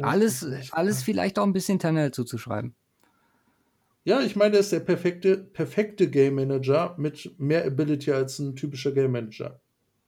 alles, 0.00 0.46
alles 0.72 1.02
vielleicht 1.02 1.38
auch 1.38 1.44
ein 1.44 1.52
bisschen 1.52 1.78
Tannehill 1.78 2.12
zuzuschreiben. 2.12 2.74
Ja, 4.04 4.20
ich 4.20 4.36
meine, 4.36 4.54
er 4.54 4.60
ist 4.60 4.72
der 4.72 4.80
perfekte, 4.80 5.36
perfekte 5.36 6.08
Game 6.08 6.36
Manager 6.36 6.94
mit 6.96 7.38
mehr 7.38 7.66
Ability 7.66 8.12
als 8.12 8.38
ein 8.38 8.56
typischer 8.56 8.92
Game 8.92 9.12
Manager. 9.12 9.60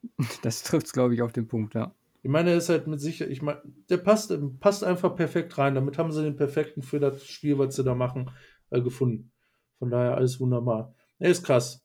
Das 0.43 0.63
trifft 0.63 0.87
es, 0.87 0.93
glaube 0.93 1.15
ich, 1.15 1.23
auf 1.23 1.33
den 1.33 1.49
Punkt, 1.49 1.75
ja. 1.75 1.95
Ich 2.23 2.31
meine, 2.31 2.51
er 2.51 2.59
ist 2.59 2.69
halt 2.69 2.87
mit 2.87 3.01
sicher, 3.01 3.29
ich 3.29 3.41
meine, 3.41 3.63
der 3.89 3.97
passt, 3.97 4.33
passt 4.61 4.85
einfach 4.85 5.17
perfekt 5.17 5.57
rein. 5.57 5.75
Damit 5.75 5.97
haben 5.97 6.13
sie 6.13 6.23
den 6.23 6.37
perfekten 6.37 6.83
für 6.83 7.01
das 7.01 7.27
Spiel, 7.27 7.59
was 7.59 7.77
sie 7.77 7.85
da 7.85 7.95
machen, 7.95 8.31
äh, 8.71 8.83
gefunden. 8.83 9.33
Von 9.79 9.91
daher 9.91 10.17
alles 10.17 10.39
wunderbar. 10.39 10.95
Er 11.19 11.31
ist 11.31 11.45
krass. 11.45 11.83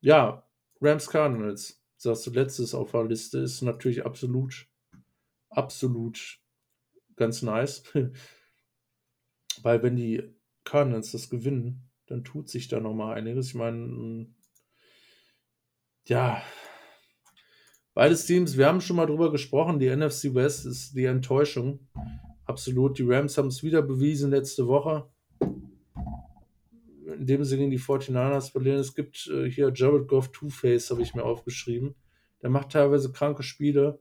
Ja, 0.00 0.44
Rams 0.80 1.08
Cardinals, 1.08 1.80
sagst 1.96 2.26
du, 2.26 2.30
letztes 2.32 2.74
auf 2.74 2.90
der 2.90 3.04
Liste, 3.04 3.38
ist 3.38 3.62
natürlich 3.62 4.04
absolut, 4.04 4.66
absolut 5.50 6.40
ganz 7.14 7.42
nice. 7.42 7.84
Weil 9.62 9.82
wenn 9.82 9.96
die 9.96 10.22
Cardinals 10.64 11.12
das 11.12 11.30
gewinnen, 11.30 11.88
dann 12.06 12.24
tut 12.24 12.48
sich 12.48 12.66
da 12.68 12.80
nochmal 12.80 13.16
einiges. 13.16 13.48
Ich 13.48 13.54
meine, 13.54 14.26
ja, 16.06 16.42
Beides 17.96 18.26
Teams, 18.26 18.58
wir 18.58 18.66
haben 18.66 18.82
schon 18.82 18.96
mal 18.96 19.06
drüber 19.06 19.32
gesprochen, 19.32 19.78
die 19.78 19.88
NFC 19.88 20.34
West 20.34 20.66
ist 20.66 20.94
die 20.94 21.06
Enttäuschung. 21.06 21.88
Absolut. 22.44 22.98
Die 22.98 23.04
Rams 23.10 23.38
haben 23.38 23.48
es 23.48 23.62
wieder 23.62 23.80
bewiesen 23.80 24.30
letzte 24.30 24.66
Woche. 24.66 25.08
indem 27.06 27.42
sie 27.42 27.56
gegen 27.56 27.70
die 27.70 27.80
49ers 27.80 28.52
verlieren. 28.52 28.80
Es 28.80 28.94
gibt 28.94 29.26
äh, 29.28 29.50
hier 29.50 29.72
Jared 29.74 30.08
Goff 30.08 30.30
Two-Face, 30.30 30.90
habe 30.90 31.00
ich 31.00 31.14
mir 31.14 31.24
aufgeschrieben. 31.24 31.94
Der 32.42 32.50
macht 32.50 32.72
teilweise 32.72 33.12
kranke 33.12 33.42
Spiele 33.42 33.98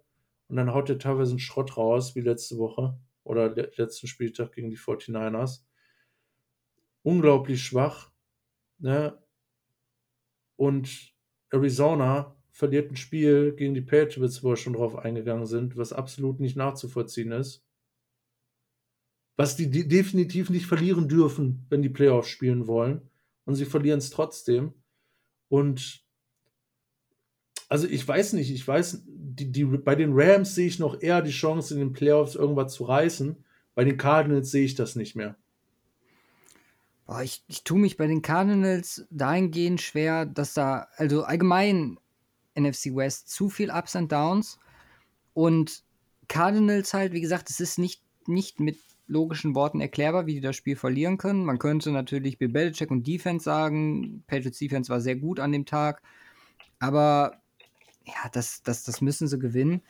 und 0.49 0.57
dann 0.57 0.73
haut 0.73 0.89
er 0.89 0.99
teilweise 0.99 1.31
einen 1.31 1.39
Schrott 1.39 1.77
raus, 1.77 2.17
wie 2.17 2.21
letzte 2.21 2.57
Woche 2.57 2.99
oder 3.23 3.55
le 3.55 3.71
letzten 3.77 4.07
Spieltag 4.07 4.51
gegen 4.51 4.69
die 4.69 4.77
49ers. 4.77 5.61
Unglaublich 7.01 7.63
schwach. 7.63 8.11
Ne? 8.77 9.17
Und 10.57 11.13
Arizona 11.49 12.35
verliert 12.55 12.89
ein 12.89 12.95
Spiel 12.95 13.51
gegen 13.51 13.73
die 13.73 13.81
Patriots, 13.81 14.41
wo 14.41 14.51
wir 14.51 14.55
schon 14.55 14.73
drauf 14.73 14.95
eingegangen 14.95 15.45
sind, 15.45 15.75
was 15.75 15.91
absolut 15.91 16.39
nicht 16.39 16.55
nachzuvollziehen 16.55 17.33
ist. 17.33 17.65
Was 19.35 19.57
die 19.57 19.69
de 19.69 19.83
definitiv 19.83 20.49
nicht 20.49 20.65
verlieren 20.65 21.09
dürfen, 21.09 21.65
wenn 21.69 21.81
die 21.81 21.89
Playoffs 21.89 22.29
spielen 22.29 22.65
wollen. 22.65 23.01
Und 23.43 23.55
sie 23.55 23.65
verlieren 23.65 23.97
es 23.97 24.09
trotzdem. 24.09 24.73
Und 25.49 26.05
also 27.67 27.87
ich 27.87 28.07
weiß 28.07 28.31
nicht, 28.33 28.49
ich 28.51 28.65
weiß, 28.65 29.03
die, 29.05 29.51
die, 29.51 29.65
bei 29.65 29.95
den 29.95 30.13
Rams 30.13 30.55
sehe 30.55 30.67
ich 30.67 30.79
noch 30.79 31.01
eher 31.01 31.21
die 31.21 31.31
Chance, 31.31 31.73
in 31.73 31.81
den 31.81 31.91
Playoffs 31.91 32.35
irgendwas 32.35 32.73
zu 32.73 32.85
reißen. 32.85 33.35
Bei 33.73 33.83
den 33.83 33.97
Cardinals 33.97 34.51
sehe 34.51 34.63
ich 34.63 34.75
das 34.75 34.95
nicht 34.95 35.17
mehr. 35.17 35.35
Boah, 37.05 37.21
ich, 37.21 37.43
ich 37.47 37.65
tue 37.65 37.79
mich 37.79 37.97
bei 37.97 38.07
den 38.07 38.21
Cardinals 38.21 39.05
dahingehend 39.11 39.81
schwer, 39.81 40.25
dass 40.25 40.53
da, 40.53 40.87
also 40.95 41.23
allgemein 41.23 41.97
NFC 42.57 42.95
West 42.95 43.29
zu 43.29 43.49
viel 43.49 43.71
Ups 43.71 43.95
und 43.95 44.11
Downs. 44.11 44.59
Und 45.33 45.83
Cardinals 46.27 46.93
halt, 46.93 47.13
wie 47.13 47.21
gesagt, 47.21 47.49
es 47.49 47.59
ist 47.59 47.77
nicht, 47.77 48.01
nicht 48.27 48.59
mit 48.59 48.77
logischen 49.07 49.55
Worten 49.55 49.81
erklärbar, 49.81 50.25
wie 50.25 50.35
die 50.35 50.41
das 50.41 50.55
Spiel 50.55 50.75
verlieren 50.75 51.17
können. 51.17 51.45
Man 51.45 51.59
könnte 51.59 51.91
natürlich 51.91 52.37
Bill 52.37 52.49
Belichick 52.49 52.89
und 52.89 53.05
Defense 53.05 53.43
sagen. 53.43 54.23
Patriots 54.27 54.57
Defense 54.57 54.89
war 54.91 55.01
sehr 55.01 55.15
gut 55.15 55.39
an 55.39 55.51
dem 55.51 55.65
Tag. 55.65 56.01
Aber 56.79 57.41
ja, 58.05 58.29
das, 58.31 58.63
das, 58.63 58.83
das 58.83 59.01
müssen 59.01 59.27
sie 59.27 59.39
gewinnen. 59.39 59.81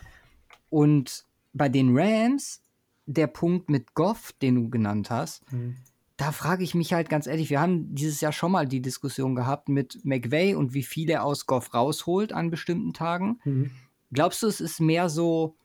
Und 0.69 1.25
bei 1.53 1.69
den 1.69 1.97
Rams, 1.97 2.61
der 3.05 3.27
Punkt 3.27 3.69
mit 3.69 3.93
Goff, 3.93 4.33
den 4.41 4.55
du 4.55 4.69
genannt 4.69 5.09
hast, 5.09 5.49
mhm. 5.51 5.77
Da 6.17 6.31
frage 6.31 6.63
ich 6.63 6.75
mich 6.75 6.93
halt 6.93 7.09
ganz 7.09 7.27
ehrlich, 7.27 7.49
wir 7.49 7.59
haben 7.59 7.93
dieses 7.93 8.21
Jahr 8.21 8.31
schon 8.31 8.51
mal 8.51 8.67
die 8.67 8.81
Diskussion 8.81 9.35
gehabt 9.35 9.67
mit 9.67 10.03
McVay 10.05 10.55
und 10.55 10.73
wie 10.73 10.83
viel 10.83 11.09
er 11.09 11.23
aus 11.23 11.45
Goff 11.45 11.73
rausholt 11.73 12.31
an 12.31 12.51
bestimmten 12.51 12.93
Tagen. 12.93 13.39
Mhm. 13.43 13.71
Glaubst 14.13 14.41
du, 14.41 14.47
es 14.47 14.61
ist 14.61 14.79
mehr 14.79 15.09
so, 15.09 15.55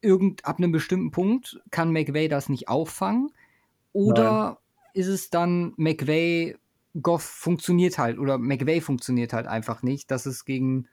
irgend, 0.00 0.44
ab 0.44 0.58
einem 0.58 0.72
bestimmten 0.72 1.10
Punkt 1.10 1.60
kann 1.70 1.92
McVay 1.92 2.28
das 2.28 2.48
nicht 2.48 2.68
auffangen? 2.68 3.30
Oder 3.92 4.42
Nein. 4.42 4.56
ist 4.94 5.08
es 5.08 5.30
dann 5.30 5.74
McVay, 5.76 6.56
Goff 7.00 7.22
funktioniert 7.22 7.98
halt 7.98 8.18
oder 8.18 8.38
McVay 8.38 8.80
funktioniert 8.80 9.32
halt 9.32 9.46
einfach 9.46 9.82
nicht, 9.82 10.10
dass 10.10 10.26
es 10.26 10.44
gegen 10.44 10.88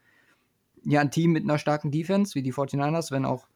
ja, 0.83 1.01
ein 1.01 1.11
Team 1.11 1.31
mit 1.31 1.43
einer 1.43 1.57
starken 1.57 1.89
Defense, 1.89 2.35
wie 2.35 2.43
die 2.43 2.53
49ers, 2.53 3.11
wenn 3.11 3.25
auch 3.25 3.47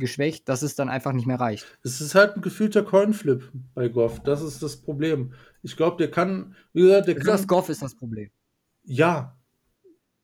geschwächt, 0.00 0.48
dass 0.48 0.62
es 0.62 0.74
dann 0.74 0.88
einfach 0.88 1.12
nicht 1.12 1.26
mehr 1.26 1.38
reicht. 1.38 1.66
Es 1.84 2.00
ist 2.00 2.16
halt 2.16 2.34
ein 2.34 2.42
gefühlter 2.42 2.82
Coinflip 2.82 3.52
bei 3.74 3.88
Goff. 3.88 4.20
Das 4.24 4.42
ist 4.42 4.62
das 4.62 4.76
Problem. 4.76 5.32
Ich 5.62 5.76
glaube, 5.76 5.96
der 5.98 6.10
kann, 6.10 6.56
wie 6.72 6.82
gesagt, 6.82 7.06
der 7.06 7.14
du 7.14 7.20
kann. 7.20 7.46
Goff 7.46 7.68
ist 7.68 7.82
das 7.82 7.94
Problem. 7.94 8.30
Ja. 8.82 9.36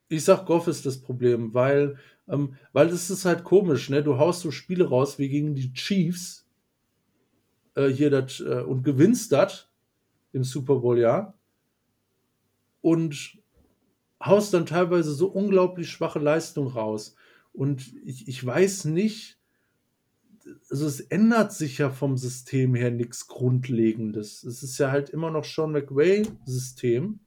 Ich 0.09 0.25
sag, 0.25 0.47
Goff 0.47 0.67
ist 0.67 0.87
das 0.87 1.01
Problem, 1.01 1.55
weil, 1.55 1.97
ähm, 2.29 2.55
weil 2.73 2.89
es 2.89 3.11
ist 3.11 3.25
halt 3.25 3.45
komisch, 3.45 3.91
ne? 3.91 4.03
Du 4.03 4.19
haust 4.19 4.41
so 4.41 4.51
Spiele 4.51 4.89
raus 4.89 5.19
wie 5.19 5.29
gegen 5.29 5.55
die 5.55 5.73
Chiefs 5.73 6.47
äh, 7.75 7.89
hier 7.89 8.11
dat, 8.11 8.41
äh, 8.41 8.63
und 8.63 8.83
gewinnst 8.83 9.33
das 9.33 9.69
im 10.33 10.45
Super 10.45 10.77
Bowl, 10.77 10.99
ja. 10.99 11.35
Und 12.81 13.39
haust 14.25 14.55
dann 14.55 14.67
teilweise 14.67 15.13
so 15.13 15.29
unglaublich 15.29 15.91
schwache 15.91 16.19
Leistung 16.19 16.69
raus. 16.69 17.15
Und 17.53 17.95
ich, 18.05 18.29
ich 18.29 18.45
weiß 18.45 18.87
nicht, 18.87 19.36
also 20.71 20.87
es 20.87 21.01
ändert 21.01 21.53
sich 21.53 21.79
ja 21.79 21.91
vom 21.91 22.17
System 22.17 22.75
her 22.75 22.91
nichts 22.91 23.27
Grundlegendes. 23.27 24.45
Es 24.45 24.63
ist 24.63 24.79
ja 24.79 24.91
halt 24.91 25.11
immer 25.11 25.31
noch 25.31 25.45
Sean 25.45 25.73
McVay-System. 25.73 27.21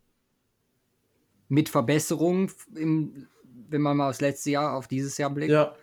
Mit 1.47 1.69
Verbesserungen, 1.69 2.51
im, 2.75 3.27
wenn 3.69 3.81
man 3.81 3.97
mal 3.97 4.09
aufs 4.09 4.21
letzte 4.21 4.51
Jahr, 4.51 4.75
auf 4.75 4.87
dieses 4.87 5.17
Jahr 5.17 5.31
blickt. 5.31 5.51
Ja, 5.51 5.75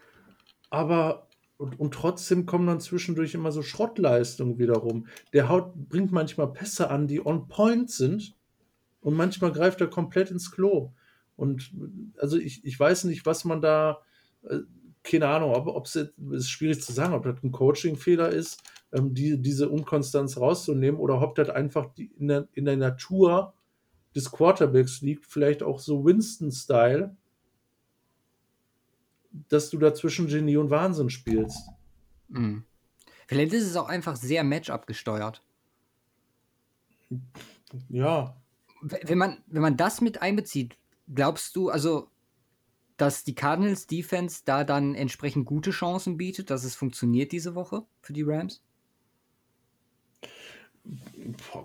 aber 0.70 1.26
und, 1.58 1.80
und 1.80 1.94
trotzdem 1.94 2.44
kommen 2.46 2.66
dann 2.66 2.80
zwischendurch 2.80 3.34
immer 3.34 3.50
so 3.50 3.62
Schrottleistungen 3.62 4.58
wiederum. 4.58 5.06
Der 5.32 5.48
Haut 5.48 5.74
bringt 5.88 6.12
manchmal 6.12 6.52
Pässe 6.52 6.90
an, 6.90 7.06
die 7.06 7.24
on 7.24 7.48
point 7.48 7.90
sind 7.90 8.34
und 9.00 9.14
manchmal 9.14 9.52
greift 9.52 9.80
er 9.80 9.88
komplett 9.88 10.30
ins 10.30 10.50
Klo. 10.50 10.92
Und 11.36 11.72
also 12.18 12.36
ich, 12.36 12.64
ich 12.64 12.78
weiß 12.78 13.04
nicht, 13.04 13.24
was 13.24 13.44
man 13.44 13.62
da, 13.62 14.02
äh, 14.42 14.58
keine 15.06 15.28
Ahnung, 15.28 15.52
ob 15.54 15.86
es 15.86 15.96
ist 15.96 16.50
schwierig 16.50 16.82
zu 16.82 16.92
sagen, 16.92 17.14
ob 17.14 17.24
das 17.24 17.42
ein 17.42 17.52
Coaching-Fehler 17.52 18.30
ist, 18.30 18.62
ähm, 18.92 19.14
die, 19.14 19.40
diese 19.40 19.68
Unkonstanz 19.68 20.36
rauszunehmen 20.36 21.00
oder 21.00 21.20
ob 21.20 21.34
das 21.34 21.48
einfach 21.48 21.94
die, 21.94 22.10
in, 22.18 22.28
der, 22.28 22.48
in 22.52 22.64
der 22.64 22.76
Natur 22.76 23.54
des 24.14 24.30
Quarterbacks 24.30 25.00
liegt, 25.02 25.26
vielleicht 25.26 25.62
auch 25.62 25.78
so 25.78 26.04
Winston-Style, 26.04 27.16
dass 29.48 29.70
du 29.70 29.78
dazwischen 29.78 30.26
Genie 30.26 30.56
und 30.56 30.70
Wahnsinn 30.70 31.10
spielst. 31.10 31.68
Mhm. 32.28 32.64
Vielleicht 33.26 33.52
ist 33.52 33.66
es 33.66 33.76
auch 33.76 33.88
einfach 33.88 34.16
sehr 34.16 34.44
Matchup 34.44 34.86
gesteuert. 34.86 35.42
Ja, 37.88 38.36
wenn 38.82 39.18
man, 39.18 39.38
wenn 39.46 39.62
man 39.62 39.76
das 39.76 40.00
mit 40.00 40.22
einbezieht, 40.22 40.76
glaubst 41.12 41.56
du, 41.56 41.70
also, 41.70 42.08
dass 42.96 43.24
die 43.24 43.34
Cardinals 43.34 43.86
Defense 43.86 44.42
da 44.44 44.64
dann 44.64 44.94
entsprechend 44.94 45.46
gute 45.46 45.70
Chancen 45.70 46.16
bietet, 46.16 46.50
dass 46.50 46.64
es 46.64 46.76
funktioniert 46.76 47.32
diese 47.32 47.54
Woche 47.54 47.84
für 48.00 48.12
die 48.12 48.22
Rams? 48.22 48.62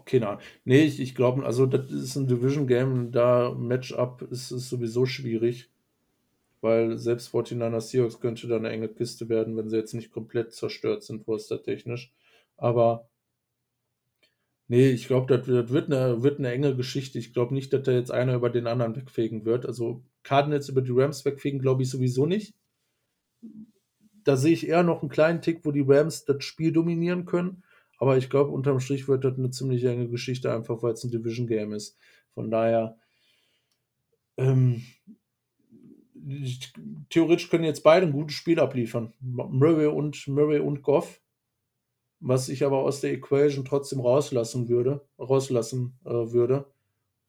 keine 0.05 0.27
Ahnung. 0.27 0.41
Nee, 0.65 0.83
ich, 0.83 0.99
ich 0.99 1.15
glaube, 1.15 1.45
also 1.45 1.65
das 1.65 1.91
ist 1.91 2.15
ein 2.15 2.27
Division-Game, 2.27 3.11
da 3.11 3.53
Matchup 3.53 4.23
ist, 4.31 4.51
ist 4.51 4.69
sowieso 4.69 5.05
schwierig, 5.05 5.69
weil 6.61 6.97
selbst 6.97 7.33
49er 7.33 7.81
Seahawks 7.81 8.19
könnte 8.19 8.47
da 8.47 8.57
eine 8.57 8.69
enge 8.69 8.89
Kiste 8.89 9.29
werden, 9.29 9.57
wenn 9.57 9.69
sie 9.69 9.77
jetzt 9.77 9.93
nicht 9.93 10.11
komplett 10.11 10.53
zerstört 10.53 11.03
sind, 11.03 11.25
technisch. 11.63 12.13
Aber 12.57 13.07
Nee, 14.71 14.91
ich 14.91 15.07
glaube, 15.07 15.27
das, 15.27 15.45
das 15.45 15.69
wird, 15.69 15.91
eine, 15.91 16.23
wird 16.23 16.39
eine 16.39 16.49
enge 16.49 16.77
Geschichte. 16.77 17.19
Ich 17.19 17.33
glaube 17.33 17.53
nicht, 17.53 17.73
dass 17.73 17.83
da 17.83 17.91
jetzt 17.91 18.09
einer 18.09 18.35
über 18.35 18.49
den 18.49 18.67
anderen 18.67 18.95
wegfegen 18.95 19.43
wird. 19.43 19.65
Also 19.65 20.05
Cardinals 20.23 20.69
über 20.69 20.81
die 20.81 20.91
Rams 20.91 21.25
wegfegen, 21.25 21.59
glaube 21.59 21.83
ich 21.83 21.89
sowieso 21.89 22.25
nicht. 22.25 22.53
Da 24.23 24.37
sehe 24.37 24.53
ich 24.53 24.67
eher 24.67 24.83
noch 24.83 25.01
einen 25.01 25.09
kleinen 25.09 25.41
Tick, 25.41 25.65
wo 25.65 25.71
die 25.71 25.85
Rams 25.85 26.25
das 26.25 26.43
Spiel 26.43 26.71
dominieren 26.71 27.25
können. 27.25 27.63
Aber 27.97 28.17
ich 28.17 28.29
glaube, 28.29 28.51
unterm 28.51 28.79
Strich 28.79 29.07
wird 29.07 29.23
das 29.23 29.37
eine 29.37 29.51
ziemlich 29.51 29.83
enge 29.83 30.09
Geschichte, 30.09 30.53
einfach 30.53 30.81
weil 30.83 30.93
es 30.93 31.03
ein 31.03 31.11
Division-Game 31.11 31.73
ist. 31.73 31.97
Von 32.33 32.49
daher, 32.49 32.97
ähm, 34.37 34.83
theoretisch 37.09 37.49
können 37.49 37.63
jetzt 37.63 37.83
beide 37.83 38.05
ein 38.05 38.11
gutes 38.11 38.35
Spiel 38.35 38.59
abliefern. 38.59 39.13
Murray 39.19 39.87
und, 39.87 40.27
Murray 40.27 40.59
und 40.59 40.83
Goff 40.83 41.21
was 42.21 42.49
ich 42.49 42.63
aber 42.63 42.77
aus 42.79 43.01
der 43.01 43.11
Equation 43.13 43.65
trotzdem 43.65 43.99
rauslassen 43.99 44.69
würde, 44.69 45.05
rauslassen 45.19 45.99
äh, 46.05 46.09
würde, 46.09 46.71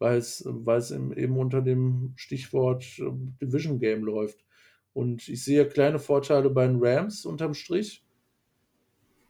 weil 0.02 0.18
es, 0.18 0.42
weil 0.44 0.78
es 0.78 0.90
eben 0.90 1.38
unter 1.38 1.62
dem 1.62 2.12
Stichwort 2.16 2.84
äh, 2.98 3.10
Division 3.40 3.78
Game 3.78 4.02
läuft. 4.02 4.44
Und 4.92 5.28
ich 5.28 5.44
sehe 5.44 5.66
kleine 5.66 6.00
Vorteile 6.00 6.50
bei 6.50 6.66
den 6.66 6.82
Rams 6.82 7.24
unterm 7.24 7.54
Strich, 7.54 8.04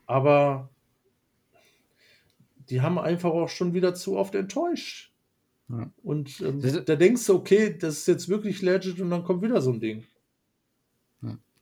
aber 0.06 0.70
die 2.70 2.80
haben 2.80 2.98
einfach 2.98 3.30
auch 3.30 3.48
schon 3.48 3.74
wieder 3.74 3.94
zu 3.94 4.16
oft 4.16 4.34
enttäuscht. 4.34 5.12
Ja. 5.68 5.92
Und 6.02 6.40
ähm, 6.40 6.60
da 6.60 6.96
denkst 6.96 7.26
du, 7.26 7.34
okay, 7.34 7.76
das 7.78 7.98
ist 7.98 8.08
jetzt 8.08 8.28
wirklich 8.28 8.62
legit 8.62 8.98
und 8.98 9.10
dann 9.10 9.24
kommt 9.24 9.42
wieder 9.42 9.60
so 9.60 9.72
ein 9.72 9.80
Ding. 9.80 10.04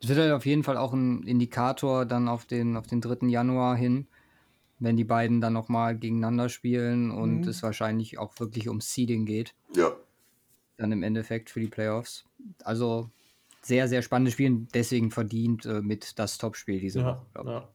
Das 0.00 0.08
wird 0.08 0.18
halt 0.18 0.32
auf 0.32 0.46
jeden 0.46 0.62
Fall 0.62 0.78
auch 0.78 0.94
ein 0.94 1.24
Indikator 1.24 2.06
dann 2.06 2.28
auf 2.28 2.46
den, 2.46 2.76
auf 2.76 2.86
den 2.86 3.02
3. 3.02 3.26
Januar 3.26 3.76
hin, 3.76 4.06
wenn 4.80 4.96
die 4.96 5.04
beiden 5.04 5.40
dann 5.40 5.52
nochmal 5.52 5.96
gegeneinander 5.96 6.48
spielen 6.48 7.10
und 7.10 7.42
mhm. 7.42 7.48
es 7.48 7.62
wahrscheinlich 7.62 8.18
auch 8.18 8.38
wirklich 8.40 8.68
um 8.68 8.80
Seeding 8.80 9.26
geht. 9.26 9.54
Ja. 9.74 9.92
Dann 10.76 10.90
im 10.90 11.02
Endeffekt 11.02 11.50
für 11.50 11.60
die 11.60 11.68
Playoffs. 11.68 12.24
Also 12.64 13.10
sehr, 13.62 13.88
sehr 13.88 14.02
spannendes 14.02 14.32
Spiel, 14.32 14.66
deswegen 14.72 15.10
verdient 15.10 15.66
äh, 15.66 15.82
mit 15.82 16.18
das 16.18 16.38
Topspiel 16.38 16.80
diese 16.80 17.00
ja, 17.00 17.26
Woche, 17.34 17.50
ja. 17.50 17.68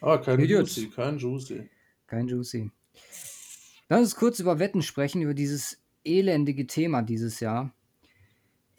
Aber 0.00 0.20
kein 0.22 0.40
Juicy, 0.40 0.88
kein 0.88 1.18
Juicy. 1.18 1.68
Kein 2.06 2.28
Juicy. 2.28 2.70
Lass 3.88 4.00
uns 4.00 4.16
kurz 4.16 4.40
über 4.40 4.58
Wetten 4.58 4.82
sprechen, 4.82 5.20
über 5.20 5.34
dieses 5.34 5.82
elendige 6.04 6.66
Thema 6.66 7.02
dieses 7.02 7.40
Jahr 7.40 7.74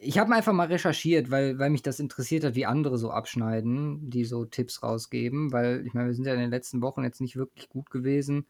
ich 0.04 0.18
habe 0.18 0.34
einfach 0.34 0.52
mal 0.52 0.66
recherchiert, 0.66 1.30
weil, 1.30 1.58
weil 1.58 1.70
mich 1.70 1.82
das 1.82 2.00
interessiert 2.00 2.44
hat, 2.44 2.54
wie 2.56 2.66
andere 2.66 2.98
so 2.98 3.10
abschneiden, 3.10 4.10
die 4.10 4.24
so 4.24 4.44
Tipps 4.44 4.82
rausgeben, 4.82 5.52
weil 5.52 5.86
ich 5.86 5.94
meine, 5.94 6.08
wir 6.08 6.14
sind 6.14 6.26
ja 6.26 6.34
in 6.34 6.40
den 6.40 6.50
letzten 6.50 6.82
Wochen 6.82 7.04
jetzt 7.04 7.20
nicht 7.20 7.36
wirklich 7.36 7.68
gut 7.68 7.90
gewesen. 7.90 8.46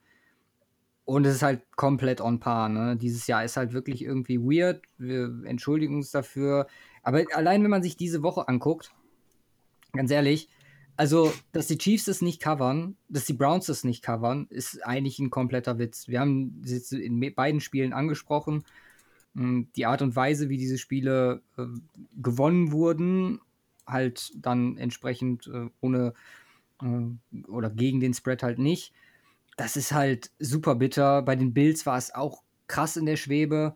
Und 1.05 1.27
es 1.27 1.37
ist 1.37 1.43
halt 1.43 1.63
komplett 1.77 2.21
on 2.21 2.41
par. 2.41 2.69
Ne? 2.69 2.97
Dieses 2.97 3.27
Jahr 3.27 3.45
ist 3.45 3.57
halt 3.57 3.73
wirklich 3.73 4.03
irgendwie 4.03 4.39
weird. 4.39 4.83
Wir 4.99 5.43
entschuldigen 5.45 5.97
uns 5.97 6.11
dafür. 6.11 6.69
Aber 7.03 7.25
allein, 7.35 7.63
wenn 7.63 7.71
man 7.71 7.83
sich 7.83 7.97
diese 7.97 8.23
Woche 8.23 8.49
anguckt, 8.49 8.95
ganz 9.93 10.11
ehrlich, 10.11 10.49
also, 10.97 11.33
dass 11.53 11.67
die 11.67 11.79
Chiefs 11.79 12.07
es 12.07 12.23
nicht 12.23 12.41
covern, 12.41 12.97
dass 13.09 13.25
die 13.25 13.33
Browns 13.33 13.69
es 13.69 13.83
nicht 13.83 14.03
covern, 14.03 14.47
ist 14.51 14.87
eigentlich 14.87 15.19
ein 15.19 15.31
kompletter 15.31 15.79
Witz. 15.79 16.07
Wir 16.07 16.21
haben 16.21 16.63
es 16.65 16.71
jetzt 16.71 16.93
in 16.93 17.35
beiden 17.35 17.61
Spielen 17.61 17.93
angesprochen. 17.93 18.65
Hm, 19.35 19.69
die 19.77 19.87
Art 19.87 20.03
und 20.03 20.17
Weise, 20.17 20.49
wie 20.49 20.59
diese 20.59 20.79
Spiele 20.79 21.43
äh, 21.57 21.65
gewonnen 22.21 22.73
wurden, 22.73 23.41
halt 23.87 24.33
dann 24.37 24.77
entsprechend 24.77 25.47
äh, 25.47 25.69
ohne 25.81 26.15
äh, 26.83 27.47
oder 27.49 27.71
gegen 27.71 28.01
den 28.01 28.15
Spread 28.15 28.43
halt 28.43 28.59
nicht. 28.59 28.93
Das 29.57 29.77
ist 29.77 29.93
halt 29.93 30.31
super 30.39 30.75
bitter. 30.75 31.23
Bei 31.23 31.37
den 31.37 31.55
Bills 31.55 31.87
war 31.87 31.99
es 31.99 32.15
auch 32.15 32.43
krass 32.67 32.97
in 32.97 33.07
der 33.07 33.17
Schwebe. 33.17 33.75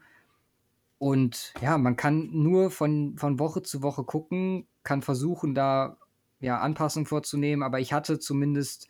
Und 0.98 1.52
ja, 1.60 1.76
man 1.76 1.96
kann 1.96 2.30
nur 2.32 2.70
von, 2.70 3.18
von 3.18 3.38
Woche 3.38 3.62
zu 3.62 3.82
Woche 3.82 4.04
gucken, 4.04 4.66
kann 4.82 5.02
versuchen, 5.02 5.54
da 5.54 5.98
ja, 6.40 6.58
Anpassungen 6.58 7.06
vorzunehmen, 7.06 7.62
aber 7.62 7.80
ich 7.80 7.92
hatte 7.92 8.18
zumindest 8.18 8.88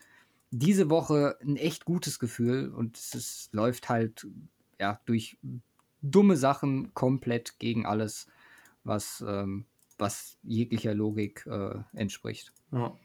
diese 0.50 0.90
Woche 0.90 1.36
ein 1.42 1.56
echt 1.56 1.84
gutes 1.84 2.18
Gefühl 2.18 2.72
und 2.72 2.96
es, 2.96 3.14
es 3.14 3.48
läuft 3.52 3.88
halt 3.88 4.26
ja 4.78 5.00
durch 5.06 5.38
dumme 6.10 6.36
Sachen 6.36 6.94
komplett 6.94 7.58
gegen 7.58 7.86
alles, 7.86 8.26
was, 8.84 9.24
ähm, 9.26 9.66
was 9.98 10.38
jeglicher 10.42 10.94
Logik 10.94 11.46
äh, 11.46 11.78
entspricht. 11.92 12.52
Ja. 12.72 12.96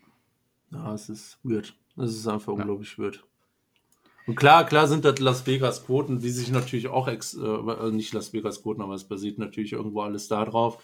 ja, 0.72 0.94
es 0.94 1.10
ist 1.10 1.40
weird. 1.44 1.76
Es 1.98 2.16
ist 2.16 2.28
einfach 2.28 2.54
ja. 2.54 2.60
unglaublich 2.60 2.98
weird. 2.98 3.24
Und 4.28 4.36
klar, 4.36 4.66
klar 4.66 4.88
sind 4.88 5.04
das 5.04 5.20
Las 5.20 5.48
Vegas 5.48 5.86
Quoten, 5.86 6.20
die 6.20 6.30
sich 6.30 6.52
natürlich 6.52 6.88
auch 6.88 7.08
ex, 7.08 7.34
äh, 7.34 7.42
äh 7.42 7.92
nicht 7.92 8.14
Las 8.14 8.34
Vegas 8.34 8.62
Quoten, 8.62 8.82
aber 8.82 8.94
es 8.94 9.08
basiert 9.08 9.40
natürlich 9.40 9.74
irgendwo 9.74 10.02
alles 10.02 10.28
da 10.28 10.46
drauf, 10.46 10.84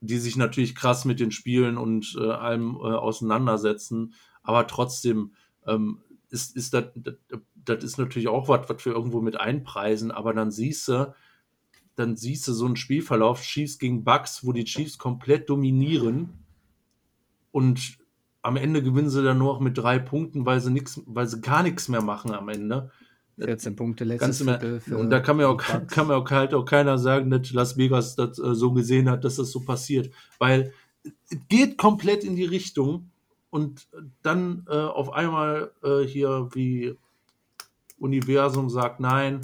die 0.00 0.18
sich 0.18 0.36
natürlich 0.36 0.74
krass 0.74 1.04
mit 1.04 1.20
den 1.20 1.30
Spielen 1.30 1.76
und 1.76 2.16
äh, 2.18 2.30
allem 2.30 2.76
äh, 2.76 2.94
auseinandersetzen. 2.94 4.14
Aber 4.42 4.66
trotzdem 4.66 5.34
ähm, 5.66 6.02
ist, 6.30 6.56
ist 6.56 6.74
das, 6.74 6.86
das 7.54 7.84
ist 7.84 7.98
natürlich 7.98 8.28
auch 8.28 8.48
was, 8.48 8.68
was 8.68 8.84
wir 8.84 8.92
irgendwo 8.92 9.20
mit 9.20 9.38
einpreisen, 9.38 10.10
aber 10.10 10.32
dann 10.34 10.50
siehst 10.50 10.88
du, 10.88 11.14
dann 11.96 12.16
siehst 12.16 12.46
du 12.48 12.52
so 12.52 12.66
einen 12.66 12.76
Spielverlauf, 12.76 13.42
Chiefs 13.42 13.78
gegen 13.78 14.04
Bucks, 14.04 14.44
wo 14.44 14.52
die 14.52 14.64
Chiefs 14.64 14.98
komplett 14.98 15.48
dominieren 15.48 16.30
und 17.52 17.98
am 18.42 18.56
Ende 18.56 18.82
gewinnen 18.82 19.08
sie 19.08 19.22
dann 19.22 19.38
nur 19.38 19.54
noch 19.54 19.60
mit 19.60 19.78
drei 19.78 19.98
Punkten, 19.98 20.44
weil 20.44 20.60
sie 20.60 20.70
nix, 20.70 21.00
weil 21.06 21.26
sie 21.26 21.40
gar 21.40 21.62
nichts 21.62 21.88
mehr 21.88 22.02
machen 22.02 22.32
am 22.32 22.48
Ende. 22.48 22.90
14 23.38 23.74
Punkte 23.74 24.04
letztes 24.04 24.42
Viertel 24.42 24.80
Und 24.94 25.10
da 25.10 25.20
kann 25.20 25.38
mir 25.38 25.48
auch, 25.48 25.56
kann 25.88 26.06
mir 26.06 26.16
auch, 26.16 26.30
halt 26.30 26.54
auch 26.54 26.64
keiner 26.64 26.98
sagen, 26.98 27.30
dass 27.30 27.52
Las 27.52 27.76
Vegas 27.76 28.16
das 28.16 28.38
äh, 28.38 28.54
so 28.54 28.72
gesehen 28.72 29.08
hat, 29.08 29.24
dass 29.24 29.36
das 29.36 29.50
so 29.50 29.60
passiert. 29.60 30.12
Weil 30.38 30.72
es 31.02 31.38
geht 31.48 31.78
komplett 31.78 32.22
in 32.22 32.36
die 32.36 32.44
Richtung 32.44 33.10
und 33.50 33.88
dann 34.22 34.66
äh, 34.68 34.74
auf 34.74 35.12
einmal 35.12 35.72
äh, 35.82 36.00
hier 36.00 36.48
wie 36.52 36.96
Universum 37.98 38.68
sagt 38.68 39.00
nein, 39.00 39.40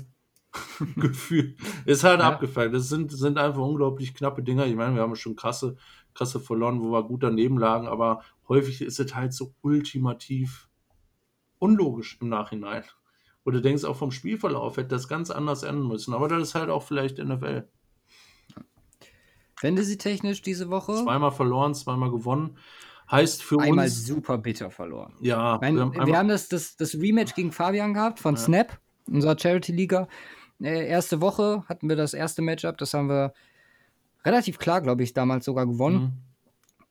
Gefühl. 0.96 1.56
Ist 1.84 2.04
halt 2.04 2.20
ja. 2.20 2.28
abgefallen. 2.28 2.72
Das 2.72 2.88
sind, 2.88 3.12
sind 3.12 3.38
einfach 3.38 3.62
unglaublich 3.62 4.14
knappe 4.14 4.42
Dinger. 4.42 4.66
Ich 4.66 4.74
meine, 4.74 4.94
wir 4.94 5.02
haben 5.02 5.14
schon 5.16 5.36
krasse, 5.36 5.76
krasse 6.14 6.40
verloren, 6.40 6.80
wo 6.80 6.90
wir 6.90 7.04
gut 7.04 7.22
daneben 7.22 7.58
lagen, 7.58 7.86
aber 7.86 8.22
häufig 8.48 8.80
ist 8.80 8.98
es 8.98 9.14
halt 9.14 9.32
so 9.32 9.54
ultimativ 9.62 10.68
unlogisch 11.58 12.18
im 12.20 12.28
Nachhinein. 12.28 12.84
Du 13.52 13.60
denkst, 13.60 13.84
auch 13.84 13.96
vom 13.96 14.12
Spielverlauf 14.12 14.76
hätte 14.76 14.88
das 14.88 15.08
ganz 15.08 15.30
anders 15.30 15.64
enden 15.64 15.88
müssen. 15.88 16.14
Aber 16.14 16.28
das 16.28 16.42
ist 16.42 16.54
halt 16.54 16.70
auch 16.70 16.84
vielleicht 16.84 17.18
NFL. 17.18 17.68
Fantasy-technisch 19.56 20.40
diese 20.42 20.70
Woche? 20.70 20.94
Zweimal 20.94 21.32
verloren, 21.32 21.74
zweimal 21.74 22.10
gewonnen. 22.10 22.56
Heißt 23.10 23.42
für 23.42 23.56
einmal 23.56 23.68
uns. 23.68 23.70
Einmal 23.70 23.88
super 23.88 24.38
bitter 24.38 24.70
verloren. 24.70 25.14
Ja. 25.20 25.58
Mein, 25.60 25.74
wir 25.74 25.82
haben, 25.82 26.06
wir 26.06 26.16
haben 26.16 26.28
das, 26.28 26.48
das, 26.48 26.76
das, 26.76 26.94
Rematch 26.94 27.34
gegen 27.34 27.50
Fabian 27.50 27.92
gehabt 27.92 28.20
von 28.20 28.36
ja. 28.36 28.40
Snap, 28.40 28.78
unserer 29.08 29.36
Charity-Liga. 29.36 30.08
Äh, 30.62 30.86
erste 30.86 31.20
Woche 31.20 31.64
hatten 31.68 31.88
wir 31.88 31.96
das 31.96 32.14
erste 32.14 32.42
Matchup, 32.42 32.78
das 32.78 32.94
haben 32.94 33.08
wir 33.08 33.32
relativ 34.24 34.58
klar, 34.58 34.80
glaube 34.80 35.02
ich, 35.02 35.12
damals 35.12 35.44
sogar 35.44 35.66
gewonnen. 35.66 36.00
Mhm. 36.00 36.12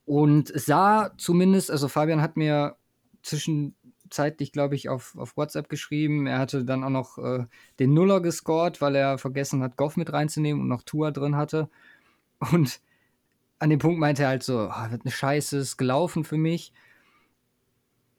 Und 0.06 0.50
es 0.50 0.66
sah 0.66 1.12
zumindest, 1.18 1.70
also 1.70 1.88
Fabian 1.88 2.22
hat 2.22 2.36
mir 2.36 2.76
zwischenzeitlich, 3.22 4.52
glaube 4.52 4.76
ich, 4.76 4.90
auf, 4.90 5.16
auf 5.16 5.38
WhatsApp 5.38 5.70
geschrieben. 5.70 6.26
Er 6.26 6.40
hatte 6.40 6.66
dann 6.66 6.84
auch 6.84 6.90
noch 6.90 7.18
äh, 7.20 7.46
den 7.78 7.94
Nuller 7.94 8.20
gescored, 8.20 8.82
weil 8.82 8.96
er 8.96 9.20
vergessen 9.20 9.62
hat, 9.62 9.78
Goff 9.78 9.98
mit 9.98 10.12
reinzunehmen 10.12 10.64
und 10.64 10.68
noch 10.68 10.82
Tour 10.82 11.12
drin 11.12 11.36
hatte. 11.36 11.70
Und 12.52 12.82
an 13.60 13.70
dem 13.70 13.80
Punkt 13.80 14.00
meinte 14.00 14.24
er 14.24 14.30
halt 14.30 14.44
so, 14.44 14.70
oh, 14.72 14.92
wird 14.92 15.04
eine 15.04 15.12
Scheiße, 15.12 15.58
ist 15.58 15.78
gelaufen 15.78 16.24
für 16.24 16.38
mich. 16.38 16.74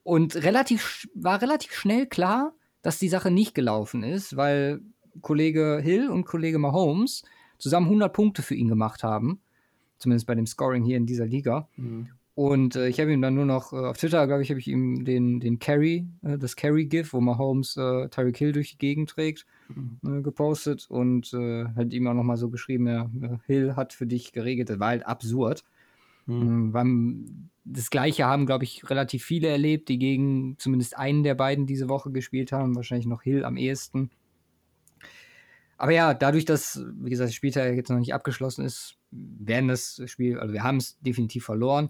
Und 0.03 0.35
relativ, 0.35 1.09
war 1.13 1.41
relativ 1.41 1.73
schnell 1.73 2.07
klar, 2.07 2.53
dass 2.81 2.99
die 2.99 3.09
Sache 3.09 3.31
nicht 3.31 3.53
gelaufen 3.53 4.03
ist, 4.03 4.37
weil 4.37 4.81
Kollege 5.21 5.79
Hill 5.83 6.09
und 6.09 6.25
Kollege 6.25 6.59
Mahomes 6.59 7.23
zusammen 7.57 7.87
100 7.87 8.13
Punkte 8.13 8.41
für 8.41 8.55
ihn 8.55 8.67
gemacht 8.67 9.03
haben. 9.03 9.39
Zumindest 9.97 10.25
bei 10.27 10.35
dem 10.35 10.47
Scoring 10.47 10.83
hier 10.83 10.97
in 10.97 11.05
dieser 11.05 11.25
Liga. 11.25 11.67
Mhm. 11.75 12.07
Und 12.33 12.75
äh, 12.75 12.87
ich 12.87 12.99
habe 12.99 13.11
ihm 13.11 13.21
dann 13.21 13.35
nur 13.35 13.45
noch, 13.45 13.73
äh, 13.73 13.75
auf 13.75 13.97
Twitter, 13.97 14.25
glaube 14.25 14.41
ich, 14.41 14.49
habe 14.49 14.59
ich 14.59 14.67
ihm 14.67 15.03
den, 15.03 15.39
den 15.39 15.59
Carry, 15.59 16.07
äh, 16.23 16.37
das 16.37 16.55
Carry-GIF, 16.55 17.13
wo 17.13 17.19
Mahomes 17.19 17.75
äh, 17.77 18.07
Tyreek 18.07 18.37
Hill 18.37 18.51
durch 18.53 18.71
die 18.71 18.77
Gegend 18.77 19.09
trägt, 19.09 19.45
mhm. 19.67 19.99
Äh, 20.07 20.21
gepostet 20.21 20.87
und 20.89 21.33
äh, 21.33 21.65
hat 21.75 21.93
ihm 21.93 22.07
auch 22.07 22.13
nochmal 22.13 22.37
so 22.37 22.49
geschrieben, 22.49 22.87
ja, 22.87 23.09
Hill 23.47 23.75
hat 23.75 23.93
für 23.93 24.07
dich 24.07 24.31
geregelt. 24.31 24.69
Das 24.69 24.79
war 24.79 24.87
halt 24.87 25.05
absurd. 25.05 25.63
Mhm. 26.25 26.73
Ähm, 26.75 27.49
das 27.65 27.89
Gleiche 27.89 28.25
haben, 28.25 28.45
glaube 28.45 28.63
ich, 28.63 28.89
relativ 28.89 29.23
viele 29.23 29.49
erlebt, 29.49 29.89
die 29.89 29.99
gegen 29.99 30.55
zumindest 30.57 30.97
einen 30.97 31.23
der 31.23 31.35
beiden 31.35 31.67
diese 31.67 31.89
Woche 31.89 32.11
gespielt 32.11 32.51
haben. 32.51 32.75
Wahrscheinlich 32.75 33.07
noch 33.07 33.21
Hill 33.23 33.43
am 33.43 33.57
ehesten. 33.57 34.09
Aber 35.81 35.93
ja, 35.93 36.13
dadurch, 36.13 36.45
dass, 36.45 36.85
wie 36.93 37.09
gesagt, 37.09 37.29
das 37.29 37.33
Spieltag 37.33 37.73
jetzt 37.73 37.89
noch 37.89 37.97
nicht 37.97 38.13
abgeschlossen 38.13 38.63
ist, 38.63 38.97
werden 39.09 39.67
das 39.67 39.99
Spiel, 40.05 40.37
also 40.37 40.53
wir 40.53 40.61
haben 40.61 40.77
es 40.77 40.99
definitiv 40.99 41.43
verloren. 41.43 41.89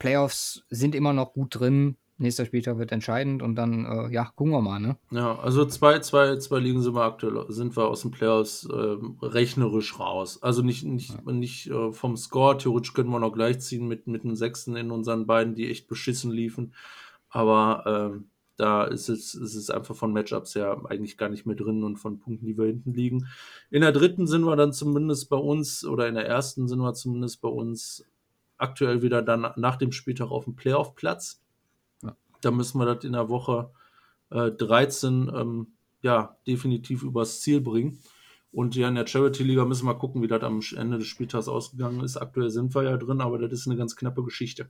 Playoffs 0.00 0.64
sind 0.70 0.96
immer 0.96 1.12
noch 1.12 1.34
gut 1.34 1.60
drin. 1.60 1.96
Nächster 2.18 2.46
Spieltag 2.46 2.78
wird 2.78 2.90
entscheidend 2.90 3.42
und 3.42 3.54
dann, 3.54 3.86
äh, 3.86 4.12
ja, 4.12 4.24
gucken 4.34 4.52
wir 4.52 4.60
mal, 4.60 4.80
ne? 4.80 4.96
Ja, 5.12 5.38
also 5.38 5.64
zwei, 5.66 6.00
zwei, 6.00 6.36
zwei 6.38 6.58
Ligen 6.58 6.82
sind 6.82 6.96
wir 6.96 7.04
aktuell, 7.04 7.44
sind 7.48 7.76
wir 7.76 7.86
aus 7.86 8.02
den 8.02 8.10
Playoffs 8.10 8.64
äh, 8.64 8.96
rechnerisch 9.22 10.00
raus. 10.00 10.42
Also 10.42 10.62
nicht, 10.62 10.82
nicht, 10.82 11.10
ja. 11.10 11.32
nicht 11.32 11.68
äh, 11.68 11.92
vom 11.92 12.16
Score, 12.16 12.58
theoretisch 12.58 12.92
können 12.92 13.10
wir 13.10 13.20
noch 13.20 13.32
gleichziehen 13.32 13.86
mit, 13.86 14.08
mit 14.08 14.24
einem 14.24 14.34
Sechsten 14.34 14.74
in 14.74 14.90
unseren 14.90 15.28
beiden, 15.28 15.54
die 15.54 15.70
echt 15.70 15.86
beschissen 15.86 16.32
liefen. 16.32 16.74
Aber 17.28 17.84
ähm, 17.86 18.29
da 18.60 18.84
ist 18.84 19.08
es, 19.08 19.34
ist 19.34 19.54
es 19.54 19.70
einfach 19.70 19.96
von 19.96 20.12
Matchups 20.12 20.54
her 20.54 20.82
eigentlich 20.84 21.16
gar 21.16 21.30
nicht 21.30 21.46
mehr 21.46 21.56
drin 21.56 21.82
und 21.82 21.96
von 21.96 22.20
Punkten, 22.20 22.44
die 22.44 22.58
wir 22.58 22.66
hinten 22.66 22.92
liegen. 22.92 23.26
In 23.70 23.80
der 23.80 23.92
dritten 23.92 24.26
sind 24.26 24.42
wir 24.42 24.54
dann 24.54 24.74
zumindest 24.74 25.30
bei 25.30 25.38
uns, 25.38 25.82
oder 25.86 26.08
in 26.08 26.14
der 26.14 26.26
ersten 26.26 26.68
sind 26.68 26.78
wir 26.80 26.92
zumindest 26.92 27.40
bei 27.40 27.48
uns 27.48 28.04
aktuell 28.58 29.00
wieder 29.00 29.22
dann 29.22 29.50
nach 29.56 29.76
dem 29.76 29.92
Spieltag 29.92 30.30
auf 30.30 30.44
dem 30.44 30.56
Playoff-Platz. 30.56 31.42
Ja. 32.02 32.14
Da 32.42 32.50
müssen 32.50 32.78
wir 32.78 32.84
das 32.84 33.02
in 33.02 33.14
der 33.14 33.30
Woche 33.30 33.70
äh, 34.28 34.50
13 34.50 35.32
ähm, 35.34 35.68
ja, 36.02 36.36
definitiv 36.46 37.02
übers 37.02 37.40
Ziel 37.40 37.62
bringen. 37.62 38.00
Und 38.52 38.76
ja, 38.76 38.88
in 38.88 38.94
der 38.94 39.06
Charity-Liga 39.06 39.64
müssen 39.64 39.86
wir 39.86 39.94
gucken, 39.94 40.20
wie 40.20 40.28
das 40.28 40.42
am 40.42 40.60
Ende 40.76 40.98
des 40.98 41.06
Spieltags 41.06 41.48
ausgegangen 41.48 42.04
ist. 42.04 42.18
Aktuell 42.18 42.50
sind 42.50 42.74
wir 42.74 42.82
ja 42.82 42.98
drin, 42.98 43.22
aber 43.22 43.38
das 43.38 43.52
ist 43.52 43.68
eine 43.68 43.76
ganz 43.76 43.96
knappe 43.96 44.22
Geschichte. 44.22 44.68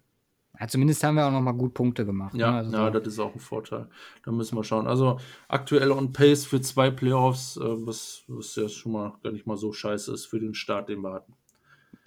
Ja, 0.60 0.68
zumindest 0.68 1.02
haben 1.02 1.14
wir 1.14 1.26
auch 1.26 1.32
nochmal 1.32 1.54
gut 1.54 1.72
Punkte 1.72 2.04
gemacht. 2.04 2.34
Ja, 2.34 2.50
ne? 2.50 2.58
also 2.58 2.76
ja 2.76 2.92
so. 2.92 2.98
das 2.98 3.08
ist 3.08 3.18
auch 3.18 3.34
ein 3.34 3.40
Vorteil. 3.40 3.88
Da 4.22 4.30
müssen 4.30 4.56
wir 4.56 4.64
schauen. 4.64 4.86
Also 4.86 5.18
aktuell 5.48 5.90
on 5.90 6.12
Pace 6.12 6.44
für 6.44 6.60
zwei 6.60 6.90
Playoffs, 6.90 7.56
äh, 7.56 7.60
was, 7.86 8.24
was 8.28 8.54
ja 8.56 8.68
schon 8.68 8.92
mal 8.92 9.14
gar 9.22 9.32
nicht 9.32 9.46
mal 9.46 9.56
so 9.56 9.72
scheiße 9.72 10.12
ist 10.12 10.26
für 10.26 10.38
den 10.38 10.54
Start, 10.54 10.90
den 10.90 11.00
wir 11.00 11.14
hatten. 11.14 11.34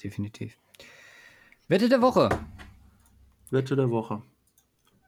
Definitiv. 0.04 0.58
Wette 1.68 1.90
der 1.90 2.02
Woche. 2.02 2.30
Wette 3.50 3.76
der 3.76 3.90
Woche. 3.90 4.22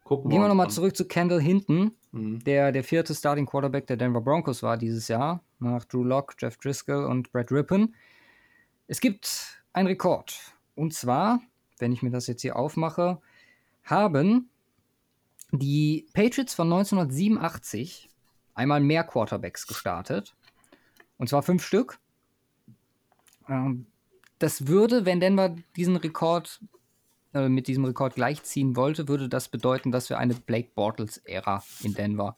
Gucken 0.04 0.32
Gehen 0.32 0.42
wir 0.42 0.48
nochmal 0.48 0.70
zurück 0.70 0.96
zu 0.96 1.08
Kendall 1.08 1.42
Hinton, 1.42 1.92
mhm. 2.12 2.44
der 2.44 2.72
der 2.72 2.84
vierte 2.84 3.14
Starting 3.14 3.46
Quarterback 3.46 3.86
der 3.88 3.98
Denver 3.98 4.22
Broncos 4.22 4.64
war 4.64 4.78
dieses 4.78 5.08
Jahr, 5.08 5.44
nach 5.60 5.86
Drew 5.86 6.04
Locke, 6.04 6.36
Jeff 6.40 6.58
Driscoll 6.58 7.06
und 7.06 7.32
Brad 7.32 7.52
Rippon. 7.52 7.94
Es 8.88 9.00
gibt 9.02 9.64
einen 9.74 9.88
Rekord. 9.88 10.36
Und 10.76 10.94
zwar, 10.94 11.42
wenn 11.80 11.92
ich 11.92 12.02
mir 12.02 12.12
das 12.12 12.28
jetzt 12.28 12.42
hier 12.42 12.56
aufmache, 12.56 13.20
haben 13.86 14.50
die 15.52 16.08
Patriots 16.14 16.54
von 16.54 16.72
1987 16.72 18.10
einmal 18.54 18.82
mehr 18.82 19.04
Quarterbacks 19.04 19.68
gestartet. 19.68 20.36
Und 21.18 21.30
zwar 21.30 21.44
fünf 21.44 21.64
Stück. 21.64 22.00
Ähm, 23.48 23.86
das 24.40 24.68
würde, 24.68 25.06
wenn 25.06 25.20
Denver 25.20 25.56
diesen 25.76 25.96
Rekord 25.96 26.62
äh, 27.34 27.48
mit 27.48 27.68
diesem 27.68 27.86
Rekord 27.86 28.16
gleichziehen 28.16 28.76
wollte, 28.76 29.08
würde 29.08 29.30
das 29.30 29.50
bedeuten, 29.50 29.92
dass 29.92 30.10
wir 30.10 30.18
eine 30.18 30.34
Blake 30.34 30.72
Bortles-Ära 30.76 31.64
in 31.84 31.94
Denver 31.94 32.36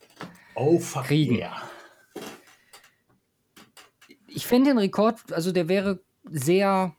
oh, 0.56 0.80
fuck 0.80 1.06
kriegen. 1.06 1.36
yeah. 1.36 1.62
Ich 4.28 4.46
finde 4.46 4.72
den 4.72 4.78
Rekord, 4.78 5.34
also 5.34 5.52
der 5.52 5.68
wäre 5.68 6.02
sehr 6.30 6.96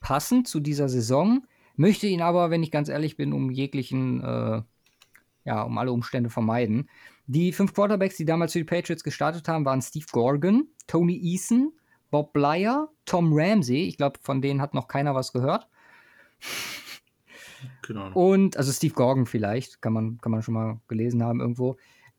passend 0.00 0.46
zu 0.46 0.60
dieser 0.60 0.88
Saison, 0.88 1.46
möchte 1.76 2.06
ihn 2.06 2.22
aber, 2.22 2.50
wenn 2.50 2.62
ich 2.62 2.70
ganz 2.70 2.88
ehrlich 2.88 3.16
bin, 3.16 3.32
um 3.32 3.50
jeglichen, 3.50 4.22
äh, 4.22 4.62
ja, 5.44 5.62
um 5.62 5.78
alle 5.78 5.92
Umstände 5.92 6.30
vermeiden. 6.30 6.88
Die 7.26 7.52
fünf 7.52 7.74
Quarterbacks, 7.74 8.16
die 8.16 8.24
damals 8.24 8.52
für 8.52 8.58
die 8.58 8.64
Patriots 8.64 9.04
gestartet 9.04 9.48
haben, 9.48 9.64
waren 9.64 9.82
Steve 9.82 10.06
Gorgon, 10.10 10.68
Tony 10.86 11.18
Eason, 11.22 11.72
Bob 12.10 12.32
Blyer, 12.32 12.88
Tom 13.04 13.30
Ramsey. 13.32 13.84
Ich 13.84 13.96
glaube, 13.96 14.18
von 14.22 14.42
denen 14.42 14.60
hat 14.60 14.74
noch 14.74 14.88
keiner 14.88 15.14
was 15.14 15.32
gehört. 15.32 15.68
Genau. 17.82 18.10
Und, 18.14 18.56
also 18.56 18.72
Steve 18.72 18.94
Gorgon 18.94 19.26
vielleicht, 19.26 19.82
kann 19.82 19.92
man, 19.92 20.16
kann 20.18 20.32
man 20.32 20.42
schon 20.42 20.54
mal 20.54 20.80
gelesen 20.88 21.22
haben 21.22 21.40
irgendwo. 21.40 21.76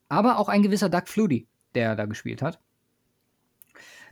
Aber 0.08 0.38
auch 0.38 0.48
ein 0.48 0.62
gewisser 0.62 0.88
Doug 0.88 1.04
Flutie, 1.06 1.48
der 1.74 1.96
da 1.96 2.04
gespielt 2.06 2.42
hat. 2.42 2.60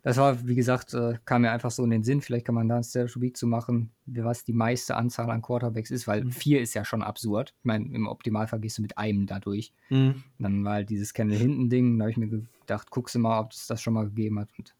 Das 0.02 0.16
war, 0.16 0.47
wie 0.47 0.55
gesagt, 0.55 0.94
äh, 0.94 1.18
kam 1.24 1.43
mir 1.43 1.51
einfach 1.51 1.70
so 1.70 1.85
in 1.85 1.90
den 1.90 2.05
Sinn. 2.05 2.20
Vielleicht 2.22 2.47
kann 2.47 2.55
man 2.55 2.68
da 2.68 2.77
ein 2.77 2.82
Week 2.85 3.36
zu 3.36 3.47
machen, 3.47 3.90
was 4.06 4.44
die 4.44 4.52
meiste 4.52 4.97
Anzahl 4.97 5.31
an 5.31 5.43
Quarterbacks 5.43 5.90
ist, 5.90 6.06
weil 6.06 6.24
Mhm. 6.24 6.31
vier 6.32 6.60
ist 6.60 6.74
ja 6.74 6.85
schon 6.85 7.02
absurd. 7.02 7.55
Ich 7.59 7.64
meine, 7.64 7.86
im 7.93 8.06
Optimalfall 8.06 8.60
gehst 8.60 8.78
du 8.78 8.82
mit 8.82 8.97
einem 8.97 9.27
da 9.27 9.39
durch. 9.40 9.72
Mhm. 9.90 10.22
Dann 10.39 10.64
war 10.64 10.74
halt 10.74 10.90
dieses 10.90 11.12
Kennel 11.12 11.36
hinten 11.36 11.68
Ding. 11.68 11.98
Da 11.98 12.05
habe 12.05 12.10
ich 12.10 12.16
mir 12.16 12.28
gedacht, 12.28 12.90
guckst 12.90 13.14
du 13.14 13.18
mal, 13.18 13.40
ob 13.40 13.52
es 13.52 13.66
das 13.66 13.82
schon 13.82 13.94
mal 13.94 14.05
gegeben 14.06 14.39
hat. 14.39 14.48
Und 14.59 14.74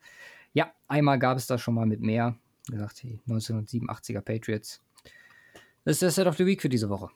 ja, 0.55 0.72
einmal 0.88 1.18
gab 1.18 1.36
es 1.36 1.47
das 1.47 1.60
schon 1.60 1.74
mal 1.74 1.86
mit 1.86 2.01
mehr. 2.01 2.36
Wie 2.68 2.72
gesagt, 2.72 3.02
die 3.02 3.18
1987er 3.28 4.20
Patriots. 4.22 4.80
Das 5.84 5.97
ist 5.97 6.02
der 6.02 6.10
Set 6.10 6.26
of 6.26 6.36
the 6.36 6.47
Week 6.47 6.62
für 6.62 6.68
diese 6.68 6.88
Woche. 6.88 7.10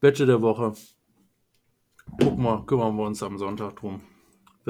Wette 0.00 0.26
der 0.26 0.40
Woche. 0.42 0.72
Gucken 2.20 2.42
wir, 2.42 2.64
kümmern 2.66 2.96
wir 2.96 3.04
uns 3.06 3.22
am 3.22 3.38
Sonntag 3.38 3.76
drum. 3.76 4.00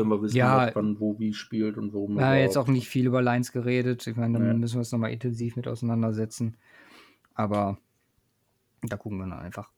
Wenn 0.01 0.09
wir 0.09 0.23
wissen, 0.23 0.37
Ja. 0.37 0.71
wann 0.75 0.99
wo 1.01 1.19
wie 1.19 1.33
spielt 1.35 1.77
und 1.79 1.93
worum 1.93 2.17
Wir 2.17 2.27
haben 2.27 2.39
jetzt 2.39 2.57
auch 2.57 2.67
nicht 2.69 2.89
viel 2.89 3.07
über 3.07 3.23
Lines 3.23 3.53
geredet. 3.53 4.07
Ich 4.07 4.17
meine, 4.17 4.39
da 4.39 4.45
Nee. 4.45 4.59
müssen 4.59 4.75
wir 4.75 4.81
uns 4.81 4.93
nochmal 4.93 5.13
intensiv 5.13 5.57
mit 5.57 5.69
auseinandersetzen. 5.69 6.57
Aber 7.35 7.79
da 8.83 8.97
gucken 8.97 9.19
wir 9.19 9.27
dann 9.29 9.39
einfach. 9.41 9.71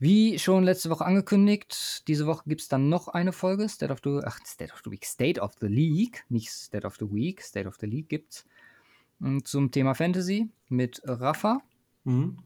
Wie 0.00 0.38
schon 0.38 0.64
letzte 0.64 0.90
Woche 0.90 1.04
angekündigt, 1.04 2.06
diese 2.08 2.26
Woche 2.26 2.42
gibt 2.48 2.60
es 2.62 2.68
dann 2.68 2.88
noch 2.88 3.08
eine 3.08 3.32
Folge, 3.32 3.68
State 3.68 3.92
of 3.92 4.00
the, 4.04 4.20
ach, 4.24 4.38
State 4.44 4.72
of 4.72 4.82
the 4.84 4.90
Week, 4.90 5.04
State 5.04 5.40
of 5.40 5.52
the 5.60 5.68
League, 5.68 6.24
nicht 6.28 6.50
State 6.50 6.86
of 6.86 6.96
the 6.96 7.06
Week, 7.12 7.40
State 7.40 7.68
of 7.68 7.76
the 7.80 7.86
League 7.86 8.08
gibt's 8.08 8.44
mm, 9.20 9.38
zum 9.44 9.70
Thema 9.70 9.94
Fantasy 9.94 10.50
mit 10.68 11.00
Rafa. 11.04 11.60
Mhm. 12.02 12.38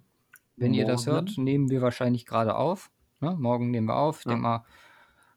Wenn 0.57 0.75
ihr 0.75 0.87
das 0.87 1.07
Morgen. 1.07 1.15
hört, 1.29 1.39
nehmen 1.39 1.71
wir 1.71 1.81
wahrscheinlich 1.81 2.27
gerade 2.27 2.55
auf. 2.57 2.91
Ne? 3.21 3.35
Morgen 3.39 3.71
nehmen 3.71 3.87
wir 3.87 3.97
auf. 3.97 4.21
Ich 4.21 4.25
Ja. 4.27 4.33
denke 4.33 4.43
mal, 4.43 4.65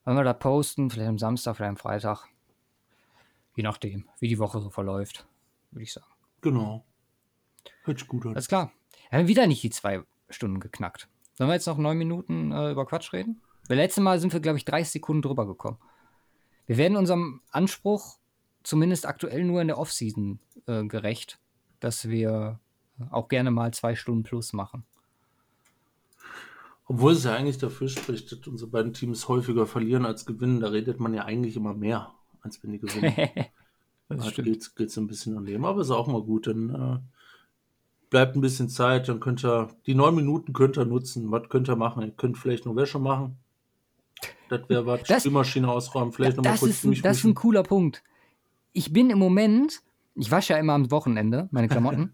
wenn 0.06 0.16
wir 0.16 0.24
da 0.24 0.34
posten, 0.34 0.90
vielleicht 0.90 1.10
am 1.10 1.18
Samstag, 1.18 1.56
vielleicht 1.56 1.70
am 1.70 1.78
Freitag. 1.78 2.28
Je 3.56 3.64
nachdem, 3.64 4.08
wie 4.20 4.28
die 4.28 4.40
Woche 4.40 4.60
so 4.62 4.70
verläuft, 4.70 5.26
würde 5.72 5.84
ich 5.84 5.94
sagen. 5.94 6.08
Genau. 6.42 6.84
Hört 7.84 8.00
sich 8.00 8.08
gut 8.08 8.26
an. 8.26 8.34
Alles 8.34 8.48
klar. 8.48 8.72
Wir 9.10 9.20
haben 9.20 9.28
wieder 9.28 9.46
nicht 9.46 9.62
die 9.62 9.70
zwei 9.70 10.04
Stunden 10.30 10.60
geknackt. 10.60 11.08
Sollen 11.34 11.50
wir 11.50 11.56
jetzt 11.56 11.68
noch 11.68 11.78
neun 11.78 11.98
Minuten 11.98 12.52
äh, 12.52 12.72
über 12.72 12.86
Quatsch 12.86 13.14
reden? 13.14 13.42
Weil 13.68 13.78
letztes 13.78 14.04
Mal 14.04 14.20
sind 14.20 14.34
wir, 14.34 14.40
glaube 14.40 14.58
ich, 14.58 14.66
30 14.66 14.92
Sekunden 14.92 15.22
drüber 15.22 15.46
gekommen. 15.46 15.78
Wir 16.66 16.78
werden 16.78 16.98
unserem 16.98 17.42
Anspruch 17.52 18.18
zumindest 18.64 19.06
aktuell 19.06 19.44
nur 19.44 19.62
in 19.62 19.68
der 19.68 19.78
Offseason 19.78 20.40
äh, 20.68 20.84
gerecht, 20.86 21.40
dass 21.80 22.08
wir 22.08 22.60
auch 23.10 23.28
gerne 23.28 23.52
mal 23.52 23.74
zwei 23.74 23.96
Stunden 23.96 24.24
plus 24.24 24.54
machen. 24.54 24.86
Obwohl 26.86 27.14
es 27.14 27.24
ja 27.24 27.36
eigentlich 27.36 27.58
dafür 27.58 27.88
spricht, 27.88 28.32
dass 28.32 28.48
unsere 28.48 28.70
beiden 28.70 28.94
Teams 28.94 29.28
häufiger 29.28 29.66
verlieren 29.66 30.06
als 30.06 30.26
gewinnen. 30.26 30.60
Da 30.60 30.70
redet 30.70 31.00
man 31.00 31.14
ja 31.14 31.24
eigentlich 31.24 31.56
immer 31.56 31.74
mehr, 31.74 32.14
als 32.42 32.62
wenn 32.64 32.72
die 32.72 32.80
gewinnen. 32.80 33.14
das 34.10 34.34
Da 34.34 34.42
geht 34.42 34.80
es 34.80 34.98
ein 34.98 35.08
bisschen 35.08 35.38
an 35.38 35.46
dem. 35.46 35.64
Aber 35.64 35.82
ist 35.82 35.92
auch 35.92 36.08
mal 36.08 36.22
gut. 36.22 36.48
Dann 36.48 36.70
äh, 36.70 37.00
bleibt 38.10 38.36
ein 38.36 38.42
bisschen 38.42 38.70
Zeit. 38.70 39.08
Dann 39.08 39.20
könnt 39.20 39.44
ihr, 39.46 39.70
die 39.86 39.96
neun 39.96 40.16
Minuten 40.16 40.54
könnt 40.54 40.78
ihr 40.78 40.86
nutzen. 40.86 41.32
Was 41.32 41.48
könnt 41.50 41.70
ihr 41.70 41.76
machen? 41.76 42.04
Ihr 42.04 42.12
könnt 42.12 42.38
vielleicht 42.38 42.66
noch 42.66 42.76
Wäsche 42.76 43.00
machen. 43.00 43.38
Das 44.50 44.68
wäre 44.68 44.86
was. 44.86 45.04
Das- 45.04 45.22
Spülmaschine 45.24 45.70
ausräumen. 45.70 46.12
Vielleicht 46.12 46.38
noch 46.38 46.44
mal 46.44 46.52
das, 46.52 46.60
kurz 46.60 46.84
ist 46.84 47.06
das 47.06 47.18
ist 47.20 47.24
ein 47.24 47.36
cooler 47.36 47.64
Punkt. 47.64 48.04
Ich 48.74 48.92
bin 48.92 49.10
im 49.10 49.18
Moment, 49.18 49.82
ich 50.16 50.30
wasche 50.30 50.54
ja 50.54 50.60
immer 50.60 50.74
am 50.74 50.92
Wochenende 50.92 51.48
meine 51.52 51.70
Klamotten. 51.70 52.14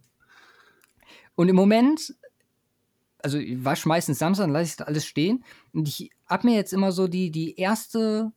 und 1.36 1.50
im 1.50 1.56
Moment, 1.56 2.16
also 3.20 3.38
ich 3.38 3.64
wasche 3.64 3.88
meistens 3.88 4.20
Samstag, 4.20 4.46
dann 4.46 4.54
lasse 4.54 4.66
ich 4.66 4.76
das 4.76 4.88
alles 4.88 5.06
stehen. 5.06 5.44
Und 5.74 5.88
ich 5.88 6.12
habe 6.28 6.48
mir 6.48 6.56
jetzt 6.56 6.74
immer 6.74 6.92
so 6.92 7.08
die, 7.08 7.32
die 7.32 7.56
erste 7.56 8.32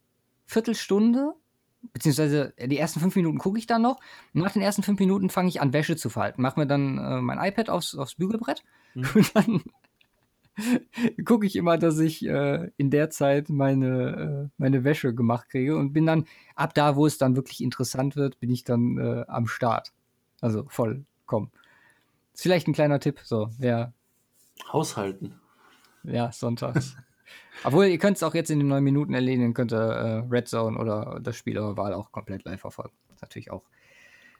Viertelstunde, 0.46 1.34
beziehungsweise 1.92 2.54
die 2.58 2.78
ersten 2.78 3.00
fünf 3.00 3.16
Minuten 3.16 3.38
gucke 3.38 3.58
ich 3.58 3.66
dann 3.66 3.82
noch. 3.82 4.00
Nach 4.32 4.52
den 4.52 4.62
ersten 4.62 4.82
fünf 4.82 4.98
Minuten 4.98 5.30
fange 5.30 5.48
ich 5.48 5.60
an, 5.60 5.72
Wäsche 5.72 5.96
zu 5.96 6.10
falten. 6.10 6.42
Mache 6.42 6.60
mir 6.60 6.66
dann 6.66 6.98
äh, 6.98 7.20
mein 7.20 7.38
iPad 7.38 7.70
aufs, 7.70 7.94
aufs 7.94 8.14
Bügelbrett. 8.14 8.62
Mhm. 8.94 9.08
Und 9.14 9.36
dann 9.36 9.62
gucke 11.24 11.46
ich 11.46 11.56
immer, 11.56 11.78
dass 11.78 11.98
ich 11.98 12.26
äh, 12.26 12.70
in 12.76 12.90
der 12.90 13.10
Zeit 13.10 13.48
meine, 13.48 14.48
äh, 14.48 14.48
meine 14.58 14.84
Wäsche 14.84 15.14
gemacht 15.14 15.48
kriege 15.48 15.76
und 15.76 15.92
bin 15.92 16.06
dann 16.06 16.26
ab 16.54 16.74
da, 16.74 16.96
wo 16.96 17.06
es 17.06 17.18
dann 17.18 17.36
wirklich 17.36 17.62
interessant 17.62 18.16
wird, 18.16 18.40
bin 18.40 18.50
ich 18.50 18.64
dann 18.64 18.98
äh, 18.98 19.24
am 19.28 19.46
Start. 19.46 19.92
Also 20.40 20.64
vollkommen. 20.68 21.50
Ist 22.34 22.42
vielleicht 22.42 22.68
ein 22.68 22.72
kleiner 22.72 23.00
Tipp, 23.00 23.20
so, 23.22 23.50
wer, 23.58 23.92
Haushalten. 24.72 25.40
ja, 26.02 26.32
sonntags. 26.32 26.96
Obwohl, 27.64 27.86
ihr 27.86 27.98
könnt 27.98 28.16
es 28.16 28.22
auch 28.22 28.34
jetzt 28.34 28.50
in 28.50 28.58
den 28.58 28.68
neun 28.68 28.82
Minuten 28.82 29.14
erledigen, 29.14 29.54
könnt 29.54 29.72
ihr 29.72 29.78
äh, 29.78 30.18
Red 30.30 30.48
Zone 30.48 30.78
oder 30.78 31.20
das 31.20 31.36
Spiel 31.36 31.58
eurer 31.58 31.76
Wahl 31.76 31.94
auch 31.94 32.10
komplett 32.12 32.44
live 32.44 32.60
verfolgen. 32.60 32.94
ist 33.14 33.22
natürlich 33.22 33.50
auch 33.50 33.62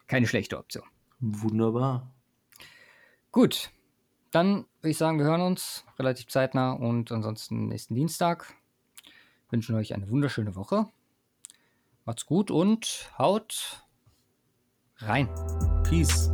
keine 0.06 0.26
schlechte 0.26 0.58
Option. 0.58 0.84
Wunderbar. 1.20 2.10
Gut, 3.30 3.70
dann 4.30 4.66
würde 4.80 4.90
ich 4.90 4.98
sagen, 4.98 5.18
wir 5.18 5.26
hören 5.26 5.40
uns 5.40 5.84
relativ 5.98 6.28
zeitnah 6.28 6.72
und 6.72 7.12
ansonsten 7.12 7.68
nächsten 7.68 7.94
Dienstag. 7.94 8.54
Wünschen 9.50 9.76
euch 9.76 9.94
eine 9.94 10.08
wunderschöne 10.08 10.56
Woche. 10.56 10.86
Macht's 12.04 12.26
gut 12.26 12.50
und 12.50 13.10
haut 13.18 13.84
rein. 14.98 15.28
Peace. 15.84 16.30